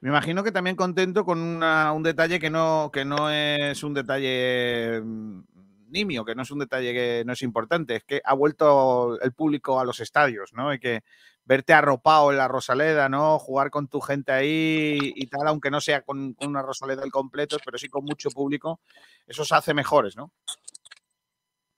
Me 0.00 0.08
imagino 0.08 0.42
que 0.42 0.52
también 0.52 0.76
contento 0.76 1.24
con 1.26 1.40
una, 1.40 1.92
un 1.92 2.02
detalle 2.02 2.40
que 2.40 2.48
no, 2.48 2.90
que 2.90 3.04
no 3.04 3.28
es 3.30 3.82
un 3.82 3.92
detalle 3.92 5.02
mm, 5.02 5.40
nimio, 5.88 6.24
que 6.24 6.34
no 6.34 6.42
es 6.42 6.50
un 6.50 6.60
detalle 6.60 6.94
que 6.94 7.22
no 7.26 7.34
es 7.34 7.42
importante, 7.42 7.96
es 7.96 8.04
que 8.04 8.22
ha 8.24 8.34
vuelto 8.34 9.20
el 9.20 9.32
público 9.32 9.78
a 9.78 9.84
los 9.84 10.00
estadios, 10.00 10.52
¿no? 10.54 10.72
Y 10.72 10.78
que 10.78 11.02
verte 11.44 11.74
arropado 11.74 12.30
en 12.30 12.38
la 12.38 12.48
Rosaleda, 12.48 13.10
¿no? 13.10 13.38
Jugar 13.38 13.70
con 13.70 13.88
tu 13.88 14.00
gente 14.00 14.32
ahí 14.32 14.98
y 15.16 15.26
tal, 15.26 15.46
aunque 15.48 15.70
no 15.70 15.82
sea 15.82 16.00
con, 16.00 16.34
una 16.40 16.62
Rosaleda 16.62 17.02
al 17.02 17.10
completo, 17.10 17.58
pero 17.62 17.76
sí 17.76 17.88
con 17.88 18.04
mucho 18.04 18.30
público, 18.30 18.80
eso 19.26 19.44
se 19.44 19.54
hace 19.54 19.74
mejores, 19.74 20.16
¿no? 20.16 20.32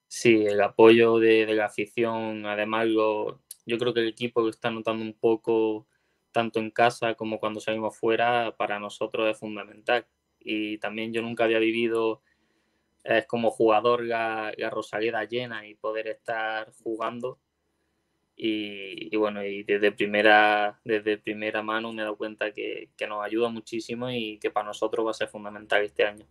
Sí, 0.06 0.44
el 0.46 0.60
apoyo 0.60 1.18
de, 1.18 1.46
de 1.46 1.54
la 1.54 1.66
afición, 1.66 2.46
además 2.46 2.86
lo, 2.86 3.40
yo 3.66 3.78
creo 3.78 3.92
que 3.92 4.00
el 4.00 4.08
equipo 4.08 4.48
está 4.48 4.70
notando 4.70 5.02
un 5.02 5.14
poco 5.14 5.88
tanto 6.32 6.58
en 6.58 6.70
casa 6.70 7.14
como 7.14 7.38
cuando 7.38 7.60
salimos 7.60 7.96
fuera, 7.96 8.54
para 8.56 8.78
nosotros 8.78 9.30
es 9.30 9.38
fundamental. 9.38 10.06
Y 10.40 10.78
también 10.78 11.12
yo 11.12 11.22
nunca 11.22 11.44
había 11.44 11.58
vivido 11.58 12.22
es 13.04 13.26
como 13.26 13.50
jugador 13.50 14.04
la, 14.04 14.52
Rosaleda 14.70 15.24
llena 15.24 15.66
y 15.66 15.74
poder 15.74 16.08
estar 16.08 16.72
jugando. 16.82 17.38
Y, 18.36 19.14
y, 19.14 19.16
bueno, 19.16 19.44
y 19.44 19.62
desde 19.62 19.92
primera, 19.92 20.80
desde 20.84 21.18
primera 21.18 21.62
mano 21.62 21.92
me 21.92 22.02
he 22.02 22.04
dado 22.04 22.16
cuenta 22.16 22.52
que, 22.52 22.90
que 22.96 23.06
nos 23.06 23.24
ayuda 23.24 23.48
muchísimo 23.48 24.10
y 24.10 24.38
que 24.38 24.50
para 24.50 24.66
nosotros 24.66 25.06
va 25.06 25.10
a 25.10 25.14
ser 25.14 25.28
fundamental 25.28 25.82
este 25.82 26.04
año. 26.04 26.26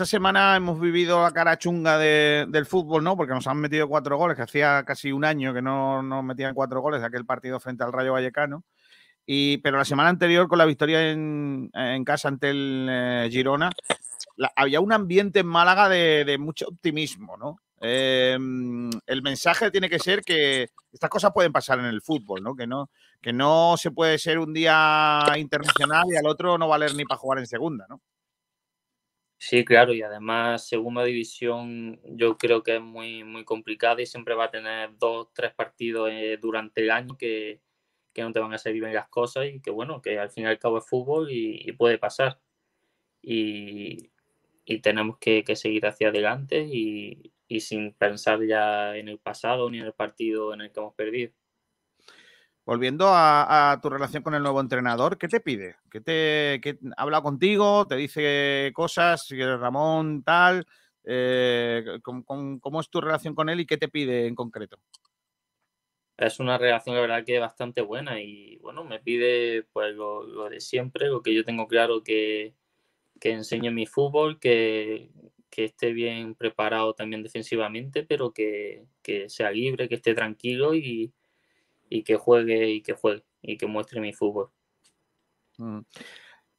Esta 0.00 0.16
semana 0.16 0.56
hemos 0.56 0.80
vivido 0.80 1.20
la 1.22 1.30
cara 1.30 1.58
chunga 1.58 1.98
de, 1.98 2.46
del 2.48 2.64
fútbol, 2.64 3.04
¿no? 3.04 3.18
Porque 3.18 3.34
nos 3.34 3.46
han 3.46 3.58
metido 3.58 3.86
cuatro 3.86 4.16
goles, 4.16 4.34
que 4.34 4.44
hacía 4.44 4.82
casi 4.86 5.12
un 5.12 5.26
año 5.26 5.52
que 5.52 5.60
no 5.60 6.02
nos 6.02 6.24
metían 6.24 6.54
cuatro 6.54 6.80
goles, 6.80 7.02
aquel 7.02 7.26
partido 7.26 7.60
frente 7.60 7.84
al 7.84 7.92
Rayo 7.92 8.14
Vallecano. 8.14 8.64
Y, 9.26 9.58
pero 9.58 9.76
la 9.76 9.84
semana 9.84 10.08
anterior, 10.08 10.48
con 10.48 10.56
la 10.56 10.64
victoria 10.64 11.10
en, 11.10 11.70
casa 12.06 12.28
ante 12.28 12.48
el 12.48 12.86
eh, 12.90 13.28
Girona, 13.30 13.68
había 14.56 14.80
un 14.80 14.94
ambiente 14.94 15.40
en 15.40 15.48
Málaga 15.48 15.90
de, 15.90 16.24
de 16.24 16.38
mucho 16.38 16.68
optimismo, 16.68 17.36
¿no? 17.36 17.58
Eh, 17.82 18.38
el 19.06 19.22
mensaje 19.22 19.70
tiene 19.70 19.90
que 19.90 19.98
ser 19.98 20.22
que 20.22 20.70
estas 20.90 21.10
cosas 21.10 21.32
pueden 21.34 21.52
pasar 21.52 21.78
en 21.78 21.84
el 21.84 22.00
fútbol, 22.00 22.42
¿no? 22.42 22.56
Que 22.56 22.66
no, 22.66 22.88
que 23.20 23.34
no 23.34 23.76
se 23.76 23.90
puede 23.90 24.16
ser 24.16 24.38
un 24.38 24.54
día 24.54 25.26
internacional 25.36 26.06
y 26.10 26.16
al 26.16 26.26
otro 26.26 26.56
no 26.56 26.68
valer 26.68 26.94
ni 26.94 27.04
para 27.04 27.18
jugar 27.18 27.38
en 27.40 27.46
segunda, 27.46 27.84
¿no? 27.86 28.00
Sí, 29.42 29.64
claro, 29.64 29.94
y 29.94 30.02
además 30.02 30.68
segunda 30.68 31.02
división 31.02 31.98
yo 32.04 32.36
creo 32.36 32.62
que 32.62 32.76
es 32.76 32.82
muy, 32.82 33.24
muy 33.24 33.42
complicada 33.44 34.02
y 34.02 34.06
siempre 34.06 34.34
va 34.34 34.44
a 34.44 34.50
tener 34.50 34.98
dos, 34.98 35.28
tres 35.32 35.54
partidos 35.54 36.10
eh, 36.12 36.38
durante 36.40 36.82
el 36.82 36.90
año 36.90 37.16
que, 37.16 37.62
que 38.12 38.22
no 38.22 38.32
te 38.32 38.40
van 38.40 38.52
a 38.52 38.58
salir 38.58 38.82
bien 38.82 38.94
las 38.94 39.08
cosas 39.08 39.46
y 39.46 39.60
que 39.60 39.70
bueno, 39.70 40.02
que 40.02 40.18
al 40.18 40.30
fin 40.30 40.44
y 40.44 40.46
al 40.46 40.58
cabo 40.58 40.78
es 40.78 40.86
fútbol 40.86 41.28
y, 41.30 41.72
puede 41.72 41.98
pasar. 41.98 42.38
Y, 43.22 44.10
tenemos 44.82 45.18
que, 45.18 45.44
seguir 45.56 45.86
hacia 45.86 46.08
adelante 46.08 46.62
y, 46.62 47.32
sin 47.60 47.92
pensar 47.94 48.40
ya 48.46 48.96
en 48.96 49.08
el 49.08 49.18
pasado 49.18 49.70
ni 49.70 49.78
en 49.80 49.86
el 49.86 49.94
partido 49.94 50.54
en 50.54 50.62
el 50.62 50.72
que 50.72 50.80
hemos 50.80 50.94
perdido. 50.94 51.32
Volviendo 52.70 53.06
a, 53.08 53.80
tu 53.82 53.90
relación 53.90 54.22
con 54.22 54.32
el 54.32 54.44
nuevo 54.44 54.60
entrenador, 54.60 55.18
¿qué 55.18 55.26
te 55.26 55.40
pide? 55.40 55.74
¿Qué 55.90 56.00
te 56.00 56.60
qué, 56.62 56.78
habla 56.96 57.20
contigo? 57.20 57.84
¿Te 57.88 57.96
dice 57.96 58.70
cosas? 58.72 59.26
Ramón, 59.28 60.22
tal? 60.22 60.64
Eh, 61.02 61.84
¿cómo, 62.00 62.80
es 62.80 62.88
tu 62.88 63.00
relación 63.00 63.34
con 63.34 63.48
él 63.48 63.58
y 63.58 63.66
qué 63.66 63.76
te 63.76 63.88
pide 63.88 64.28
en 64.28 64.36
concreto? 64.36 64.78
Es 66.16 66.38
una 66.38 66.58
relación, 66.58 66.94
la 66.94 67.00
verdad, 67.00 67.24
que 67.24 67.40
bastante 67.40 67.80
buena 67.80 68.20
y, 68.20 68.58
bueno, 68.58 68.84
me 68.84 69.00
pide 69.00 69.64
pues 69.72 69.92
lo, 69.96 70.48
de 70.48 70.60
siempre, 70.60 71.08
lo 71.08 71.22
que 71.22 71.34
yo 71.34 71.44
tengo 71.44 71.66
claro 71.66 72.04
que, 72.04 72.54
que 73.18 73.32
enseñe 73.32 73.72
mi 73.72 73.86
fútbol, 73.86 74.38
que, 74.38 75.10
que 75.50 75.64
esté 75.64 75.92
bien 75.92 76.36
preparado 76.36 76.94
también 76.94 77.24
defensivamente, 77.24 78.04
pero 78.04 78.32
que, 78.32 78.84
que 79.02 79.28
sea 79.28 79.50
libre, 79.50 79.88
que 79.88 79.96
esté 79.96 80.14
tranquilo 80.14 80.76
y, 80.76 81.12
y 81.90 82.02
que 82.02 82.16
juegue 82.16 82.70
y 82.70 82.82
que 82.82 82.94
juegue 82.94 83.24
y 83.42 83.58
que 83.58 83.66
muestre 83.66 84.00
mi 84.00 84.14
fútbol. 84.14 84.50
Mm. 85.58 85.80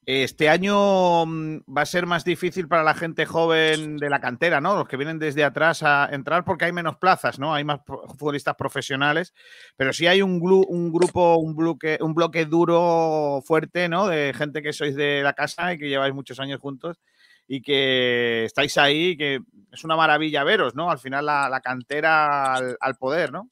Este 0.04 0.50
año 0.50 1.26
mm, 1.28 1.60
va 1.78 1.84
a 1.84 1.86
ser 1.86 2.08
más 2.08 2.26
difícil 2.26 2.68
para 2.68 2.84
la 2.84 2.96
gente 2.96 3.28
joven 3.28 3.98
de 3.98 4.10
la 4.10 4.20
cantera, 4.20 4.60
¿no? 4.60 4.76
Los 4.76 4.88
que 4.88 4.98
vienen 4.98 5.20
desde 5.20 5.44
atrás 5.44 5.84
a 5.84 6.10
entrar 6.12 6.44
porque 6.44 6.66
hay 6.66 6.72
menos 6.72 6.98
plazas, 6.98 7.38
¿no? 7.38 7.54
Hay 7.54 7.64
más 7.64 7.82
futbolistas 7.86 8.56
profesionales, 8.56 9.34
pero 9.78 9.94
sí 9.94 10.08
hay 10.08 10.24
un, 10.24 10.40
grupo, 10.40 11.38
un 11.38 11.56
bloque, 11.56 12.00
un 12.02 12.16
bloque 12.16 12.46
duro, 12.46 13.44
fuerte, 13.46 13.90
¿no? 13.90 14.08
De 14.08 14.34
gente 14.34 14.64
que 14.64 14.74
sois 14.74 14.96
de 14.96 15.22
la 15.22 15.34
casa 15.34 15.74
y 15.74 15.78
que 15.78 15.88
lleváis 15.88 16.16
muchos 16.16 16.40
años 16.40 16.60
juntos 16.60 17.00
y 17.48 17.62
que 17.62 18.46
estáis 18.46 18.78
ahí, 18.80 19.16
que 19.16 19.42
es 19.72 19.84
una 19.84 19.96
maravilla 19.96 20.44
veros, 20.44 20.74
¿no? 20.74 20.90
Al 20.90 21.00
final 21.00 21.28
la, 21.28 21.62
cantera 21.64 22.56
al 22.56 22.96
poder, 22.98 23.32
¿no? 23.32 23.50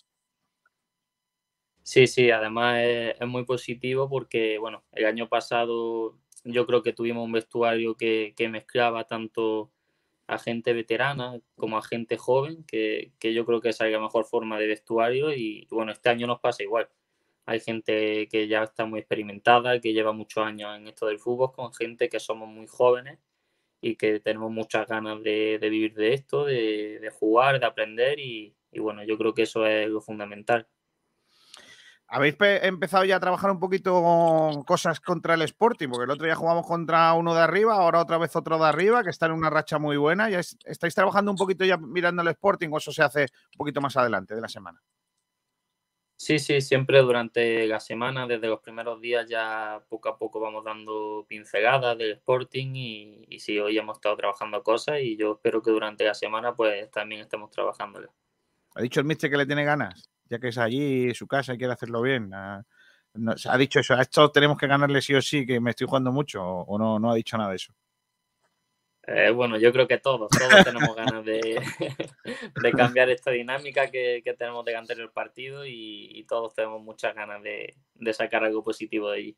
Sí, 1.90 2.06
sí, 2.06 2.30
además 2.30 2.84
es, 2.84 3.28
muy 3.28 3.46
positivo 3.46 4.08
porque, 4.08 4.60
bueno, 4.60 4.84
el 4.92 5.08
año 5.08 5.28
pasado 5.28 6.20
yo 6.44 6.68
creo 6.68 6.84
que 6.84 6.94
tuvimos 6.94 7.26
un 7.26 7.32
vestuario 7.32 7.96
que, 7.98 8.36
mezclaba 8.52 9.06
tanto 9.06 9.72
a 10.28 10.38
gente 10.38 10.74
veterana 10.74 11.42
como 11.56 11.80
a 11.80 11.82
gente 11.82 12.16
joven, 12.18 12.64
que, 12.66 13.12
yo 13.20 13.44
creo 13.44 13.60
que 13.62 13.70
esa 13.70 13.88
es 13.88 13.94
la 13.94 14.00
mejor 14.00 14.26
forma 14.26 14.60
de 14.60 14.68
vestuario 14.68 15.34
y, 15.34 15.68
bueno, 15.72 15.92
este 15.92 16.10
año 16.10 16.28
nos 16.28 16.40
pasa 16.40 16.62
igual. 16.62 16.90
Hay 17.48 17.60
gente 17.60 18.28
que 18.30 18.48
ya 18.48 18.64
está 18.64 18.86
muy 18.86 19.00
experimentada, 19.00 19.82
que 19.82 19.94
lleva 19.94 20.12
muchos 20.14 20.46
años 20.46 20.78
en 20.78 20.88
esto 20.88 21.08
del 21.08 21.20
fútbol, 21.20 21.54
con 21.54 21.74
gente 21.74 22.08
que 22.10 22.20
somos 22.20 22.50
muy 22.50 22.68
jóvenes 22.68 23.18
y 23.82 23.96
que 23.96 24.20
tenemos 24.20 24.52
muchas 24.52 24.88
ganas 24.88 25.24
de, 25.24 25.58
vivir 25.60 25.96
de 25.96 26.14
esto, 26.14 26.46
de, 26.46 27.12
jugar, 27.20 27.60
de 27.60 27.66
aprender 27.66 28.20
y 28.20 28.54
bueno, 28.78 29.04
yo 29.04 29.18
creo 29.18 29.34
que 29.34 29.44
eso 29.44 29.66
es 29.66 29.90
lo 29.90 30.02
fundamental. 30.02 30.68
¿Habéis 32.12 32.36
empezado 32.40 33.06
ya 33.06 33.18
a 33.18 33.20
trabajar 33.20 33.52
un 33.52 33.60
poquito 33.60 34.64
cosas 34.66 35.00
contra 35.00 35.36
el 35.36 35.44
Sporting? 35.44 35.90
Porque 35.90 36.06
el 36.06 36.10
otro 36.10 36.26
día 36.26 36.36
jugamos 36.36 36.66
contra 36.66 37.14
uno 37.14 37.36
de 37.36 37.42
arriba, 37.42 37.76
ahora 37.76 38.02
otra 38.02 38.18
vez 38.18 38.36
otro 38.36 38.58
de 38.58 38.66
arriba, 38.66 39.04
que 39.04 39.12
está 39.12 39.28
en 39.28 39.34
una 39.34 39.52
racha 39.52 39.78
muy 39.78 39.96
buena. 39.96 40.28
¿Ya 40.28 40.40
¿Estáis 40.40 40.96
trabajando 40.96 41.30
un 41.30 41.38
poquito 41.38 41.66
ya 41.66 41.78
mirando 41.78 42.24
el 42.24 42.30
Sporting 42.30 42.70
o 42.72 42.80
eso 42.80 42.92
se 42.92 43.04
hace 43.04 43.22
un 43.22 43.58
poquito 43.58 43.80
más 43.80 43.96
adelante 43.96 44.34
de 44.34 44.42
la 44.42 44.48
semana? 44.48 44.82
Sí, 46.16 46.40
sí, 46.40 46.60
siempre 46.62 47.00
durante 47.00 47.68
la 47.68 47.80
semana, 47.80 48.26
desde 48.26 48.48
los 48.48 48.60
primeros 48.60 49.00
días 49.00 49.30
ya 49.30 49.82
poco 49.88 50.10
a 50.10 50.18
poco 50.18 50.40
vamos 50.40 50.66
dando 50.66 51.26
pinceladas 51.30 51.98
del 51.98 52.14
Sporting 52.14 52.76
y, 52.76 53.26
y 53.30 53.40
sí, 53.40 53.58
hoy 53.60 53.78
hemos 53.78 53.98
estado 53.98 54.18
trabajando 54.18 54.64
cosas 54.64 55.00
y 55.02 55.16
yo 55.16 55.34
espero 55.34 55.62
que 55.62 55.72
durante 55.72 56.04
la 56.04 56.16
semana 56.16 56.56
pues 56.56 56.90
también 56.92 57.22
estemos 57.22 57.52
trabajando. 57.52 58.02
¿Ha 58.76 58.82
dicho 58.82 59.00
el 59.00 59.06
Mister 59.06 59.30
que 59.30 59.38
le 59.38 59.46
tiene 59.46 59.64
ganas? 59.64 60.10
Ya 60.30 60.40
que 60.40 60.50
es 60.50 60.58
allí, 60.58 61.14
su 61.14 61.28
casa 61.28 61.54
y 61.54 61.58
quiere 61.58 61.74
hacerlo 61.74 62.02
bien. 62.02 62.32
Ah, 62.34 62.64
ha 63.46 63.58
dicho 63.58 63.80
eso, 63.80 63.96
a 63.96 64.02
esto 64.02 64.32
tenemos 64.32 64.58
que 64.58 64.68
ganarle 64.68 65.02
sí 65.02 65.14
o 65.16 65.22
sí, 65.22 65.46
que 65.46 65.60
me 65.60 65.72
estoy 65.72 65.88
jugando 65.88 66.12
mucho, 66.12 66.44
o 66.44 66.78
no, 66.78 67.00
no 67.00 67.12
ha 67.12 67.16
dicho 67.16 67.38
nada 67.38 67.50
de 67.50 67.56
eso. 67.56 67.74
Eh, 69.08 69.32
bueno, 69.32 69.58
yo 69.58 69.72
creo 69.72 69.88
que 69.88 69.98
todos, 69.98 70.30
todos 70.30 70.64
tenemos 70.64 70.96
ganas 70.96 71.26
de, 71.26 71.60
cambiar 72.78 73.10
esta 73.10 73.32
dinámica 73.32 73.90
que, 73.90 74.22
tenemos 74.38 74.64
de 74.64 74.74
ganar 74.74 75.00
el 75.00 75.10
partido 75.10 75.66
y, 75.66 76.24
todos 76.30 76.54
tenemos 76.54 76.82
muchas 76.84 77.16
ganas 77.16 77.42
de 77.42 78.14
sacar 78.14 78.44
algo 78.44 78.64
positivo 78.64 79.10
de 79.10 79.18
allí. 79.18 79.38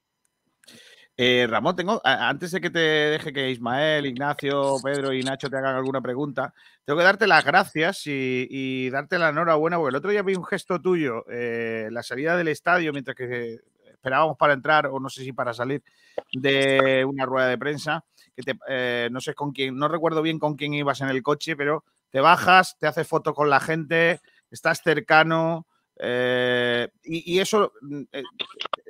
Eh, 1.18 1.46
Ramón, 1.50 1.76
tengo, 1.76 2.02
antes 2.04 2.52
de 2.52 2.62
que 2.62 2.70
te 2.70 2.80
deje 2.80 3.34
que 3.34 3.52
Ismael, 3.52 4.06
Ignacio, 4.06 4.78
Pedro 4.82 5.14
y 5.14 5.22
Nacho 5.24 5.50
te 5.50 5.58
hagan 5.58 5.76
alguna 5.76 6.02
pregunta, 6.02 6.54
tengo 6.86 6.98
que 6.98 7.06
darte 7.06 7.28
las 7.28 7.46
gracias 7.46 8.04
y, 8.06 8.90
darte 8.90 9.20
la 9.20 9.30
enhorabuena, 9.30 9.78
porque 9.78 9.90
el 9.90 9.96
otro 9.98 10.12
día 10.12 10.24
vi 10.24 10.36
un 10.36 10.46
gesto 10.46 10.82
tuyo, 10.82 11.26
eh, 11.30 11.90
la 11.92 12.02
salida 12.02 12.38
del 12.38 12.48
estadio, 12.48 12.94
mientras 12.94 13.16
que 13.16 13.60
esperábamos 13.86 14.38
para 14.38 14.54
entrar, 14.54 14.88
o 14.88 15.00
no 15.00 15.10
sé 15.10 15.24
si 15.24 15.32
para 15.32 15.54
salir, 15.54 15.84
de 16.32 17.06
una 17.06 17.26
rueda 17.26 17.48
de 17.48 17.58
prensa, 17.58 18.04
que 18.36 18.42
te, 18.42 18.58
eh, 18.68 19.10
no 19.12 19.22
sé 19.22 19.36
con 19.36 19.52
quién, 19.52 19.78
no 19.78 19.88
recuerdo 19.88 20.22
bien 20.22 20.40
con 20.40 20.56
quién 20.56 20.74
ibas 20.74 21.02
en 21.02 21.10
el 21.10 21.22
coche, 21.22 21.56
pero 21.56 21.84
te 22.10 22.20
bajas, 22.20 22.78
te 22.80 22.88
haces 22.88 23.08
foto 23.08 23.34
con 23.34 23.50
la 23.50 23.60
gente, 23.60 24.22
estás 24.50 24.82
cercano, 24.84 25.68
eh, 26.04 26.90
y, 27.04 27.38
eso 27.38 27.74
mm, 27.80 28.02
eh, 28.12 28.24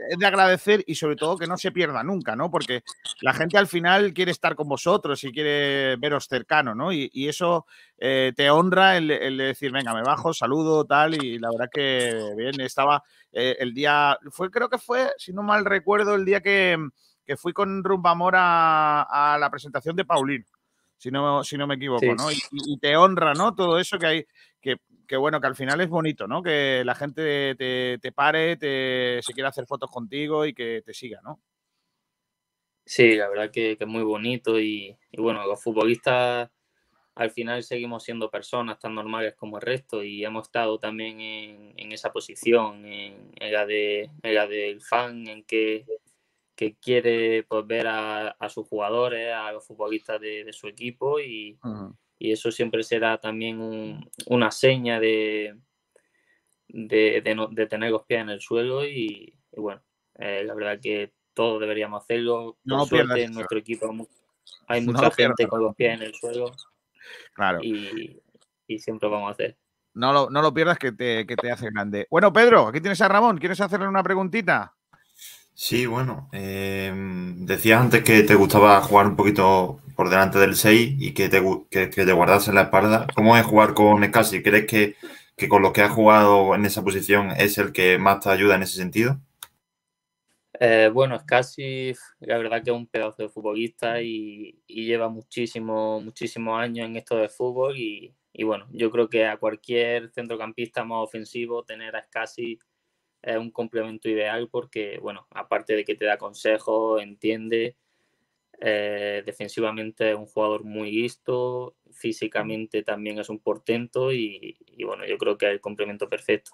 es 0.09 0.17
de 0.17 0.25
agradecer 0.25 0.81
y 0.87 0.95
sobre 0.95 1.17
todo 1.17 1.37
que 1.37 1.45
no 1.45 1.57
se 1.57 1.73
pierda 1.73 2.03
nunca, 2.03 2.37
¿no? 2.37 2.49
Porque 2.49 2.83
la 3.19 3.33
gente 3.33 3.57
al 3.57 3.67
final 3.67 4.13
quiere 4.13 4.31
estar 4.31 4.55
con 4.55 4.69
vosotros 4.69 5.21
y 5.25 5.33
quiere 5.33 5.97
veros 5.97 6.27
cercano, 6.29 6.73
¿no? 6.73 6.93
Y, 6.93 7.09
eso 7.27 7.65
eh, 7.97 8.31
te 8.33 8.49
honra 8.49 8.95
el, 8.95 9.37
decir, 9.37 9.73
venga, 9.73 9.93
me 9.93 10.03
bajo, 10.03 10.33
saludo, 10.33 10.85
tal, 10.85 11.21
y 11.21 11.37
la 11.37 11.51
verdad 11.51 11.69
que 11.71 12.33
bien, 12.37 12.61
estaba 12.61 13.03
el 13.33 13.73
día, 13.73 14.17
fue, 14.29 14.49
creo 14.49 14.69
que 14.69 14.77
fue, 14.77 15.11
si 15.17 15.33
no 15.33 15.43
mal 15.43 15.65
recuerdo, 15.65 16.15
el 16.15 16.23
día 16.23 16.41
que, 16.41 16.77
fui 17.37 17.53
con 17.53 17.83
Rumbamor 17.83 18.35
a, 18.35 19.33
a 19.33 19.37
la 19.37 19.49
presentación 19.49 19.95
de 19.95 20.03
Paulín 20.03 20.45
si 20.97 21.09
no, 21.09 21.43
si 21.43 21.57
no 21.57 21.65
me 21.65 21.75
equivoco, 21.75 22.13
¿no? 22.13 22.31
Y, 22.31 22.37
y, 22.51 22.77
te 22.77 22.95
honra, 22.95 23.33
¿no? 23.33 23.55
Todo 23.55 23.79
eso 23.79 23.97
que 23.97 24.05
hay, 24.05 24.25
que 24.61 24.77
que 25.11 25.17
bueno, 25.17 25.41
que 25.41 25.47
al 25.47 25.57
final 25.57 25.81
es 25.81 25.89
bonito, 25.89 26.25
¿no? 26.25 26.41
Que 26.41 26.83
la 26.85 26.95
gente 26.95 27.53
te, 27.55 28.11
pare, 28.13 28.55
te, 28.55 29.19
se 29.21 29.33
quiera 29.33 29.49
hacer 29.49 29.65
fotos 29.65 29.91
contigo 29.91 30.45
y 30.45 30.53
que 30.53 30.81
te 30.85 30.93
siga, 30.93 31.19
¿no? 31.21 31.41
Sí, 32.85 33.15
la 33.17 33.27
verdad 33.27 33.51
que, 33.51 33.75
es 33.77 33.87
muy 33.87 34.03
bonito 34.03 34.57
y, 34.57 34.97
bueno, 35.17 35.45
los 35.45 35.61
futbolistas 35.61 36.49
al 37.15 37.29
final 37.29 37.61
seguimos 37.61 38.05
siendo 38.05 38.31
personas 38.31 38.79
tan 38.79 38.95
normales 38.95 39.35
como 39.35 39.57
el 39.57 39.63
resto 39.63 40.01
y 40.01 40.23
hemos 40.23 40.47
estado 40.47 40.79
también 40.79 41.19
en, 41.19 41.91
esa 41.91 42.13
posición, 42.13 42.85
en, 42.85 43.33
la, 43.37 43.65
de, 43.65 44.09
del 44.23 44.81
fan, 44.81 45.27
en 45.27 45.43
que, 45.43 45.85
quiere 46.79 47.43
pues, 47.43 47.67
ver 47.67 47.87
a, 47.89 48.47
sus 48.47 48.65
jugadores, 48.65 49.33
a 49.33 49.51
los 49.51 49.67
futbolistas 49.67 50.21
de, 50.21 50.53
su 50.53 50.69
equipo 50.69 51.19
y, 51.19 51.59
y 52.21 52.31
eso 52.31 52.51
siempre 52.51 52.83
será 52.83 53.17
también 53.17 53.99
una 54.27 54.51
seña 54.51 54.99
de, 54.99 55.57
de, 56.67 57.67
tener 57.67 57.89
los 57.89 58.03
pies 58.03 58.21
en 58.21 58.29
el 58.29 58.39
suelo 58.39 58.85
y, 58.85 59.33
bueno, 59.57 59.81
eh, 60.19 60.43
la 60.45 60.53
verdad 60.53 60.79
que 60.79 61.13
todos 61.33 61.59
deberíamos 61.59 62.03
hacerlo. 62.03 62.59
no 62.63 62.85
suerte, 62.85 63.23
en 63.23 63.33
nuestro 63.33 63.57
equipo 63.57 63.91
hay 64.67 64.81
mucha 64.81 65.09
gente 65.09 65.47
con 65.47 65.63
los 65.63 65.75
pies 65.75 65.95
en 65.95 66.03
el 66.03 66.13
suelo. 66.13 66.51
Claro. 67.33 67.59
Y, 67.63 68.21
siempre 68.77 69.09
vamos 69.09 69.29
a 69.29 69.31
hacer. 69.31 69.57
No 69.95 70.13
lo, 70.13 70.29
no 70.29 70.43
lo 70.43 70.53
pierdas 70.53 70.77
que 70.77 70.91
te, 70.91 71.25
que 71.25 71.35
te 71.35 71.51
hace 71.51 71.71
grande. 71.71 72.05
Bueno, 72.11 72.31
Pedro, 72.31 72.67
aquí 72.67 72.81
tienes 72.81 73.01
a 73.01 73.07
Ramón. 73.07 73.39
¿Quieres 73.39 73.59
hacerle 73.59 73.87
una 73.87 74.03
preguntita? 74.03 74.75
Sí, 75.55 75.87
bueno, 75.87 76.29
eh, 76.31 76.93
decías 77.37 77.81
antes 77.81 78.03
que 78.03 78.21
te 78.23 78.35
gustaba 78.35 78.79
jugar 78.81 79.07
un 79.07 79.15
poquito 79.15 79.81
por 80.01 80.09
delante 80.09 80.39
del 80.39 80.55
6 80.55 80.95
y 80.97 81.13
que 81.13 81.29
te, 81.29 81.43
que, 81.69 81.85
te 81.85 82.11
guardas 82.11 82.47
en 82.47 82.55
la 82.55 82.63
espalda. 82.63 83.05
¿Cómo 83.13 83.37
es 83.37 83.45
jugar 83.45 83.75
con 83.75 84.03
Escasi? 84.03 84.41
¿Crees 84.41 84.65
que, 84.65 85.47
con 85.47 85.61
lo 85.61 85.71
que 85.71 85.81
has 85.81 85.91
jugado 85.91 86.55
en 86.55 86.65
esa 86.65 86.83
posición 86.83 87.29
es 87.37 87.59
el 87.59 87.71
que 87.71 87.99
más 87.99 88.19
te 88.19 88.31
ayuda 88.31 88.55
en 88.55 88.63
ese 88.63 88.77
sentido? 88.77 89.19
Eh, 90.59 90.89
bueno, 90.91 91.17
Escasi, 91.17 91.93
la 92.19 92.39
verdad 92.39 92.63
que 92.63 92.71
es 92.71 92.75
un 92.75 92.87
pedazo 92.87 93.21
de 93.21 93.29
futbolista 93.29 94.01
y, 94.01 94.59
lleva 94.65 95.07
muchísimos 95.07 96.03
muchísimos 96.03 96.59
años 96.59 96.87
en 96.87 96.95
esto 96.95 97.15
de 97.17 97.29
fútbol 97.29 97.77
y, 97.77 98.15
bueno, 98.43 98.65
yo 98.71 98.89
creo 98.89 99.07
que 99.07 99.27
a 99.27 99.37
cualquier 99.37 100.09
centrocampista 100.09 100.83
más 100.83 101.03
ofensivo 101.03 101.63
tener 101.63 101.95
a 101.95 101.99
Escasi 101.99 102.57
es 103.21 103.37
un 103.37 103.51
complemento 103.51 104.09
ideal 104.09 104.49
porque, 104.51 104.97
bueno, 104.99 105.27
aparte 105.29 105.75
de 105.75 105.85
que 105.85 105.93
te 105.93 106.05
da 106.05 106.17
consejos, 106.17 107.03
entiende, 107.03 107.77
eh, 108.63 109.23
defensivamente 109.25 110.11
es 110.11 110.15
un 110.15 110.27
jugador 110.27 110.63
muy 110.63 110.91
listo, 110.91 111.75
físicamente 111.91 112.83
también 112.83 113.17
es 113.17 113.27
un 113.29 113.39
portento 113.39 114.13
y, 114.13 114.55
bueno, 114.85 115.03
yo 115.05 115.17
creo 115.17 115.35
que 115.35 115.47
es 115.47 115.51
el 115.53 115.61
complemento 115.61 116.07
perfecto. 116.07 116.51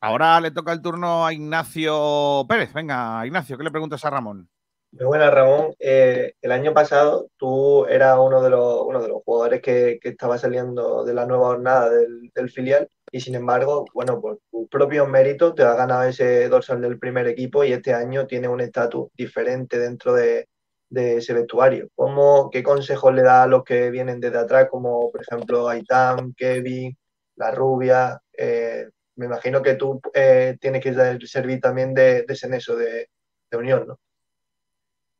Ahora 0.00 0.38
le 0.42 0.50
toca 0.50 0.72
el 0.72 0.82
turno 0.82 1.24
a 1.24 1.32
Ignacio 1.32 2.44
Pérez. 2.46 2.74
Venga, 2.74 3.26
Ignacio, 3.26 3.56
¿qué 3.56 3.64
le 3.64 3.70
preguntas 3.70 4.04
a 4.04 4.10
Ramón? 4.10 4.50
Muy 4.94 5.06
buenas, 5.06 5.34
Ramón. 5.34 5.74
Eh, 5.80 6.34
el 6.40 6.52
año 6.52 6.72
pasado 6.72 7.28
tú 7.36 7.84
eras 7.86 8.16
uno 8.16 8.40
de 8.40 8.50
los, 8.50 8.82
uno 8.82 9.02
de 9.02 9.08
los 9.08 9.22
jugadores 9.24 9.60
que, 9.60 9.98
estaba 10.00 10.38
saliendo 10.38 11.04
de 11.04 11.12
la 11.12 11.26
nueva 11.26 11.46
jornada 11.48 11.90
del, 11.90 12.30
filial 12.50 12.88
y 13.10 13.20
sin 13.20 13.34
embargo, 13.34 13.86
bueno, 13.92 14.20
por 14.20 14.38
tus 14.52 14.68
propios 14.68 15.08
méritos 15.08 15.56
te 15.56 15.64
has 15.64 15.76
ganado 15.76 16.04
ese 16.04 16.48
dorsal 16.48 16.80
del 16.80 17.00
primer 17.00 17.26
equipo 17.26 17.64
y 17.64 17.72
este 17.72 17.92
año 17.92 18.28
tiene 18.28 18.46
un 18.46 18.60
estatus 18.60 19.08
diferente 19.16 19.78
dentro 19.80 20.14
de, 20.14 20.46
ese 20.90 21.34
vestuario. 21.34 21.88
¿Cómo, 21.96 22.50
¿Qué 22.50 22.62
consejos 22.62 23.12
le 23.14 23.22
da 23.22 23.42
a 23.42 23.46
los 23.48 23.64
que 23.64 23.90
vienen 23.90 24.20
desde 24.20 24.38
atrás, 24.38 24.68
como 24.70 25.10
por 25.10 25.22
ejemplo 25.22 25.68
Aitam, 25.68 26.34
Kevin, 26.36 26.96
La 27.36 27.50
Rubia? 27.50 28.20
Eh, 28.32 28.88
me 29.16 29.26
imagino 29.26 29.60
que 29.62 29.74
tú 29.74 30.00
eh, 30.14 30.56
tienes 30.60 30.82
que 30.82 30.94
servir 31.26 31.60
también 31.60 31.94
de, 31.94 32.22
de 32.22 32.34
ese 32.34 32.48
de, 32.48 33.08
de 33.50 33.56
unión, 33.56 33.88
¿no? 33.88 33.98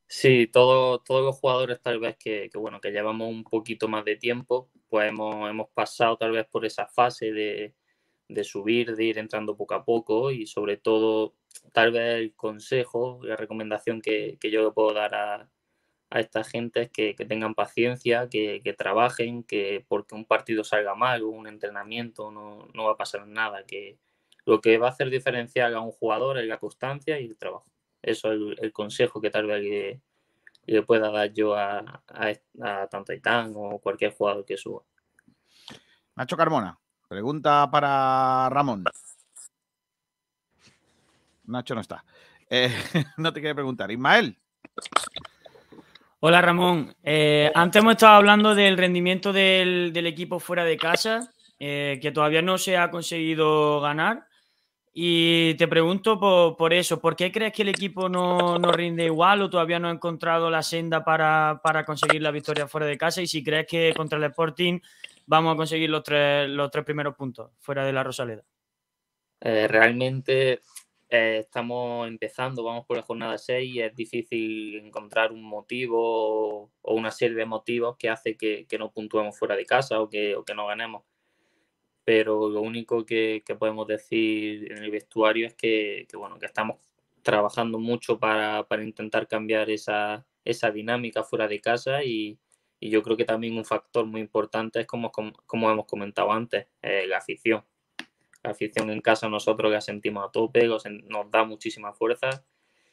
Sí, 0.06 0.46
todo, 0.46 1.00
todos 1.00 1.24
los 1.24 1.36
jugadores 1.36 1.80
tal 1.82 1.98
vez 1.98 2.16
que, 2.16 2.50
bueno, 2.54 2.80
que 2.80 2.90
llevamos 2.90 3.28
un 3.28 3.42
poquito 3.44 3.88
más 3.88 4.04
de 4.04 4.16
tiempo, 4.16 4.70
pues 4.88 5.08
hemos, 5.08 5.50
hemos 5.50 5.68
pasado 5.70 6.16
tal 6.16 6.32
vez 6.32 6.46
por 6.46 6.64
esa 6.64 6.86
fase 6.86 7.32
de, 7.32 7.74
de, 8.28 8.44
subir, 8.44 8.94
de 8.96 9.04
ir 9.04 9.18
entrando 9.18 9.56
poco 9.56 9.74
a 9.74 9.84
poco 9.84 10.30
y 10.30 10.46
sobre 10.46 10.76
todo 10.76 11.34
tal 11.72 11.92
vez 11.92 12.16
el 12.16 12.34
consejo, 12.36 13.20
la 13.22 13.36
recomendación 13.36 14.00
que, 14.00 14.38
que 14.40 14.50
yo 14.50 14.62
le 14.64 14.70
puedo 14.72 14.92
dar 14.94 15.14
a, 15.14 15.50
a 16.10 16.20
esta 16.20 16.44
gente 16.44 16.82
es 16.82 16.90
que, 16.90 17.14
que 17.16 17.26
tengan 17.26 17.54
paciencia, 17.54 18.28
que, 18.30 18.60
que, 18.62 18.72
trabajen, 18.74 19.44
que 19.44 19.84
porque 19.88 20.14
un 20.14 20.26
partido 20.26 20.64
salga 20.64 20.94
mal 20.94 21.22
o 21.22 21.28
un 21.30 21.48
entrenamiento 21.48 22.30
no, 22.30 22.68
no 22.74 22.84
va 22.84 22.92
a 22.92 22.96
pasar 22.96 23.26
nada, 23.26 23.64
que 23.66 23.98
lo 24.46 24.60
que 24.60 24.78
va 24.78 24.88
a 24.88 24.90
hacer 24.90 25.10
diferencial 25.10 25.74
a 25.74 25.80
un 25.80 25.92
jugador 25.92 26.38
es 26.38 26.46
la 26.46 26.58
constancia 26.58 27.18
y 27.20 27.26
el 27.26 27.36
trabajo. 27.36 27.73
Eso 28.04 28.32
es 28.32 28.58
el, 28.60 28.72
consejo 28.72 29.20
que 29.20 29.30
tal 29.30 29.46
vez 29.46 30.00
le, 30.66 30.82
pueda 30.82 31.10
dar 31.10 31.32
yo 31.32 31.54
a, 31.54 32.02
a, 32.08 32.86
tanto 32.88 33.12
Aitán 33.12 33.52
o 33.56 33.78
cualquier 33.78 34.12
jugador 34.12 34.44
que 34.44 34.56
suba. 34.56 34.82
Nacho 36.16 36.36
Carmona, 36.36 36.78
pregunta 37.08 37.68
para 37.70 38.48
Ramón. 38.50 38.84
Nacho 41.44 41.74
no 41.74 41.80
está. 41.80 42.04
Eh, 42.48 42.70
no 43.16 43.32
te 43.32 43.40
quiere 43.40 43.54
preguntar. 43.54 43.90
Ismael. 43.90 44.38
Hola 46.20 46.40
Ramón. 46.40 46.94
Eh, 47.02 47.50
antes 47.54 47.80
hemos 47.80 47.92
estado 47.92 48.14
hablando 48.14 48.54
del 48.54 48.78
rendimiento 48.78 49.32
del, 49.32 50.06
equipo 50.06 50.40
fuera 50.40 50.64
de 50.64 50.76
casa, 50.76 51.32
eh, 51.58 51.98
que 52.00 52.12
todavía 52.12 52.42
no 52.42 52.58
se 52.58 52.76
ha 52.76 52.90
conseguido 52.90 53.80
ganar. 53.80 54.26
Y 54.96 55.54
te 55.54 55.66
pregunto 55.66 56.20
por, 56.56 56.72
eso, 56.72 57.00
¿por 57.00 57.16
qué 57.16 57.32
crees 57.32 57.52
que 57.52 57.62
el 57.62 57.68
equipo 57.68 58.08
no, 58.08 58.56
rinde 58.70 59.06
igual 59.06 59.42
o 59.42 59.50
todavía 59.50 59.80
no 59.80 59.88
ha 59.88 59.90
encontrado 59.90 60.48
la 60.50 60.62
senda 60.62 61.04
para, 61.04 61.84
conseguir 61.84 62.22
la 62.22 62.30
victoria 62.30 62.68
fuera 62.68 62.86
de 62.86 62.96
casa? 62.96 63.20
Y 63.20 63.26
si 63.26 63.42
crees 63.42 63.66
que 63.66 63.92
contra 63.96 64.18
el 64.18 64.24
Sporting 64.24 64.78
vamos 65.26 65.54
a 65.54 65.56
conseguir 65.56 65.90
los 65.90 66.04
tres, 66.04 66.48
los 66.48 66.70
tres 66.70 66.84
primeros 66.84 67.16
puntos 67.16 67.50
fuera 67.58 67.84
de 67.84 67.92
la 67.92 68.04
Rosaleda. 68.04 68.44
Eh, 69.40 69.66
realmente 69.66 70.60
eh, 71.08 71.38
estamos 71.40 72.06
empezando, 72.06 72.62
vamos 72.62 72.86
por 72.86 72.96
la 72.96 73.02
jornada 73.02 73.36
6 73.36 73.74
y 73.74 73.80
es 73.80 73.96
difícil 73.96 74.76
encontrar 74.76 75.32
un 75.32 75.42
motivo 75.42 76.70
o 76.82 76.94
una 76.94 77.10
serie 77.10 77.36
de 77.36 77.46
motivos 77.46 77.96
que 77.98 78.10
hace 78.10 78.36
que, 78.36 78.64
no 78.78 78.92
puntuemos 78.92 79.36
fuera 79.36 79.56
de 79.56 79.66
casa 79.66 80.00
o 80.00 80.08
que, 80.08 80.36
o 80.36 80.44
que 80.44 80.54
no 80.54 80.68
ganemos 80.68 81.02
pero 82.04 82.48
lo 82.50 82.60
único 82.60 83.06
que, 83.06 83.42
podemos 83.58 83.86
decir 83.86 84.70
en 84.70 84.84
el 84.84 84.90
vestuario 84.90 85.46
es 85.46 85.54
que, 85.54 86.06
bueno, 86.14 86.38
que 86.38 86.46
estamos 86.46 86.76
trabajando 87.22 87.78
mucho 87.78 88.18
para, 88.18 88.66
intentar 88.82 89.26
cambiar 89.26 89.70
esa, 89.70 90.26
dinámica 90.72 91.24
fuera 91.24 91.48
de 91.48 91.60
casa 91.60 92.04
y, 92.04 92.38
yo 92.80 93.02
creo 93.02 93.16
que 93.16 93.24
también 93.24 93.56
un 93.56 93.64
factor 93.64 94.04
muy 94.04 94.20
importante 94.20 94.80
es 94.80 94.86
como, 94.86 95.10
como, 95.10 95.70
hemos 95.70 95.86
comentado 95.86 96.30
antes, 96.30 96.66
eh, 96.82 97.06
la 97.06 97.16
afición. 97.16 97.64
La 98.42 98.50
afición 98.50 98.90
en 98.90 99.00
casa 99.00 99.26
nosotros 99.26 99.72
la 99.72 99.80
sentimos 99.80 100.22
a 100.28 100.30
tope, 100.30 100.66
nos 100.66 101.30
da 101.30 101.44
muchísima 101.44 101.94
fuerza 101.94 102.44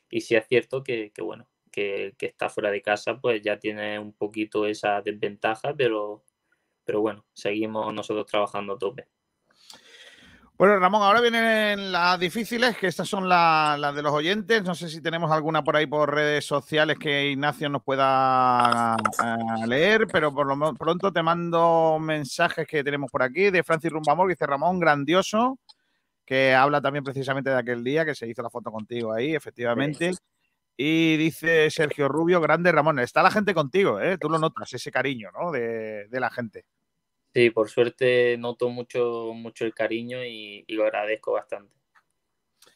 y 0.10 0.22
sí 0.22 0.36
es 0.36 0.48
cierto 0.48 0.82
que, 0.82 1.12
bueno, 1.20 1.46
que, 1.72 2.16
que 2.18 2.28
está 2.28 2.48
fuera 2.48 2.72
de 2.72 2.82
casa 2.82 3.20
pues 3.20 3.42
ya 3.42 3.60
tiene 3.60 4.00
un 4.00 4.14
poquito 4.14 4.66
esa 4.66 5.02
desventaja, 5.02 5.74
pero 5.76 6.24
pero 6.84 7.02
bueno, 7.02 7.26
seguimos 7.34 7.94
nosotros 7.94 8.26
trabajando 8.26 8.74
a 8.74 8.78
tope. 8.78 9.08
Bueno, 10.62 10.78
Ramón, 10.78 11.02
ahora 11.02 11.22
vienen 11.22 11.92
las 11.92 12.20
difíciles, 12.20 12.78
que 12.78 12.86
estas 12.86 13.10
son 13.10 13.28
las 13.28 13.96
de 13.96 14.04
los 14.04 14.14
oyentes. 14.14 14.62
No 14.64 14.76
sé 14.76 14.90
si 14.90 15.02
tenemos 15.02 15.32
alguna 15.32 15.64
por 15.64 15.76
ahí 15.76 15.88
por 15.88 16.14
redes 16.14 16.46
sociales 16.46 17.00
que 17.00 17.32
Ignacio 17.32 17.68
nos 17.68 17.82
pueda 17.82 18.96
eh, 18.96 19.68
leer, 19.68 20.06
pero 20.06 20.32
por 20.32 20.46
lo 20.46 20.76
pronto 20.76 21.12
te 21.12 21.24
mando 21.24 21.98
mensajes 22.00 22.68
que 22.68 22.84
tenemos 22.84 23.10
por 23.10 23.24
aquí 23.24 23.50
de 23.50 23.64
Francis 23.64 23.92
Rumbamor, 23.92 24.28
que 24.28 24.34
dice 24.34 24.46
Ramón, 24.46 24.80
grandioso, 24.80 25.58
que 26.24 26.54
habla 26.54 26.80
también 26.80 27.04
precisamente 27.04 27.50
de 27.50 27.58
aquel 27.58 27.84
día 27.84 28.06
que 28.06 28.14
se 28.14 28.28
hizo 28.28 28.44
la 28.44 28.52
foto 28.52 28.72
contigo 28.72 29.12
ahí, 29.12 29.34
efectivamente. 29.34 30.12
Y 30.78 31.18
dice 31.18 31.70
Sergio 31.70 32.08
Rubio, 32.08 32.42
grande 32.42 32.72
Ramón, 32.72 33.00
está 33.00 33.22
la 33.22 33.32
gente 33.32 33.54
contigo, 33.54 34.00
¿eh? 34.00 34.18
tú 34.18 34.30
lo 34.30 34.40
notas, 34.40 34.74
ese 34.74 34.92
cariño 34.92 35.30
¿no? 35.32 35.52
de, 35.52 36.08
la 36.12 36.30
gente. 36.30 36.66
Sí, 37.34 37.50
por 37.50 37.70
suerte 37.70 38.38
noto 38.38 38.70
mucho, 38.70 39.32
mucho 39.34 39.66
el 39.66 39.74
cariño 39.74 40.24
y, 40.24 40.66
lo 40.70 40.84
agradezco 40.84 41.34
bastante. 41.34 41.74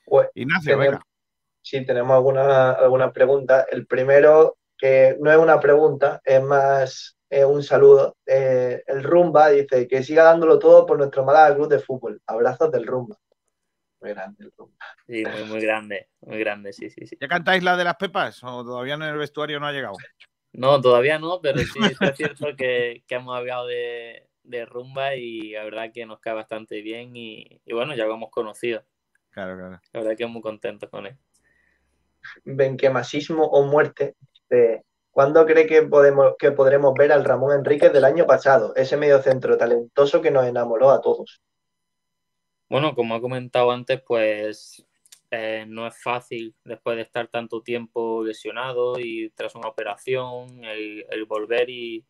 Pues, 0.05 0.29
Ignacio, 0.35 0.77
venga. 0.77 1.01
Sí, 1.61 1.83
tenemos 1.83 2.11
algunas 2.11 2.77
alguna 2.77 3.11
preguntas. 3.11 3.65
El 3.71 3.87
primero, 3.87 4.57
que 4.77 5.17
no 5.19 5.31
es 5.31 5.37
una 5.37 5.59
pregunta, 5.59 6.21
es 6.23 6.43
más 6.43 7.15
un 7.43 7.63
saludo. 7.63 8.15
Eh, 8.25 8.83
el 8.87 9.03
Rumba 9.03 9.49
dice 9.49 9.87
que 9.87 10.03
siga 10.03 10.23
dándolo 10.23 10.59
todo 10.59 10.85
por 10.85 10.97
nuestro 10.97 11.25
Málaga 11.25 11.55
Club 11.55 11.67
de 11.67 11.79
Fútbol. 11.79 12.21
Abrazos 12.25 12.71
del 12.71 12.85
Rumba. 12.85 13.17
Muy 14.05 14.13
grande 14.13 14.43
el 14.43 14.51
Rumba. 14.55 14.85
Sí, 15.07 15.23
muy, 15.47 15.59
grande, 15.61 16.09
muy 16.21 16.37
grande, 16.37 16.73
sí, 16.73 16.91
sí, 16.91 17.07
sí. 17.07 17.17
¿Ya 17.19 17.27
cantáis 17.27 17.63
la 17.63 17.75
de 17.75 17.83
las 17.83 17.95
pepas 17.95 18.43
o 18.43 18.63
todavía 18.63 18.93
en 18.93 19.01
el 19.01 19.17
vestuario 19.17 19.59
no 19.59 19.65
ha 19.65 19.71
llegado? 19.71 19.95
No, 20.53 20.79
todavía 20.79 21.17
no, 21.17 21.41
pero 21.41 21.57
sí 21.57 21.79
es 21.81 22.15
cierto 22.15 22.55
que, 22.55 23.03
hemos 23.09 23.35
hablado 23.35 23.65
de, 23.65 24.27
rumba 24.67 25.15
y 25.15 25.53
la 25.53 25.63
verdad 25.63 25.91
que 25.91 26.05
nos 26.05 26.19
cae 26.19 26.35
bastante 26.35 26.83
bien 26.83 27.15
y, 27.15 27.59
bueno, 27.65 27.95
ya 27.95 28.05
lo 28.05 28.13
hemos 28.13 28.29
conocido. 28.29 28.83
Claro, 29.31 29.57
claro. 29.57 29.81
La 29.91 30.01
verdad 30.01 30.15
que 30.15 30.27
muy 30.27 30.43
contentos 30.43 30.87
con 30.91 31.07
él. 31.07 31.17
Benquemasismo 32.43 33.43
o 33.43 33.65
muerte. 33.65 34.15
¿Cuándo 35.09 35.47
cree 35.47 35.65
que, 35.65 35.81
podemos, 35.81 36.35
que 36.37 36.51
podremos 36.51 36.93
ver 36.93 37.11
al 37.11 37.25
Ramón 37.25 37.57
Enríquez 37.57 37.91
del 37.91 38.05
año 38.05 38.27
pasado? 38.27 38.75
Ese 38.75 38.97
medio 38.97 39.19
centro 39.23 39.57
talentoso 39.57 40.21
que 40.21 40.29
nos 40.29 40.45
enamoró 40.45 40.91
a 40.91 41.01
todos. 41.01 41.41
Bueno, 42.69 42.95
como 42.95 43.15
he 43.15 43.21
comentado 43.21 43.71
antes, 43.71 44.01
pues 44.01 44.85
eh, 45.31 45.65
no 45.67 45.85
es 45.87 46.01
fácil 46.01 46.55
después 46.63 46.95
de 46.95 47.03
estar 47.03 47.27
tanto 47.27 47.61
tiempo 47.61 48.23
lesionado 48.23 48.99
y 48.99 49.29
tras 49.35 49.55
una 49.55 49.69
operación, 49.69 50.63
el, 50.63 51.25
volver 51.27 51.69
y, 51.69 52.05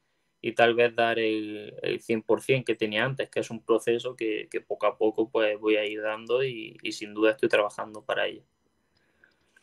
tal 0.56 0.76
vez 0.76 0.95
dar 0.95 1.18
el, 1.18 1.73
el, 1.82 1.99
100% 1.99 2.64
que 2.64 2.76
tenía 2.76 3.03
antes, 3.03 3.30
que 3.30 3.40
es 3.40 3.49
un 3.49 3.65
proceso 3.65 4.15
que, 4.15 4.48
poco 4.68 4.86
a 4.86 4.98
poco 4.98 5.30
pues 5.30 5.60
voy 5.60 5.76
a 5.77 5.86
ir 5.86 6.02
dando 6.02 6.44
y, 6.44 6.77
sin 6.91 7.14
duda 7.14 7.32
estoy 7.32 7.49
trabajando 7.49 8.03
para 8.03 8.27
ello. 8.27 8.44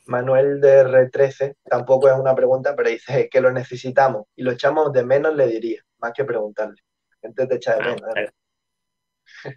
Manuel 0.07 0.61
de 0.61 0.85
R13, 0.85 1.55
tampoco 1.63 2.09
es 2.09 2.19
una 2.19 2.35
pregunta, 2.35 2.75
pero 2.75 2.91
dice 2.91 3.29
que 3.31 3.41
lo 3.41 3.53
necesitamos 3.53 4.27
y 4.35 4.43
lo 4.43 4.51
echamos 4.51 4.93
de 4.93 5.05
menos, 5.05 5.37
le 5.37 5.47
diría, 5.47 5.85
más 5.99 6.13
que 6.13 6.25
preguntarle. 6.25 6.83
Gente 7.21 7.47
te 7.47 7.55
echa 7.55 7.77
de 7.77 7.83
ah, 7.83 7.95
menos. 7.95 8.33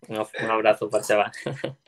Un, 0.07 0.49
abrazo 0.49 0.89
para 0.89 1.03
Seba. 1.03 1.31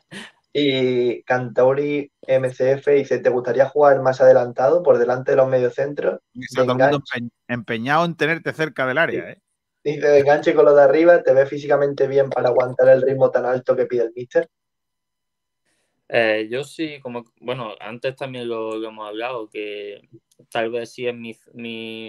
Y 0.50 1.22
Cantauri 1.24 2.10
MCF 2.26 2.88
dice, 2.88 3.18
¿te 3.18 3.28
gustaría 3.28 3.68
jugar 3.68 4.00
más 4.00 4.20
adelantado 4.20 4.82
por 4.82 4.98
delante 4.98 5.32
de 5.32 5.36
los 5.36 5.46
mediocentros? 5.46 6.20
Está 6.34 6.62
todo 6.62 6.72
el 6.72 6.78
mundo 6.78 7.04
empeñado 7.46 8.06
en 8.06 8.16
tenerte 8.16 8.52
cerca 8.54 8.86
del 8.86 8.98
área. 8.98 9.30
¿eh? 9.30 9.42
Dice, 9.84 10.08
de 10.08 10.18
enganche 10.20 10.54
con 10.54 10.64
lo 10.64 10.74
de 10.74 10.82
arriba, 10.82 11.22
¿te 11.22 11.34
ves 11.34 11.48
físicamente 11.48 12.08
bien 12.08 12.30
para 12.30 12.48
aguantar 12.48 12.88
el 12.88 13.02
ritmo 13.02 13.30
tan 13.30 13.44
alto 13.44 13.76
que 13.76 13.86
pide 13.86 14.04
el 14.04 14.12
míster? 14.16 14.48
Eh, 16.10 16.48
yo 16.50 16.64
sí, 16.64 17.00
como, 17.00 17.24
bueno, 17.40 17.74
antes 17.80 18.16
también 18.16 18.48
lo, 18.48 18.82
hemos 18.82 19.06
hablado, 19.06 19.50
que 19.50 20.08
tal 20.50 20.70
vez 20.70 20.90
sí 20.92 21.06
es 21.06 21.14
mi, 21.14 21.36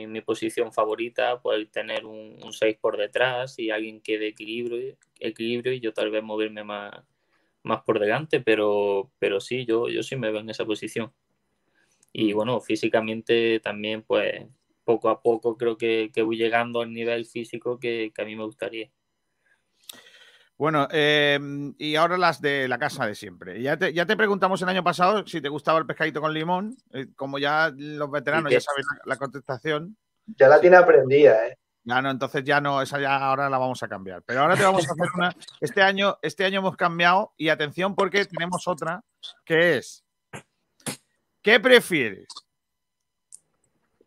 mi, 0.07 0.21
posición 0.21 0.71
favorita, 0.71 1.41
pues 1.41 1.69
tener 1.69 2.05
un, 2.05 2.37
6 2.51 2.77
por 2.79 2.97
detrás 2.97 3.59
y 3.59 3.71
alguien 3.71 3.99
que 4.01 4.17
dé 4.17 4.27
equilibrio, 4.27 4.95
equilibrio 5.19 5.73
y 5.73 5.81
yo 5.81 5.93
tal 5.93 6.11
vez 6.11 6.23
moverme 6.23 6.63
más, 6.63 6.91
más 7.63 7.81
por 7.83 7.99
delante, 7.99 8.39
pero, 8.41 9.11
pero 9.19 9.41
sí, 9.41 9.65
yo, 9.65 9.89
yo 9.89 10.01
sí 10.03 10.15
me 10.15 10.31
veo 10.31 10.41
en 10.41 10.49
esa 10.49 10.65
posición. 10.65 11.11
Y 12.13 12.33
mm. 12.33 12.37
bueno, 12.37 12.61
físicamente 12.61 13.59
también, 13.59 14.03
pues 14.03 14.45
poco 14.85 15.09
a 15.09 15.21
poco 15.21 15.57
creo 15.57 15.77
que, 15.77 16.11
voy 16.23 16.37
llegando 16.37 16.81
al 16.81 16.93
nivel 16.93 17.25
físico 17.25 17.79
que, 17.79 18.11
que 18.15 18.21
a 18.21 18.25
mí 18.25 18.35
me 18.35 18.45
gustaría. 18.45 18.89
Bueno, 20.59 20.89
em, 20.91 21.73
y 21.77 21.95
ahora 21.95 22.17
las 22.17 22.41
de 22.41 22.67
la 22.67 22.77
casa 22.77 23.05
de 23.05 23.15
siempre. 23.15 23.61
Ya 23.61 23.77
te, 23.77 23.93
ya 23.93 24.05
te 24.05 24.17
preguntamos 24.17 24.61
el 24.61 24.67
año 24.67 24.83
pasado 24.83 25.25
si 25.25 25.39
te 25.39 25.47
gustaba 25.47 25.79
el 25.79 25.85
pescadito 25.85 26.19
con 26.19 26.33
limón. 26.33 26.75
Eh, 26.91 27.07
como 27.15 27.39
ya 27.39 27.71
los 27.73 28.11
veteranos 28.11 28.51
ya 28.51 28.59
saben 28.59 28.83
la, 29.05 29.15
contestación. 29.15 29.95
Ya 30.25 30.49
la 30.49 30.59
tiene 30.59 30.75
aprendida, 30.75 31.47
¿eh? 31.47 31.57
Ya 31.85 32.01
no, 32.01 32.11
entonces 32.11 32.43
ya 32.43 32.59
no, 32.59 32.81
esa 32.81 32.99
ya 32.99 33.15
ahora 33.15 33.49
la 33.49 33.57
vamos 33.57 33.81
a 33.83 33.87
cambiar. 33.87 34.21
Pero 34.23 34.41
ahora 34.41 34.57
te 34.57 34.63
vamos 34.63 34.85
a 34.85 34.91
hacer 34.91 35.07
una. 35.15 35.33
Este 35.61 35.81
año, 35.81 36.17
este 36.21 36.43
año 36.43 36.59
hemos 36.59 36.75
cambiado 36.75 37.31
y 37.37 37.47
atención 37.47 37.95
porque 37.95 38.25
tenemos 38.25 38.67
otra 38.67 39.01
que 39.45 39.77
es. 39.77 40.03
¿Qué 41.41 41.61
prefieres? 41.61 42.27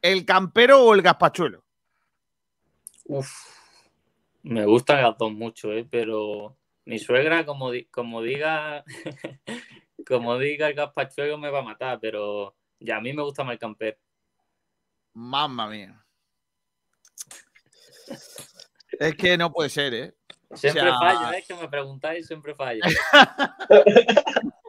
¿El 0.03 0.27
campero 0.27 0.85
o 0.85 0.93
el 0.93 1.01
gazpachuelo? 1.01 1.65
Uf. 3.07 3.52
Me 4.43 4.65
gustan 4.65 5.03
las 5.03 5.17
dos 5.17 5.33
mucho, 5.33 5.73
¿eh? 5.73 5.87
pero 5.89 6.57
mi 6.85 6.99
suegra, 6.99 7.47
como, 7.47 7.71
como 7.91 8.23
diga 8.23 8.85
como 10.07 10.39
diga 10.39 10.69
el 10.69 10.75
gazpachuelo, 10.75 11.39
me 11.39 11.51
va 11.51 11.61
a 11.61 11.63
matar, 11.63 11.99
pero 12.01 12.57
ya 12.81 12.97
a 12.97 13.01
mí 13.01 13.13
me 13.13 13.23
gusta 13.23 13.45
más 13.45 13.55
el 13.55 13.59
camper. 13.59 13.99
Mamma 15.15 15.69
mía. 15.69 16.05
Es 18.99 19.15
que 19.17 19.37
no 19.37 19.53
puede 19.53 19.71
ser, 19.71 19.95
¿eh? 19.95 20.15
Siempre 20.55 20.91
fallo, 20.91 21.33
¿eh? 21.33 21.39
es 21.39 21.47
que 21.47 21.55
me 21.55 21.69
preguntáis, 21.69 22.27
siempre 22.27 22.55
fallo. 22.55 22.83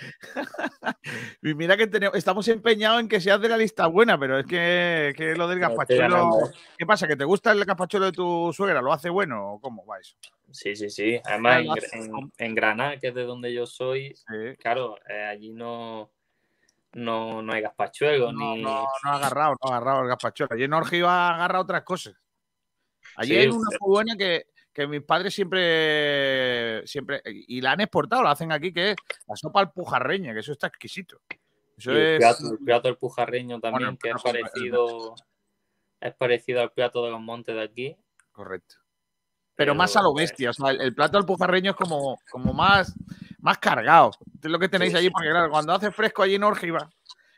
y 1.42 1.54
mira 1.54 1.76
que 1.76 1.86
tenemos, 1.86 2.16
estamos 2.16 2.46
empeñados 2.48 3.00
en 3.00 3.08
que 3.08 3.20
seas 3.20 3.40
de 3.40 3.48
la 3.48 3.56
lista 3.56 3.86
buena, 3.86 4.18
pero 4.18 4.38
es 4.38 4.46
que, 4.46 5.12
que 5.16 5.34
lo 5.34 5.48
del 5.48 5.58
gazpachuelo. 5.58 6.50
¿Qué 6.78 6.86
pasa? 6.86 7.06
¿Que 7.06 7.16
te 7.16 7.24
gusta 7.24 7.52
el 7.52 7.64
gazpachuelo 7.64 8.06
de 8.06 8.12
tu 8.12 8.52
suegra? 8.52 8.80
¿Lo 8.80 8.92
hace 8.92 9.10
bueno 9.10 9.54
o 9.54 9.60
cómo 9.60 9.84
va 9.86 9.98
eso? 9.98 10.16
Sí, 10.50 10.74
sí, 10.74 10.90
sí. 10.90 11.20
Además, 11.24 11.64
en, 12.38 12.54
Granada, 12.54 12.96
que 12.98 13.08
es 13.08 13.14
de 13.14 13.24
donde 13.24 13.52
yo 13.52 13.66
soy, 13.66 14.14
claro, 14.58 14.96
eh, 15.08 15.24
allí 15.24 15.52
no, 15.52 16.10
no, 16.92 17.42
no 17.42 17.52
hay 17.52 17.62
gazpachuelo. 17.62 18.32
No, 18.32 18.54
ni... 18.56 18.62
no, 18.62 18.82
no 19.04 19.10
ha 19.10 19.16
agarrado, 19.16 19.56
no 19.62 19.70
ha 19.70 19.76
agarrado 19.76 20.02
el 20.02 20.08
gazpachuelo. 20.08 20.54
Allí 20.54 20.64
en 20.64 20.72
Orgiva 20.72 21.34
agarra 21.34 21.60
otras 21.60 21.82
cosas. 21.82 22.14
Allí 23.16 23.36
hay 23.36 23.48
una 23.48 23.68
muy 23.80 23.90
buena 23.90 24.16
que, 24.16 24.46
que 24.72 24.86
mis 24.86 25.02
padres 25.02 25.34
siempre, 25.34 26.86
siempre, 26.86 27.22
y 27.24 27.60
la 27.60 27.72
han 27.72 27.80
exportado, 27.80 28.22
la 28.22 28.32
hacen 28.32 28.52
aquí, 28.52 28.72
que 28.72 28.92
es 28.92 28.96
la 29.26 29.36
sopa 29.36 29.60
al 29.60 29.72
pujarreña, 29.72 30.32
que 30.32 30.40
eso 30.40 30.52
está 30.52 30.68
exquisito. 30.68 31.20
Eso 31.76 31.92
el, 31.92 32.18
plato, 32.64 32.88
del 32.88 32.96
pujarreño 32.96 33.58
también, 33.58 33.96
que 33.96 34.10
es 34.10 34.22
parecido, 34.22 35.14
es 36.00 36.14
parecido 36.14 36.60
al 36.60 36.72
plato 36.72 37.04
de 37.04 37.10
los 37.10 37.20
montes 37.20 37.54
de 37.54 37.62
aquí. 37.62 37.96
Correcto. 38.32 38.76
Pero, 39.56 39.74
más 39.74 39.94
a 39.96 40.02
lo 40.02 40.14
bestia, 40.14 40.50
o 40.50 40.52
sea, 40.54 40.70
el, 40.70 40.94
plato 40.94 41.18
del 41.18 41.26
pujarreño 41.26 41.72
es 41.72 41.76
como, 41.76 42.18
como 42.30 42.54
más, 42.54 42.94
más 43.40 43.58
cargado. 43.58 44.12
Es 44.42 44.50
lo 44.50 44.58
que 44.58 44.70
tenéis 44.70 44.94
allí, 44.94 45.10
porque 45.10 45.28
claro, 45.28 45.50
cuando 45.50 45.74
hace 45.74 45.90
fresco 45.90 46.22
allí 46.22 46.36
en 46.36 46.44
Orgiva, 46.44 46.88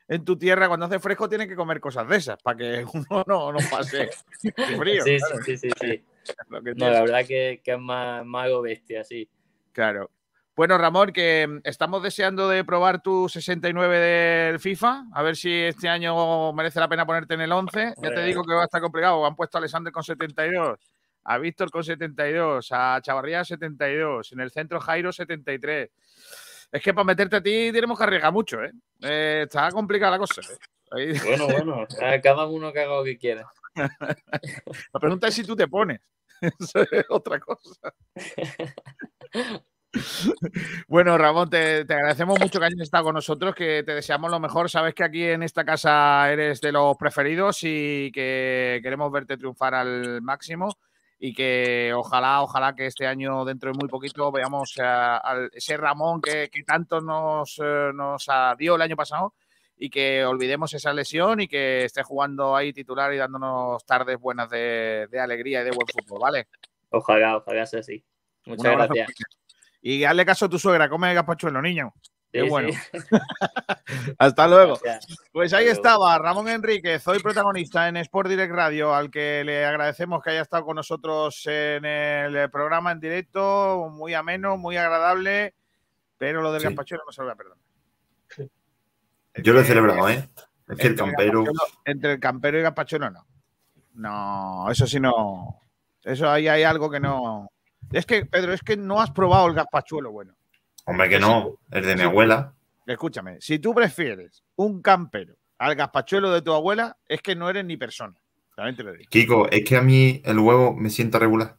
en 0.07 0.25
tu 0.25 0.37
tierra, 0.37 0.69
cuando 0.69 0.87
hace 0.87 1.01
fresco, 1.01 1.29
tienen 1.29 1.49
que 1.49 1.57
comer 1.57 1.81
cosas 1.81 2.07
de 2.07 2.17
esas, 2.17 2.41
para 2.41 2.57
que 2.57 2.85
uno 2.95 3.25
no, 3.27 3.53
no 3.53 3.59
pase 3.71 4.11
frío. 4.79 5.03
Sí, 5.03 5.19
sí, 5.45 5.57
sí, 5.57 5.71
sí. 5.81 6.05
No, 6.49 6.91
la 6.91 7.01
verdad 7.03 7.27
que, 7.27 7.61
es 7.65 7.79
más, 7.79 8.25
más 8.25 8.49
bestia, 8.63 9.05
sí. 9.05 9.29
Claro. 9.73 10.11
Bueno, 10.55 10.77
Ramón, 10.77 11.13
que 11.13 11.47
mm, 11.49 11.61
estamos 11.65 12.03
deseando 12.03 12.49
de 12.49 12.65
probar 12.65 13.03
tu 13.03 13.29
69 13.29 13.99
del 13.99 14.61
FIFA, 14.61 15.07
a 15.13 15.23
ver 15.23 15.37
si 15.37 15.51
este 15.51 15.89
año 15.89 16.53
merece 16.53 16.79
la 16.79 16.89
pena 16.89 17.07
ponerte 17.07 17.35
en 17.35 17.41
el 17.41 17.53
11. 17.53 17.95
Ya 18.03 18.11
te 18.15 18.23
digo 18.23 18.45
que 18.45 18.55
va 18.55 18.63
a 18.63 18.65
estar 18.65 18.81
complicado. 18.81 19.25
Han 19.25 19.35
puesto 19.35 19.57
a 19.57 19.61
Alexander 19.61 19.93
con 19.93 20.03
72, 20.03 20.79
a 21.25 21.39
Víctor 21.39 21.71
con 21.71 21.83
72, 21.83 22.69
a 22.71 23.01
Chavarría 23.03 23.45
72, 23.45 24.33
en 24.33 24.41
el 24.41 24.51
centro 24.51 24.79
Jairo 24.81 25.11
73. 25.11 25.91
Es 26.71 26.83
que 26.83 26.95
para 26.95 27.05
meterte 27.05 27.37
a 27.37 27.43
ti 27.43 27.71
tenemos 27.73 27.97
que 27.99 28.05
arriesgar 28.05 28.33
mucho, 28.33 28.63
¿eh? 28.63 28.73
eh 29.03 29.43
está 29.45 29.71
complicada 29.71 30.13
la 30.13 30.19
cosa. 30.19 30.41
¿eh? 30.97 31.19
Bueno, 31.25 31.47
bueno, 31.47 31.87
cada 32.23 32.47
uno 32.47 32.73
que 32.73 32.81
haga 32.81 32.97
lo 32.97 33.05
que 33.05 33.17
quiera. 33.17 33.47
La 34.93 35.01
pregunta 35.01 35.29
es 35.29 35.35
si 35.35 35.45
tú 35.45 35.57
te 35.57 35.69
pones. 35.69 36.01
Eso 36.41 36.81
es 36.91 37.05
otra 37.09 37.41
cosa. 37.41 37.95
Bueno, 40.89 41.19
Ramón, 41.19 41.51
te, 41.51 41.81
agradecemos 41.81 42.41
mucho 42.41 42.59
que 42.59 42.65
hayas 42.65 42.81
estado 42.81 43.05
con 43.05 43.15
nosotros, 43.15 43.55
que 43.55 43.83
te 43.85 43.95
deseamos 43.95 44.31
lo 44.31 44.41
mejor. 44.41 44.71
Sabes 44.71 44.95
que 44.95 45.05
aquí 45.05 45.23
en 45.25 45.43
esta 45.43 45.67
casa 45.67 46.33
eres 46.33 46.63
de 46.63 46.73
los 46.73 46.97
preferidos 46.97 47.59
y 47.63 48.11
que 48.11 48.81
queremos 48.83 49.13
verte 49.13 49.37
triunfar 49.37 49.75
al 49.75 50.23
máximo 50.23 50.79
y 51.19 51.35
que 51.35 51.93
ojalá, 51.95 52.41
ojalá 52.41 52.75
que 52.75 52.87
este 52.87 53.07
año, 53.07 53.45
dentro 53.45 53.71
de 53.71 53.79
muy 53.79 53.89
poquito, 53.89 54.33
veamos 54.33 54.75
a, 54.83 55.21
ese 55.53 55.77
Ramón 55.77 56.23
que, 56.23 56.49
tanto 56.67 57.03
nos, 57.03 57.61
eh, 57.63 57.91
nos 57.95 58.27
dio 58.57 58.77
el 58.77 58.83
año 58.83 58.97
pasado 58.97 59.35
y 59.85 59.91
que 59.91 60.25
olvidemos 60.25 60.73
esa 60.75 60.93
lesión 60.93 61.41
y 61.41 61.49
que 61.49 61.87
esté 61.87 62.05
jugando 62.05 62.55
ahí 62.55 62.73
titular 62.73 63.13
y 63.13 63.17
dándonos 63.17 63.85
tardes 63.85 64.17
buenas 64.17 64.49
de, 64.49 65.09
alegría 65.21 65.63
y 65.63 65.65
de 65.65 65.73
buen 65.73 65.89
fútbol, 65.89 66.21
¿vale? 66.21 66.47
Ojalá, 66.91 67.39
ojalá 67.39 67.67
sea 67.67 67.81
así. 67.81 68.05
Muchas 68.47 68.77
gracias. 68.77 69.11
Y 69.81 70.05
hazle 70.05 70.25
caso 70.25 70.45
a 70.45 70.49
tu 70.49 70.61
suegra, 70.61 70.89
come 70.89 71.13
gazpachuelo, 71.13 71.61
niño. 71.61 71.93
Qué 72.31 72.43
bueno. 72.43 72.69
Hasta 74.19 74.47
luego. 74.47 74.79
Pues 75.33 75.53
ahí 75.53 75.67
estaba 75.67 76.17
Ramón 76.17 76.47
Enríquez, 76.47 77.05
hoy 77.09 77.19
protagonista 77.19 77.89
en 77.89 77.97
Sport 77.97 78.29
Direct 78.29 78.55
Radio, 78.55 78.95
al 78.95 79.11
que 79.11 79.43
le 79.45 79.67
agradecemos 79.67 80.23
que 80.23 80.31
haya 80.31 80.43
estado 80.43 80.65
con 80.65 80.77
nosotros 80.77 81.45
en 81.47 81.85
el 81.85 82.49
programa 82.53 82.93
en 82.93 83.01
directo, 83.01 83.91
muy 83.93 84.15
ameno, 84.15 84.57
muy 84.57 84.77
agradable, 84.77 85.57
pero 86.19 86.41
lo 86.41 86.53
del 86.53 86.63
gazpachuelo 86.63 87.03
no 87.05 87.11
se 87.11 87.21
lo 87.23 87.27
voy 87.27 87.33
a 87.33 87.37
perdonar. 87.37 87.73
Yo 89.37 89.53
lo 89.53 89.61
he 89.61 89.65
celebrado, 89.65 90.09
¿eh? 90.09 90.29
Es 90.69 90.79
que 90.79 90.87
el 90.89 90.97
campero. 90.97 91.45
Entre 91.85 92.13
el 92.13 92.21
campero 92.21 92.59
y 92.59 92.63
Gazpachuelo 92.63 93.11
no. 93.11 93.27
No, 93.95 94.71
eso 94.71 94.87
sí 94.87 94.99
no. 94.99 95.63
Eso 96.03 96.31
ahí 96.31 96.49
hay 96.49 96.63
algo 96.63 96.91
que 96.91 97.01
no. 97.01 97.51
Es 97.93 98.07
que, 98.07 98.25
Pedro, 98.27 98.53
es 98.53 98.63
que 98.63 98.77
no 98.77 99.01
has 99.01 99.11
probado 99.11 99.47
el 99.49 99.55
gazpachuelo 99.55 100.11
bueno. 100.11 100.35
Hombre, 100.87 101.09
que 101.09 101.19
no. 101.19 101.59
Es 101.71 101.87
de 101.87 101.95
mi 101.95 102.03
abuela. 102.03 102.55
Escúchame, 102.87 103.41
si 103.41 103.59
tú 103.59 103.75
prefieres 103.75 104.43
un 104.57 104.83
campero 104.83 105.37
al 105.59 105.77
gazpachuelo 105.77 106.33
de 106.33 106.43
tu 106.43 106.53
abuela, 106.53 106.97
es 107.07 107.21
que 107.23 107.37
no 107.37 107.49
eres 107.49 107.65
ni 107.65 107.77
persona. 107.77 108.15
También 108.57 108.77
te 108.77 108.83
lo 108.83 108.93
digo. 108.93 109.09
Kiko, 109.11 109.49
es 109.51 109.65
que 109.65 109.77
a 109.77 109.83
mí 109.83 110.21
el 110.25 110.39
huevo 110.39 110.75
me 110.75 110.91
sienta 110.91 111.19
regular. 111.19 111.57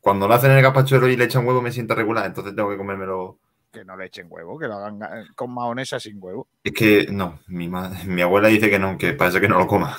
Cuando 0.00 0.28
lo 0.28 0.34
hacen 0.34 0.50
el 0.50 0.62
gazpachuelo 0.62 1.08
y 1.08 1.16
le 1.16 1.24
echan 1.24 1.46
huevo, 1.46 1.62
me 1.62 1.72
sienta 1.72 1.94
regular. 1.94 2.26
Entonces 2.26 2.54
tengo 2.54 2.70
que 2.70 2.76
comérmelo 2.76 3.38
que 3.72 3.84
no 3.84 3.96
le 3.96 4.06
echen 4.06 4.26
huevo, 4.28 4.58
que 4.58 4.68
lo 4.68 4.74
hagan 4.74 5.00
con 5.34 5.52
mahonesa 5.52 5.98
sin 5.98 6.22
huevo. 6.22 6.46
Es 6.62 6.72
que 6.72 7.06
no, 7.10 7.40
mi, 7.48 7.68
mi 7.68 8.22
abuela 8.22 8.48
dice 8.48 8.70
que 8.70 8.78
no, 8.78 8.98
que 8.98 9.14
parece 9.14 9.40
que 9.40 9.48
no 9.48 9.58
lo 9.58 9.66
coma. 9.66 9.96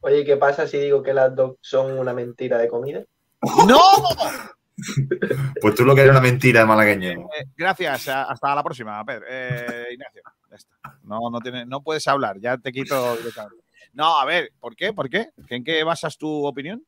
Oye, 0.00 0.24
¿qué 0.24 0.36
pasa 0.36 0.66
si 0.66 0.78
digo 0.78 1.02
que 1.02 1.14
las 1.14 1.34
dos 1.36 1.56
son 1.60 1.96
una 1.98 2.12
mentira 2.12 2.58
de 2.58 2.68
comida? 2.68 3.04
¡No! 3.68 3.78
pues 5.60 5.74
tú 5.74 5.84
lo 5.84 5.94
que 5.94 6.00
eres 6.00 6.12
una 6.12 6.20
mentira 6.20 6.66
malagueño. 6.66 7.10
Eh, 7.10 7.44
gracias, 7.56 8.08
hasta 8.08 8.54
la 8.54 8.64
próxima, 8.64 9.04
Pedro. 9.04 9.26
Eh, 9.28 9.88
Ignacio, 9.92 10.22
No, 11.04 11.30
no, 11.30 11.38
tiene, 11.40 11.66
no 11.66 11.82
puedes 11.82 12.08
hablar, 12.08 12.40
ya 12.40 12.56
te 12.56 12.72
quito 12.72 13.16
No, 13.92 14.18
a 14.18 14.24
ver, 14.24 14.50
¿por 14.58 14.74
qué? 14.74 14.92
¿Por 14.92 15.08
qué? 15.08 15.28
¿En 15.48 15.62
qué 15.62 15.84
basas 15.84 16.16
tu 16.16 16.46
opinión? 16.46 16.84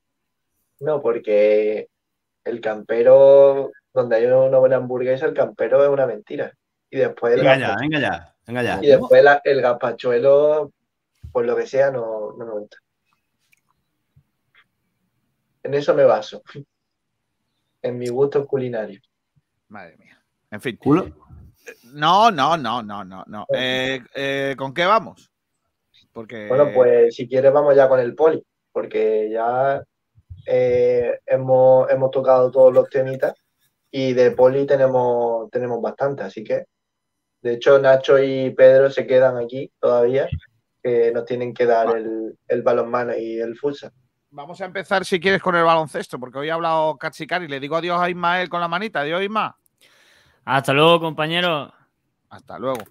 No, 0.80 1.00
porque 1.00 1.88
el 2.42 2.60
campero 2.60 3.70
donde 3.94 4.16
hay 4.16 4.26
una 4.26 4.58
buena 4.58 4.76
hamburguesa, 4.76 5.26
el 5.26 5.34
campero 5.34 5.82
es 5.82 5.88
una 5.88 6.06
mentira. 6.06 6.52
Y 6.90 6.98
después 6.98 7.36
venga 7.36 7.56
ya, 7.56 7.76
venga 7.80 8.00
ya, 8.00 8.34
venga 8.46 8.62
ya. 8.62 8.78
Y 8.82 8.88
después 8.88 9.24
el 9.44 9.62
gazpachuelo, 9.62 10.72
por 11.32 11.46
lo 11.46 11.56
que 11.56 11.66
sea, 11.66 11.90
no, 11.90 12.32
no 12.36 12.44
me 12.44 12.52
gusta. 12.52 12.76
En 15.62 15.74
eso 15.74 15.94
me 15.94 16.04
baso. 16.04 16.42
En 17.80 17.98
mi 17.98 18.08
gusto 18.08 18.44
culinario. 18.46 19.00
Madre 19.68 19.96
mía. 19.96 20.20
En 20.50 20.60
fin. 20.60 20.76
¿Culo? 20.76 21.08
No, 21.94 22.30
no, 22.30 22.56
no, 22.56 22.82
no, 22.82 23.04
no, 23.04 23.24
no. 23.26 23.46
Eh, 23.54 24.00
eh, 24.14 24.54
¿Con 24.58 24.74
qué 24.74 24.84
vamos? 24.84 25.30
Porque... 26.12 26.48
Bueno, 26.48 26.70
pues 26.74 27.14
si 27.14 27.28
quieres 27.28 27.52
vamos 27.52 27.74
ya 27.74 27.88
con 27.88 28.00
el 28.00 28.14
poli, 28.14 28.44
porque 28.72 29.30
ya 29.32 29.82
eh, 30.46 31.18
hemos, 31.26 31.90
hemos 31.90 32.10
tocado 32.10 32.50
todos 32.50 32.72
los 32.72 32.88
temitas 32.90 33.34
y 33.96 34.12
de 34.12 34.32
poli 34.32 34.66
tenemos, 34.66 35.48
tenemos 35.52 35.80
bastante, 35.80 36.24
así 36.24 36.42
que 36.42 36.64
de 37.40 37.52
hecho 37.52 37.78
Nacho 37.78 38.18
y 38.18 38.50
Pedro 38.50 38.90
se 38.90 39.06
quedan 39.06 39.36
aquí 39.36 39.70
todavía, 39.78 40.28
que 40.82 41.12
nos 41.12 41.24
tienen 41.24 41.54
que 41.54 41.64
dar 41.64 41.96
el, 41.96 42.36
el 42.48 42.62
balonmano 42.62 43.16
y 43.16 43.38
el 43.38 43.56
futsal. 43.56 43.92
Vamos 44.30 44.60
a 44.60 44.64
empezar 44.64 45.04
si 45.04 45.20
quieres 45.20 45.40
con 45.40 45.54
el 45.54 45.62
baloncesto, 45.62 46.18
porque 46.18 46.38
hoy 46.38 46.50
ha 46.50 46.54
hablado 46.54 46.98
y 47.40 47.46
Le 47.46 47.60
digo 47.60 47.76
adiós 47.76 48.00
a 48.00 48.10
Ismael 48.10 48.48
con 48.48 48.60
la 48.60 48.66
manita. 48.66 49.02
Adiós, 49.02 49.22
Isma. 49.22 49.56
Hasta 50.44 50.72
luego, 50.72 50.98
compañero. 50.98 51.72
Hasta 52.30 52.58
luego. 52.58 52.82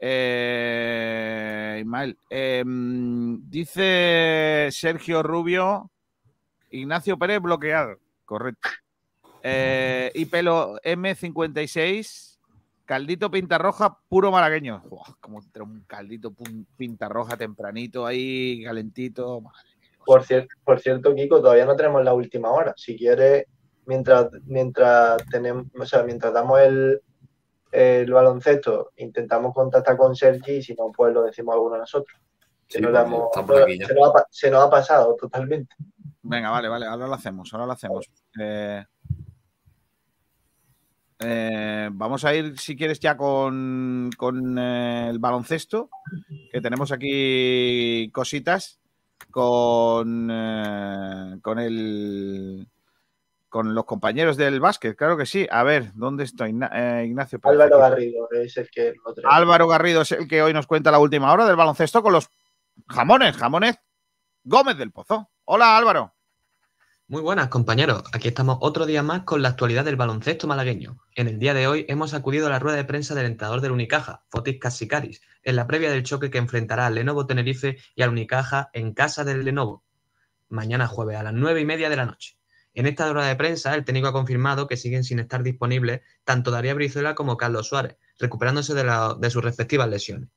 Eh, 0.00 1.76
Ismael, 1.78 2.18
em, 2.28 3.48
dice 3.48 4.68
Sergio 4.72 5.22
Rubio, 5.22 5.92
Ignacio 6.70 7.16
Pérez 7.16 7.40
bloqueado. 7.40 7.98
Correcto. 8.24 8.68
Eh, 9.42 10.10
y 10.14 10.26
pelo 10.26 10.76
M56, 10.82 12.38
caldito 12.84 13.30
pinta 13.30 13.58
roja, 13.58 13.98
puro 14.08 14.30
malagueño. 14.30 14.82
como 15.20 15.38
un 15.38 15.84
caldito 15.86 16.34
pinta 16.76 17.08
roja 17.08 17.36
tempranito 17.36 18.06
ahí, 18.06 18.62
calentito. 18.64 19.42
por, 20.04 20.24
cierto, 20.24 20.54
por 20.64 20.80
cierto, 20.80 21.14
Kiko, 21.14 21.40
todavía 21.40 21.64
no 21.64 21.76
tenemos 21.76 22.04
la 22.04 22.14
última 22.14 22.50
hora. 22.50 22.74
Si 22.76 22.96
quieres, 22.96 23.44
mientras, 23.86 24.28
mientras 24.44 25.24
tenemos, 25.30 25.66
o 25.78 25.86
sea, 25.86 26.02
mientras 26.02 26.32
damos 26.32 26.60
el, 26.60 27.00
el 27.72 28.12
baloncesto, 28.12 28.92
intentamos 28.96 29.54
contactar 29.54 29.96
con 29.96 30.16
Sergi 30.16 30.54
y 30.54 30.62
si 30.62 30.74
no, 30.74 30.90
pues 30.90 31.14
lo 31.14 31.22
decimos 31.22 31.54
alguno 31.54 31.74
de 31.74 31.80
nosotros. 31.80 32.20
se, 32.66 32.80
nos 32.80 32.94
ha, 34.64 34.70
pasado 34.70 35.16
totalmente. 35.16 35.74
Venga, 36.22 36.50
vale, 36.50 36.68
vale, 36.68 36.86
ahora 36.86 37.06
lo 37.06 37.14
hacemos, 37.14 37.52
ahora 37.52 37.66
lo 37.66 37.72
hacemos. 37.72 38.10
Eh, 38.40 38.84
eh, 41.20 41.88
vamos 41.92 42.24
a 42.24 42.34
ir, 42.34 42.58
si 42.58 42.76
quieres, 42.76 43.00
ya 43.00 43.16
con, 43.16 44.10
eh, 44.58 45.06
el 45.10 45.18
baloncesto, 45.18 45.90
que 46.52 46.60
tenemos 46.60 46.92
aquí 46.92 48.10
cositas 48.12 48.80
con, 49.30 50.28
con 51.42 51.58
el 51.58 52.66
con 53.50 53.74
los 53.74 53.84
compañeros 53.84 54.36
del 54.36 54.60
básquet, 54.60 54.96
claro 54.96 55.16
que 55.16 55.26
sí. 55.26 55.46
A 55.50 55.64
ver, 55.64 55.90
¿dónde 55.94 56.24
estoy? 56.24 56.56
Eh, 56.72 57.04
Ignacio. 57.06 57.40
Álvaro 57.42 57.78
Garrido 57.78 58.28
es 58.30 58.56
el 58.56 58.70
que 58.70 58.94
Álvaro 59.24 59.66
Garrido 59.66 60.02
es 60.02 60.12
el 60.12 60.28
que 60.28 60.40
hoy 60.40 60.54
nos 60.54 60.68
cuenta 60.68 60.92
la 60.92 61.00
última 61.00 61.32
hora 61.32 61.44
del 61.44 61.56
baloncesto 61.56 62.00
con 62.00 62.12
los 62.12 62.30
jamones, 62.88 63.36
jamones 63.36 63.78
Gómez 64.44 64.78
del 64.78 64.92
Pozo. 64.92 65.30
Hola 65.44 65.76
Álvaro. 65.76 66.14
Muy 67.10 67.22
buenas 67.22 67.48
compañeros, 67.48 68.04
aquí 68.12 68.28
estamos 68.28 68.58
otro 68.60 68.86
día 68.86 69.02
más 69.02 69.24
con 69.24 69.42
la 69.42 69.48
actualidad 69.48 69.84
del 69.84 69.96
baloncesto 69.96 70.46
malagueño. 70.46 70.96
En 71.16 71.26
el 71.26 71.40
día 71.40 71.54
de 71.54 71.66
hoy 71.66 71.84
hemos 71.88 72.14
acudido 72.14 72.46
a 72.46 72.50
la 72.50 72.60
rueda 72.60 72.76
de 72.76 72.84
prensa 72.84 73.16
del 73.16 73.26
entrenador 73.26 73.60
del 73.60 73.72
Unicaja, 73.72 74.22
Fotis 74.28 74.60
Casicaris, 74.60 75.20
en 75.42 75.56
la 75.56 75.66
previa 75.66 75.90
del 75.90 76.04
choque 76.04 76.30
que 76.30 76.38
enfrentará 76.38 76.86
al 76.86 76.94
Lenovo 76.94 77.26
Tenerife 77.26 77.78
y 77.96 78.02
al 78.02 78.10
Unicaja 78.10 78.70
en 78.74 78.94
casa 78.94 79.24
del 79.24 79.44
Lenovo, 79.44 79.82
mañana 80.48 80.86
jueves 80.86 81.16
a 81.16 81.24
las 81.24 81.32
nueve 81.32 81.60
y 81.60 81.64
media 81.64 81.90
de 81.90 81.96
la 81.96 82.06
noche. 82.06 82.38
En 82.74 82.86
esta 82.86 83.12
rueda 83.12 83.26
de 83.26 83.34
prensa, 83.34 83.74
el 83.74 83.84
técnico 83.84 84.06
ha 84.06 84.12
confirmado 84.12 84.68
que 84.68 84.76
siguen 84.76 85.02
sin 85.02 85.18
estar 85.18 85.42
disponibles 85.42 86.02
tanto 86.22 86.52
Daría 86.52 86.74
Brizuela 86.74 87.16
como 87.16 87.36
Carlos 87.36 87.66
Suárez, 87.66 87.96
recuperándose 88.20 88.72
de, 88.72 89.30
sus 89.30 89.42
respectivas 89.42 89.88
lesiones. 89.88 90.28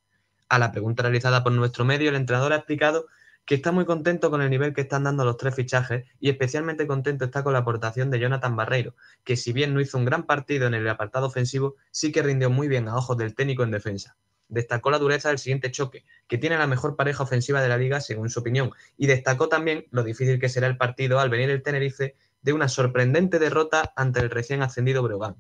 A 0.50 0.58
la 0.58 0.72
pregunta 0.72 1.04
realizada 1.04 1.44
por 1.44 1.52
nuestro 1.52 1.86
medio, 1.86 2.10
el 2.10 2.16
entrenador 2.16 2.52
ha 2.52 2.56
explicado 2.58 3.06
que 3.45 3.56
está 3.56 3.72
muy 3.72 3.86
contento 3.86 4.32
con 4.32 4.41
el 4.41 4.49
nivel 4.49 4.74
que 4.74 4.82
están 4.82 5.03
dando 5.03 5.26
los 5.26 5.38
tres 5.38 5.56
fichajes 5.56 6.06
y 6.20 6.30
especialmente 6.30 6.88
contento 6.88 7.26
está 7.26 7.44
con 7.44 7.53
la 7.53 7.60
aportación 7.60 8.10
de 8.10 8.20
Jonathan 8.20 8.56
Barreiro, 8.56 8.95
que 9.24 9.36
si 9.36 9.52
bien 9.52 9.74
no 9.74 9.82
hizo 9.82 9.98
un 9.98 10.06
gran 10.06 10.24
partido 10.24 10.68
en 10.68 10.74
el 10.74 10.88
apartado 10.88 11.28
ofensivo, 11.28 11.76
sí 11.91 12.11
que 12.11 12.24
rindió 12.24 12.49
muy 12.49 12.68
bien 12.68 12.88
a 12.88 12.95
ojos 12.95 13.18
del 13.18 13.36
técnico 13.36 13.64
en 13.64 13.72
defensa. 13.72 14.15
Destacó 14.48 14.91
la 14.91 14.99
dureza 14.99 15.30
del 15.30 15.40
siguiente 15.40 15.72
choque, 15.72 16.06
que 16.28 16.38
tiene 16.38 16.57
la 16.57 16.68
mejor 16.68 16.95
pareja 16.95 17.24
ofensiva 17.24 17.61
de 17.61 17.70
la 17.70 17.78
liga 17.78 17.99
según 18.02 18.30
su 18.30 18.40
opinión, 18.40 18.72
y 18.98 19.07
destacó 19.07 19.49
también 19.49 19.88
lo 19.91 20.03
difícil 20.03 20.40
que 20.40 20.49
será 20.49 20.68
el 20.68 20.78
partido 20.78 21.20
al 21.20 21.30
venir 21.30 21.49
el 21.49 21.64
Tenerife 21.64 22.15
de 22.41 22.53
una 22.53 22.68
sorprendente 22.68 23.40
derrota 23.40 23.94
ante 23.95 24.20
el 24.20 24.30
recién 24.30 24.61
ascendido 24.61 25.02
Breogán. 25.02 25.36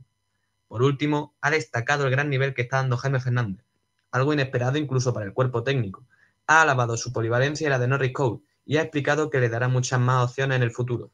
Por 0.67 0.81
último, 0.81 1.35
ha 1.41 1.51
destacado 1.51 2.05
el 2.05 2.11
gran 2.11 2.29
nivel 2.29 2.53
que 2.53 2.63
está 2.63 2.77
dando 2.77 2.97
Jaime 2.97 3.19
Fernández, 3.19 3.63
algo 4.11 4.33
inesperado 4.33 4.77
incluso 4.77 5.13
para 5.13 5.25
el 5.25 5.33
cuerpo 5.33 5.63
técnico. 5.63 6.03
Ha 6.47 6.61
alabado 6.61 6.97
su 6.97 7.11
polivalencia 7.11 7.67
y 7.67 7.69
la 7.69 7.79
de 7.79 7.87
Norris 7.87 8.13
Cole 8.13 8.41
y 8.65 8.77
ha 8.77 8.81
explicado 8.81 9.29
que 9.29 9.39
le 9.39 9.49
dará 9.49 9.67
muchas 9.67 9.99
más 9.99 10.29
opciones 10.29 10.57
en 10.57 10.63
el 10.63 10.71
futuro. 10.71 11.11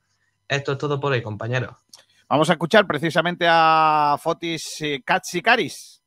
Esto 0.47 0.73
es 0.73 0.77
todo 0.77 0.99
por 0.99 1.11
hoy, 1.11 1.21
compañeros. 1.21 1.75
Vamos 2.27 2.49
a 2.49 2.53
escuchar 2.53 2.85
precisamente 2.85 3.45
a 3.49 4.17
Fotis 4.21 4.83
Katsikaris. 5.03 6.03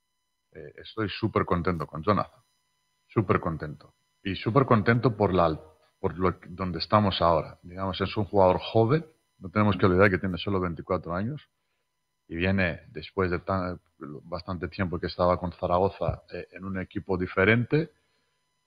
Eh, 0.52 0.74
estoy 0.76 1.08
súper 1.08 1.44
contento 1.44 1.86
con 1.86 2.02
Jonathan, 2.02 2.40
súper 3.08 3.40
contento. 3.40 3.94
Y 4.22 4.36
súper 4.36 4.66
contento 4.66 5.16
por, 5.16 5.34
la, 5.34 5.58
por 5.98 6.16
lo, 6.16 6.36
donde 6.48 6.78
estamos 6.78 7.20
ahora. 7.20 7.58
Digamos, 7.62 8.00
es 8.00 8.16
un 8.16 8.24
jugador 8.24 8.58
joven 8.60 9.04
no 9.42 9.50
tenemos 9.50 9.76
que 9.76 9.86
olvidar 9.86 10.08
que 10.08 10.18
tiene 10.18 10.38
solo 10.38 10.60
24 10.60 11.14
años 11.14 11.42
y 12.28 12.36
viene 12.36 12.82
después 12.90 13.28
de 13.28 13.40
bastante 13.98 14.68
tiempo 14.68 15.00
que 15.00 15.08
estaba 15.08 15.38
con 15.38 15.52
Zaragoza 15.52 16.22
eh, 16.32 16.46
en 16.52 16.64
un 16.64 16.80
equipo 16.80 17.18
diferente 17.18 17.90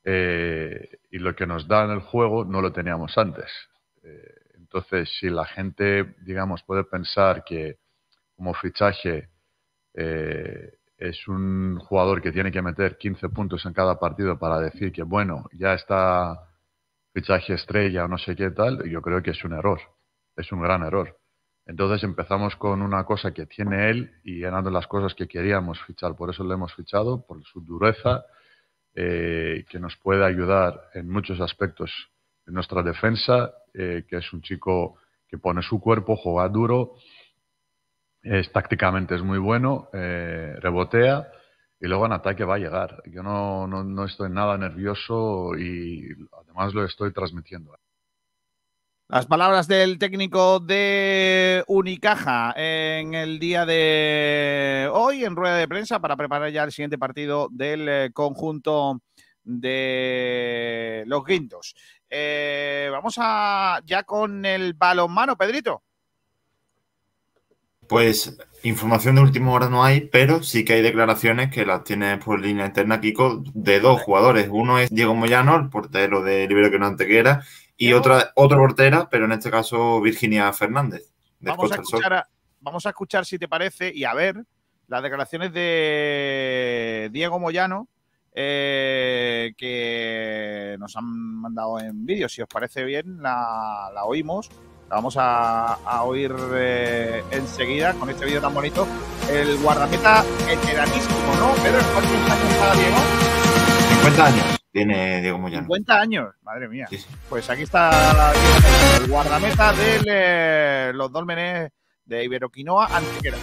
eh, 0.05 0.99
y 1.11 1.17
lo 1.17 1.35
que 1.35 1.45
nos 1.45 1.67
da 1.67 1.83
en 1.83 1.91
el 1.91 1.99
juego 1.99 2.45
no 2.45 2.61
lo 2.61 2.71
teníamos 2.71 3.17
antes. 3.17 3.51
Eh, 4.03 4.35
entonces, 4.55 5.09
si 5.19 5.29
la 5.29 5.45
gente, 5.45 6.15
digamos, 6.21 6.63
puede 6.63 6.85
pensar 6.85 7.43
que 7.43 7.79
como 8.35 8.53
fichaje 8.53 9.29
es 9.97 11.27
un 11.29 11.79
jugador 11.79 12.21
que 12.21 12.33
tiene 12.33 12.51
que 12.51 12.61
meter 12.61 12.97
15 12.97 13.29
puntos 13.29 13.65
en 13.65 13.71
cada 13.71 13.97
partido 13.97 14.37
para 14.37 14.59
decir 14.59 14.91
que, 14.91 15.03
bueno, 15.03 15.45
ya 15.53 15.73
está 15.73 16.49
fichaje 17.13 17.53
estrella 17.53 18.03
o 18.03 18.07
no 18.09 18.17
sé 18.17 18.35
qué 18.35 18.51
tal, 18.51 18.83
yo 18.89 19.01
creo 19.01 19.23
que 19.23 19.31
es 19.31 19.43
un 19.45 19.53
error 19.53 19.79
es 20.35 20.51
un 20.51 20.61
gran 20.61 20.83
error. 20.83 21.17
Entonces 21.65 22.03
empezamos 22.03 22.55
con 22.55 22.81
una 22.81 23.05
cosa 23.05 23.33
que 23.33 23.45
tiene 23.45 23.89
él 23.89 24.11
y 24.23 24.43
eran 24.43 24.71
las 24.71 24.87
cosas 24.87 25.15
que 25.15 25.27
queríamos 25.27 25.81
fichar. 25.83 26.15
Por 26.15 26.29
eso 26.29 26.43
lo 26.43 26.53
hemos 26.53 26.73
fichado, 26.75 27.25
por 27.25 27.43
su 27.43 27.61
dureza, 27.61 28.23
eh, 28.95 29.65
que 29.69 29.79
nos 29.79 29.95
puede 29.97 30.25
ayudar 30.25 30.89
en 30.93 31.09
muchos 31.09 31.41
aspectos 31.41 31.91
en 32.47 32.53
nuestra 32.53 32.81
defensa, 32.81 33.53
eh, 33.73 34.05
que 34.07 34.17
es 34.17 34.33
un 34.33 34.41
chico 34.41 34.97
que 35.27 35.37
pone 35.37 35.61
su 35.61 35.81
cuerpo, 35.81 36.15
juega 36.15 36.47
duro, 36.47 36.95
es, 38.21 38.51
tácticamente 38.51 39.15
es 39.15 39.21
muy 39.21 39.37
bueno, 39.37 39.89
eh, 39.93 40.55
rebotea 40.59 41.27
y 41.79 41.87
luego 41.87 42.05
en 42.05 42.13
ataque 42.13 42.45
va 42.45 42.55
a 42.55 42.59
llegar. 42.59 43.03
Yo 43.05 43.21
no, 43.21 43.67
no, 43.67 43.83
no 43.83 44.05
estoy 44.05 44.29
nada 44.29 44.57
nervioso 44.57 45.55
y 45.57 46.07
además 46.41 46.73
lo 46.73 46.85
estoy 46.85 47.11
transmitiendo. 47.11 47.75
Las 49.07 49.27
palabras 49.27 49.67
del 49.67 49.99
técnico 49.99 50.59
de 50.59 51.63
Unicaja 51.67 52.55
en 52.57 53.13
el 53.13 53.37
día 53.37 53.63
de 53.63 54.89
hoy 54.91 55.23
en 55.23 55.35
rueda 55.35 55.57
de 55.57 55.67
prensa 55.67 55.99
para 55.99 56.17
preparar 56.17 56.51
ya 56.51 56.63
el 56.63 56.71
siguiente 56.71 56.97
partido 56.97 57.47
del 57.51 57.87
eh, 57.87 58.09
conjunto 58.11 58.99
de 59.43 61.03
los 61.05 61.23
Guindos. 61.23 61.75
Eh, 62.09 62.89
vamos 62.91 63.17
a 63.19 63.79
ya 63.85 64.01
con 64.01 64.43
el 64.43 64.73
balonmano, 64.73 65.37
Pedrito. 65.37 65.83
Pues 67.87 68.35
información 68.63 69.13
de 69.13 69.21
última 69.21 69.51
hora 69.51 69.69
no 69.69 69.83
hay, 69.83 70.01
pero 70.01 70.41
sí 70.41 70.65
que 70.65 70.73
hay 70.73 70.81
declaraciones 70.81 71.51
que 71.51 71.67
las 71.67 71.83
tiene 71.83 72.17
por 72.17 72.39
línea 72.39 72.65
interna 72.65 72.99
Kiko 72.99 73.43
de 73.53 73.79
dos 73.79 74.01
jugadores. 74.01 74.47
Uno 74.49 74.79
es 74.79 74.89
Diego 74.89 75.13
Moyano, 75.13 75.55
el 75.55 75.69
portero 75.69 76.23
de 76.23 76.47
Libero 76.47 76.71
que 76.71 76.79
no 76.79 76.87
Antequera, 76.87 77.43
y 77.77 77.93
otra, 77.93 78.31
otra 78.35 78.57
portera, 78.57 79.07
pero 79.09 79.25
en 79.25 79.33
este 79.33 79.51
caso 79.51 80.01
Virginia 80.01 80.51
Fernández. 80.53 81.11
Vamos 81.39 81.71
a, 81.71 81.75
escuchar 81.75 82.25
vamos 82.61 82.85
a 82.85 82.89
escuchar, 82.89 83.25
si 83.25 83.37
te 83.37 83.47
parece, 83.47 83.91
y 83.93 84.03
a 84.03 84.13
ver 84.13 84.43
las 84.87 85.03
declaraciones 85.03 85.53
de 85.53 87.09
Diego 87.11 87.39
Moyano, 87.39 87.87
eh, 88.33 89.53
que 89.57 90.75
nos 90.79 90.95
han 90.95 91.05
mandado 91.05 91.79
en 91.79 92.05
vídeo. 92.05 92.27
Si 92.27 92.41
os 92.41 92.47
parece 92.47 92.83
bien, 92.83 93.21
la, 93.21 93.91
oímos. 94.05 94.49
La 94.89 94.97
vamos 94.97 95.15
a, 95.17 96.03
oír 96.03 96.33
eh, 96.53 97.23
enseguida 97.31 97.93
con 97.93 98.09
este 98.09 98.25
vídeo 98.25 98.41
tan 98.41 98.53
bonito. 98.53 98.87
El 99.29 99.57
guardameta 99.57 100.23
veteranísimo, 100.45 101.35
¿no? 101.39 101.53
Pedro, 101.63 101.79
¿cuántos 101.93 102.11
años 102.11 102.51
está 102.51 102.73
Diego? 102.75 102.97
50 104.01 104.25
años 104.25 104.64
tiene 104.75 105.21
Diego 105.21 105.37
Moyano. 105.37 105.63
50 105.63 106.01
años, 106.01 106.33
madre 106.43 106.67
mía. 106.67 106.85
Pues 107.29 107.49
aquí 107.49 107.61
está 107.61 108.33
el 109.01 109.09
guardameta 109.09 109.71
de 109.71 110.01
eh, 110.05 110.91
los 110.93 111.09
dólmenes 111.13 111.71
de 112.03 112.25
Iberoquinoa 112.25 112.87
Antequera. 112.87 113.37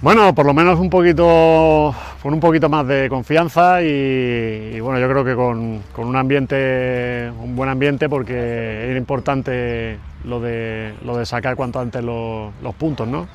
Bueno, 0.00 0.34
por 0.34 0.46
lo 0.46 0.54
menos 0.54 0.80
un 0.80 0.88
poquito, 0.88 1.94
con 2.22 2.32
un 2.32 2.40
poquito 2.40 2.70
más 2.70 2.86
de 2.86 3.10
confianza 3.10 3.82
y, 3.82 4.80
bueno, 4.80 4.98
yo 4.98 5.10
creo 5.10 5.24
que 5.26 5.34
con, 5.34 5.82
un 5.98 6.16
ambiente, 6.16 7.30
un 7.38 7.54
buen 7.54 7.68
ambiente 7.68 8.08
porque 8.08 8.88
era 8.88 8.96
importante 8.96 9.98
lo 10.24 10.40
de, 10.40 10.94
lo 11.04 11.18
de 11.18 11.26
sacar 11.26 11.54
cuanto 11.54 11.80
antes 11.80 12.02
los, 12.02 12.50
los 12.62 12.74
puntos, 12.76 13.06
¿no? 13.06 13.28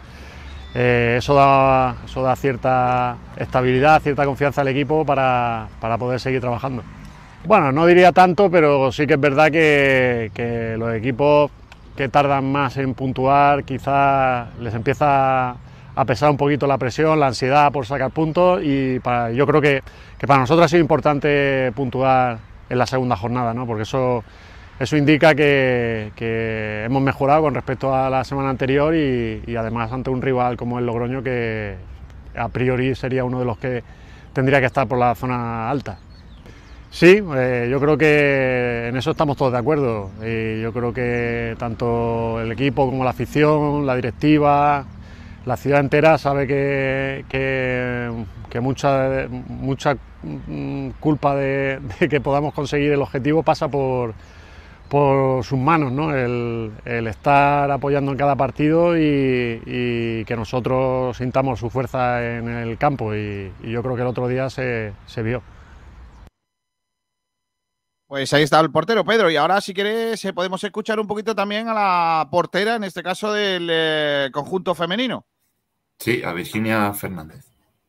Eh, 0.78 1.16
eso, 1.20 1.34
da, 1.34 1.96
eso 2.04 2.22
da 2.22 2.36
cierta 2.36 3.16
estabilidad, 3.38 4.02
cierta 4.02 4.26
confianza 4.26 4.60
al 4.60 4.68
equipo 4.68 5.06
para, 5.06 5.70
poder 5.98 6.20
seguir 6.20 6.42
trabajando. 6.42 6.84
Bueno, 7.46 7.72
no 7.72 7.86
diría 7.86 8.12
tanto, 8.12 8.52
pero 8.52 8.92
sí 8.92 9.08
que 9.08 9.14
es 9.14 9.20
verdad 9.20 9.50
que, 9.52 10.76
los 10.78 10.94
equipos 10.94 11.50
que 11.96 12.10
tardan 12.10 12.52
más 12.52 12.76
en 12.76 12.94
puntuar 12.94 13.64
quizás 13.64 14.50
les 14.60 14.74
empieza 14.74 15.56
a 15.96 16.06
pesar 16.06 16.30
un 16.30 16.36
poquito 16.36 16.68
la 16.68 16.78
presión, 16.78 17.22
la 17.22 17.28
ansiedad 17.28 17.72
por 17.72 17.86
sacar 17.86 18.12
puntos 18.12 18.62
y 18.62 19.00
yo 19.34 19.48
creo 19.48 19.62
que, 19.62 19.82
para 20.28 20.42
nosotros 20.42 20.66
ha 20.66 20.68
sido 20.68 20.82
importante 20.82 21.72
puntuar 21.74 22.40
en 22.70 22.78
la 22.78 22.86
segunda 22.86 23.16
jornada, 23.16 23.54
¿no? 23.54 23.66
porque 23.66 23.84
eso 23.84 24.26
eso 24.80 24.98
indica 24.98 25.36
que, 25.36 26.84
hemos 26.86 27.02
mejorado 27.02 27.44
con 27.44 27.54
respecto 27.56 27.94
a 27.94 28.10
la 28.10 28.24
semana 28.24 28.50
anterior 28.50 28.96
y, 28.96 29.56
además 29.56 29.92
ante 29.92 30.10
un 30.10 30.22
rival 30.22 30.58
como 30.58 30.80
el 30.80 30.86
Logroño 30.86 31.24
que 31.24 31.76
a 32.36 32.50
priori 32.50 32.96
sería 32.96 33.24
uno 33.24 33.40
de 33.40 33.46
los 33.46 33.58
que 33.58 33.84
tendría 34.34 34.60
que 34.60 34.66
estar 34.66 34.88
por 34.88 34.98
la 34.98 35.16
zona 35.16 35.70
alta. 35.70 35.98
Sí, 36.92 37.22
eh, 37.36 37.68
yo 37.70 37.80
creo 37.82 37.98
que 37.98 38.88
en 38.88 38.96
eso 38.96 39.12
estamos 39.12 39.36
todos 39.36 39.52
de 39.52 39.58
acuerdo. 39.58 40.12
Y 40.26 40.62
yo 40.62 40.72
creo 40.72 40.94
que 40.94 41.56
tanto 41.60 42.40
el 42.40 42.52
equipo 42.54 42.86
como 42.86 43.04
la 43.04 43.10
afición, 43.10 43.86
la 43.86 43.96
directiva, 43.96 44.86
la 45.46 45.58
ciudad 45.58 45.80
entera 45.80 46.18
sabe 46.18 46.48
que, 46.48 47.26
que, 47.30 48.60
mucha, 48.62 49.28
mucha 49.30 49.98
mm, 50.24 50.90
culpa 51.00 51.36
de, 51.36 51.80
que 52.10 52.22
podamos 52.22 52.54
conseguir 52.54 52.94
el 52.94 53.02
objetivo 53.02 53.44
pasa 53.44 53.68
por, 53.68 54.14
por 54.90 55.44
sus 55.44 55.58
manos, 55.58 55.92
¿no? 55.92 56.16
el, 56.16 56.72
estar 56.86 57.70
apoyando 57.72 58.12
en 58.12 58.18
cada 58.18 58.36
partido 58.36 58.98
y, 58.98 60.24
que 60.26 60.36
nosotros 60.36 61.18
sintamos 61.18 61.60
su 61.60 61.70
fuerza 61.70 62.38
en 62.38 62.48
el 62.50 62.78
campo 62.78 63.16
y, 63.16 63.52
yo 63.64 63.82
creo 63.82 63.96
que 63.96 64.02
el 64.02 64.08
otro 64.08 64.28
día 64.28 64.50
se, 64.50 64.94
vio. 65.24 65.42
Pues 68.08 68.32
ahí 68.34 68.44
está 68.44 68.60
el 68.60 68.72
portero, 68.72 69.04
Pedro. 69.04 69.32
Y 69.32 69.36
ahora, 69.36 69.60
si 69.62 69.74
quieres, 69.74 70.24
eh, 70.24 70.34
podemos 70.34 70.64
escuchar 70.64 71.00
un 71.00 71.08
poquito 71.08 71.34
también 71.36 71.68
a 71.68 71.74
la 71.74 72.28
portera, 72.30 72.76
en 72.76 72.84
este 72.84 73.02
caso 73.02 73.34
del 73.34 73.68
eh, 73.72 74.30
conjunto 74.32 74.76
femenino. 74.76 75.26
Sí, 75.98 76.22
a 76.24 76.32
Virginia 76.34 76.94
Fernández. 76.94 77.46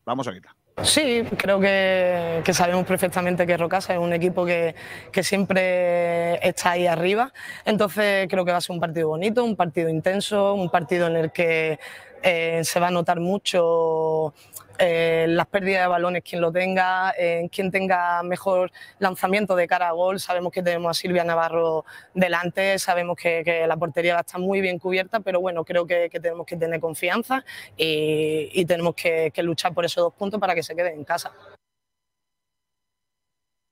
Vamos 0.07 0.27
a 0.27 0.33
quitar. 0.33 0.53
Sí, 0.83 1.25
creo 1.39 1.59
que, 1.59 2.43
sabemos 2.53 2.85
perfectamente 2.87 3.47
que 3.47 3.57
Rocasa 3.57 3.95
es 3.95 3.99
un 3.99 4.13
equipo 4.13 4.45
que, 4.45 4.75
siempre 5.23 6.35
está 6.47 6.73
ahí 6.73 6.87
arriba. 6.87 7.33
Entonces 7.65 8.29
creo 8.29 8.45
que 8.45 8.53
va 8.53 8.59
a 8.59 8.61
ser 8.61 8.75
un 8.75 8.81
partido 8.81 9.09
bonito, 9.09 9.43
un 9.43 9.57
partido 9.57 9.89
intenso, 9.89 10.53
un 10.53 10.69
partido 10.69 11.07
en 11.07 11.17
el 11.17 11.33
que 11.33 11.79
eh, 12.23 12.63
se 12.65 12.81
va 12.81 12.89
a 12.89 12.91
notar 12.91 13.21
mucho 13.21 14.35
eh, 14.79 15.27
las 15.29 15.47
pérdidas 15.47 15.83
de 15.83 15.87
balones, 15.87 16.23
quien 16.23 16.41
lo 16.41 16.53
tenga, 16.53 17.15
en 17.17 17.49
quien 17.49 17.71
tenga 17.71 18.23
mejor 18.23 18.71
lanzamiento 18.99 19.57
de 19.57 19.67
cara 19.67 19.89
a 19.89 19.93
gol. 19.93 20.21
Sabemos 20.21 20.53
que 20.53 20.63
tenemos 20.63 20.91
a 20.91 21.01
Silvia 21.01 21.25
Navarro 21.25 21.85
delante, 22.15 22.79
sabemos 22.79 23.17
que, 23.17 23.65
la 23.67 23.77
portería 23.77 24.15
va 24.15 24.21
a 24.21 24.23
estar 24.23 24.41
muy 24.41 24.61
bien 24.61 24.79
cubierta, 24.79 25.21
pero 25.21 25.41
bueno, 25.41 25.65
creo 25.65 25.87
que, 25.87 26.11
tenemos 26.11 26.47
que 26.47 26.57
tener 26.57 26.81
confianza 26.81 27.45
y, 27.77 28.65
tenemos 28.67 28.95
que, 28.95 29.33
luchar 29.39 29.73
por 29.73 29.85
esos 29.85 30.03
dos 30.03 30.15
puntos 30.15 30.41
para 30.41 30.55
que 30.55 30.63
se 30.63 30.75
quede 30.75 30.93
en 30.93 31.05
casa. 31.05 31.33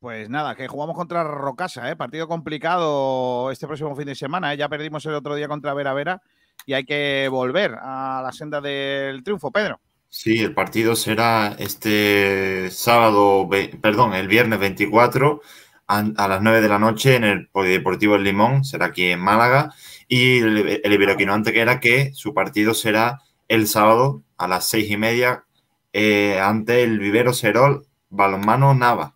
Pues 0.01 0.29
nada, 0.29 0.55
que 0.55 0.69
jugamos 0.69 0.95
contra 0.97 1.25
Rocasa, 1.25 1.91
¿eh? 1.91 1.97
partido 1.97 2.29
complicado 2.29 3.51
este 3.51 3.67
próximo 3.67 3.97
fin 3.97 4.05
de 4.05 4.15
semana. 4.15 4.53
¿eh? 4.53 4.57
Ya 4.59 4.69
perdimos 4.69 5.05
el 5.07 5.15
otro 5.15 5.35
día 5.35 5.49
contra 5.49 5.73
Vera 5.73 5.95
Vera 5.95 6.23
y 6.67 6.75
hay 6.75 6.85
que 6.85 7.29
volver 7.31 7.77
a 7.81 8.21
la 8.23 8.33
senda 8.33 8.61
del 8.61 9.23
triunfo, 9.23 9.51
Pedro. 9.51 9.81
Sí, 10.09 10.41
el 10.41 10.55
partido 10.55 10.95
será 10.95 11.57
este 11.59 12.71
sábado, 12.71 13.49
perdón, 13.81 14.15
el 14.15 14.29
viernes 14.29 14.61
24 14.61 15.41
a, 15.87 16.29
las 16.29 16.41
9 16.41 16.61
de 16.61 16.69
la 16.69 16.79
noche 16.79 17.17
en 17.17 17.25
el 17.25 17.49
Polideportivo 17.49 18.15
El 18.15 18.25
Limón, 18.25 18.65
será 18.65 18.87
aquí 18.87 19.07
en 19.07 19.21
Málaga, 19.21 19.75
y 20.07 20.39
el, 20.39 20.81
el 20.83 20.93
Iberoquino 20.93 21.35
Antequera 21.35 21.81
que 21.81 22.13
su 22.15 22.33
partido 22.33 22.75
será 22.75 23.23
el 23.49 23.67
sábado 23.67 24.23
a 24.37 24.49
las 24.49 24.69
seis 24.69 24.91
y 24.91 24.97
media 24.97 25.45
eh, 25.93 26.41
ante 26.41 26.83
el 26.83 26.99
Vivero 26.99 27.33
Serol 27.33 27.87
Balonmano 28.09 28.75
Nava. 28.75 29.15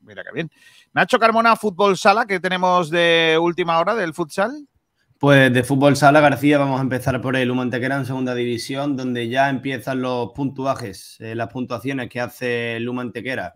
Mira 0.00 0.22
qué 0.22 0.32
bien. 0.32 0.50
Nacho 0.92 1.18
Carmona, 1.18 1.56
Fútbol 1.56 1.96
Sala, 1.96 2.26
que 2.26 2.40
tenemos 2.40 2.88
de 2.90 3.38
última 3.40 3.78
hora 3.78 3.94
del 3.94 4.14
futsal. 4.14 4.68
Pues 5.24 5.50
de 5.54 5.64
fútbol 5.64 5.96
sala 5.96 6.20
García 6.20 6.58
vamos 6.58 6.78
a 6.78 6.82
empezar 6.82 7.18
por 7.22 7.34
el 7.34 7.50
Humantequera 7.50 7.96
en 7.96 8.04
segunda 8.04 8.34
división, 8.34 8.94
donde 8.94 9.30
ya 9.30 9.48
empiezan 9.48 10.02
los 10.02 10.32
puntuajes, 10.34 11.16
eh, 11.18 11.34
las 11.34 11.50
puntuaciones 11.50 12.10
que 12.10 12.20
hace 12.20 12.76
el 12.76 12.86
Humantequera 12.86 13.54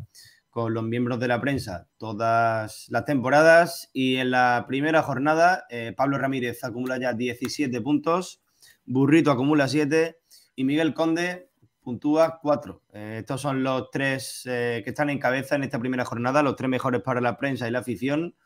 con 0.49 0.73
los 0.73 0.83
miembros 0.83 1.21
de 1.21 1.29
la 1.29 1.43
prensa 1.43 1.87
todas 1.99 2.87
las 2.89 3.05
temporadas. 3.05 3.91
Y 3.93 4.17
en 4.17 4.31
la 4.31 4.65
primera 4.67 5.03
jornada, 5.03 5.67
eh, 5.69 5.93
Pablo 5.95 6.17
Ramírez 6.17 6.65
acumula 6.65 6.99
ya 6.99 7.13
17 7.13 7.83
puntos, 7.83 8.41
Burrito 8.87 9.31
acumula 9.31 9.69
7 9.69 10.17
y 10.57 10.65
Miguel 10.65 10.95
Conde 10.95 11.51
puntúa 11.83 12.39
4. 12.41 12.83
Eh, 12.95 13.17
estos 13.19 13.43
son 13.43 13.63
los 13.63 13.91
tres 13.91 14.41
que 14.45 14.85
están 14.87 15.11
en 15.11 15.19
cabeza 15.19 15.57
en 15.57 15.65
esta 15.65 15.79
primera 15.79 16.07
jornada, 16.07 16.43
los 16.43 16.57
tres 16.57 16.71
mejores 16.71 17.03
para 17.03 17.21
la 17.21 17.37
prensa 17.37 17.69
y 17.69 17.71
la 17.71 17.81
afición 17.81 18.37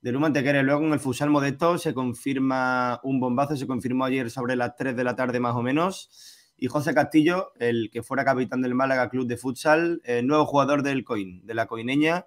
de 0.00 0.12
Luma 0.12 0.28
Antequera. 0.28 0.62
Luego 0.62 0.84
en 0.84 0.92
el 0.92 1.00
Futsal 1.00 1.30
Modesto 1.30 1.78
se 1.78 1.94
confirma 1.94 3.00
un 3.02 3.20
bombazo, 3.20 3.56
se 3.56 3.66
confirmó 3.66 4.04
ayer 4.04 4.30
sobre 4.30 4.56
las 4.56 4.76
3 4.76 4.96
de 4.96 5.04
la 5.04 5.16
tarde 5.16 5.40
más 5.40 5.54
o 5.54 5.62
menos. 5.62 6.10
Y 6.56 6.66
José 6.66 6.92
Castillo, 6.92 7.52
el 7.58 7.90
que 7.92 8.02
fuera 8.02 8.24
capitán 8.24 8.62
del 8.62 8.74
Málaga 8.74 9.08
Club 9.08 9.26
de 9.26 9.36
Futsal, 9.36 10.00
el 10.04 10.26
nuevo 10.26 10.44
jugador 10.44 10.82
del 10.82 11.04
Coin, 11.04 11.46
de 11.46 11.54
la 11.54 11.66
Coineña, 11.66 12.26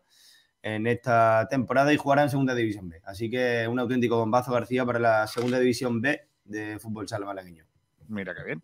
en 0.64 0.88
esta 0.88 1.48
temporada 1.50 1.92
y 1.92 1.98
jugará 1.98 2.24
en 2.24 2.30
Segunda 2.30 2.56
División 2.56 2.88
B. 2.88 3.02
Así 3.04 3.30
que 3.30 3.68
un 3.68 3.80
auténtico 3.80 4.18
bombazo 4.18 4.52
García 4.52 4.86
para 4.86 5.00
la 5.00 5.28
Segunda 5.28 5.60
División 5.60 6.02
B 6.02 6.22
de 6.46 6.80
Fútbol 6.80 7.08
Sala 7.08 7.26
Malagueño. 7.26 7.66
Mira 8.08 8.36
qué 8.36 8.44
bien. 8.44 8.64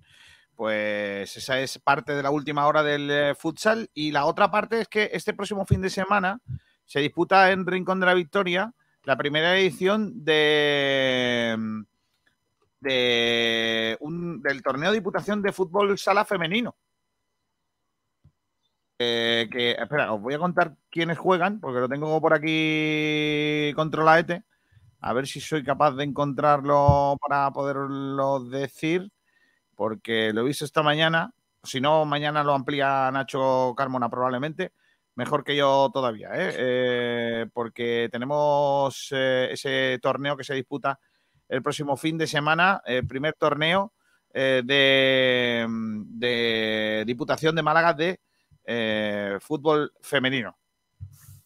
Pues 0.56 1.38
esa 1.38 1.60
es 1.60 1.78
parte 1.80 2.14
de 2.14 2.24
la 2.24 2.32
última 2.32 2.66
hora 2.66 2.82
del 2.82 3.10
eh, 3.12 3.36
futsal. 3.36 3.90
Y 3.94 4.12
la 4.12 4.26
otra 4.26 4.50
parte 4.50 4.82
es 4.82 4.88
que 4.88 5.10
este 5.14 5.34
próximo 5.34 5.66
fin 5.66 5.82
de 5.82 5.90
semana 5.90 6.42
se 6.86 7.00
disputa 7.00 7.52
en 7.52 7.66
Rincón 7.66 8.00
de 8.00 8.06
la 8.06 8.14
Victoria 8.14 8.74
la 9.08 9.16
primera 9.16 9.58
edición 9.58 10.26
de, 10.26 11.56
del 12.82 14.62
torneo 14.62 14.92
de 14.92 14.98
Diputación 14.98 15.42
de 15.42 15.54
Fútbol 15.54 15.98
Sala 15.98 16.26
Femenino. 16.26 16.76
Eh, 19.00 19.48
que, 19.50 19.72
espera, 19.72 20.12
os 20.12 20.22
voy 20.22 20.34
a 20.34 20.40
contar 20.40 20.76
quiénes 20.90 21.18
juegan, 21.18 21.62
porque 21.62 21.80
lo 21.80 21.88
tengo 21.88 22.20
por 22.20 22.34
aquí 22.34 23.72
controladete. 23.78 24.44
A 25.00 25.14
ver 25.14 25.26
si 25.26 25.40
soy 25.40 25.64
capaz 25.64 25.92
de 25.92 26.04
encontrarlo 26.04 27.16
para 27.26 27.50
poderlo 27.52 28.44
decir, 28.44 29.10
porque 29.76 30.34
lo 30.34 30.42
he 30.42 30.48
visto 30.48 30.66
esta 30.66 30.84
mañana. 30.84 31.34
Si 31.64 31.80
no, 31.80 32.04
mañana 32.04 32.44
lo 32.44 32.54
amplía 32.54 33.10
Nacho 33.10 33.74
Carmona 33.78 34.10
probablemente 34.10 34.74
mejor 35.18 35.44
que 35.44 35.56
yo 35.56 35.90
todavía, 35.92 36.30
¿eh? 36.34 36.54
Eh, 36.56 37.46
porque 37.52 38.08
tenemos 38.12 39.10
eh, 39.12 39.50
ese 39.52 39.98
torneo 40.00 40.38
que 40.38 40.44
se 40.44 40.54
disputa 40.54 41.00
el 41.50 41.64
próximo 41.64 41.98
fin 41.98 42.20
de 42.20 42.28
semana, 42.28 42.82
el 42.86 43.06
primer 43.08 43.34
torneo 43.34 43.94
de, 44.32 45.66
de, 46.06 47.04
Diputación 47.08 47.56
de 47.56 47.64
Málaga 47.64 47.94
de 47.94 48.20
fútbol 49.40 49.92
femenino, 50.02 50.56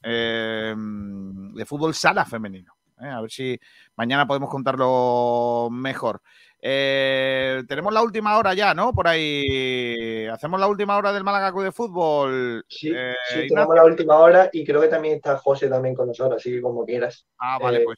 de 0.01 1.65
fútbol 1.65 1.93
sala 1.93 2.25
femenino. 2.25 2.73
A 2.97 3.21
ver 3.21 3.31
si 3.31 3.57
mañana 3.95 4.27
podemos 4.27 4.49
contarlo 4.49 5.69
mejor. 5.71 6.21
Eh, 6.63 7.63
tenemos 7.67 7.91
la 7.91 8.03
última 8.03 8.37
hora 8.37 8.53
ya, 8.53 8.75
¿no? 8.75 8.93
Por 8.93 9.07
ahí. 9.07 10.27
Hacemos 10.27 10.59
la 10.59 10.67
última 10.67 10.95
hora 10.95 11.11
del 11.11 11.23
Málaga 11.23 11.51
Club 11.51 11.63
de 11.63 11.71
Fútbol. 11.71 12.63
Sí, 12.69 12.91
eh, 12.95 13.15
tenemos 13.49 13.75
la 13.75 13.83
última 13.83 14.17
hora 14.17 14.49
y 14.53 14.63
creo 14.63 14.79
que 14.79 14.87
también 14.87 15.15
está 15.15 15.37
José 15.37 15.67
también 15.69 15.95
con 15.95 16.07
nosotros, 16.07 16.39
así 16.39 16.51
que 16.51 16.61
como 16.61 16.85
quieras. 16.85 17.25
Ah, 17.39 17.57
vale, 17.59 17.79
eh, 17.79 17.83
pues 17.83 17.97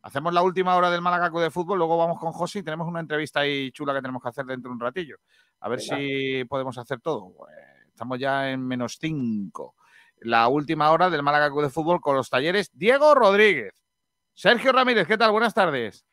hacemos 0.00 0.32
la 0.32 0.42
última 0.42 0.74
hora 0.74 0.90
del 0.90 1.02
Málaga 1.02 1.30
Club 1.30 1.42
de 1.42 1.50
Fútbol, 1.50 1.78
luego 1.78 1.98
vamos 1.98 2.18
con 2.18 2.32
José 2.32 2.60
y 2.60 2.62
tenemos 2.62 2.88
una 2.88 3.00
entrevista 3.00 3.40
ahí 3.40 3.70
chula 3.72 3.92
que 3.92 4.00
tenemos 4.00 4.22
que 4.22 4.30
hacer 4.30 4.46
dentro 4.46 4.70
de 4.70 4.74
un 4.74 4.80
ratillo. 4.80 5.16
A 5.60 5.68
ver 5.68 5.80
si 5.80 6.44
podemos 6.46 6.76
hacer 6.78 7.00
todo. 7.00 7.34
Estamos 7.88 8.18
ya 8.18 8.50
en 8.50 8.66
menos 8.66 8.96
cinco. 8.98 9.76
La 10.20 10.48
última 10.48 10.90
hora 10.90 11.10
del 11.10 11.22
Málaga 11.22 11.50
Club 11.50 11.62
de 11.62 11.70
Fútbol 11.70 12.00
con 12.00 12.16
los 12.16 12.30
talleres 12.30 12.70
Diego 12.72 13.14
Rodríguez. 13.14 13.74
Sergio 14.34 14.72
Ramírez, 14.72 15.06
¿qué 15.06 15.18
tal? 15.18 15.30
Buenas 15.30 15.52
tardes. 15.52 16.06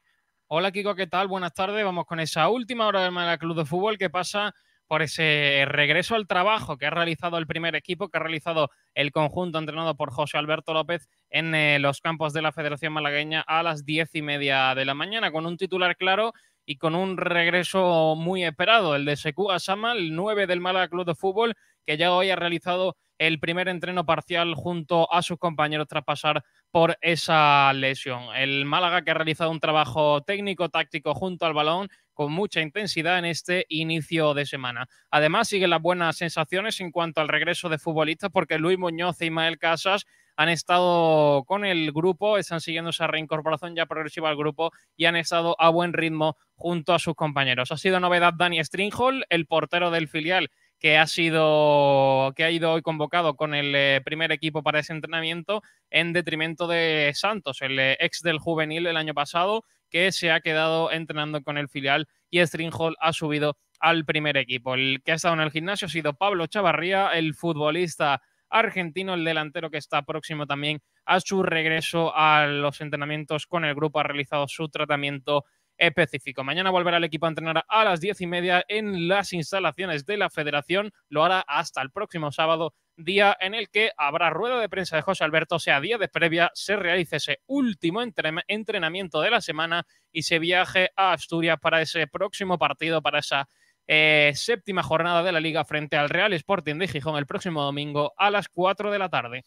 Hola 0.51 0.71
Kiko, 0.71 0.95
¿qué 0.95 1.05
tal? 1.05 1.27
Buenas 1.27 1.53
tardes. 1.53 1.85
Vamos 1.85 2.07
con 2.07 2.19
esa 2.19 2.49
última 2.49 2.87
hora 2.87 3.03
del 3.03 3.11
Málaga 3.11 3.37
Club 3.37 3.55
de 3.55 3.65
Fútbol 3.65 3.99
que 3.99 4.09
pasa 4.09 4.55
por 4.87 5.03
ese 5.03 5.63
regreso 5.67 6.15
al 6.15 6.25
trabajo 6.25 6.75
que 6.75 6.87
ha 6.87 6.89
realizado 6.89 7.37
el 7.37 7.45
primer 7.45 7.75
equipo, 7.75 8.09
que 8.09 8.17
ha 8.17 8.21
realizado 8.21 8.71
el 8.95 9.11
conjunto 9.11 9.59
entrenado 9.59 9.95
por 9.95 10.09
José 10.09 10.39
Alberto 10.39 10.73
López 10.73 11.07
en 11.29 11.53
eh, 11.53 11.77
los 11.77 12.01
campos 12.01 12.33
de 12.33 12.41
la 12.41 12.51
Federación 12.51 12.93
Malagueña 12.93 13.41
a 13.41 13.61
las 13.61 13.85
diez 13.85 14.15
y 14.15 14.23
media 14.23 14.73
de 14.73 14.85
la 14.85 14.95
mañana, 14.95 15.31
con 15.31 15.45
un 15.45 15.55
titular 15.55 15.95
claro 15.95 16.33
y 16.65 16.77
con 16.77 16.95
un 16.95 17.17
regreso 17.17 18.15
muy 18.17 18.43
esperado, 18.43 18.95
el 18.95 19.05
de 19.05 19.17
Sekou 19.17 19.51
Asama, 19.51 19.91
el 19.91 20.15
9 20.15 20.47
del 20.47 20.61
Málaga 20.61 20.87
Club 20.87 21.05
de 21.05 21.13
Fútbol, 21.13 21.53
que 21.85 21.95
ya 21.95 22.11
hoy 22.11 22.31
ha 22.31 22.35
realizado 22.35 22.97
el 23.19 23.39
primer 23.39 23.67
entreno 23.67 24.05
parcial 24.05 24.55
junto 24.55 25.11
a 25.13 25.21
sus 25.21 25.37
compañeros 25.37 25.87
tras 25.87 26.03
pasar 26.03 26.43
por 26.71 26.97
esa 27.01 27.71
lesión. 27.73 28.33
El 28.35 28.65
Málaga 28.65 29.03
que 29.03 29.11
ha 29.11 29.15
realizado 29.15 29.51
un 29.51 29.59
trabajo 29.59 30.21
técnico, 30.21 30.69
táctico 30.69 31.13
junto 31.13 31.45
al 31.45 31.53
balón 31.53 31.89
con 32.13 32.31
mucha 32.31 32.61
intensidad 32.61 33.19
en 33.19 33.25
este 33.25 33.65
inicio 33.69 34.33
de 34.33 34.45
semana. 34.45 34.87
Además, 35.11 35.47
siguen 35.49 35.69
las 35.69 35.81
buenas 35.81 36.17
sensaciones 36.17 36.79
en 36.79 36.91
cuanto 36.91 37.21
al 37.21 37.27
regreso 37.27 37.69
de 37.69 37.77
futbolistas 37.77 38.31
porque 38.31 38.57
Luis 38.57 38.79
Muñoz 38.79 39.21
e 39.21 39.25
Ismael 39.27 39.59
Casas 39.59 40.05
han 40.37 40.47
estado 40.47 41.43
con 41.43 41.65
el 41.65 41.91
grupo, 41.91 42.37
están 42.37 42.61
siguiendo 42.61 42.91
esa 42.91 43.07
reincorporación 43.07 43.75
ya 43.75 43.85
progresiva 43.85 44.29
al 44.29 44.37
grupo 44.37 44.71
y 44.95 45.03
han 45.03 45.17
estado 45.17 45.53
a 45.59 45.69
buen 45.69 45.91
ritmo 45.91 46.37
junto 46.55 46.93
a 46.93 46.99
sus 46.99 47.15
compañeros. 47.15 47.73
Ha 47.73 47.77
sido 47.77 47.99
novedad 47.99 48.33
Dani 48.33 48.63
Stringhol, 48.63 49.25
el 49.29 49.47
portero 49.47 49.91
del 49.91 50.07
filial 50.07 50.49
que 50.79 50.97
ha 50.97 51.07
sido 51.07 52.33
que 52.35 52.43
ha 52.43 52.51
ido 52.51 52.71
hoy 52.71 52.81
convocado 52.81 53.35
con 53.35 53.53
el 53.53 53.75
eh, 53.75 54.01
primer 54.03 54.31
equipo 54.31 54.63
para 54.63 54.79
ese 54.79 54.93
entrenamiento 54.93 55.61
en 55.89 56.13
detrimento 56.13 56.67
de 56.67 57.11
Santos, 57.13 57.61
el 57.61 57.77
eh, 57.79 57.97
ex 57.99 58.21
del 58.21 58.39
juvenil 58.39 58.87
el 58.87 58.97
año 58.97 59.13
pasado, 59.13 59.65
que 59.89 60.11
se 60.11 60.31
ha 60.31 60.39
quedado 60.39 60.91
entrenando 60.91 61.43
con 61.43 61.57
el 61.57 61.67
filial 61.67 62.07
y 62.29 62.45
Stringhol 62.45 62.95
ha 62.99 63.11
subido 63.11 63.57
al 63.79 64.05
primer 64.05 64.37
equipo. 64.37 64.73
El 64.75 65.01
que 65.03 65.11
ha 65.11 65.15
estado 65.15 65.33
en 65.33 65.41
el 65.41 65.51
gimnasio 65.51 65.87
ha 65.87 65.89
sido 65.89 66.13
Pablo 66.13 66.47
Chavarría, 66.47 67.09
el 67.09 67.33
futbolista 67.33 68.21
argentino, 68.49 69.13
el 69.13 69.23
delantero 69.23 69.69
que 69.69 69.77
está 69.77 70.01
próximo 70.03 70.47
también 70.47 70.81
a 71.05 71.19
su 71.19 71.43
regreso 71.43 72.13
a 72.15 72.45
los 72.47 72.81
entrenamientos 72.81 73.47
con 73.47 73.65
el 73.65 73.75
grupo, 73.75 73.99
ha 73.99 74.03
realizado 74.03 74.47
su 74.47 74.69
tratamiento 74.69 75.45
específico. 75.79 76.43
Mañana 76.43 76.69
volverá 76.69 76.97
el 76.97 77.03
equipo 77.05 77.25
a 77.25 77.29
entrenar 77.29 77.65
a 77.67 77.85
las 77.85 78.01
diez 78.01 78.21
y 78.21 78.27
media 78.27 78.63
en 78.67 79.07
las 79.07 79.33
instalaciones 79.33 80.05
de 80.05 80.17
la 80.17 80.29
federación. 80.29 80.91
Lo 81.07 81.23
hará 81.23 81.39
hasta 81.39 81.81
el 81.81 81.89
próximo 81.89 82.31
sábado, 82.31 82.75
día 82.95 83.35
en 83.39 83.55
el 83.55 83.69
que 83.69 83.91
habrá 83.97 84.29
rueda 84.29 84.59
de 84.59 84.69
prensa 84.69 84.97
de 84.97 85.01
José 85.01 85.23
Alberto, 85.23 85.57
sea, 85.57 85.81
día 85.81 85.97
de 85.97 86.09
previa, 86.09 86.51
se 86.53 86.75
realice 86.75 87.15
ese 87.15 87.39
último 87.47 88.01
entrenamiento 88.47 89.21
de 89.21 89.31
la 89.31 89.41
semana 89.41 89.87
y 90.11 90.23
se 90.23 90.37
viaje 90.37 90.89
a 90.95 91.13
Asturias 91.13 91.57
para 91.59 91.81
ese 91.81 92.07
próximo 92.07 92.59
partido, 92.59 93.01
para 93.01 93.19
esa 93.19 93.47
eh, 93.87 94.33
séptima 94.35 94.83
jornada 94.83 95.23
de 95.23 95.31
la 95.31 95.39
liga 95.39 95.65
frente 95.65 95.97
al 95.97 96.09
Real 96.09 96.33
Sporting 96.33 96.75
de 96.75 96.87
Gijón 96.87 97.17
el 97.17 97.25
próximo 97.25 97.63
domingo 97.63 98.13
a 98.17 98.29
las 98.29 98.49
4 98.49 98.91
de 98.91 98.99
la 98.99 99.09
tarde. 99.09 99.45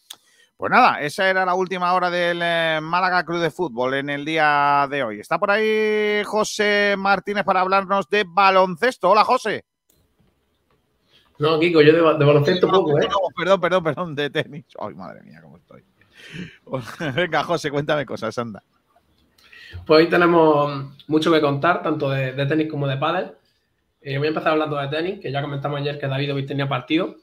Pues 0.56 0.70
nada, 0.70 1.00
esa 1.00 1.28
era 1.28 1.44
la 1.44 1.54
última 1.54 1.92
hora 1.92 2.08
del 2.08 2.40
eh, 2.42 2.78
Málaga 2.80 3.24
Club 3.24 3.40
de 3.40 3.50
Fútbol 3.50 3.94
en 3.94 4.10
el 4.10 4.24
día 4.24 4.86
de 4.88 5.02
hoy. 5.02 5.20
Está 5.20 5.38
por 5.38 5.50
ahí 5.50 6.22
José 6.24 6.94
Martínez 6.96 7.44
para 7.44 7.60
hablarnos 7.60 8.08
de 8.08 8.24
baloncesto. 8.26 9.10
Hola, 9.10 9.24
José. 9.24 9.64
No, 11.38 11.58
Kiko, 11.58 11.82
yo 11.82 11.92
de, 11.92 12.00
baloncesto 12.00 12.68
poco, 12.68 12.96
¿eh? 13.00 13.08
perdón, 13.36 13.60
perdón, 13.60 13.82
perdón, 13.82 14.14
de 14.14 14.30
tenis. 14.30 14.64
Ay, 14.78 14.94
madre 14.94 15.22
mía, 15.22 15.40
cómo 15.42 15.56
estoy. 15.56 15.82
Venga, 17.16 17.42
José, 17.42 17.70
cuéntame 17.70 18.06
cosas, 18.06 18.36
anda. 18.38 18.62
Pues 19.86 20.04
hoy 20.04 20.08
tenemos 20.08 20.92
mucho 21.08 21.32
que 21.32 21.40
contar, 21.40 21.82
tanto 21.82 22.10
de, 22.10 22.46
tenis 22.46 22.70
como 22.70 22.86
de 22.86 22.96
pádel. 22.96 23.32
Eh, 24.00 24.18
voy 24.18 24.26
a 24.26 24.30
empezar 24.30 24.52
hablando 24.52 24.76
de 24.76 24.88
tenis, 24.88 25.20
que 25.20 25.32
ya 25.32 25.42
comentamos 25.42 25.80
ayer 25.80 25.98
que 25.98 26.06
David 26.06 26.34
hoy 26.34 26.46
tenía 26.46 26.68
partido. 26.68 27.16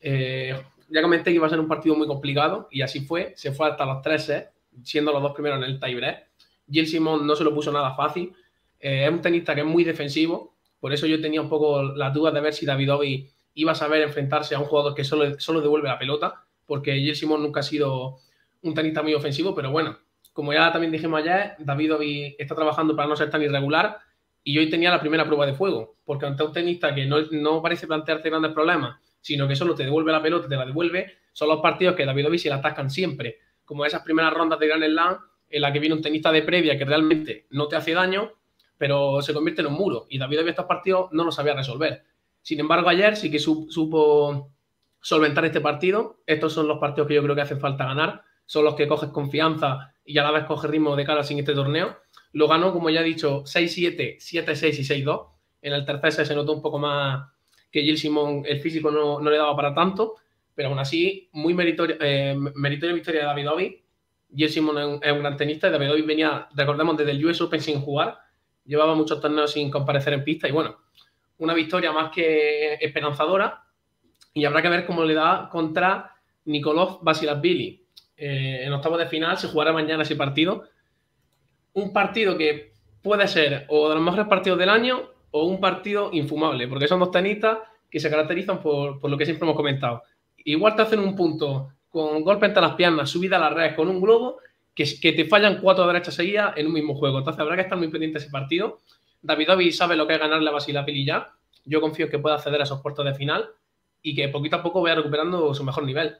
Eh, 0.00 0.60
ya 0.88 1.02
comenté 1.02 1.30
que 1.30 1.36
iba 1.36 1.46
a 1.46 1.50
ser 1.50 1.60
un 1.60 1.68
partido 1.68 1.94
muy 1.94 2.06
complicado 2.06 2.68
y 2.70 2.82
así 2.82 3.00
fue. 3.00 3.32
Se 3.36 3.52
fue 3.52 3.68
hasta 3.68 3.84
los 3.84 4.02
13, 4.02 4.48
siendo 4.82 5.12
los 5.12 5.22
dos 5.22 5.32
primeros 5.32 5.58
en 5.58 5.64
el 5.64 5.80
tiebreak. 5.80 6.28
Gil 6.70 6.86
Simón 6.86 7.26
no 7.26 7.36
se 7.36 7.44
lo 7.44 7.54
puso 7.54 7.72
nada 7.72 7.94
fácil. 7.94 8.32
Eh, 8.80 9.04
es 9.04 9.10
un 9.10 9.20
tenista 9.20 9.54
que 9.54 9.62
es 9.62 9.66
muy 9.66 9.84
defensivo, 9.84 10.54
por 10.80 10.92
eso 10.92 11.06
yo 11.06 11.20
tenía 11.20 11.40
un 11.40 11.48
poco 11.48 11.82
las 11.82 12.14
dudas 12.14 12.32
de 12.32 12.40
ver 12.40 12.54
si 12.54 12.64
David 12.64 12.92
Ovi 12.92 13.30
iba 13.54 13.72
a 13.72 13.74
saber 13.74 14.02
enfrentarse 14.02 14.54
a 14.54 14.60
un 14.60 14.66
jugador 14.66 14.94
que 14.94 15.02
solo, 15.02 15.38
solo 15.40 15.60
devuelve 15.60 15.88
la 15.88 15.98
pelota, 15.98 16.44
porque 16.64 16.92
Gil 16.94 17.16
Simón 17.16 17.42
nunca 17.42 17.60
ha 17.60 17.64
sido 17.64 18.18
un 18.62 18.74
tenista 18.74 19.02
muy 19.02 19.14
ofensivo, 19.14 19.54
pero 19.54 19.72
bueno, 19.72 19.98
como 20.32 20.52
ya 20.52 20.70
también 20.70 20.92
dijimos 20.92 21.20
ayer, 21.20 21.54
David 21.58 21.94
Ovi 21.94 22.36
está 22.38 22.54
trabajando 22.54 22.94
para 22.94 23.08
no 23.08 23.16
ser 23.16 23.30
tan 23.30 23.42
irregular 23.42 23.98
y 24.44 24.56
hoy 24.58 24.70
tenía 24.70 24.90
la 24.90 25.00
primera 25.00 25.24
prueba 25.24 25.46
de 25.46 25.54
fuego, 25.54 25.96
porque 26.04 26.26
ante 26.26 26.44
un 26.44 26.52
tenista 26.52 26.94
que 26.94 27.06
no, 27.06 27.16
no 27.32 27.60
parece 27.60 27.88
plantearse 27.88 28.30
grandes 28.30 28.52
problemas 28.52 29.00
sino 29.20 29.46
que 29.48 29.56
solo 29.56 29.74
te 29.74 29.84
devuelve 29.84 30.12
la 30.12 30.22
pelota, 30.22 30.48
te 30.48 30.56
la 30.56 30.66
devuelve, 30.66 31.18
son 31.32 31.48
los 31.48 31.60
partidos 31.60 31.94
que 31.94 32.04
David 32.04 32.36
se 32.36 32.48
la 32.48 32.56
atascan 32.56 32.90
siempre, 32.90 33.38
como 33.64 33.84
esas 33.84 34.02
primeras 34.02 34.32
rondas 34.32 34.58
de 34.58 34.66
Grand 34.66 34.84
Slam 34.84 35.18
en 35.50 35.62
la 35.62 35.72
que 35.72 35.78
viene 35.78 35.94
un 35.94 36.02
tenista 36.02 36.32
de 36.32 36.42
previa 36.42 36.76
que 36.76 36.84
realmente 36.84 37.46
no 37.50 37.68
te 37.68 37.76
hace 37.76 37.94
daño, 37.94 38.32
pero 38.76 39.22
se 39.22 39.34
convierte 39.34 39.62
en 39.62 39.68
un 39.68 39.74
muro. 39.74 40.06
Y 40.08 40.18
David 40.18 40.48
estos 40.48 40.66
partidos 40.66 41.10
no 41.12 41.24
los 41.24 41.34
sabía 41.34 41.54
resolver. 41.54 42.04
Sin 42.42 42.60
embargo, 42.60 42.88
ayer 42.88 43.16
sí 43.16 43.30
que 43.30 43.38
supo 43.38 44.52
solventar 45.00 45.44
este 45.44 45.60
partido. 45.60 46.22
Estos 46.26 46.52
son 46.52 46.68
los 46.68 46.78
partidos 46.78 47.08
que 47.08 47.14
yo 47.14 47.22
creo 47.22 47.34
que 47.34 47.42
hacen 47.42 47.60
falta 47.60 47.84
ganar. 47.84 48.22
Son 48.46 48.64
los 48.64 48.74
que 48.74 48.88
coges 48.88 49.10
confianza 49.10 49.94
y 50.04 50.18
a 50.18 50.22
la 50.22 50.30
vez 50.30 50.44
coges 50.44 50.70
ritmo 50.70 50.96
de 50.96 51.04
cara 51.04 51.22
sin 51.22 51.38
este 51.38 51.54
torneo. 51.54 51.98
Lo 52.32 52.48
ganó, 52.48 52.72
como 52.72 52.90
ya 52.90 53.00
he 53.00 53.04
dicho, 53.04 53.42
6-7, 53.44 54.18
7-6 54.18 54.78
y 54.78 55.04
6-2. 55.04 55.26
En 55.62 55.72
el 55.72 55.84
tercer 55.84 56.26
se 56.26 56.34
notó 56.34 56.52
un 56.52 56.62
poco 56.62 56.78
más, 56.78 57.28
que 57.70 57.82
Gil 57.82 57.98
Simón 57.98 58.42
el 58.46 58.60
físico 58.60 58.90
no, 58.90 59.20
le 59.20 59.36
daba 59.36 59.54
para 59.54 59.74
tanto, 59.74 60.16
pero 60.54 60.68
aún 60.68 60.78
así, 60.78 61.28
muy 61.32 61.54
meritoria, 61.54 61.96
eh, 62.00 62.36
victoria 62.94 63.20
de 63.20 63.26
David 63.26 63.50
Ovi. 63.50 63.84
Gil 64.34 64.50
Simón 64.50 65.00
es 65.02 65.12
un, 65.12 65.20
gran 65.20 65.36
tenista 65.36 65.68
y 65.68 65.70
David 65.70 65.92
Ovi 65.92 66.02
venía, 66.02 66.48
recordemos, 66.54 66.96
desde 66.96 67.12
el 67.12 67.24
US 67.24 67.40
Open 67.40 67.60
sin 67.60 67.80
jugar, 67.80 68.18
llevaba 68.64 68.94
muchos 68.94 69.20
torneos 69.20 69.52
sin 69.52 69.70
comparecer 69.70 70.12
en 70.12 70.24
pista 70.24 70.48
y 70.48 70.52
bueno, 70.52 70.76
una 71.38 71.54
victoria 71.54 71.92
más 71.92 72.10
que 72.10 72.74
esperanzadora 72.74 73.64
y 74.34 74.44
habrá 74.44 74.62
que 74.62 74.68
ver 74.68 74.86
cómo 74.86 75.04
le 75.04 75.14
da 75.14 75.48
contra 75.50 76.14
Nikolov 76.44 77.02
Basilashvili. 77.02 77.84
Eh, 78.16 78.64
en 78.64 78.72
octavos 78.72 78.98
de 78.98 79.06
final 79.06 79.38
se 79.38 79.48
jugará 79.48 79.72
mañana 79.72 80.02
ese 80.02 80.16
partido. 80.16 80.64
Un 81.72 81.92
partido 81.92 82.36
que 82.36 82.72
puede 83.02 83.28
ser 83.28 83.64
o 83.68 83.88
de 83.88 83.94
los 83.94 84.04
mejores 84.04 84.26
partidos 84.26 84.58
del 84.58 84.68
año 84.68 85.10
o 85.30 85.44
un 85.46 85.60
partido 85.60 86.10
infumable, 86.12 86.68
porque 86.68 86.88
son 86.88 87.00
dos 87.00 87.10
tenistas 87.10 87.58
que 87.90 88.00
se 88.00 88.10
caracterizan 88.10 88.60
por, 88.60 89.08
lo 89.08 89.16
que 89.16 89.24
siempre 89.24 89.46
hemos 89.46 89.56
comentado. 89.56 90.02
Igual 90.36 90.76
te 90.76 90.82
hacen 90.82 91.00
un 91.00 91.14
punto 91.14 91.70
con 91.88 92.22
golpe 92.22 92.46
entre 92.46 92.62
las 92.62 92.74
piernas, 92.74 93.10
subida 93.10 93.36
a 93.36 93.40
las 93.40 93.52
redes 93.52 93.74
con 93.74 93.88
un 93.88 94.00
globo, 94.00 94.38
que, 94.74 94.84
que 95.00 95.12
te 95.12 95.24
fallan 95.24 95.60
cuatro 95.60 95.86
derechas 95.86 96.14
seguidas 96.14 96.56
en 96.56 96.66
un 96.66 96.72
mismo 96.72 96.94
juego. 96.94 97.18
Entonces 97.18 97.40
habrá 97.40 97.56
que 97.56 97.62
estar 97.62 97.78
muy 97.78 97.88
pendiente 97.88 98.18
de 98.18 98.24
ese 98.24 98.30
partido. 98.30 98.78
David 99.22 99.52
Ovi 99.52 99.72
sabe 99.72 99.96
lo 99.96 100.06
que 100.06 100.14
es 100.14 100.20
ganarle 100.20 100.48
a 100.48 100.52
Basilapili 100.52 101.04
ya. 101.04 101.32
Yo 101.64 101.80
confío 101.80 102.06
en 102.06 102.10
que 102.10 102.18
pueda 102.18 102.36
acceder 102.36 102.60
a 102.60 102.64
esos 102.64 102.80
puertos 102.80 103.04
de 103.04 103.14
final 103.14 103.50
y 104.02 104.14
que 104.14 104.28
poquito 104.28 104.56
a 104.56 104.62
poco 104.62 104.80
vaya 104.80 104.94
recuperando 104.94 105.52
su 105.54 105.64
mejor 105.64 105.84
nivel. 105.84 106.16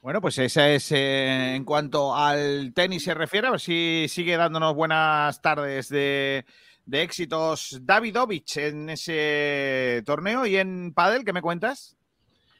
Bueno, 0.00 0.20
pues 0.20 0.38
esa 0.38 0.70
es 0.70 0.92
eh, 0.92 1.56
en 1.56 1.64
cuanto 1.64 2.14
al 2.14 2.72
tenis 2.72 3.02
se 3.02 3.14
refiere, 3.14 3.48
a 3.48 3.50
ver 3.50 3.60
si 3.60 4.06
sigue 4.08 4.36
dándonos 4.36 4.74
buenas 4.74 5.42
tardes 5.42 5.88
de, 5.88 6.44
éxitos 6.92 7.80
Davidovich 7.82 8.58
en 8.58 8.90
ese 8.90 10.04
torneo 10.06 10.46
y 10.46 10.56
en 10.56 10.94
Padel, 10.94 11.24
¿qué 11.24 11.32
me 11.32 11.42
cuentas? 11.42 11.96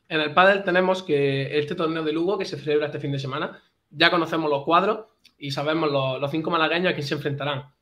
En 0.09 0.21
el 0.21 0.35
Padel 0.35 0.65
tenemos 0.65 1.05
que 1.05 1.57
este 1.61 1.77
torneo 1.77 2.03
de 2.03 2.13
Lugo 2.13 2.39
que 2.39 2.45
se 2.45 2.59
celebra 2.59 2.87
este 2.87 2.99
fin 2.99 3.13
de 3.13 3.21
semana, 3.21 3.63
ya 3.89 4.11
conocemos 4.11 4.51
los 4.51 4.65
cuadros 4.65 5.07
y 5.39 5.53
sabemos 5.53 5.93
los, 5.93 6.31
cinco 6.33 6.51
malagueños 6.51 6.91
a 6.91 6.95
quién 6.95 7.07
se 7.07 7.15
enfrentarán. 7.15 7.73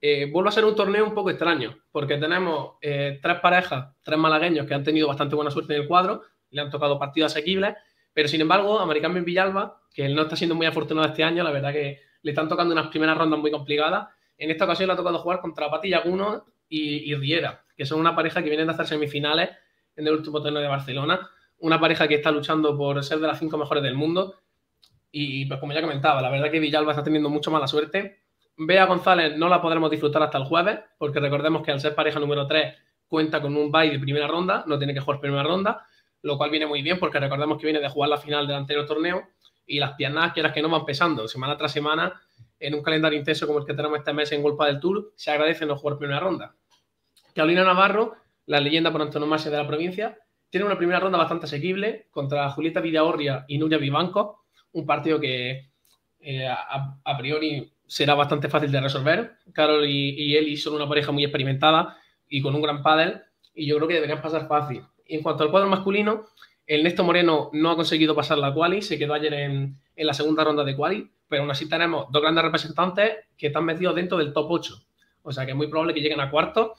Eh, 0.00 0.28
vuelve 0.32 0.48
a 0.48 0.52
ser 0.52 0.64
un 0.64 0.74
torneo 0.74 1.04
un 1.04 1.14
poco 1.14 1.30
extraño, 1.30 1.78
porque 1.92 2.16
tenemos 2.16 2.72
eh, 2.82 3.20
tres 3.22 3.38
parejas, 3.38 3.94
tres 4.02 4.18
malagueños 4.18 4.66
que 4.66 4.74
han 4.74 4.82
tenido 4.82 5.06
bastante 5.06 5.36
buena 5.36 5.52
suerte 5.52 5.76
en 5.76 5.82
el 5.82 5.88
cuadro, 5.88 6.22
le 6.50 6.60
han 6.60 6.70
tocado 6.70 6.98
partidos 6.98 7.30
asequibles 7.32 7.76
pero 8.12 8.28
sin 8.28 8.40
embargo, 8.40 8.78
Americano 8.80 9.16
en 9.16 9.24
Villalba, 9.24 9.80
que 9.94 10.04
él 10.04 10.14
no 10.14 10.22
está 10.22 10.36
siendo 10.36 10.54
muy 10.54 10.66
afortunado 10.66 11.06
este 11.06 11.24
año, 11.24 11.42
la 11.42 11.50
verdad 11.50 11.72
que 11.72 12.00
le 12.22 12.30
están 12.30 12.48
tocando 12.48 12.72
unas 12.72 12.88
primeras 12.88 13.16
rondas 13.16 13.40
muy 13.40 13.50
complicadas. 13.50 14.08
En 14.36 14.50
esta 14.50 14.64
ocasión 14.64 14.88
le 14.88 14.94
ha 14.94 14.96
tocado 14.96 15.18
jugar 15.18 15.40
contra 15.40 15.70
Pati 15.70 15.90
Yaguno 15.90 16.44
y, 16.68 17.14
Riera, 17.14 17.64
que 17.76 17.84
son 17.84 18.00
una 18.00 18.14
pareja 18.14 18.42
que 18.42 18.48
vienen 18.48 18.66
de 18.66 18.74
hacer 18.74 18.86
semifinales 18.86 19.50
en 19.96 20.06
el 20.06 20.14
último 20.14 20.40
torneo 20.40 20.62
de 20.62 20.68
Barcelona. 20.68 21.28
Una 21.58 21.80
pareja 21.80 22.08
que 22.08 22.14
está 22.14 22.30
luchando 22.30 22.76
por 22.76 23.02
ser 23.04 23.18
de 23.18 23.26
las 23.26 23.38
cinco 23.38 23.58
mejores 23.58 23.82
del 23.82 23.94
mundo. 23.94 24.36
Y 25.10 25.46
pues 25.46 25.58
como 25.58 25.72
ya 25.72 25.80
comentaba, 25.80 26.22
la 26.22 26.30
verdad 26.30 26.50
que 26.50 26.60
Villalba 26.60 26.92
está 26.92 27.02
teniendo 27.02 27.28
mucho 27.28 27.50
mala 27.50 27.66
suerte. 27.66 28.22
Bea 28.56 28.86
González 28.86 29.36
no 29.36 29.48
la 29.48 29.60
podremos 29.60 29.90
disfrutar 29.90 30.22
hasta 30.22 30.38
el 30.38 30.44
jueves, 30.44 30.78
porque 30.98 31.18
recordemos 31.18 31.62
que 31.62 31.72
al 31.72 31.80
ser 31.80 31.94
pareja 31.94 32.20
número 32.20 32.46
3 32.46 32.76
cuenta 33.08 33.42
con 33.42 33.56
un 33.56 33.72
bye 33.72 33.90
de 33.90 33.98
primera 33.98 34.28
ronda, 34.28 34.62
no 34.66 34.78
tiene 34.78 34.94
que 34.94 35.00
jugar 35.00 35.20
primera 35.20 35.42
ronda 35.42 35.84
lo 36.22 36.36
cual 36.36 36.50
viene 36.50 36.66
muy 36.66 36.82
bien 36.82 36.98
porque 36.98 37.18
recordemos 37.18 37.58
que 37.58 37.66
viene 37.66 37.80
de 37.80 37.88
jugar 37.88 38.10
la 38.10 38.18
final 38.18 38.46
del 38.46 38.56
anterior 38.56 38.86
torneo 38.86 39.28
y 39.66 39.78
las 39.78 39.92
piernas, 39.92 40.32
quieras 40.32 40.52
que 40.52 40.62
no, 40.62 40.68
van 40.68 40.84
pesando 40.84 41.28
semana 41.28 41.56
tras 41.56 41.72
semana 41.72 42.20
en 42.58 42.74
un 42.74 42.82
calendario 42.82 43.18
intenso 43.18 43.46
como 43.46 43.60
el 43.60 43.64
que 43.64 43.74
tenemos 43.74 43.98
este 43.98 44.12
mes 44.12 44.32
en 44.32 44.42
Golpa 44.42 44.66
del 44.66 44.80
Tour, 44.80 45.12
se 45.16 45.30
agradece 45.30 45.64
no 45.64 45.76
jugar 45.76 45.98
primera 45.98 46.20
ronda. 46.20 46.54
Carolina 47.34 47.64
Navarro, 47.64 48.16
la 48.46 48.60
leyenda 48.60 48.92
por 48.92 49.00
antonomasia 49.00 49.50
de 49.50 49.56
la 49.56 49.66
provincia, 49.66 50.18
tiene 50.50 50.66
una 50.66 50.76
primera 50.76 51.00
ronda 51.00 51.16
bastante 51.16 51.46
asequible 51.46 52.08
contra 52.10 52.50
Julieta 52.50 52.80
Villaorria 52.80 53.44
y 53.48 53.56
Nuria 53.56 53.78
Vivanco, 53.78 54.44
un 54.72 54.84
partido 54.84 55.20
que 55.20 55.70
eh, 56.18 56.48
a, 56.48 57.16
priori 57.16 57.72
será 57.86 58.14
bastante 58.14 58.48
fácil 58.48 58.70
de 58.70 58.80
resolver. 58.80 59.36
Carol 59.52 59.86
y, 59.86 60.10
y 60.10 60.36
Eli 60.36 60.56
son 60.56 60.74
una 60.74 60.88
pareja 60.88 61.12
muy 61.12 61.24
experimentada 61.24 61.96
y 62.28 62.42
con 62.42 62.54
un 62.54 62.62
gran 62.62 62.82
pádel 62.82 63.22
y 63.54 63.66
yo 63.66 63.76
creo 63.76 63.88
que 63.88 63.94
deberían 63.94 64.20
pasar 64.20 64.48
fácil 64.48 64.82
en 65.14 65.22
cuanto 65.22 65.44
al 65.44 65.50
cuadro 65.50 65.68
masculino, 65.68 66.26
el 66.66 66.84
Néstor 66.84 67.04
Moreno 67.04 67.50
no 67.52 67.70
ha 67.70 67.76
conseguido 67.76 68.14
pasar 68.14 68.38
la 68.38 68.54
quali, 68.54 68.80
se 68.80 68.98
quedó 68.98 69.14
ayer 69.14 69.34
en, 69.34 69.76
la 69.96 70.14
segunda 70.14 70.44
ronda 70.44 70.64
de 70.64 70.76
quali, 70.76 71.10
pero 71.28 71.42
aún 71.42 71.50
así 71.50 71.68
tenemos 71.68 72.06
dos 72.10 72.22
grandes 72.22 72.44
representantes 72.44 73.16
que 73.36 73.48
están 73.48 73.64
metidos 73.64 73.94
dentro 73.94 74.16
del 74.16 74.32
top 74.32 74.46
8. 74.50 74.74
O 75.22 75.32
sea 75.32 75.44
que 75.44 75.50
es 75.50 75.56
muy 75.56 75.66
probable 75.66 75.94
que 75.94 76.00
lleguen 76.00 76.20
a 76.20 76.30
cuarto. 76.30 76.74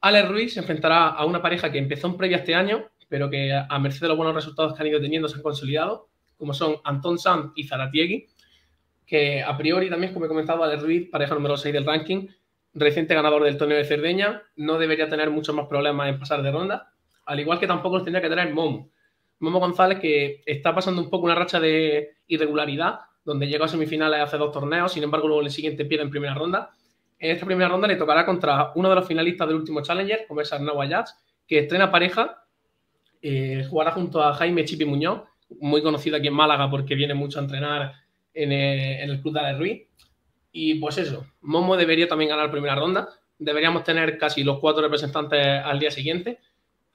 Alex 0.00 0.28
Ruiz 0.28 0.54
se 0.54 0.60
enfrentará 0.60 1.08
a 1.08 1.24
una 1.26 1.42
pareja 1.42 1.70
que 1.70 1.78
empezó 1.78 2.06
en 2.06 2.16
previa 2.16 2.38
este 2.38 2.54
año, 2.54 2.86
pero 3.08 3.28
que 3.30 3.52
a 3.52 3.78
merced 3.78 4.00
de 4.00 4.08
los 4.08 4.16
buenos 4.16 4.34
resultados 4.34 4.74
que 4.74 4.82
han 4.82 4.88
ido 4.88 5.00
teniendo 5.00 5.28
se 5.28 5.36
han 5.36 5.42
consolidado, 5.42 6.08
como 6.38 6.54
son 6.54 6.76
Anton 6.84 7.18
Sanz 7.18 7.52
y 7.54 7.64
Zaratiegui, 7.64 8.26
que 9.06 9.42
a 9.42 9.56
priori 9.56 9.88
también, 9.88 10.12
como 10.12 10.24
he 10.24 10.28
comentado, 10.28 10.64
Ale 10.64 10.76
Ruiz, 10.76 11.08
pareja 11.10 11.34
número 11.34 11.56
6 11.56 11.72
del 11.72 11.84
ranking, 11.84 12.26
reciente 12.74 13.14
ganador 13.14 13.44
del 13.44 13.56
torneo 13.56 13.78
de 13.78 13.84
Cerdeña, 13.84 14.42
no 14.56 14.78
debería 14.78 15.08
tener 15.08 15.30
muchos 15.30 15.54
más 15.54 15.66
problemas 15.66 16.08
en 16.08 16.18
pasar 16.18 16.42
de 16.42 16.50
ronda, 16.50 16.92
al 17.26 17.40
igual 17.40 17.58
que 17.60 17.66
tampoco 17.66 17.96
los 17.96 18.04
tendría 18.04 18.22
que 18.22 18.28
tener 18.28 18.52
Momo. 18.54 18.90
Momo 19.40 19.60
González, 19.60 19.98
que 19.98 20.42
está 20.46 20.74
pasando 20.74 21.02
un 21.02 21.10
poco 21.10 21.26
una 21.26 21.34
racha 21.34 21.60
de 21.60 22.16
irregularidad, 22.26 23.00
donde 23.24 23.46
llegó 23.46 23.64
a 23.64 23.68
semifinales 23.68 24.20
hace 24.20 24.38
dos 24.38 24.52
torneos, 24.52 24.92
sin 24.92 25.02
embargo, 25.02 25.26
luego 25.26 25.42
en 25.42 25.46
el 25.46 25.52
siguiente 25.52 25.84
pierde 25.84 26.04
en 26.04 26.10
primera 26.10 26.34
ronda. 26.34 26.70
En 27.18 27.30
esta 27.30 27.44
primera 27.44 27.68
ronda 27.68 27.88
le 27.88 27.96
tocará 27.96 28.24
contra 28.24 28.72
uno 28.74 28.88
de 28.88 28.94
los 28.94 29.06
finalistas 29.06 29.48
del 29.48 29.56
último 29.56 29.82
Challenger, 29.82 30.26
como 30.26 30.40
es 30.40 30.52
Arnau 30.52 30.80
Ayats, 30.80 31.18
que 31.46 31.58
estrena 31.58 31.90
pareja, 31.90 32.44
eh, 33.22 33.66
jugará 33.68 33.92
junto 33.92 34.22
a 34.22 34.34
Jaime 34.34 34.64
Chipi 34.64 34.84
Muñoz, 34.84 35.22
muy 35.60 35.82
conocido 35.82 36.16
aquí 36.16 36.28
en 36.28 36.34
Málaga 36.34 36.70
porque 36.70 36.94
viene 36.94 37.14
mucho 37.14 37.38
a 37.38 37.42
entrenar 37.42 37.92
en 38.34 38.52
eh, 38.52 39.02
el, 39.02 39.20
club 39.20 39.34
de 39.34 39.40
Ale 39.40 39.58
Ruiz. 39.58 39.82
Y 40.52 40.74
pues 40.76 40.98
eso, 40.98 41.26
Momo 41.40 41.76
debería 41.76 42.08
también 42.08 42.30
ganar 42.30 42.50
primera 42.50 42.74
ronda. 42.74 43.08
Deberíamos 43.38 43.84
tener 43.84 44.18
casi 44.18 44.44
los 44.44 44.58
cuatro 44.58 44.82
representantes 44.82 45.44
al 45.44 45.78
día 45.78 45.90
siguiente. 45.90 46.38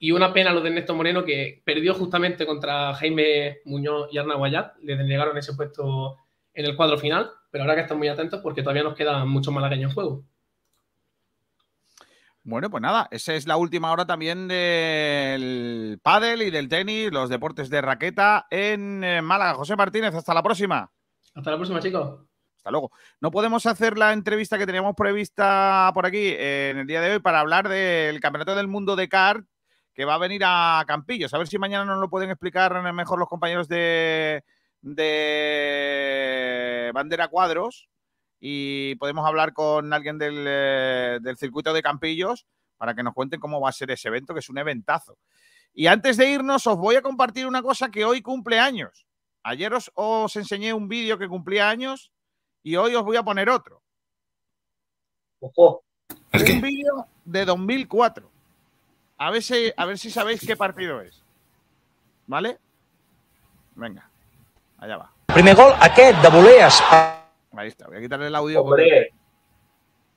Y 0.04 0.10
una 0.10 0.32
pena 0.32 0.52
lo 0.52 0.60
de 0.62 0.70
Ernesto 0.70 0.96
Moreno, 0.96 1.24
que 1.24 1.62
perdió 1.64 1.94
justamente 1.94 2.44
contra 2.44 2.92
Jaime 2.94 3.58
Muñoz 3.64 4.08
y 4.10 4.18
Arna 4.18 4.34
Guayat. 4.34 4.74
Le 4.82 4.96
denegaron 4.96 5.38
ese 5.38 5.54
puesto 5.54 6.16
en 6.52 6.64
el 6.64 6.74
cuadro 6.74 6.98
final. 6.98 7.30
Pero 7.52 7.62
ahora 7.62 7.76
que 7.76 7.82
están 7.82 7.98
muy 7.98 8.08
atentos 8.08 8.40
porque 8.42 8.62
todavía 8.62 8.82
nos 8.82 8.96
quedan 8.96 9.28
muchos 9.28 9.54
malagueños 9.54 9.90
en 9.90 9.94
juego. 9.94 10.24
Bueno, 12.42 12.68
pues 12.68 12.82
nada, 12.82 13.06
esa 13.12 13.34
es 13.34 13.46
la 13.46 13.56
última 13.56 13.92
hora 13.92 14.04
también 14.04 14.48
del 14.48 16.00
pádel 16.02 16.42
y 16.42 16.50
del 16.50 16.68
tenis, 16.68 17.12
los 17.12 17.28
deportes 17.30 17.70
de 17.70 17.80
raqueta 17.80 18.48
en 18.50 19.04
eh, 19.04 19.22
Málaga. 19.22 19.54
José 19.54 19.76
Martínez, 19.76 20.16
hasta 20.16 20.34
la 20.34 20.42
próxima. 20.42 20.90
Hasta 21.32 21.52
la 21.52 21.56
próxima, 21.56 21.78
chicos. 21.78 22.26
Hasta 22.56 22.72
luego. 22.72 22.90
No 23.20 23.30
podemos 23.30 23.66
hacer 23.66 23.96
la 23.96 24.12
entrevista 24.12 24.58
que 24.58 24.66
teníamos 24.66 24.96
prevista 24.96 25.92
por 25.94 26.06
aquí 26.06 26.26
eh, 26.26 26.70
en 26.70 26.78
el 26.78 26.88
día 26.88 27.00
de 27.00 27.12
hoy 27.12 27.18
para 27.20 27.38
hablar 27.38 27.68
del 27.68 28.18
Campeonato 28.18 28.56
del 28.56 28.66
Mundo 28.66 28.96
de 28.96 29.08
kart 29.08 29.46
que 29.94 30.04
va 30.04 30.14
a 30.14 30.18
venir 30.18 30.42
a 30.44 30.84
Campillos. 30.86 31.32
A 31.34 31.38
ver 31.38 31.48
si 31.48 31.58
mañana 31.58 31.84
nos 31.84 32.00
lo 32.00 32.10
pueden 32.10 32.30
explicar 32.30 32.80
mejor 32.92 33.18
los 33.18 33.28
compañeros 33.28 33.68
de, 33.68 34.44
de 34.80 36.90
Bandera 36.94 37.28
Cuadros 37.28 37.88
y 38.40 38.96
podemos 38.96 39.26
hablar 39.26 39.52
con 39.52 39.92
alguien 39.92 40.18
del, 40.18 40.44
eh, 40.46 41.18
del, 41.22 41.36
circuito 41.36 41.72
de 41.72 41.82
Campillos 41.82 42.46
para 42.76 42.94
que 42.94 43.04
nos 43.04 43.14
cuenten 43.14 43.38
cómo 43.38 43.60
va 43.60 43.68
a 43.68 43.72
ser 43.72 43.90
ese 43.92 44.08
evento, 44.08 44.34
que 44.34 44.40
es 44.40 44.48
un 44.48 44.58
eventazo. 44.58 45.16
Y 45.72 45.86
antes 45.86 46.16
de 46.16 46.28
irnos, 46.28 46.66
os 46.66 46.76
voy 46.76 46.96
a 46.96 47.02
compartir 47.02 47.46
una 47.46 47.62
cosa 47.62 47.90
que 47.90 48.04
hoy 48.04 48.20
cumple 48.20 48.58
años. 48.58 49.06
Ayer 49.44 49.72
os, 49.72 50.36
enseñé 50.36 50.74
un 50.74 50.88
vídeo 50.88 51.18
que 51.18 51.28
cumplía 51.28 51.68
años 51.68 52.12
y 52.62 52.74
hoy 52.74 52.94
os 52.94 53.04
voy 53.04 53.16
a 53.16 53.22
poner 53.22 53.48
otro. 53.48 53.82
Ojo. 55.40 55.84
Un 56.32 56.60
vídeo 56.60 57.06
de 57.24 57.44
2004. 57.44 58.31
A 59.22 59.30
ver, 59.30 59.40
si, 59.40 59.72
a 59.76 59.84
ver 59.84 59.98
si 59.98 60.10
sabéis 60.10 60.44
qué 60.44 60.56
partido 60.56 61.00
es. 61.00 61.22
¿Vale? 62.26 62.58
Venga, 63.76 64.10
allá 64.78 64.96
va. 64.96 65.12
Primer 65.26 65.54
gol 65.54 65.72
aquest 65.80 66.18
de 66.20 66.28
voleas. 66.28 66.82
Ahí 67.52 67.68
está, 67.68 67.86
voy 67.86 67.98
a 67.98 68.00
quitarle 68.00 68.26
el 68.26 68.34
audio. 68.34 68.62
Hombre, 68.62 69.14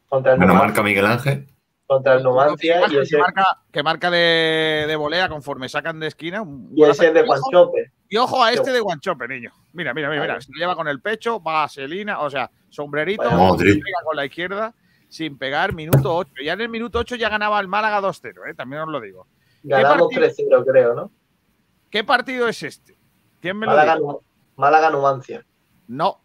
contra 0.10 0.32
el 0.34 0.40
Bueno, 0.40 0.54
Numancia, 0.54 0.68
marca 0.68 0.82
Miguel 0.84 1.06
Ángel. 1.06 1.48
contra 1.86 2.16
el 2.16 2.24
Numancia 2.24 2.88
y 2.88 2.90
que, 2.90 3.02
ese, 3.02 3.18
marca, 3.20 3.46
que 3.72 3.84
marca 3.84 4.10
de, 4.10 4.86
de 4.88 4.96
volea 4.96 5.30
conforme 5.30 5.70
sacan 5.70 6.00
de 6.00 6.08
esquina. 6.08 6.42
un 6.42 6.72
y 6.76 6.84
ese 6.84 7.12
de. 7.12 7.22
Guanchope. 7.22 7.92
Y 8.10 8.18
ojo 8.18 8.44
a 8.44 8.54
este 8.54 8.72
de 8.72 8.80
Guanchope, 8.80 9.28
niño. 9.28 9.52
Mira, 9.74 9.94
mira, 9.94 10.10
mira, 10.10 10.22
mira. 10.24 10.42
Se 10.42 10.52
lo 10.52 10.58
lleva 10.58 10.76
con 10.76 10.88
el 10.88 11.00
pecho, 11.00 11.40
vaselina, 11.40 12.22
o 12.22 12.30
sea, 12.32 12.50
sombrerito, 12.70 13.22
pega 13.22 14.02
con 14.04 14.16
la 14.16 14.26
izquierda, 14.26 14.74
sin 15.16 15.38
pegar, 15.38 15.72
minuto 15.74 16.14
8. 16.14 16.34
Ya 16.44 16.54
en 16.54 16.62
el 16.62 16.68
minuto 16.70 17.00
8 17.00 17.16
ya 17.16 17.30
ganaba 17.30 17.58
el 17.62 17.70
Málaga 17.70 18.02
2-0, 18.02 18.50
¿eh? 18.50 18.54
también 18.54 18.82
os 18.82 18.90
lo 18.90 19.00
digo. 19.00 19.26
Ganamos 19.64 20.10
partido? 20.14 20.28
3-0, 20.62 20.66
creo, 20.70 20.94
¿no? 20.94 21.12
¿Qué 21.90 22.04
partido 22.04 22.50
es 22.50 22.62
este? 22.64 22.98
¿Quién 23.40 23.58
me 23.58 23.66
lo 23.66 23.72
Málaga, 23.72 23.94
dice? 23.96 24.06
Nu- 24.06 24.22
Málaga 24.58 24.90
Numancia. 24.90 25.46
No, 25.88 26.20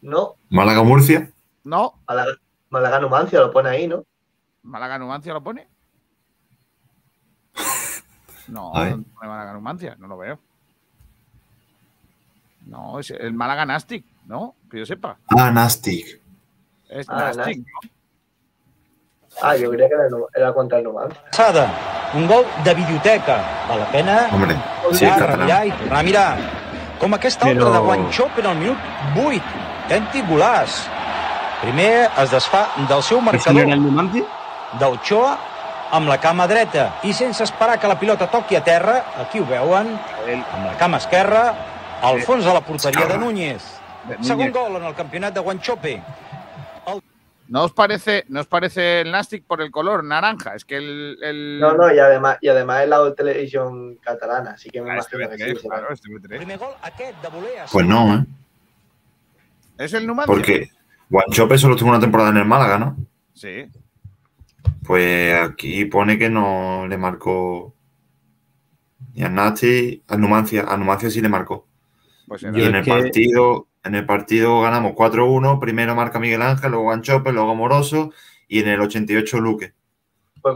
No, 0.00 0.34
Málaga 0.50 0.82
Murcia. 0.82 1.32
no. 1.62 1.94
Málaga, 2.08 2.32
Málaga 2.70 2.98
Numancia 3.00 3.38
lo 3.40 3.52
pone 3.52 3.68
ahí, 3.68 3.86
¿no? 3.86 4.04
¿Málaga 4.64 4.98
Numancia 4.98 5.32
lo 5.32 5.42
pone? 5.44 5.68
No, 8.48 8.72
no 8.74 9.04
pone 9.14 9.28
Málaga 9.28 9.52
Numancia, 9.52 9.94
no 9.98 10.08
lo 10.08 10.18
veo. 10.18 10.38
No, 12.66 12.98
es 12.98 13.10
el 13.12 13.32
Málaga 13.32 13.64
Nastic, 13.64 14.04
¿no? 14.26 14.56
Que 14.70 14.80
yo 14.80 14.86
sepa. 14.86 15.18
Ah, 15.28 15.50
Nastic. 15.52 16.20
Es 16.92 17.06
Ah, 17.08 17.32
Nastic. 17.34 17.36
Nastic. 17.36 17.92
Ah, 19.42 19.56
yo 19.56 19.70
creía 19.70 19.88
que 19.88 19.94
era, 19.94 20.04
era 20.34 20.52
contra 20.52 20.78
el 20.78 20.84
Numancia. 20.84 21.18
Passada, 21.30 21.66
un 22.14 22.26
gol 22.26 22.44
de 22.64 22.74
videoteca. 22.74 23.36
Val 23.68 23.78
la 23.80 23.86
pena 23.86 24.28
Hombre, 24.30 24.56
sí, 24.92 25.06
mirar, 25.06 25.66
i 25.66 25.70
tornar 25.72 25.98
a 25.98 26.02
mirar. 26.02 26.36
Com 27.00 27.14
aquesta 27.14 27.46
Però- 27.46 27.64
altra 27.66 27.70
de 27.70 27.78
Guanxop 27.86 28.38
en 28.38 28.46
el 28.46 28.56
minut 28.56 28.78
8. 29.16 29.42
Autèntic 29.88 30.28
golaç. 30.28 30.76
Primer 31.62 32.10
es 32.22 32.30
desfà 32.30 32.66
del 32.88 33.02
seu 33.02 33.20
marcador. 33.20 33.62
el 33.62 33.82
Numancia? 33.82 34.22
D'Ochoa 34.78 35.38
amb 35.92 36.08
la 36.08 36.18
cama 36.18 36.46
dreta 36.46 36.94
i 37.02 37.12
sense 37.12 37.42
esperar 37.44 37.78
que 37.78 37.88
la 37.88 37.98
pilota 37.98 38.26
toqui 38.30 38.56
a 38.56 38.62
terra, 38.64 39.04
aquí 39.20 39.40
ho 39.40 39.46
veuen, 39.46 39.98
amb 40.54 40.66
la 40.66 40.76
cama 40.78 40.96
esquerra, 40.98 41.54
al 42.02 42.20
fons 42.22 42.44
de 42.44 42.52
la 42.52 42.60
porteria 42.60 43.06
de 43.06 43.18
Núñez. 43.18 43.62
Segon 44.20 44.50
gol 44.52 44.76
en 44.76 44.84
el 44.84 44.94
campionat 44.94 45.32
de 45.34 45.40
Guanchope. 45.40 46.02
¿No 47.52 47.64
os 47.64 47.72
parece, 47.74 48.24
no 48.30 48.40
os 48.40 48.46
parece 48.46 49.02
el 49.02 49.12
Nastic 49.12 49.44
por 49.44 49.60
el 49.60 49.70
color 49.70 50.02
naranja? 50.04 50.54
Es 50.54 50.64
que 50.64 50.78
el. 50.78 51.18
el- 51.22 51.60
No, 51.60 51.74
no, 51.74 51.92
y 51.94 51.98
además, 51.98 52.38
y 52.40 52.48
además 52.48 52.82
es 52.84 52.88
la 52.88 53.14
televisión 53.14 53.96
catalana, 53.96 54.52
así 54.52 54.70
que 54.70 54.80
me 54.80 54.90
Ah, 54.90 54.96
este 54.96 55.16
imagino 55.16 55.36
que 55.36 55.52
B3, 55.52 55.60
sí. 55.60 55.68
claro, 55.68 55.92
este 55.92 56.08
B3. 56.08 56.36
Primer 56.38 56.58
gol 56.58 56.72
aquest 56.80 57.20
de 57.20 57.28
voleas. 57.28 57.70
Pues 57.70 57.84
no, 57.86 58.14
¿eh? 58.14 58.24
¿Es 59.76 59.92
el 59.92 60.06
Numancia? 60.06 60.32
Porque 60.34 60.70
Guanchope 61.10 61.58
solo 61.58 61.76
tuvo 61.76 61.90
una 61.90 62.00
temporada 62.00 62.30
en 62.30 62.38
el 62.38 62.46
Málaga, 62.46 62.78
¿no? 62.78 62.96
Sí. 63.34 63.66
Pues 64.86 65.34
aquí 65.38 65.84
pone 65.84 66.18
que 66.18 66.30
no 66.30 66.86
le 66.88 66.96
marcó 66.96 67.74
ni 69.12 69.24
a 69.24 69.28
Nati, 69.28 70.02
a 70.08 70.16
Numancia. 70.16 70.64
A 70.66 70.76
Numancia 70.78 71.10
sí 71.10 71.20
le 71.20 71.28
marcó. 71.28 71.66
Pues 72.26 72.44
Y 72.44 72.46
en 72.46 72.76
el 72.76 72.86
partido, 72.86 73.66
en 73.84 73.94
el 73.94 74.06
partido 74.06 74.60
ganamos 74.60 74.92
4-1. 74.92 75.58
Primero 75.60 75.94
marca 75.94 76.18
Miguel 76.18 76.42
Ángel, 76.42 76.70
luego 76.70 76.84
Guanchope, 76.84 77.32
luego 77.32 77.54
Moroso 77.54 78.12
y 78.48 78.60
en 78.60 78.68
el 78.68 78.80
88 78.80 79.40
Luque. 79.40 79.74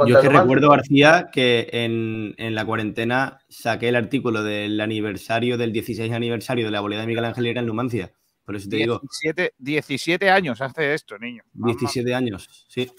Yo 0.06 0.18
es 0.18 0.22
que 0.22 0.28
recuerdo, 0.28 0.70
García, 0.70 1.28
que 1.32 1.68
en, 1.70 2.34
en 2.38 2.54
la 2.56 2.64
cuarentena 2.64 3.38
saqué 3.48 3.88
el 3.88 3.96
artículo 3.96 4.42
del 4.42 4.80
aniversario, 4.80 5.56
del 5.56 5.72
16 5.72 6.12
aniversario 6.12 6.64
de 6.64 6.72
la 6.72 6.80
volea 6.80 7.00
de 7.00 7.06
Miguel 7.06 7.24
Ángel 7.24 7.46
y 7.46 7.50
era 7.50 7.60
en 7.60 7.66
Numancia. 7.66 8.12
Por 8.44 8.56
eso 8.56 8.68
te 8.68 8.76
digo, 8.76 9.00
17, 9.00 9.54
17 9.58 10.30
años 10.30 10.60
hace 10.60 10.94
esto, 10.94 11.18
niño. 11.18 11.42
17 11.52 12.14
años, 12.14 12.66
sí. 12.68 12.90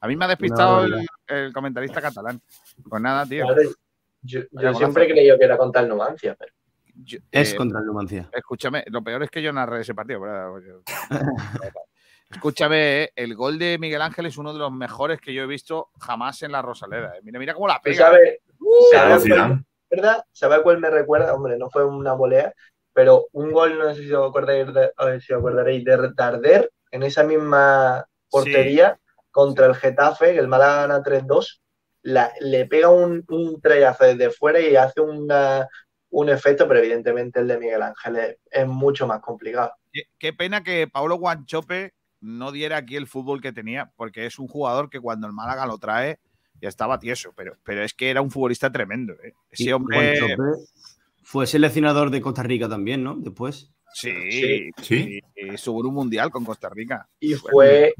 A 0.00 0.06
mí 0.06 0.16
me 0.16 0.26
ha 0.26 0.28
despistado 0.28 0.84
el, 0.84 1.06
el 1.26 1.52
comentarista 1.52 2.00
catalán. 2.00 2.40
Pues 2.88 3.02
nada, 3.02 3.26
tío. 3.26 3.46
Yo, 4.22 4.42
siempre 4.74 5.04
he 5.04 5.08
creído 5.08 5.38
que 5.38 5.44
era 5.44 5.56
contra 5.56 5.82
el 5.82 5.88
Numancia, 5.88 6.34
pero 6.38 6.52
Yo- 7.04 7.18
Es 7.30 7.52
eh, 7.52 7.56
contra 7.56 7.80
el 7.80 7.86
Numancia. 7.86 8.28
Escúchame, 8.32 8.84
lo 8.88 9.02
peor 9.02 9.22
es 9.22 9.30
que 9.30 9.40
yo 9.42 9.52
narré 9.52 9.80
ese 9.82 9.94
partido. 9.94 10.20
Escúchame, 12.30 13.02
eh, 13.04 13.12
el 13.16 13.34
gol 13.34 13.58
de 13.58 13.78
Miguel 13.78 14.02
Ángel 14.02 14.26
es 14.26 14.36
uno 14.36 14.52
de 14.52 14.58
los 14.58 14.70
mejores 14.72 15.20
que 15.20 15.32
yo 15.32 15.42
he 15.42 15.46
visto 15.46 15.90
jamás 15.98 16.42
en 16.42 16.52
la 16.52 16.60
Rosaleda. 16.60 17.16
eh. 17.16 17.20
Mira, 17.22 17.38
mira 17.38 17.54
cómo 17.54 17.68
la 17.68 17.76
¿Tú 17.76 17.80
pega. 17.84 18.06
sabes, 18.06 18.38
Claro, 18.90 19.08
sabes 19.08 19.10
cuál, 19.10 19.20
Zidane. 19.22 19.64
¿verdad? 19.90 20.24
¿Sabes 20.32 20.58
cuál 20.62 20.78
me 20.78 20.90
recuerda? 20.90 21.34
Hombre, 21.34 21.56
no 21.56 21.70
fue 21.70 21.86
una 21.86 22.12
volea, 22.12 22.52
pero 22.92 23.26
un 23.32 23.50
gol, 23.52 23.78
no 23.78 23.94
sé 23.94 24.02
si 24.02 24.12
os 24.12 24.28
acordaréis 24.28 24.66
de, 24.74 24.90
si 25.20 25.32
os 25.32 25.38
acordaréis, 25.38 25.84
de 25.84 26.10
Darder 26.14 26.70
en 26.90 27.02
esa 27.02 27.22
misma 27.22 28.06
portería 28.30 28.98
contra 29.30 29.66
el 29.66 29.74
Getafe, 29.74 30.34
que 30.34 30.38
el 30.40 30.48
Málaga 30.48 30.82
gana 30.86 31.02
3-2, 31.02 31.62
la- 32.02 32.32
le 32.40 32.66
pega 32.66 32.90
un, 32.90 33.24
un 33.28 33.60
trayazo 33.60 34.04
desde 34.04 34.30
fuera 34.30 34.60
y 34.60 34.76
hace 34.76 35.00
una- 35.00 35.66
un 36.10 36.28
efecto, 36.28 36.66
pero 36.66 36.80
evidentemente 36.80 37.40
el 37.40 37.48
de 37.48 37.58
Miguel 37.58 37.82
Ángel 37.82 38.16
es, 38.16 38.36
es 38.50 38.66
mucho 38.66 39.06
más 39.06 39.20
complicado. 39.20 39.72
Qué, 39.92 40.02
qué 40.18 40.32
pena 40.32 40.62
que 40.62 40.88
Paulo 40.88 41.16
Guanchope 41.16 41.94
no 42.20 42.52
diera 42.52 42.78
aquí 42.78 42.96
el 42.96 43.06
fútbol 43.06 43.40
que 43.40 43.52
tenía, 43.52 43.92
porque 43.96 44.26
es 44.26 44.38
un 44.38 44.48
jugador 44.48 44.90
que 44.90 45.00
cuando 45.00 45.26
el 45.26 45.32
Málaga 45.32 45.66
lo 45.66 45.78
trae 45.78 46.18
ya 46.60 46.68
estaba 46.68 46.98
tieso, 46.98 47.32
pero, 47.36 47.56
pero 47.62 47.82
es 47.82 47.94
que 47.94 48.10
era 48.10 48.20
un 48.20 48.30
futbolista 48.30 48.72
tremendo. 48.72 49.14
eh. 49.22 49.32
Ese 49.50 49.72
hombre. 49.72 50.18
Guanchope 50.18 50.42
fue 51.22 51.46
seleccionador 51.46 52.10
de 52.10 52.20
Costa 52.20 52.42
Rica 52.42 52.68
también, 52.68 53.04
¿no? 53.04 53.14
Después. 53.16 53.70
Sí, 53.92 54.70
sí. 54.82 55.20
Estuvo 55.34 55.80
en 55.80 55.86
un 55.86 55.94
mundial 55.94 56.30
con 56.30 56.44
Costa 56.44 56.68
Rica. 56.68 57.08
Y 57.20 57.34
fue, 57.34 57.94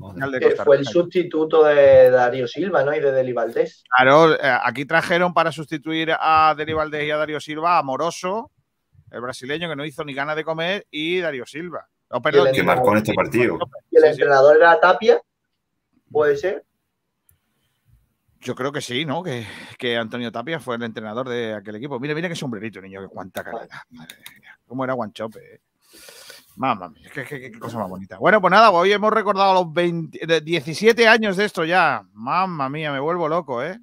fue 0.65 0.77
el 0.77 0.87
sustituto 0.87 1.65
de 1.65 2.11
Darío 2.11 2.47
Silva, 2.47 2.85
¿no? 2.85 2.95
Y 2.95 3.01
de 3.01 3.13
Deli 3.13 3.33
Valdés. 3.33 3.83
Claro, 3.97 4.35
eh, 4.35 4.59
aquí 4.63 4.85
trajeron 4.85 5.33
para 5.35 5.51
sustituir 5.51 6.13
a 6.19 6.55
Deli 6.57 6.73
Valdés 6.73 7.05
y 7.05 7.11
a 7.11 7.17
Darío 7.17 7.41
Silva 7.41 7.79
a 7.79 7.83
Moroso, 7.83 8.53
el 9.11 9.21
brasileño 9.21 9.69
que 9.69 9.77
no 9.77 9.85
hizo 9.85 10.05
ni 10.05 10.15
ganas 10.15 10.37
de 10.37 10.45
comer, 10.45 10.87
y 10.91 11.21
Darío 11.21 11.47
Silva. 11.47 11.89
perdón, 12.23 12.49
que 12.53 12.63
marcó 12.63 12.93
en 12.93 12.99
este 12.99 13.15
partido. 13.15 13.59
¿Y 13.91 13.97
el 13.97 14.05
entrenador 14.05 14.57
era 14.57 14.79
Tapia? 14.79 15.21
¿Puede 16.11 16.37
ser? 16.37 16.65
Yo 18.41 18.55
creo 18.55 18.71
que 18.71 18.81
sí, 18.81 19.05
¿no? 19.05 19.23
Que, 19.23 19.45
que, 19.79 19.97
Antonio 19.97 20.31
Tapia 20.31 20.61
fue 20.61 20.77
el 20.77 20.83
entrenador 20.85 21.29
de 21.29 21.55
aquel 21.55 21.75
equipo. 21.75 21.99
Mira, 21.99 22.15
mira 22.15 22.29
qué 22.29 22.37
sombrerito, 22.37 22.81
niño, 22.81 23.03
que 23.03 23.09
cuánta 23.09 23.43
calidad. 23.43 23.69
Madre 23.91 24.17
mía. 24.41 24.57
¿Cómo 24.65 24.85
era 24.85 24.93
Guanchope? 24.93 25.41
Eh? 25.41 25.61
Mamma 26.59 26.89
mía, 26.89 27.09
qué, 27.15 27.25
qué, 27.25 27.57
cosa 27.57 27.79
más 27.79 27.89
bonita. 27.89 28.19
Bueno, 28.19 28.41
pues 28.41 28.51
nada, 28.51 28.73
hoy 28.73 28.91
hemos 28.91 29.13
recordado 29.13 29.55
los 29.55 29.73
20, 29.73 30.41
17 30.41 31.07
años 31.07 31.37
de 31.37 31.45
esto 31.45 31.65
ya. 31.65 32.05
Mamma 32.13 32.69
mía, 32.69 32.91
me 32.91 32.99
vuelvo 32.99 33.29
loco, 33.29 33.63
¿eh? 33.63 33.79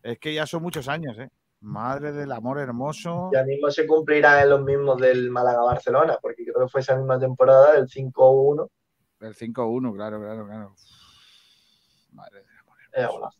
Es 0.00 0.18
que 0.20 0.32
ya 0.32 0.46
son 0.46 0.62
muchos 0.62 0.86
años, 0.86 1.18
¿eh? 1.18 1.28
Madre 1.62 2.12
del 2.12 2.30
amor 2.30 2.60
hermoso. 2.60 3.30
Ya 3.32 3.42
mismo 3.42 3.68
se 3.72 3.84
cumplirá 3.84 4.44
en 4.44 4.50
los 4.50 4.62
mismos 4.62 5.00
del 5.00 5.28
Málaga-Barcelona, 5.30 6.18
porque 6.22 6.44
creo 6.44 6.64
que 6.66 6.70
fue 6.70 6.82
esa 6.82 6.96
misma 6.96 7.18
temporada 7.18 7.72
del 7.72 7.88
5-1. 7.88 8.68
Del 9.18 9.34
5-1, 9.34 9.94
claro, 9.94 10.20
claro, 10.20 10.46
claro. 10.46 10.74
Madre 12.12 12.44
del 12.44 12.58
amor 12.60 12.76
hermoso. 12.92 13.36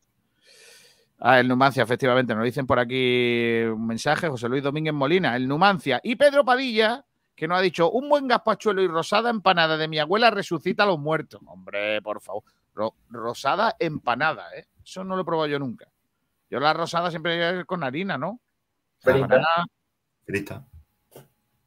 Ah, 1.21 1.39
el 1.39 1.47
Numancia, 1.47 1.85
efectivamente, 1.85 2.35
nos 2.35 2.45
dicen 2.45 2.67
por 2.67 2.81
aquí 2.81 3.63
un 3.67 3.87
mensaje, 3.87 4.29
José 4.29 4.49
Luis 4.49 4.65
Domínguez 4.65 4.95
Molina, 4.95 5.37
el 5.37 5.47
Numancia. 5.47 6.01
Y 6.03 6.17
Pedro 6.17 6.45
Padilla, 6.45 7.05
que 7.41 7.49
nos 7.49 7.59
ha 7.59 7.63
dicho, 7.63 7.91
un 7.91 8.07
buen 8.11 8.29
gazpachuelo 8.29 8.83
y 8.83 8.87
rosada 8.87 9.31
empanada 9.31 9.79
de 9.79 9.89
mi 9.89 9.99
abuela 9.99 10.31
resucita 10.31 10.83
a 10.83 10.87
los 10.87 10.99
muertos. 10.99 11.41
Hombre, 11.47 12.03
por 12.03 12.21
favor. 12.21 12.43
rosada 13.09 13.77
empanada, 13.79 14.55
¿eh? 14.55 14.67
Eso 14.85 15.03
no 15.05 15.17
lo 15.17 15.23
he 15.23 15.25
probado 15.25 15.49
yo 15.49 15.59
nunca. 15.59 15.89
Yo 16.51 16.61
la 16.61 16.75
rosada 16.75 17.09
siempre 17.09 17.65
con 17.65 17.83
harina, 17.83 18.19
¿no? 18.19 18.41
Frita. 18.99 19.41
Frita. 20.27 20.67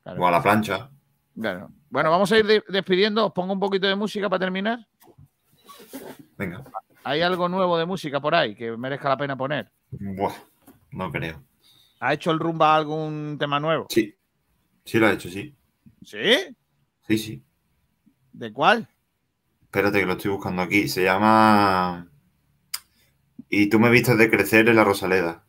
O 0.06 0.28
a 0.28 0.30
la 0.30 0.44
plancha. 0.44 0.92
Bueno, 1.34 2.12
vamos 2.12 2.32
a 2.32 2.38
ir 2.38 2.64
despidiendo. 2.70 3.26
Os 3.26 3.34
pongo 3.34 3.54
un 3.54 3.60
poquito 3.60 3.88
de 3.88 3.96
música 3.96 4.30
para 4.30 4.42
terminar. 4.42 4.78
Venga. 6.38 6.64
¿Hay 7.04 7.24
algo 7.24 7.50
nuevo 7.50 7.80
de 7.80 7.88
música 7.88 8.20
por 8.20 8.36
ahí 8.36 8.54
que 8.54 8.78
merezca 8.78 9.10
la 9.10 9.18
pena 9.18 9.36
poner? 9.36 9.72
Buah, 9.90 10.36
no 10.92 11.12
creo. 11.12 11.42
¿Ha 12.00 12.14
hecho 12.14 12.30
el 12.30 12.38
Rumba 12.38 12.76
algún 12.76 13.38
tema 13.40 13.60
nuevo? 13.60 13.88
Sí. 13.90 14.16
Sí 14.86 15.00
lo 15.00 15.08
ha 15.08 15.14
hecho, 15.14 15.30
sí. 15.30 15.56
¿Sí? 16.06 16.56
Sí, 17.08 17.18
sí. 17.18 17.44
¿De 18.32 18.52
cuál? 18.52 18.88
Espérate 19.64 20.00
que 20.00 20.06
lo 20.06 20.14
estoy 20.14 20.32
buscando 20.32 20.62
aquí. 20.62 20.88
Se 20.88 21.04
llama... 21.04 22.08
Y 23.50 23.70
tú 23.70 23.80
me 23.80 23.90
viste 23.92 24.16
de 24.16 24.30
crecer 24.30 24.68
en 24.68 24.76
la 24.76 24.84
Rosaleda. 24.84 25.44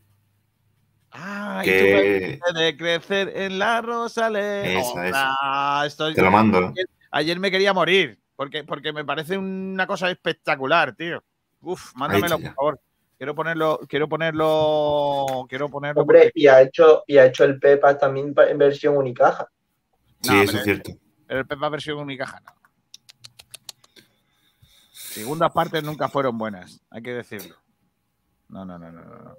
Ah, 1.11 1.63
y 1.65 1.69
tú 1.69 1.85
me 1.85 2.03
viste 2.03 2.53
de 2.53 2.77
crecer 2.77 3.33
en 3.35 3.59
la 3.59 3.81
Rosaleda. 3.81 4.67
Esa, 4.67 5.87
esa. 5.87 6.13
Te 6.15 6.21
lo 6.21 6.31
mando. 6.31 6.75
ayer, 7.11 7.41
me 7.41 7.51
quería 7.51 7.73
morir, 7.73 8.19
porque, 8.37 8.63
porque 8.65 8.93
me 8.93 9.07
parece 9.07 9.39
una 9.39 9.87
cosa 9.87 10.11
espectacular, 10.11 10.95
tío. 10.95 11.23
Uf, 11.63 11.95
mándamelo, 11.95 12.39
por 12.39 12.55
favor. 12.55 12.81
Quiero 13.17 13.35
ponerlo, 13.35 13.81
quiero 13.89 14.09
ponerlo, 14.09 15.47
quiero 15.49 15.71
ponerlo. 15.71 16.03
Hombre, 16.03 16.31
y 16.35 16.47
ha 16.47 16.61
hecho, 16.61 17.05
y 17.07 17.17
ha 17.17 17.27
hecho 17.27 17.45
el 17.45 17.59
Pepa 17.59 17.97
también 17.97 18.35
en 18.37 18.59
versión 18.59 18.97
unicaja. 18.97 19.49
Sí, 20.25 20.37
eso 20.39 20.57
es 20.57 20.65
cierto. 20.65 20.93
El 21.29 21.47
Pepa 21.47 21.69
versión 21.69 21.99
unicaja, 21.99 22.41
no. 22.41 22.53
Segundas 24.93 25.53
partes 25.53 25.83
nunca 25.85 26.09
fueron 26.09 26.37
buenas, 26.39 26.81
hay 26.91 27.03
que 27.03 27.13
decirlo. 27.13 27.57
No, 28.49 28.65
no, 28.65 28.79
no, 28.79 28.91
no, 28.91 29.03
no. 29.03 29.37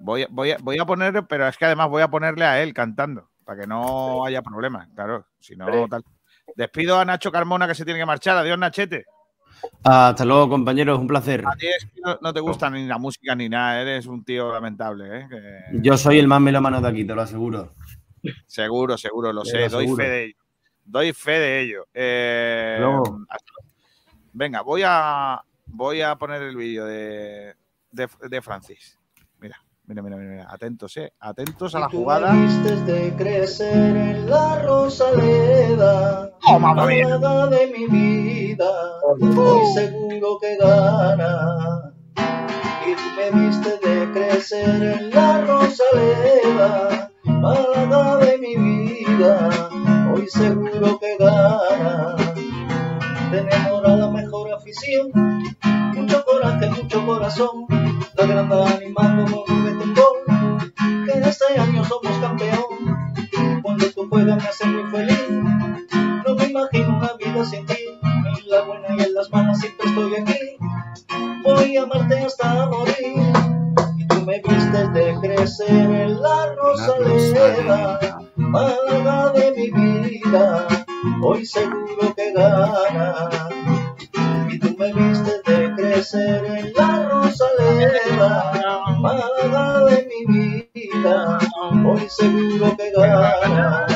Voy, 0.00 0.26
voy, 0.28 0.50
a, 0.50 0.58
voy 0.60 0.78
a 0.78 0.84
poner, 0.84 1.26
pero 1.26 1.48
es 1.48 1.56
que 1.56 1.64
además 1.64 1.88
voy 1.88 2.02
a 2.02 2.08
ponerle 2.08 2.44
a 2.44 2.62
él 2.62 2.74
cantando, 2.74 3.30
para 3.44 3.62
que 3.62 3.66
no 3.66 4.24
haya 4.24 4.42
problemas, 4.42 4.88
claro. 4.94 5.26
Si 5.40 5.56
no, 5.56 5.88
tal. 5.88 6.04
Despido 6.56 6.98
a 6.98 7.04
Nacho 7.04 7.32
Carmona 7.32 7.66
que 7.66 7.74
se 7.74 7.84
tiene 7.84 8.00
que 8.00 8.06
marchar. 8.06 8.36
Adiós, 8.36 8.58
Nachete. 8.58 9.06
Hasta 9.82 10.24
luego, 10.24 10.50
compañeros, 10.50 10.98
un 10.98 11.06
placer. 11.06 11.42
A 11.46 11.56
ti 11.56 11.66
es 11.66 11.86
que 11.86 12.00
no, 12.20 12.32
te 12.32 12.40
gusta 12.40 12.68
ni 12.68 12.86
la 12.86 12.98
música 12.98 13.34
ni 13.34 13.48
nada, 13.48 13.80
eres 13.80 14.06
un 14.06 14.24
tío 14.24 14.52
lamentable. 14.52 15.20
¿eh? 15.20 15.28
Yo 15.72 15.96
soy 15.96 16.18
el 16.18 16.28
más 16.28 16.40
melómano 16.40 16.80
de 16.80 16.88
aquí, 16.88 17.04
te 17.04 17.14
lo 17.14 17.22
aseguro. 17.22 17.74
Seguro, 18.46 18.96
seguro, 18.96 19.32
lo 19.32 19.44
sé, 19.44 19.68
doy 19.68 19.88
fe 19.94 20.08
de 20.08 20.24
ello. 20.24 20.36
Doy 20.84 21.12
fe 21.12 21.32
de 21.32 21.60
ello. 21.60 21.86
Eh, 21.94 22.78
venga, 24.32 24.60
voy 24.60 24.82
a, 24.84 25.42
voy 25.66 26.02
a 26.02 26.16
poner 26.16 26.42
el 26.42 26.56
vídeo 26.56 26.84
de, 26.84 27.54
de, 27.90 28.42
Francis. 28.42 28.98
Mira, 29.38 29.56
mira, 29.86 30.02
mira, 30.02 30.16
mira, 30.16 30.46
atentos, 30.50 30.96
eh, 30.98 31.12
atentos 31.20 31.74
a 31.74 31.80
la 31.80 31.88
jugada. 31.88 32.34
de 32.34 33.14
crecer 33.16 33.96
en 33.96 34.28
la 34.28 34.62
Rosaleda, 34.62 36.32
oh, 36.46 36.58
mamá 36.58 36.86
mía. 36.86 37.16
de 37.48 37.66
mi 37.68 37.86
vida, 37.86 38.70
hoy 39.02 39.66
seguro 39.74 40.38
que 40.40 40.56
gana. 40.56 41.94
Y 42.86 42.94
tú 42.94 43.02
me 43.16 43.40
viste 43.40 43.78
de 43.78 44.12
crecer 44.12 44.82
en 44.82 45.10
la 45.10 45.40
Rosaleda, 45.46 47.03
Málaga 47.44 48.16
de 48.24 48.38
mi 48.38 48.56
vida, 48.56 49.50
hoy 50.14 50.26
seguro 50.28 50.98
que 50.98 51.14
gana. 51.18 52.16
Tenemos 53.30 53.82
la 53.82 54.08
mejor 54.08 54.50
afición 54.54 55.10
mucho 55.94 56.24
coraje, 56.24 56.70
mucho 56.70 57.04
corazón, 57.04 57.66
la 58.14 58.26
granda 58.26 58.66
animando 58.66 59.24
con 59.30 59.56
un 59.56 59.94
gol, 59.94 60.64
que 61.04 61.28
este 61.28 61.60
año 61.60 61.84
somos 61.84 62.16
campeón. 62.18 63.60
Cuando 63.62 63.90
tú 63.90 64.08
juegas 64.08 64.42
me 64.42 64.48
hace 64.48 64.64
muy 64.64 64.90
feliz, 64.90 65.28
no 66.26 66.34
me 66.36 66.44
imagino 66.46 66.96
una 66.96 67.12
vida 67.12 67.44
sin 67.44 67.66
ti, 67.66 67.76
en 68.02 68.48
la 68.48 68.62
buena 68.62 68.88
y 68.96 69.02
en 69.02 69.12
las 69.12 69.30
malas 69.30 69.60
siempre 69.60 69.86
estoy 69.86 70.14
aquí, 70.14 70.38
voy 71.44 71.76
a 71.76 71.82
amarte 71.82 72.20
hasta 72.20 72.70
morir. 72.70 73.32
Y 73.98 74.06
tú 74.06 74.22
me 74.22 74.40
viste 74.40 74.88
de 74.88 75.14
crecer 75.20 75.90
en 75.90 76.22
la 76.22 76.54
Málaga 78.36 79.32
de 79.32 79.52
mi 79.52 79.70
vida, 79.70 80.66
hoy 81.22 81.44
seguro 81.44 82.14
que 82.16 82.32
gana. 82.32 83.28
Y 84.48 84.58
tú 84.58 84.74
me 84.78 84.90
viste 84.94 85.42
de 85.44 85.74
crecer 85.74 86.42
en 86.46 86.72
la 86.72 87.06
Rosaleda, 87.10 88.82
amada 88.86 89.84
de 89.84 90.08
mi 90.08 90.70
vida, 90.72 91.38
hoy 91.86 92.06
seguro 92.08 92.74
que 92.78 92.90
gana. 92.92 93.86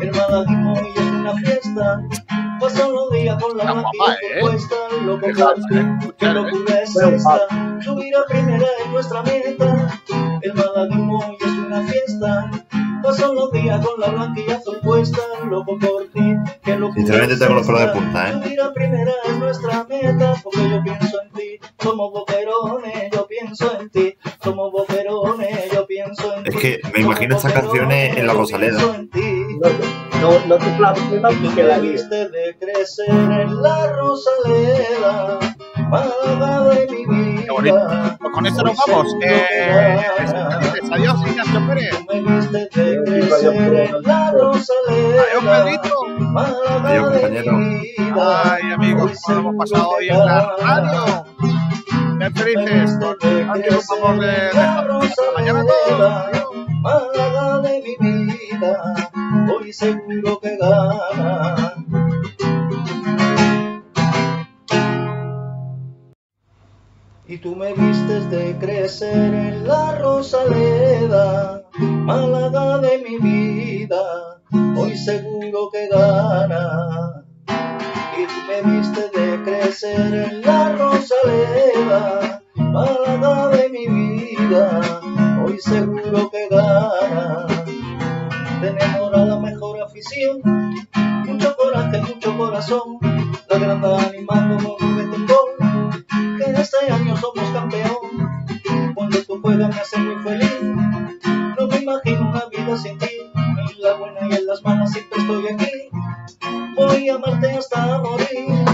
Hermana 0.00 0.72
hoy 0.72 0.92
es 0.96 1.10
una 1.12 1.34
fiesta, 1.36 2.02
pasan 2.58 2.92
los 2.92 3.12
días 3.12 3.40
con 3.40 3.56
la 3.56 3.64
máquina 3.72 4.16
puesta, 4.40 4.74
lo 5.04 5.18
que 5.20 5.32
qué 6.18 6.26
locura 6.26 6.82
es 6.82 6.96
esta, 6.96 7.38
subir 7.82 8.16
a 8.16 8.24
primera 8.26 8.66
es 8.80 8.90
nuestra 8.90 9.22
meta. 9.22 10.00
Hermana 10.42 10.88
hoy 11.08 11.36
es 11.40 11.52
una 11.52 11.82
fiesta, 11.82 12.01
pasan 13.12 13.34
los 13.34 13.52
días 13.52 13.84
con 13.84 14.00
la 14.00 14.08
blanquilla 14.08 14.56
azul 14.56 14.78
puesta, 14.82 15.18
loco 15.48 15.78
por 15.78 16.06
ti, 16.12 16.34
que 16.62 16.76
locura 16.76 16.94
Sinceramente 16.96 17.36
tengo 17.36 17.54
los 17.54 17.66
pelos 17.66 17.80
de 17.80 17.88
punta, 17.88 18.30
¿eh? 18.30 18.56
Primera 18.74 19.12
es 19.28 19.38
nuestra 19.38 19.84
meta, 19.84 20.34
porque 20.42 20.70
yo 20.70 20.82
pienso 20.82 21.22
en 21.22 21.30
ti, 21.32 21.58
somos 21.80 22.12
boquerones, 22.12 23.10
yo 23.12 23.26
pienso 23.26 23.78
en 23.78 23.90
ti, 23.90 24.16
somos 24.42 24.72
boquerones, 24.72 25.70
yo 25.72 25.86
pienso 25.86 26.34
en 26.34 26.44
ti. 26.44 26.50
Es 26.50 26.56
que 26.56 26.80
me 26.94 27.00
imagino 27.02 27.36
estas 27.36 27.52
canciones 27.52 28.16
en 28.16 28.26
la 28.26 28.32
Rosaleda. 28.32 28.80
No, 30.20 30.46
no 30.46 30.56
te 30.56 30.70
planteas 30.76 31.54
que 31.54 31.62
la 31.62 31.78
viste 31.80 32.28
de 32.28 32.56
crecer 32.58 33.10
en 33.10 33.62
la 33.62 33.92
Rosaleda, 33.92 35.38
Málaga 35.92 36.70
de 36.70 36.86
mi 36.90 37.04
vida. 37.04 37.42
Qué 37.44 37.50
bonito. 37.50 38.16
Pues 38.18 38.32
con 38.32 38.46
esto 38.46 38.62
nos 38.62 38.78
vamos. 38.86 39.14
Eh, 39.22 40.00
adiós, 40.90 41.20
Ignacio 41.26 41.66
Pérez. 41.68 41.94
Adiós, 42.08 43.56
Pedrito. 45.44 45.98
Adiós, 46.82 47.10
compañero. 47.10 47.58
Ay, 48.18 48.72
amigos, 48.72 49.20
lo 49.28 49.36
hemos 49.36 49.56
pasado 49.56 49.90
hoy 49.90 50.08
en 50.08 50.18
la 50.18 50.56
radio. 50.62 51.26
Qué 52.18 52.30
felices. 52.30 52.98
Nos 52.98 53.86
vamos 54.00 54.20
de. 54.20 54.32
Hasta 54.48 55.22
mañana 55.36 55.62
todos. 55.66 56.42
Málaga 56.80 57.60
de 57.60 57.96
mi 58.00 58.24
vida, 58.24 58.94
hoy 59.54 59.72
seguro 59.72 60.40
que 60.40 60.56
gana. 60.56 61.81
Y 67.32 67.38
tú 67.38 67.56
me 67.56 67.72
vistes 67.72 68.28
de 68.28 68.58
crecer 68.58 69.32
en 69.32 69.66
la 69.66 69.96
Rosaleda, 69.98 71.62
Málaga 71.78 72.76
de 72.76 72.98
mi 72.98 73.16
vida, 73.16 74.38
hoy 74.76 74.94
seguro 74.98 75.70
que 75.72 75.88
gana. 75.88 77.24
Y 78.18 78.26
tú 78.26 78.38
me 78.46 78.70
viste 78.70 79.08
de 79.18 79.42
crecer 79.44 80.12
en 80.14 80.42
la 80.42 80.76
rosaleda, 80.76 82.42
Málaga 82.54 83.48
de 83.48 83.68
mi 83.70 83.86
vida, 83.86 85.00
hoy 85.42 85.58
seguro 85.58 86.30
que 86.30 86.48
gana. 86.50 87.46
Tenemos 88.60 89.14
a 89.14 89.24
la 89.24 89.38
mejor 89.38 89.80
afición, 89.80 90.42
mucho 91.24 91.56
coraje, 91.56 91.98
mucho 92.02 92.36
corazón, 92.36 92.98
la 93.48 93.58
grande 93.58 93.88
animando 93.88 94.76
con 94.76 94.86
un 94.86 94.96
que 96.44 96.60
este 96.60 96.90
año 96.90 97.16
somos 97.16 97.50
campeón. 97.52 98.94
Cuando 98.94 99.22
tú 99.24 99.40
juegas 99.40 99.74
me 99.74 99.80
hace 99.80 99.98
muy 99.98 100.22
feliz, 100.22 100.60
no 101.58 101.66
me 101.66 101.76
imagino 101.78 102.30
una 102.30 102.46
vida 102.46 102.76
sin 102.76 102.98
ti, 102.98 103.08
en 103.34 103.82
la 103.82 103.94
buena 103.94 104.20
y 104.28 104.34
en 104.34 104.46
las 104.46 104.62
malas 104.62 104.92
siempre 104.92 105.20
estoy 105.20 105.46
aquí, 105.48 105.88
voy 106.74 107.08
a 107.08 107.14
amarte 107.14 107.52
hasta 107.52 107.98
morir. 107.98 108.64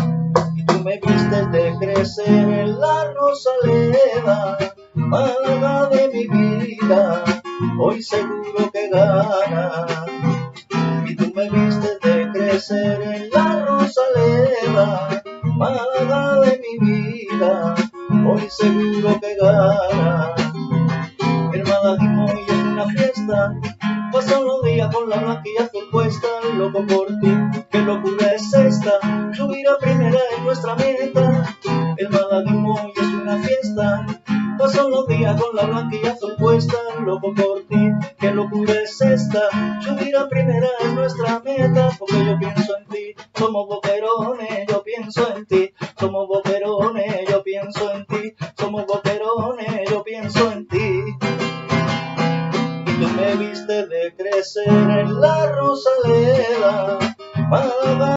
Y 0.56 0.64
tú 0.64 0.82
me 0.84 0.98
viste 0.98 1.46
de 1.48 1.76
crecer 1.78 2.28
en 2.28 2.80
la 2.80 3.12
rosaleda, 3.12 4.58
Málaga 4.94 5.88
de 5.90 6.08
mi 6.08 6.26
vida, 6.26 7.24
hoy 7.78 8.02
seguro 8.02 8.70
que 8.72 8.88
gana. 8.88 9.86
Y 11.06 11.14
tú 11.14 11.32
me 11.34 11.48
viste 11.48 11.98
de 12.02 12.30
crecer 12.32 13.00
en 13.02 13.30
la 13.30 13.57
hoy 17.40 18.48
seguro 18.48 19.20
que 19.20 19.36
gana. 19.36 20.34
El 21.52 21.62
malaguismo 21.64 22.26
hoy 22.26 22.44
es 22.48 22.54
una 22.54 22.86
fiesta, 22.86 23.54
pasan 24.12 24.44
los 24.44 24.62
días 24.64 24.94
con 24.94 25.08
la 25.08 25.16
blanquilla 25.18 25.64
azul 25.64 26.58
loco 26.58 26.84
por 26.86 27.06
ti, 27.20 27.32
qué 27.70 27.78
locura 27.78 28.32
es 28.32 28.52
esta, 28.54 29.32
subir 29.34 29.68
a 29.68 29.78
primera 29.78 30.18
es 30.36 30.42
nuestra 30.42 30.74
meta. 30.76 31.56
El 31.96 32.10
malaguismo 32.10 32.74
hoy 32.74 32.92
es 32.96 33.08
una 33.08 33.38
fiesta, 33.38 34.06
pasan 34.58 34.90
los 34.90 35.06
días 35.06 35.40
con 35.40 35.54
la 35.54 35.66
blanquilla 35.66 36.12
azul 36.12 36.34
loco 37.04 37.34
por 37.34 37.62
ti, 37.68 37.90
qué 38.18 38.32
locura 38.32 38.74
es 38.82 39.00
esta, 39.00 39.80
subir 39.80 40.16
a 40.16 40.28
primera 40.28 40.68
es 40.80 40.92
nuestra 40.92 41.40
meta, 41.40 41.90
porque 41.98 42.24
yo 42.24 42.38
pienso 42.38 42.76
en 42.78 42.86
ti, 42.86 43.14
somos 43.34 43.68
boquerones, 43.68 44.66
yo 44.68 44.82
pienso 44.82 45.36
en 45.36 45.46
ti, 45.46 45.72
somos 45.98 46.26
boquerones. 46.26 46.47
en 54.68 55.20
la 55.20 55.46
rosaleda 55.52 56.98